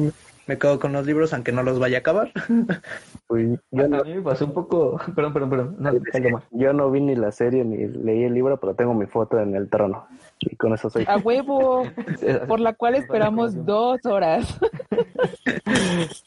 me 0.46 0.58
quedo 0.58 0.80
con 0.80 0.92
los 0.92 1.06
libros 1.06 1.32
aunque 1.34 1.52
no 1.52 1.62
los 1.62 1.78
vaya 1.78 1.98
a 1.98 2.00
acabar. 2.00 2.32
Pues, 3.26 3.60
yo 3.72 3.88
no, 3.88 3.98
a 3.98 4.04
mí 4.04 4.14
me 4.14 4.22
pasó 4.22 4.46
un 4.46 4.54
poco, 4.54 4.98
perdón, 5.14 5.34
perdón, 5.34 5.50
perdón, 5.50 5.76
no, 5.78 5.92
yo 6.52 6.72
no 6.72 6.90
vi 6.90 7.02
ni 7.02 7.14
la 7.14 7.30
serie 7.30 7.62
ni 7.62 7.86
leí 7.86 8.24
el 8.24 8.32
libro, 8.32 8.58
pero 8.58 8.74
tengo 8.74 8.94
mi 8.94 9.04
foto 9.04 9.38
en 9.38 9.54
el 9.54 9.68
trono 9.68 10.06
y 10.40 10.56
con 10.56 10.72
eso 10.72 10.90
soy. 10.90 11.04
A 11.06 11.16
huevo, 11.16 11.84
por 12.48 12.60
la 12.60 12.74
cual 12.74 12.94
esperamos 12.94 13.64
dos 13.64 14.04
horas. 14.06 14.58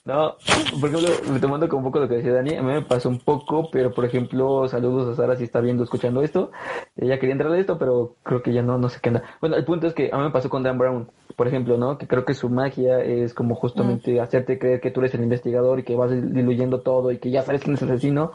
No, 0.05 0.35
por 0.79 0.89
ejemplo, 0.89 1.09
retomando 1.31 1.69
con 1.69 1.79
un 1.79 1.85
poco 1.85 1.99
lo 1.99 2.07
que 2.09 2.15
decía 2.15 2.33
Dani, 2.33 2.55
a 2.55 2.61
mí 2.61 2.73
me 2.73 2.81
pasó 2.81 3.09
un 3.09 3.19
poco, 3.19 3.69
pero 3.71 3.93
por 3.93 4.05
ejemplo, 4.05 4.67
saludos 4.67 5.07
a 5.07 5.15
Sara 5.15 5.35
si 5.35 5.43
está 5.43 5.61
viendo, 5.61 5.83
escuchando 5.83 6.23
esto. 6.23 6.51
Ella 6.97 7.19
quería 7.19 7.33
entrar 7.33 7.51
a 7.51 7.57
esto, 7.57 7.77
pero 7.77 8.15
creo 8.23 8.41
que 8.41 8.53
ya 8.53 8.61
no, 8.61 8.77
no 8.77 8.89
sé 8.89 8.99
qué 9.01 9.09
anda. 9.09 9.23
Bueno, 9.39 9.55
el 9.55 9.65
punto 9.65 9.87
es 9.87 9.93
que 9.93 10.09
a 10.11 10.17
mí 10.17 10.23
me 10.23 10.31
pasó 10.31 10.49
con 10.49 10.63
Dan 10.63 10.77
Brown, 10.77 11.09
por 11.35 11.47
ejemplo, 11.47 11.77
¿no? 11.77 11.97
Que 11.97 12.07
creo 12.07 12.25
que 12.25 12.33
su 12.33 12.49
magia 12.49 13.01
es 13.01 13.33
como 13.33 13.55
justamente 13.55 14.19
hacerte 14.19 14.59
creer 14.59 14.81
que 14.81 14.91
tú 14.91 14.99
eres 15.01 15.13
el 15.13 15.23
investigador 15.23 15.79
y 15.79 15.83
que 15.83 15.95
vas 15.95 16.11
diluyendo 16.11 16.81
todo 16.81 17.11
y 17.11 17.19
que 17.19 17.31
ya 17.31 17.43
sabes 17.43 17.61
quién 17.61 17.75
es 17.75 17.81
el 17.81 17.91
asesino 17.91 18.31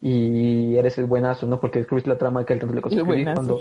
y 0.00 0.76
eres 0.76 0.96
el 0.98 1.04
buenazo, 1.04 1.46
¿no? 1.46 1.60
Porque 1.60 1.80
descubriste 1.80 2.10
la 2.10 2.18
trama 2.18 2.44
que 2.44 2.54
él 2.54 2.60
tanto 2.60 2.74
le 2.74 2.80
costó 2.80 3.04
cuando 3.04 3.60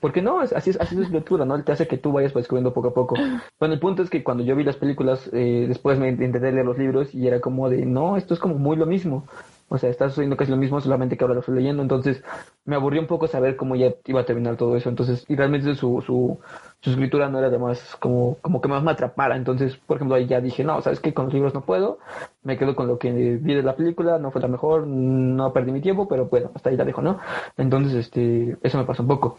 porque 0.00 0.22
no, 0.22 0.40
así 0.40 0.70
es, 0.70 0.80
así 0.80 1.00
es 1.00 1.10
lectura, 1.10 1.44
¿no? 1.44 1.62
Te 1.62 1.72
hace 1.72 1.86
que 1.86 1.98
tú 1.98 2.12
vayas 2.12 2.34
descubriendo 2.34 2.72
poco 2.72 2.88
a 2.88 2.94
poco. 2.94 3.14
Bueno, 3.58 3.74
el 3.74 3.80
punto 3.80 4.02
es 4.02 4.10
que 4.10 4.22
cuando 4.22 4.42
yo 4.42 4.56
vi 4.56 4.64
las 4.64 4.76
películas, 4.76 5.28
eh, 5.32 5.66
después 5.68 5.98
me 5.98 6.08
intenté 6.08 6.40
leer 6.52 6.64
los 6.64 6.78
libros 6.78 7.14
y 7.14 7.26
era 7.26 7.40
como 7.40 7.68
de, 7.68 7.84
no, 7.86 8.16
esto 8.16 8.34
es 8.34 8.40
como 8.40 8.56
muy 8.56 8.76
lo 8.76 8.86
mismo. 8.86 9.24
O 9.68 9.78
sea, 9.78 9.88
está 9.88 10.10
sucediendo 10.10 10.36
casi 10.36 10.50
lo 10.50 10.58
mismo, 10.58 10.78
solamente 10.82 11.16
que 11.16 11.24
ahora 11.24 11.32
lo 11.32 11.40
estoy 11.40 11.54
leyendo. 11.54 11.82
Entonces, 11.82 12.22
me 12.66 12.76
aburrió 12.76 13.00
un 13.00 13.06
poco 13.06 13.26
saber 13.26 13.56
cómo 13.56 13.74
ya 13.74 13.94
iba 14.04 14.20
a 14.20 14.26
terminar 14.26 14.58
todo 14.58 14.76
eso. 14.76 14.90
Entonces, 14.90 15.24
y 15.28 15.34
realmente 15.34 15.74
su, 15.76 16.02
su, 16.02 16.38
su 16.80 16.90
escritura 16.90 17.30
no 17.30 17.38
era 17.38 17.48
de 17.48 17.58
más, 17.58 17.96
como, 17.96 18.36
como 18.42 18.60
que 18.60 18.68
más 18.68 18.82
me 18.82 18.90
atrapara. 18.90 19.34
Entonces, 19.34 19.78
por 19.78 19.96
ejemplo, 19.96 20.14
ahí 20.14 20.26
ya 20.26 20.42
dije, 20.42 20.62
no, 20.62 20.82
¿sabes 20.82 21.00
qué? 21.00 21.14
Con 21.14 21.24
los 21.24 21.34
libros 21.34 21.54
no 21.54 21.62
puedo. 21.62 22.00
Me 22.42 22.58
quedo 22.58 22.76
con 22.76 22.86
lo 22.86 22.98
que 22.98 23.12
vi 23.12 23.54
de 23.54 23.62
la 23.62 23.74
película. 23.74 24.18
No 24.18 24.30
fue 24.30 24.42
la 24.42 24.48
mejor, 24.48 24.86
no 24.86 25.54
perdí 25.54 25.72
mi 25.72 25.80
tiempo, 25.80 26.06
pero 26.06 26.26
bueno, 26.26 26.50
hasta 26.54 26.68
ahí 26.68 26.76
la 26.76 26.84
dejo, 26.84 27.00
¿no? 27.00 27.18
Entonces, 27.56 27.94
este, 27.94 28.58
eso 28.62 28.76
me 28.76 28.84
pasó 28.84 29.02
un 29.02 29.08
poco. 29.08 29.38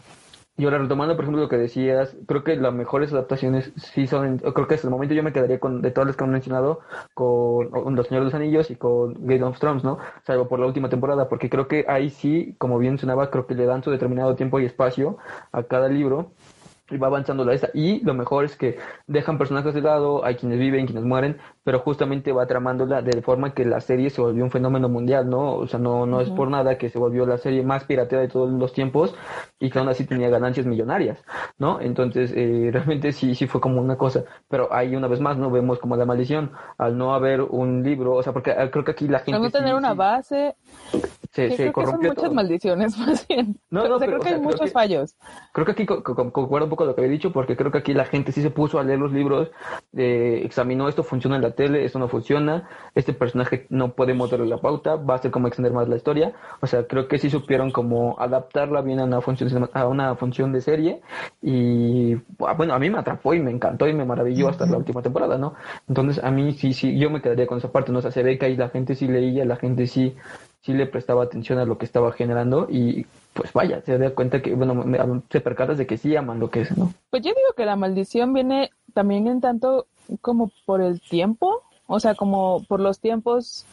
Y 0.56 0.64
ahora 0.64 0.78
retomando, 0.78 1.16
por 1.16 1.24
ejemplo, 1.24 1.42
lo 1.42 1.48
que 1.48 1.56
decías, 1.56 2.16
creo 2.26 2.44
que 2.44 2.54
las 2.54 2.72
mejores 2.72 3.12
adaptaciones 3.12 3.72
sí 3.76 4.06
son, 4.06 4.38
creo 4.38 4.68
que 4.68 4.74
hasta 4.74 4.86
el 4.86 4.92
momento 4.92 5.12
yo 5.12 5.24
me 5.24 5.32
quedaría 5.32 5.58
con, 5.58 5.82
de 5.82 5.90
todas 5.90 6.06
las 6.06 6.16
que 6.16 6.22
han 6.22 6.30
mencionado, 6.30 6.80
con 7.12 7.96
Los 7.96 8.06
Señores 8.06 8.26
de 8.26 8.32
los 8.32 8.34
Anillos 8.34 8.70
y 8.70 8.76
con 8.76 9.14
Game 9.26 9.42
of 9.42 9.58
Thrones, 9.58 9.82
¿no? 9.82 9.98
Salvo 10.22 10.46
por 10.46 10.60
la 10.60 10.66
última 10.66 10.88
temporada, 10.88 11.28
porque 11.28 11.50
creo 11.50 11.66
que 11.66 11.84
ahí 11.88 12.08
sí, 12.08 12.54
como 12.58 12.78
bien 12.78 12.92
mencionaba, 12.92 13.30
creo 13.30 13.46
que 13.48 13.56
le 13.56 13.66
dan 13.66 13.82
su 13.82 13.90
determinado 13.90 14.36
tiempo 14.36 14.60
y 14.60 14.64
espacio 14.64 15.18
a 15.50 15.64
cada 15.64 15.88
libro 15.88 16.30
y 16.90 16.98
va 16.98 17.06
avanzando 17.06 17.44
la 17.44 17.54
esa. 17.54 17.70
Y 17.72 18.00
lo 18.04 18.14
mejor 18.14 18.44
es 18.44 18.56
que 18.56 18.78
dejan 19.06 19.38
personajes 19.38 19.74
de 19.74 19.80
lado, 19.80 20.24
hay 20.24 20.34
quienes 20.36 20.58
viven, 20.58 20.86
quienes 20.86 21.04
mueren, 21.04 21.38
pero 21.62 21.78
justamente 21.78 22.32
va 22.32 22.46
tramándola 22.46 23.00
de 23.00 23.22
forma 23.22 23.54
que 23.54 23.64
la 23.64 23.80
serie 23.80 24.10
se 24.10 24.20
volvió 24.20 24.44
un 24.44 24.50
fenómeno 24.50 24.88
mundial, 24.88 25.28
¿no? 25.28 25.54
O 25.54 25.66
sea, 25.66 25.80
no, 25.80 26.04
no 26.04 26.20
es 26.20 26.28
por 26.30 26.50
nada 26.50 26.76
que 26.76 26.90
se 26.90 26.98
volvió 26.98 27.24
la 27.24 27.38
serie 27.38 27.62
más 27.62 27.84
pirateada 27.84 28.22
de 28.22 28.28
todos 28.28 28.50
los 28.50 28.72
tiempos 28.72 29.14
y 29.58 29.70
que 29.70 29.78
aún 29.78 29.88
así 29.88 30.04
tenía 30.04 30.28
ganancias 30.28 30.66
millonarias, 30.66 31.24
¿no? 31.58 31.80
Entonces, 31.80 32.32
eh, 32.36 32.68
realmente 32.72 33.12
sí, 33.12 33.34
sí 33.34 33.46
fue 33.46 33.60
como 33.60 33.80
una 33.80 33.96
cosa. 33.96 34.24
Pero 34.48 34.72
ahí 34.72 34.94
una 34.94 35.08
vez 35.08 35.20
más, 35.20 35.38
¿no? 35.38 35.50
Vemos 35.50 35.78
como 35.78 35.96
la 35.96 36.04
maldición, 36.04 36.52
al 36.76 36.98
no 36.98 37.14
haber 37.14 37.40
un 37.40 37.82
libro, 37.82 38.14
o 38.14 38.22
sea, 38.22 38.32
porque 38.32 38.50
eh, 38.50 38.70
creo 38.70 38.84
que 38.84 38.90
aquí 38.90 39.08
la 39.08 39.20
gente... 39.20 39.36
Al 39.36 39.42
no 39.42 39.50
tener 39.50 39.74
una 39.74 39.94
base, 39.94 40.54
se, 41.34 41.50
se 41.50 41.72
creo 41.72 41.86
son 41.88 42.00
muchas 42.00 42.32
maldiciones, 42.32 42.96
más 43.06 43.26
bien. 43.26 43.58
No, 43.68 43.88
no, 43.88 43.98
pero, 43.98 44.12
creo 44.12 44.20
que 44.20 44.28
hay 44.28 44.40
muchos 44.40 44.70
fallos. 44.70 45.16
Creo 45.52 45.66
que 45.66 45.72
aquí 45.72 45.84
concuerdo 45.84 46.66
un 46.66 46.70
poco 46.70 46.84
lo 46.84 46.94
que 46.94 47.00
había 47.00 47.10
dicho, 47.10 47.32
porque 47.32 47.56
creo 47.56 47.72
que 47.72 47.78
aquí 47.78 47.92
la 47.92 48.04
gente 48.04 48.30
sí 48.30 48.40
se 48.40 48.50
puso 48.50 48.78
a 48.78 48.84
leer 48.84 49.00
los 49.00 49.12
libros, 49.12 49.50
eh, 49.96 50.42
examinó 50.44 50.88
esto, 50.88 51.02
funciona 51.02 51.34
en 51.34 51.42
la 51.42 51.50
tele, 51.50 51.84
esto 51.84 51.98
no 51.98 52.06
funciona, 52.06 52.68
este 52.94 53.12
personaje 53.12 53.66
no 53.68 53.94
podemos 53.94 54.30
darle 54.30 54.46
la 54.46 54.58
pauta, 54.58 54.94
va 54.94 55.16
a 55.16 55.18
ser 55.18 55.32
como 55.32 55.48
extender 55.48 55.72
más 55.72 55.88
la 55.88 55.96
historia. 55.96 56.34
O 56.60 56.68
sea, 56.68 56.86
creo 56.86 57.08
que 57.08 57.18
sí 57.18 57.28
supieron 57.28 57.72
como 57.72 58.16
adaptarla 58.20 58.80
bien 58.82 59.00
a 59.00 59.04
una 59.04 59.20
función, 59.20 59.68
a 59.72 59.88
una 59.88 60.14
función 60.14 60.52
de 60.52 60.60
serie. 60.60 61.02
Y 61.42 62.14
ah, 62.46 62.54
bueno, 62.56 62.74
a 62.74 62.78
mí 62.78 62.90
me 62.90 62.98
atrapó 62.98 63.34
y 63.34 63.40
me 63.40 63.50
encantó 63.50 63.88
y 63.88 63.92
me 63.92 64.04
maravilló 64.04 64.48
hasta 64.48 64.66
la 64.66 64.76
última 64.76 65.02
temporada, 65.02 65.36
¿no? 65.36 65.54
Entonces, 65.88 66.22
a 66.22 66.30
mí 66.30 66.52
sí, 66.52 66.72
sí, 66.72 66.96
yo 66.96 67.10
me 67.10 67.20
quedaría 67.20 67.48
con 67.48 67.58
esa 67.58 67.72
parte, 67.72 67.90
¿no? 67.90 67.98
O 67.98 68.02
sea, 68.02 68.12
se 68.12 68.22
ve 68.22 68.38
que 68.38 68.46
ahí 68.46 68.56
la 68.56 68.68
gente 68.68 68.94
sí 68.94 69.08
leía, 69.08 69.44
la 69.44 69.56
gente 69.56 69.88
sí 69.88 70.14
sí 70.64 70.72
le 70.72 70.86
prestaba 70.86 71.24
atención 71.24 71.58
a 71.58 71.66
lo 71.66 71.76
que 71.76 71.84
estaba 71.84 72.12
generando 72.12 72.66
y 72.70 73.06
pues 73.34 73.52
vaya, 73.52 73.82
se 73.82 73.98
da 73.98 74.14
cuenta 74.14 74.40
que, 74.40 74.54
bueno, 74.54 75.22
se 75.30 75.40
percatas 75.40 75.76
de 75.76 75.86
que 75.86 75.98
sí 75.98 76.16
aman 76.16 76.40
lo 76.40 76.50
que 76.50 76.62
es, 76.62 76.76
¿no? 76.76 76.92
Pues 77.10 77.22
yo 77.22 77.30
digo 77.30 77.52
que 77.54 77.66
la 77.66 77.76
maldición 77.76 78.32
viene 78.32 78.70
también 78.94 79.26
en 79.26 79.40
tanto 79.42 79.86
como 80.22 80.50
por 80.64 80.80
el 80.80 81.00
tiempo, 81.02 81.62
o 81.86 82.00
sea, 82.00 82.14
como 82.14 82.62
por 82.66 82.80
los 82.80 82.98
tiempos 82.98 83.66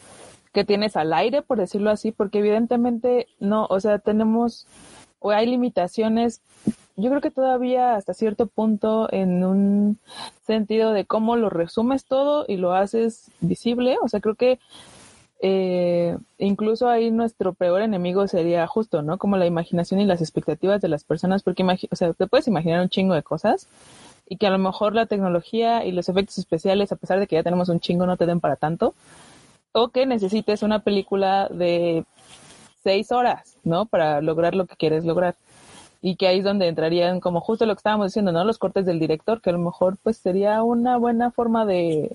que 0.52 0.64
tienes 0.64 0.96
al 0.96 1.14
aire, 1.14 1.40
por 1.40 1.58
decirlo 1.58 1.90
así, 1.90 2.12
porque 2.12 2.40
evidentemente 2.40 3.26
no, 3.40 3.66
o 3.70 3.80
sea, 3.80 3.98
tenemos 3.98 4.66
o 5.18 5.30
hay 5.30 5.46
limitaciones, 5.46 6.42
yo 6.96 7.08
creo 7.08 7.22
que 7.22 7.30
todavía 7.30 7.94
hasta 7.94 8.12
cierto 8.12 8.48
punto 8.48 9.10
en 9.12 9.44
un 9.44 9.98
sentido 10.46 10.92
de 10.92 11.06
cómo 11.06 11.36
lo 11.36 11.48
resumes 11.48 12.04
todo 12.04 12.44
y 12.46 12.56
lo 12.56 12.74
haces 12.74 13.30
visible, 13.40 13.96
o 14.02 14.08
sea, 14.08 14.20
creo 14.20 14.34
que 14.34 14.58
eh, 15.44 16.16
incluso 16.38 16.88
ahí 16.88 17.10
nuestro 17.10 17.52
peor 17.52 17.82
enemigo 17.82 18.28
sería 18.28 18.64
justo, 18.68 19.02
¿no? 19.02 19.18
Como 19.18 19.36
la 19.36 19.44
imaginación 19.44 20.00
y 20.00 20.04
las 20.04 20.20
expectativas 20.20 20.80
de 20.80 20.86
las 20.86 21.02
personas, 21.02 21.42
porque 21.42 21.64
o 21.90 21.96
sea, 21.96 22.12
te 22.12 22.28
puedes 22.28 22.46
imaginar 22.46 22.80
un 22.80 22.88
chingo 22.88 23.14
de 23.14 23.24
cosas 23.24 23.66
y 24.28 24.36
que 24.36 24.46
a 24.46 24.50
lo 24.50 24.58
mejor 24.58 24.94
la 24.94 25.06
tecnología 25.06 25.84
y 25.84 25.90
los 25.90 26.08
efectos 26.08 26.38
especiales, 26.38 26.92
a 26.92 26.96
pesar 26.96 27.18
de 27.18 27.26
que 27.26 27.34
ya 27.34 27.42
tenemos 27.42 27.68
un 27.68 27.80
chingo, 27.80 28.06
no 28.06 28.16
te 28.16 28.24
den 28.24 28.38
para 28.38 28.54
tanto, 28.54 28.94
o 29.72 29.88
que 29.88 30.06
necesites 30.06 30.62
una 30.62 30.78
película 30.84 31.48
de 31.48 32.04
seis 32.84 33.10
horas, 33.10 33.56
¿no? 33.64 33.86
Para 33.86 34.20
lograr 34.20 34.54
lo 34.54 34.66
que 34.66 34.76
quieres 34.76 35.04
lograr. 35.04 35.34
Y 36.00 36.14
que 36.14 36.28
ahí 36.28 36.38
es 36.38 36.44
donde 36.44 36.68
entrarían 36.68 37.18
como 37.18 37.40
justo 37.40 37.66
lo 37.66 37.74
que 37.74 37.78
estábamos 37.78 38.08
diciendo, 38.08 38.30
¿no? 38.30 38.44
Los 38.44 38.58
cortes 38.58 38.86
del 38.86 39.00
director, 39.00 39.40
que 39.40 39.50
a 39.50 39.54
lo 39.54 39.58
mejor 39.58 39.96
pues 40.02 40.18
sería 40.18 40.62
una 40.62 40.98
buena 40.98 41.32
forma 41.32 41.66
de 41.66 42.12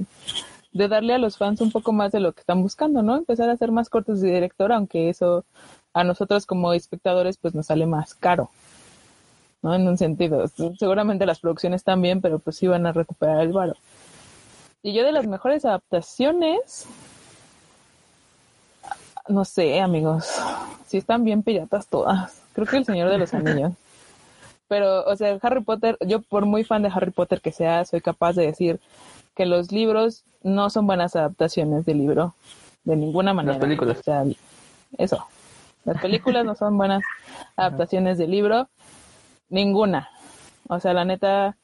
de 0.78 0.88
darle 0.88 1.14
a 1.14 1.18
los 1.18 1.38
fans 1.38 1.60
un 1.62 1.72
poco 1.72 1.92
más 1.92 2.12
de 2.12 2.20
lo 2.20 2.34
que 2.34 2.42
están 2.42 2.62
buscando, 2.62 3.02
¿no? 3.02 3.16
Empezar 3.16 3.50
a 3.50 3.54
hacer 3.54 3.72
más 3.72 3.90
cortes 3.90 4.22
de 4.22 4.32
director, 4.32 4.72
aunque 4.72 5.10
eso 5.10 5.44
a 5.94 6.04
nosotros 6.04 6.46
como 6.46 6.74
espectadores 6.74 7.38
pues 7.38 7.56
nos 7.56 7.66
sale 7.66 7.86
más 7.86 8.14
caro, 8.14 8.50
¿no? 9.62 9.74
En 9.74 9.88
un 9.88 9.98
sentido, 9.98 10.46
seguramente 10.78 11.26
las 11.26 11.40
producciones 11.40 11.84
también, 11.84 12.22
pero 12.22 12.40
pues 12.40 12.58
sí 12.58 12.68
van 12.68 12.86
a 12.86 12.92
recuperar 12.92 13.42
el 13.42 13.54
varo. 13.54 13.76
Y 14.84 14.94
yo 14.94 15.04
de 15.04 15.12
las 15.12 15.26
mejores 15.26 15.66
adaptaciones, 15.66 16.86
no 19.28 19.44
sé, 19.44 19.82
amigos, 19.82 20.30
si 20.86 20.98
están 20.98 21.24
bien 21.24 21.44
piratas 21.44 21.88
todas. 21.88 22.42
Creo 22.54 22.68
que 22.68 22.78
El 22.78 22.86
Señor 22.86 23.10
de 23.10 23.18
los 23.18 23.34
Anillos. 23.34 23.74
Pero, 24.68 25.06
o 25.06 25.16
sea, 25.16 25.38
Harry 25.42 25.62
Potter, 25.62 25.98
yo 26.06 26.22
por 26.22 26.46
muy 26.46 26.64
fan 26.64 26.84
de 26.84 26.92
Harry 26.94 27.12
Potter 27.12 27.42
que 27.42 27.52
sea, 27.52 27.86
soy 27.86 28.02
capaz 28.02 28.34
de 28.34 28.46
decir 28.46 28.80
que 29.38 29.46
los 29.46 29.72
libros 29.72 30.24
no 30.42 30.72
son 30.72 30.88
buenas 30.88 31.16
adaptaciones 31.16 31.86
del 31.86 32.00
libro, 32.00 32.34
de 32.84 32.96
ninguna 32.96 33.36
manera. 33.36 33.54
Las 33.54 33.62
películas. 33.62 34.00
O 34.00 34.04
sea, 34.04 34.24
eso. 34.98 35.24
Las 35.86 36.02
películas 36.02 36.44
no 36.44 36.56
son 36.56 36.76
buenas 36.76 37.04
adaptaciones 37.56 38.18
del 38.18 38.32
libro, 38.32 38.68
ninguna. 39.50 40.10
O 40.68 40.80
sea, 40.80 40.94
la 40.94 41.06
neta, 41.06 41.56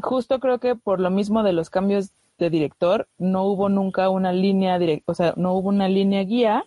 justo 0.00 0.40
creo 0.40 0.58
que 0.58 0.76
por 0.76 0.98
lo 0.98 1.10
mismo 1.10 1.42
de 1.42 1.52
los 1.52 1.68
cambios 1.68 2.10
de 2.38 2.48
director, 2.48 3.06
no 3.18 3.44
hubo 3.44 3.68
nunca 3.68 4.08
una 4.08 4.32
línea 4.32 4.78
directa, 4.78 5.12
o 5.12 5.14
sea, 5.14 5.34
no 5.36 5.54
hubo 5.54 5.68
una 5.68 5.88
línea 5.88 6.22
guía, 6.22 6.64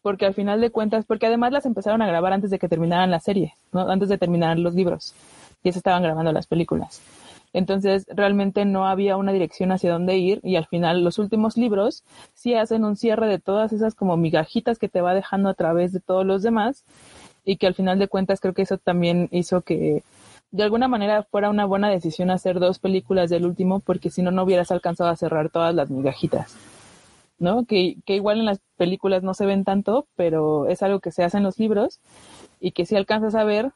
porque 0.00 0.24
al 0.26 0.34
final 0.34 0.60
de 0.60 0.70
cuentas, 0.70 1.04
porque 1.04 1.26
además 1.26 1.52
las 1.52 1.66
empezaron 1.66 2.02
a 2.02 2.06
grabar 2.06 2.32
antes 2.32 2.50
de 2.50 2.58
que 2.58 2.68
terminaran 2.68 3.10
la 3.10 3.18
serie, 3.18 3.54
¿no? 3.72 3.90
antes 3.90 4.08
de 4.08 4.16
terminar 4.16 4.58
los 4.60 4.74
libros, 4.74 5.14
y 5.64 5.72
se 5.72 5.78
estaban 5.78 6.04
grabando 6.04 6.32
las 6.32 6.46
películas. 6.46 7.02
Entonces, 7.52 8.06
realmente 8.08 8.64
no 8.64 8.86
había 8.86 9.16
una 9.16 9.32
dirección 9.32 9.72
hacia 9.72 9.92
dónde 9.92 10.16
ir 10.18 10.40
y 10.42 10.56
al 10.56 10.66
final 10.66 11.02
los 11.02 11.18
últimos 11.18 11.56
libros 11.56 12.04
sí 12.34 12.54
hacen 12.54 12.84
un 12.84 12.96
cierre 12.96 13.26
de 13.26 13.38
todas 13.38 13.72
esas 13.72 13.94
como 13.94 14.16
migajitas 14.16 14.78
que 14.78 14.88
te 14.88 15.00
va 15.00 15.14
dejando 15.14 15.48
a 15.48 15.54
través 15.54 15.92
de 15.92 16.00
todos 16.00 16.26
los 16.26 16.42
demás 16.42 16.84
y 17.44 17.56
que 17.56 17.66
al 17.66 17.74
final 17.74 17.98
de 17.98 18.08
cuentas 18.08 18.40
creo 18.40 18.52
que 18.52 18.62
eso 18.62 18.76
también 18.76 19.28
hizo 19.32 19.62
que 19.62 20.02
de 20.50 20.62
alguna 20.62 20.88
manera 20.88 21.22
fuera 21.24 21.50
una 21.50 21.64
buena 21.64 21.88
decisión 21.88 22.30
hacer 22.30 22.58
dos 22.58 22.78
películas 22.78 23.30
del 23.30 23.46
último 23.46 23.80
porque 23.80 24.10
si 24.10 24.22
no, 24.22 24.30
no 24.30 24.44
hubieras 24.44 24.70
alcanzado 24.70 25.10
a 25.10 25.16
cerrar 25.16 25.50
todas 25.50 25.74
las 25.74 25.90
migajitas. 25.90 26.56
¿No? 27.38 27.66
Que, 27.66 27.98
que 28.04 28.16
igual 28.16 28.40
en 28.40 28.46
las 28.46 28.58
películas 28.76 29.22
no 29.22 29.32
se 29.32 29.46
ven 29.46 29.62
tanto, 29.62 30.08
pero 30.16 30.66
es 30.66 30.82
algo 30.82 30.98
que 30.98 31.12
se 31.12 31.22
hace 31.22 31.36
en 31.36 31.44
los 31.44 31.56
libros 31.56 32.00
y 32.60 32.72
que 32.72 32.84
sí 32.84 32.96
alcanzas 32.96 33.36
a 33.36 33.44
ver, 33.44 33.70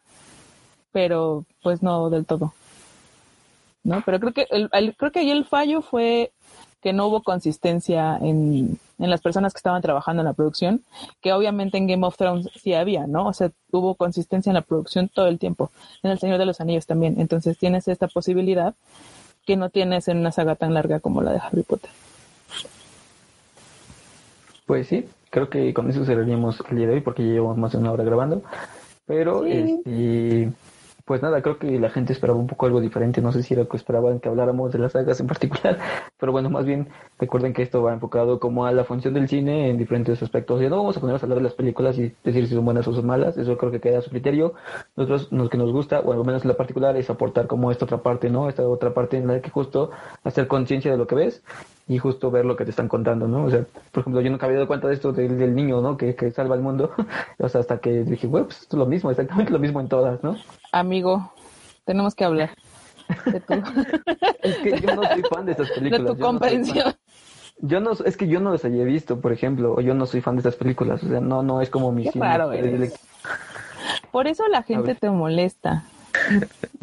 pero 0.90 1.44
pues 1.62 1.80
no 1.80 2.10
del 2.10 2.26
todo. 2.26 2.52
¿No? 3.84 4.02
Pero 4.04 4.20
creo 4.20 4.32
que 4.32 4.46
el, 4.50 4.96
creo 4.96 5.12
que 5.12 5.20
ahí 5.20 5.30
el 5.30 5.44
fallo 5.44 5.82
fue 5.82 6.32
que 6.80 6.92
no 6.92 7.06
hubo 7.06 7.22
consistencia 7.22 8.18
en, 8.20 8.78
en 8.98 9.10
las 9.10 9.20
personas 9.20 9.52
que 9.52 9.58
estaban 9.58 9.82
trabajando 9.82 10.22
en 10.22 10.26
la 10.26 10.32
producción, 10.32 10.82
que 11.20 11.32
obviamente 11.32 11.78
en 11.78 11.86
Game 11.86 12.04
of 12.06 12.16
Thrones 12.16 12.48
sí 12.60 12.74
había, 12.74 13.06
¿no? 13.06 13.28
O 13.28 13.32
sea, 13.32 13.52
hubo 13.70 13.94
consistencia 13.94 14.50
en 14.50 14.54
la 14.54 14.62
producción 14.62 15.08
todo 15.08 15.28
el 15.28 15.38
tiempo. 15.38 15.70
En 16.02 16.10
El 16.10 16.18
Señor 16.18 16.38
de 16.38 16.46
los 16.46 16.60
Anillos 16.60 16.86
también. 16.86 17.20
Entonces 17.20 17.56
tienes 17.56 17.86
esta 17.86 18.08
posibilidad 18.08 18.74
que 19.46 19.56
no 19.56 19.70
tienes 19.70 20.08
en 20.08 20.18
una 20.18 20.32
saga 20.32 20.56
tan 20.56 20.74
larga 20.74 21.00
como 21.00 21.22
la 21.22 21.32
de 21.32 21.38
Harry 21.38 21.62
Potter. 21.62 21.90
Pues 24.66 24.88
sí, 24.88 25.08
creo 25.30 25.48
que 25.48 25.74
con 25.74 25.90
eso 25.90 26.04
cerraríamos 26.04 26.62
el 26.70 26.76
día 26.76 26.86
de 26.86 26.94
hoy 26.94 27.00
porque 27.00 27.24
ya 27.24 27.32
llevamos 27.32 27.58
más 27.58 27.72
de 27.72 27.78
una 27.78 27.92
hora 27.92 28.04
grabando. 28.04 28.42
Pero, 29.06 29.44
este, 29.44 30.52
pues 31.04 31.22
nada, 31.22 31.42
creo 31.42 31.58
que 31.58 31.78
la 31.78 31.90
gente 31.90 32.12
esperaba 32.12 32.38
un 32.38 32.46
poco 32.46 32.66
algo 32.66 32.80
diferente. 32.80 33.20
No 33.20 33.32
sé 33.32 33.42
si 33.42 33.54
era 33.54 33.64
que 33.64 33.76
esperaban 33.76 34.20
que 34.20 34.28
habláramos 34.28 34.72
de 34.72 34.78
las 34.78 34.92
sagas 34.92 35.20
en 35.20 35.26
particular, 35.26 35.78
pero 36.18 36.32
bueno, 36.32 36.50
más 36.50 36.64
bien 36.64 36.88
recuerden 37.18 37.52
que 37.52 37.62
esto 37.62 37.82
va 37.82 37.92
enfocado 37.92 38.38
como 38.38 38.66
a 38.66 38.72
la 38.72 38.84
función 38.84 39.14
del 39.14 39.28
cine 39.28 39.70
en 39.70 39.78
diferentes 39.78 40.22
aspectos. 40.22 40.60
Ya 40.60 40.68
no 40.68 40.76
vamos 40.76 40.96
a 40.96 41.00
ponernos 41.00 41.22
a 41.22 41.26
hablar 41.26 41.38
de 41.38 41.44
las 41.44 41.54
películas 41.54 41.98
y 41.98 42.14
decir 42.24 42.46
si 42.46 42.54
son 42.54 42.64
buenas 42.64 42.86
o 42.86 42.94
son 42.94 43.06
malas, 43.06 43.36
eso 43.36 43.56
creo 43.56 43.72
que 43.72 43.80
queda 43.80 43.98
a 43.98 44.02
su 44.02 44.10
criterio. 44.10 44.54
Nosotros, 44.96 45.28
lo 45.32 45.48
que 45.48 45.58
nos 45.58 45.72
gusta, 45.72 46.00
o 46.00 46.12
al 46.12 46.24
menos 46.24 46.42
en 46.42 46.48
la 46.48 46.56
particular, 46.56 46.96
es 46.96 47.10
aportar 47.10 47.46
como 47.46 47.70
esta 47.70 47.84
otra 47.84 47.98
parte, 47.98 48.30
¿no? 48.30 48.48
Esta 48.48 48.66
otra 48.68 48.94
parte 48.94 49.16
en 49.16 49.26
la 49.26 49.40
que 49.40 49.50
justo 49.50 49.90
hacer 50.24 50.46
conciencia 50.46 50.90
de 50.90 50.98
lo 50.98 51.06
que 51.06 51.14
ves 51.14 51.42
y 51.88 51.98
justo 51.98 52.30
ver 52.30 52.44
lo 52.44 52.56
que 52.56 52.64
te 52.64 52.70
están 52.70 52.88
contando, 52.88 53.26
¿no? 53.28 53.44
O 53.44 53.50
sea, 53.50 53.64
por 53.90 54.02
ejemplo, 54.02 54.20
yo 54.20 54.30
nunca 54.30 54.46
había 54.46 54.58
dado 54.58 54.68
cuenta 54.68 54.88
de 54.88 54.94
esto 54.94 55.12
del, 55.12 55.54
niño, 55.54 55.80
¿no? 55.80 55.96
Que, 55.96 56.14
que 56.14 56.30
salva 56.30 56.54
el 56.54 56.62
mundo. 56.62 56.90
o 57.38 57.48
sea, 57.48 57.60
hasta 57.60 57.78
que 57.78 58.04
dije, 58.04 58.26
bueno, 58.26 58.46
pues 58.46 58.62
esto 58.62 58.76
es 58.76 58.78
lo 58.78 58.86
mismo, 58.86 59.10
exactamente 59.10 59.52
lo 59.52 59.58
mismo 59.58 59.80
en 59.80 59.88
todas, 59.88 60.22
¿no? 60.22 60.36
Amigo, 60.72 61.32
tenemos 61.84 62.14
que 62.14 62.24
hablar 62.24 62.50
de 63.26 63.40
tu, 63.40 63.54
Es 64.42 64.56
que 64.58 64.80
yo 64.80 64.94
no 64.94 65.06
soy 65.06 65.22
fan 65.22 65.44
de 65.46 65.52
estas 65.52 65.68
de 65.68 65.74
películas. 65.74 66.14
tu 66.14 66.18
yo 66.18 66.32
no 66.32 66.38
soy 66.38 66.38
fan. 66.38 66.38
comprensión. 66.40 66.94
Yo 67.64 67.80
no, 67.80 67.92
es 67.92 68.16
que 68.16 68.26
yo 68.26 68.40
no 68.40 68.50
las 68.52 68.64
haya 68.64 68.82
visto, 68.84 69.20
por 69.20 69.32
ejemplo, 69.32 69.74
o 69.74 69.80
yo 69.80 69.94
no 69.94 70.06
soy 70.06 70.20
fan 70.20 70.34
de 70.36 70.40
estas 70.40 70.56
películas, 70.56 71.02
o 71.04 71.08
sea, 71.08 71.20
no, 71.20 71.42
no 71.42 71.60
es 71.60 71.70
como 71.70 71.92
mi 71.92 72.04
Qué 72.04 72.12
cine 72.12 72.26
raro 72.26 72.52
eres. 72.52 72.94
Por 74.10 74.26
eso 74.26 74.48
la 74.48 74.62
gente 74.62 74.94
te 74.94 75.10
molesta. 75.10 75.84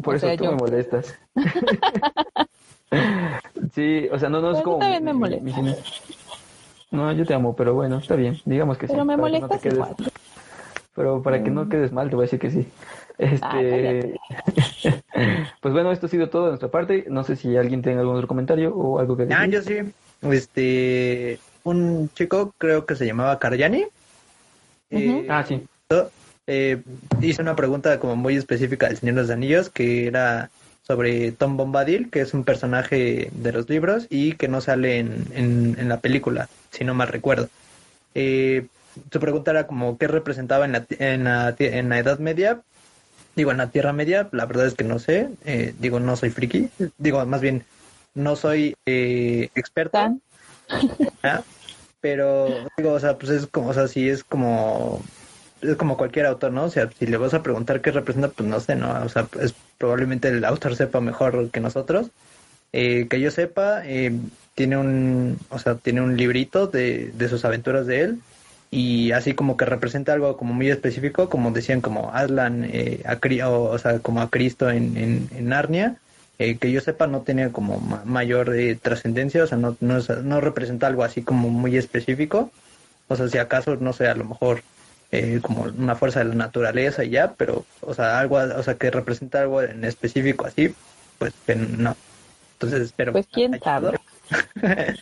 Por 0.02 0.14
O 0.14 0.16
eso 0.16 0.26
sea, 0.28 0.36
tú 0.36 0.44
yo. 0.44 0.50
me 0.52 0.56
molestas. 0.56 1.14
sí, 3.74 4.08
o 4.10 4.18
sea, 4.18 4.28
no, 4.30 4.40
no 4.40 4.50
es 4.52 4.58
Pero 4.58 4.64
como. 4.64 4.78
también 4.78 5.04
me 5.04 5.12
mi- 5.12 5.18
molesta. 5.20 5.44
mi 5.44 5.52
cine. 5.52 5.76
No, 6.92 7.12
yo 7.12 7.24
te 7.26 7.34
amo, 7.34 7.54
pero 7.54 7.74
bueno, 7.74 7.98
está 7.98 8.16
bien, 8.16 8.40
digamos 8.44 8.78
que 8.78 8.86
Pero 8.86 9.02
sí. 9.02 9.06
me 9.06 9.16
no 9.16 9.24
te 9.24 9.30
molestas 9.30 9.60
quedes- 9.62 9.74
igual. 9.74 9.96
Pero 10.94 11.22
para 11.22 11.42
que 11.44 11.50
no 11.50 11.68
quedes 11.68 11.92
mal, 11.92 12.08
te 12.10 12.16
voy 12.16 12.24
a 12.24 12.26
decir 12.26 12.40
que 12.40 12.50
sí. 12.50 12.66
Ah, 13.42 13.60
Este, 13.60 14.20
pues 15.60 15.74
bueno, 15.74 15.92
esto 15.92 16.06
ha 16.06 16.08
sido 16.08 16.28
todo 16.30 16.44
de 16.44 16.48
nuestra 16.50 16.70
parte. 16.70 17.04
No 17.08 17.24
sé 17.24 17.36
si 17.36 17.56
alguien 17.56 17.82
tiene 17.82 18.00
algún 18.00 18.16
otro 18.16 18.28
comentario 18.28 18.74
o 18.74 18.98
algo 18.98 19.16
que 19.16 19.24
decir. 19.24 19.36
Ah, 19.38 19.46
yo 19.46 19.62
sí. 19.62 19.76
Este, 20.22 21.38
un 21.64 22.10
chico, 22.14 22.54
creo 22.58 22.86
que 22.86 22.94
se 22.96 23.06
llamaba 23.06 23.38
Karyani. 23.38 23.84
eh, 24.90 25.26
Ah, 25.28 25.44
sí. 25.46 25.62
eh, 26.46 26.82
hizo 27.20 27.42
una 27.42 27.56
pregunta 27.56 27.98
como 28.00 28.16
muy 28.16 28.36
específica 28.36 28.88
del 28.88 28.96
Señor 28.96 29.16
de 29.16 29.20
los 29.22 29.30
Anillos, 29.30 29.70
que 29.70 30.06
era 30.06 30.50
sobre 30.82 31.30
Tom 31.32 31.56
Bombadil, 31.56 32.10
que 32.10 32.20
es 32.20 32.34
un 32.34 32.44
personaje 32.44 33.30
de 33.32 33.52
los 33.52 33.68
libros 33.68 34.06
y 34.10 34.32
que 34.32 34.48
no 34.48 34.60
sale 34.60 34.98
en, 34.98 35.24
en, 35.34 35.76
en 35.78 35.88
la 35.88 35.98
película, 36.00 36.48
si 36.70 36.84
no 36.84 36.94
mal 36.94 37.08
recuerdo. 37.08 37.48
Eh, 38.14 38.66
su 39.12 39.20
pregunta 39.20 39.52
era 39.52 39.66
como 39.68 39.96
qué 39.98 40.08
representaba 40.08 40.64
en 40.64 40.72
la, 40.72 40.84
en, 40.98 41.24
la, 41.24 41.54
en 41.58 41.88
la 41.88 41.98
Edad 41.98 42.18
Media. 42.18 42.60
Digo, 43.36 43.50
en 43.52 43.58
la 43.58 43.70
Tierra 43.70 43.92
Media, 43.92 44.28
la 44.32 44.46
verdad 44.46 44.66
es 44.66 44.74
que 44.74 44.84
no 44.84 44.98
sé. 44.98 45.28
Eh, 45.44 45.74
digo, 45.78 46.00
no 46.00 46.16
soy 46.16 46.30
friki. 46.30 46.68
Digo, 46.98 47.24
más 47.26 47.40
bien, 47.40 47.64
no 48.14 48.36
soy 48.36 48.76
eh. 48.86 49.50
¿ah? 51.22 51.42
Pero, 52.00 52.48
digo, 52.76 52.92
o 52.92 53.00
sea, 53.00 53.18
pues 53.18 53.30
es 53.30 53.46
como, 53.46 53.68
o 53.68 53.74
sea, 53.74 53.86
sí 53.86 54.08
es 54.08 54.24
como, 54.24 55.02
es 55.60 55.76
como 55.76 55.98
cualquier 55.98 56.26
autor, 56.26 56.50
¿no? 56.50 56.64
O 56.64 56.70
sea, 56.70 56.90
si 56.98 57.06
le 57.06 57.18
vas 57.18 57.34
a 57.34 57.42
preguntar 57.42 57.82
qué 57.82 57.90
representa, 57.90 58.28
pues 58.28 58.48
no 58.48 58.58
sé, 58.58 58.74
¿no? 58.74 59.04
O 59.04 59.08
sea, 59.10 59.28
es 59.40 59.54
probablemente 59.76 60.28
el 60.28 60.44
autor 60.46 60.76
sepa 60.76 61.00
mejor 61.00 61.50
que 61.50 61.60
nosotros. 61.60 62.10
Eh, 62.72 63.06
que 63.08 63.20
yo 63.20 63.30
sepa, 63.30 63.82
eh, 63.84 64.12
tiene 64.54 64.78
un, 64.78 65.38
o 65.50 65.58
sea, 65.58 65.74
tiene 65.74 66.00
un 66.00 66.16
librito 66.16 66.68
de, 66.68 67.10
de 67.12 67.28
sus 67.28 67.44
aventuras 67.44 67.86
de 67.86 68.00
él 68.00 68.20
y 68.70 69.10
así 69.12 69.34
como 69.34 69.56
que 69.56 69.64
representa 69.64 70.12
algo 70.12 70.36
como 70.36 70.54
muy 70.54 70.70
específico, 70.70 71.28
como 71.28 71.50
decían 71.50 71.80
como 71.80 72.12
Aslan, 72.12 72.64
eh, 72.64 73.02
a 73.04 73.16
Cri- 73.16 73.42
o, 73.44 73.62
o 73.64 73.78
sea, 73.78 73.98
como 73.98 74.20
a 74.20 74.30
Cristo 74.30 74.70
en, 74.70 74.96
en, 74.96 75.28
en 75.34 75.48
Narnia, 75.48 75.96
eh, 76.38 76.56
que 76.56 76.70
yo 76.70 76.80
sepa 76.80 77.06
no 77.06 77.20
tiene 77.22 77.50
como 77.50 77.78
ma- 77.80 78.02
mayor 78.04 78.54
eh, 78.54 78.76
trascendencia, 78.76 79.42
o 79.44 79.46
sea, 79.46 79.58
no, 79.58 79.76
no, 79.80 79.98
es- 79.98 80.08
no 80.22 80.40
representa 80.40 80.86
algo 80.86 81.02
así 81.02 81.22
como 81.22 81.48
muy 81.50 81.76
específico, 81.76 82.50
o 83.08 83.16
sea, 83.16 83.28
si 83.28 83.38
acaso, 83.38 83.74
no 83.76 83.92
sé, 83.92 84.06
a 84.08 84.14
lo 84.14 84.24
mejor 84.24 84.62
eh, 85.10 85.40
como 85.42 85.62
una 85.62 85.96
fuerza 85.96 86.20
de 86.20 86.26
la 86.26 86.36
naturaleza 86.36 87.02
y 87.02 87.10
ya, 87.10 87.32
pero, 87.36 87.64
o 87.80 87.92
sea, 87.92 88.20
algo, 88.20 88.36
o 88.36 88.62
sea, 88.62 88.74
que 88.74 88.92
representa 88.92 89.40
algo 89.40 89.60
en 89.62 89.84
específico 89.84 90.46
así, 90.46 90.72
pues 91.18 91.32
no. 91.56 91.96
Entonces, 92.52 92.92
pero 92.94 93.10
Pues 93.12 93.26
quién 93.32 93.58
sabe. 93.64 93.98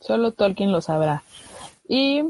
Solo 0.00 0.32
Tolkien 0.32 0.72
lo 0.72 0.80
sabrá. 0.80 1.22
Y 1.88 2.22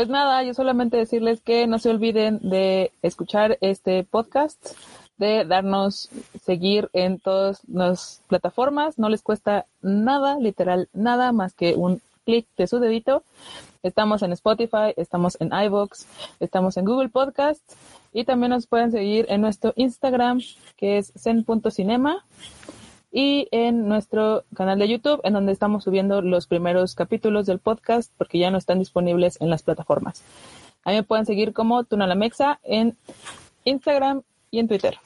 pues 0.00 0.08
nada, 0.08 0.42
yo 0.44 0.54
solamente 0.54 0.96
decirles 0.96 1.42
que 1.42 1.66
no 1.66 1.78
se 1.78 1.90
olviden 1.90 2.38
de 2.40 2.90
escuchar 3.02 3.58
este 3.60 4.02
podcast, 4.02 4.74
de 5.18 5.44
darnos 5.44 6.08
seguir 6.42 6.88
en 6.94 7.18
todas 7.18 7.60
las 7.68 8.22
plataformas. 8.26 8.98
No 8.98 9.10
les 9.10 9.20
cuesta 9.20 9.66
nada, 9.82 10.38
literal, 10.38 10.88
nada 10.94 11.32
más 11.32 11.52
que 11.52 11.74
un 11.74 12.00
clic 12.24 12.46
de 12.56 12.66
su 12.66 12.78
dedito. 12.78 13.24
Estamos 13.82 14.22
en 14.22 14.32
Spotify, 14.32 14.94
estamos 14.96 15.36
en 15.38 15.52
iVoox, 15.52 16.06
estamos 16.40 16.78
en 16.78 16.86
Google 16.86 17.10
Podcast 17.10 17.60
y 18.14 18.24
también 18.24 18.52
nos 18.52 18.66
pueden 18.66 18.92
seguir 18.92 19.26
en 19.28 19.42
nuestro 19.42 19.74
Instagram 19.76 20.40
que 20.78 20.96
es 20.96 21.12
zen.cinema 21.14 22.24
y 23.12 23.48
en 23.50 23.88
nuestro 23.88 24.44
canal 24.54 24.78
de 24.78 24.88
YouTube, 24.88 25.20
en 25.24 25.32
donde 25.32 25.52
estamos 25.52 25.84
subiendo 25.84 26.22
los 26.22 26.46
primeros 26.46 26.94
capítulos 26.94 27.46
del 27.46 27.58
podcast, 27.58 28.12
porque 28.16 28.38
ya 28.38 28.50
no 28.50 28.58
están 28.58 28.78
disponibles 28.78 29.40
en 29.40 29.50
las 29.50 29.62
plataformas. 29.62 30.22
A 30.84 30.90
mí 30.90 30.96
me 30.96 31.02
pueden 31.02 31.26
seguir 31.26 31.52
como 31.52 31.84
Tunalamexa 31.84 32.60
en 32.62 32.96
Instagram 33.64 34.22
y 34.50 34.60
en 34.60 34.68
Twitter. 34.68 34.98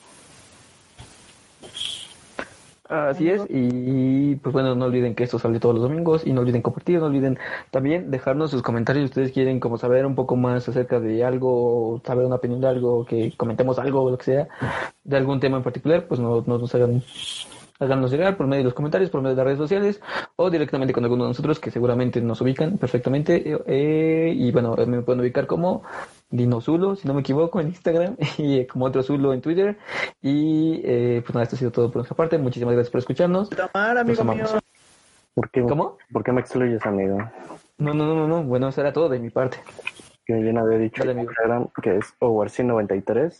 Así 2.87 3.31
es, 3.31 3.43
y 3.49 4.37
pues 4.37 4.53
bueno, 4.53 4.75
no 4.75 4.85
olviden 4.85 5.15
que 5.15 5.25
esto 5.25 5.39
sale 5.39 5.59
todos 5.59 5.75
los 5.75 5.85
domingos 5.85 6.27
y 6.27 6.35
no 6.35 6.43
olviden 6.43 6.61
compartir, 6.61 7.01
no 7.01 7.07
olviden 7.07 7.39
también 7.71 8.11
dejarnos 8.11 8.51
sus 8.51 8.61
comentarios 8.61 9.05
si 9.05 9.07
ustedes 9.07 9.33
quieren 9.33 9.59
como 9.59 9.79
saber 9.79 10.05
un 10.05 10.15
poco 10.15 10.37
más 10.37 10.69
acerca 10.69 11.01
de 11.01 11.25
algo, 11.25 12.03
saber 12.05 12.27
una 12.27 12.37
opinión 12.37 12.61
de 12.61 12.69
algo, 12.69 13.07
que 13.07 13.33
comentemos 13.39 13.79
algo 13.79 14.03
o 14.03 14.11
lo 14.11 14.19
que 14.19 14.25
sea, 14.25 14.49
de 15.03 15.17
algún 15.17 15.41
tema 15.41 15.57
en 15.57 15.63
particular, 15.63 16.07
pues 16.07 16.21
no, 16.21 16.45
no 16.47 16.59
nos 16.59 16.75
hagan 16.75 17.03
háganos 17.81 18.11
llegar 18.11 18.37
por 18.37 18.47
medio 18.47 18.61
de 18.61 18.65
los 18.65 18.75
comentarios, 18.75 19.11
por 19.11 19.21
medio 19.21 19.35
de 19.35 19.37
las 19.37 19.45
redes 19.47 19.59
sociales 19.59 20.01
o 20.37 20.51
directamente 20.51 20.93
con 20.93 21.05
alguno 21.05 21.25
de 21.25 21.31
nosotros 21.31 21.59
que 21.59 21.71
seguramente 21.71 22.21
nos 22.21 22.41
ubican 22.41 22.79
perfectamente. 22.79 23.43
eh, 23.67 24.33
y 24.35 24.53
bueno, 24.53 24.77
me 24.87 25.03
pueden 25.03 25.21
ubicar 25.21 25.47
como 25.47 25.83
Dinozulo, 26.31 26.97
si 26.97 27.07
no 27.07 27.15
me 27.15 27.21
equivoco, 27.21 27.61
en 27.61 27.69
Instagram 27.69 28.17
y 28.39 28.61
eh, 28.61 28.67
como 28.67 28.87
otro 28.87 29.03
Zulo 29.03 29.33
en 29.33 29.41
Twitter. 29.41 29.77
Y 30.23 30.81
eh, 30.85 31.23
pues 31.25 31.35
nada, 31.35 31.45
esto 31.45 31.57
ha 31.57 31.59
sido 31.59 31.71
todo 31.71 31.89
por 31.89 31.97
nuestra 31.97 32.17
parte. 32.17 32.39
Muchísimas 32.39 32.75
gracias 32.75 32.91
por 32.91 32.99
escucharnos. 33.01 33.51
Tomar, 33.51 34.07
Los 34.07 34.19
amigo 34.21 34.25
mío. 34.25 34.47
¿Por 35.35 35.51
qué, 35.51 35.63
¿Cómo? 35.63 35.99
¿Por 36.13 36.23
qué 36.23 36.33
me 36.33 36.41
excluyes, 36.41 36.85
amigo? 36.87 37.19
No, 37.79 37.93
no, 37.93 38.07
no, 38.07 38.15
no, 38.15 38.29
no. 38.29 38.45
Bueno, 38.45 38.69
eso 38.69 38.81
era 38.81 38.93
todo 38.93 39.09
de 39.09 39.19
mi 39.19 39.31
parte. 39.31 39.59
Que 40.25 40.35
no 40.35 40.61
había 40.61 40.79
dicho 40.79 41.03
Dale, 41.03 41.13
en 41.13 41.19
amigo. 41.19 41.33
Instagram 41.33 41.69
que 41.83 41.97
es 41.97 42.15
Owarcin93. 42.21 43.35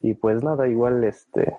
Y 0.00 0.14
pues 0.14 0.42
nada, 0.42 0.66
igual 0.66 1.04
este 1.04 1.58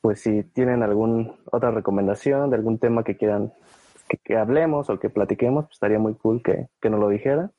pues 0.00 0.20
si 0.20 0.42
tienen 0.42 0.82
algún 0.82 1.36
otra 1.50 1.70
recomendación 1.70 2.50
de 2.50 2.56
algún 2.56 2.78
tema 2.78 3.04
que 3.04 3.16
quieran 3.16 3.52
que, 4.08 4.16
que 4.18 4.36
hablemos 4.36 4.90
o 4.90 4.98
que 4.98 5.10
platiquemos, 5.10 5.64
pues 5.66 5.74
estaría 5.74 5.98
muy 5.98 6.14
cool 6.14 6.42
que, 6.42 6.68
que 6.80 6.90
nos 6.90 7.00
lo 7.00 7.08
dijera. 7.08 7.50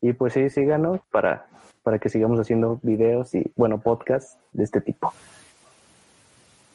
Y 0.00 0.12
pues 0.12 0.32
sí, 0.32 0.48
síganos 0.50 1.00
para, 1.10 1.46
para 1.82 1.98
que 1.98 2.08
sigamos 2.08 2.38
haciendo 2.40 2.78
videos 2.82 3.34
y, 3.34 3.50
bueno, 3.56 3.80
podcasts 3.80 4.38
de 4.52 4.64
este 4.64 4.80
tipo. 4.80 5.12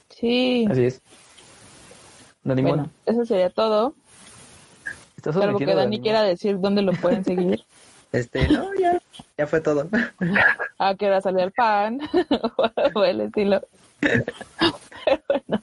Sí. 0.10 0.68
Así 0.70 0.86
es. 0.86 1.02
Dani 2.43 2.62
Bueno, 2.62 2.78
Mon, 2.78 2.91
eso 3.06 3.26
sería 3.26 3.50
todo. 3.50 3.96
¿estás 5.18 5.36
Salvo 5.36 5.58
que 5.58 5.66
Dani 5.66 6.00
quiera 6.00 6.22
decir 6.22 6.60
dónde 6.60 6.82
lo 6.82 6.93
pueden 6.93 7.24
seguir. 7.26 7.64
Este, 8.12 8.48
no, 8.48 8.74
ya, 8.76 9.02
ya 9.38 9.48
fue 9.48 9.60
todo. 9.62 9.89
a 10.78 10.96
qué 10.96 11.08
hora 11.08 11.22
sale 11.22 11.43
el 11.43 11.52
pan 11.52 12.00
o 12.93 13.04
el 13.04 13.22
estilo. 13.22 13.62
Pero 15.06 15.22
bueno, 15.28 15.62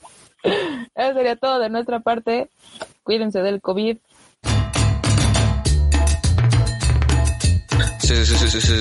eso 0.94 1.14
sería 1.14 1.36
todo 1.36 1.58
de 1.58 1.70
nuestra 1.70 2.00
parte. 2.00 2.48
Cuídense 3.02 3.40
del 3.40 3.60
COVID. 3.60 3.98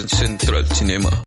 Central 0.07 0.65
Cinema. 0.67 1.23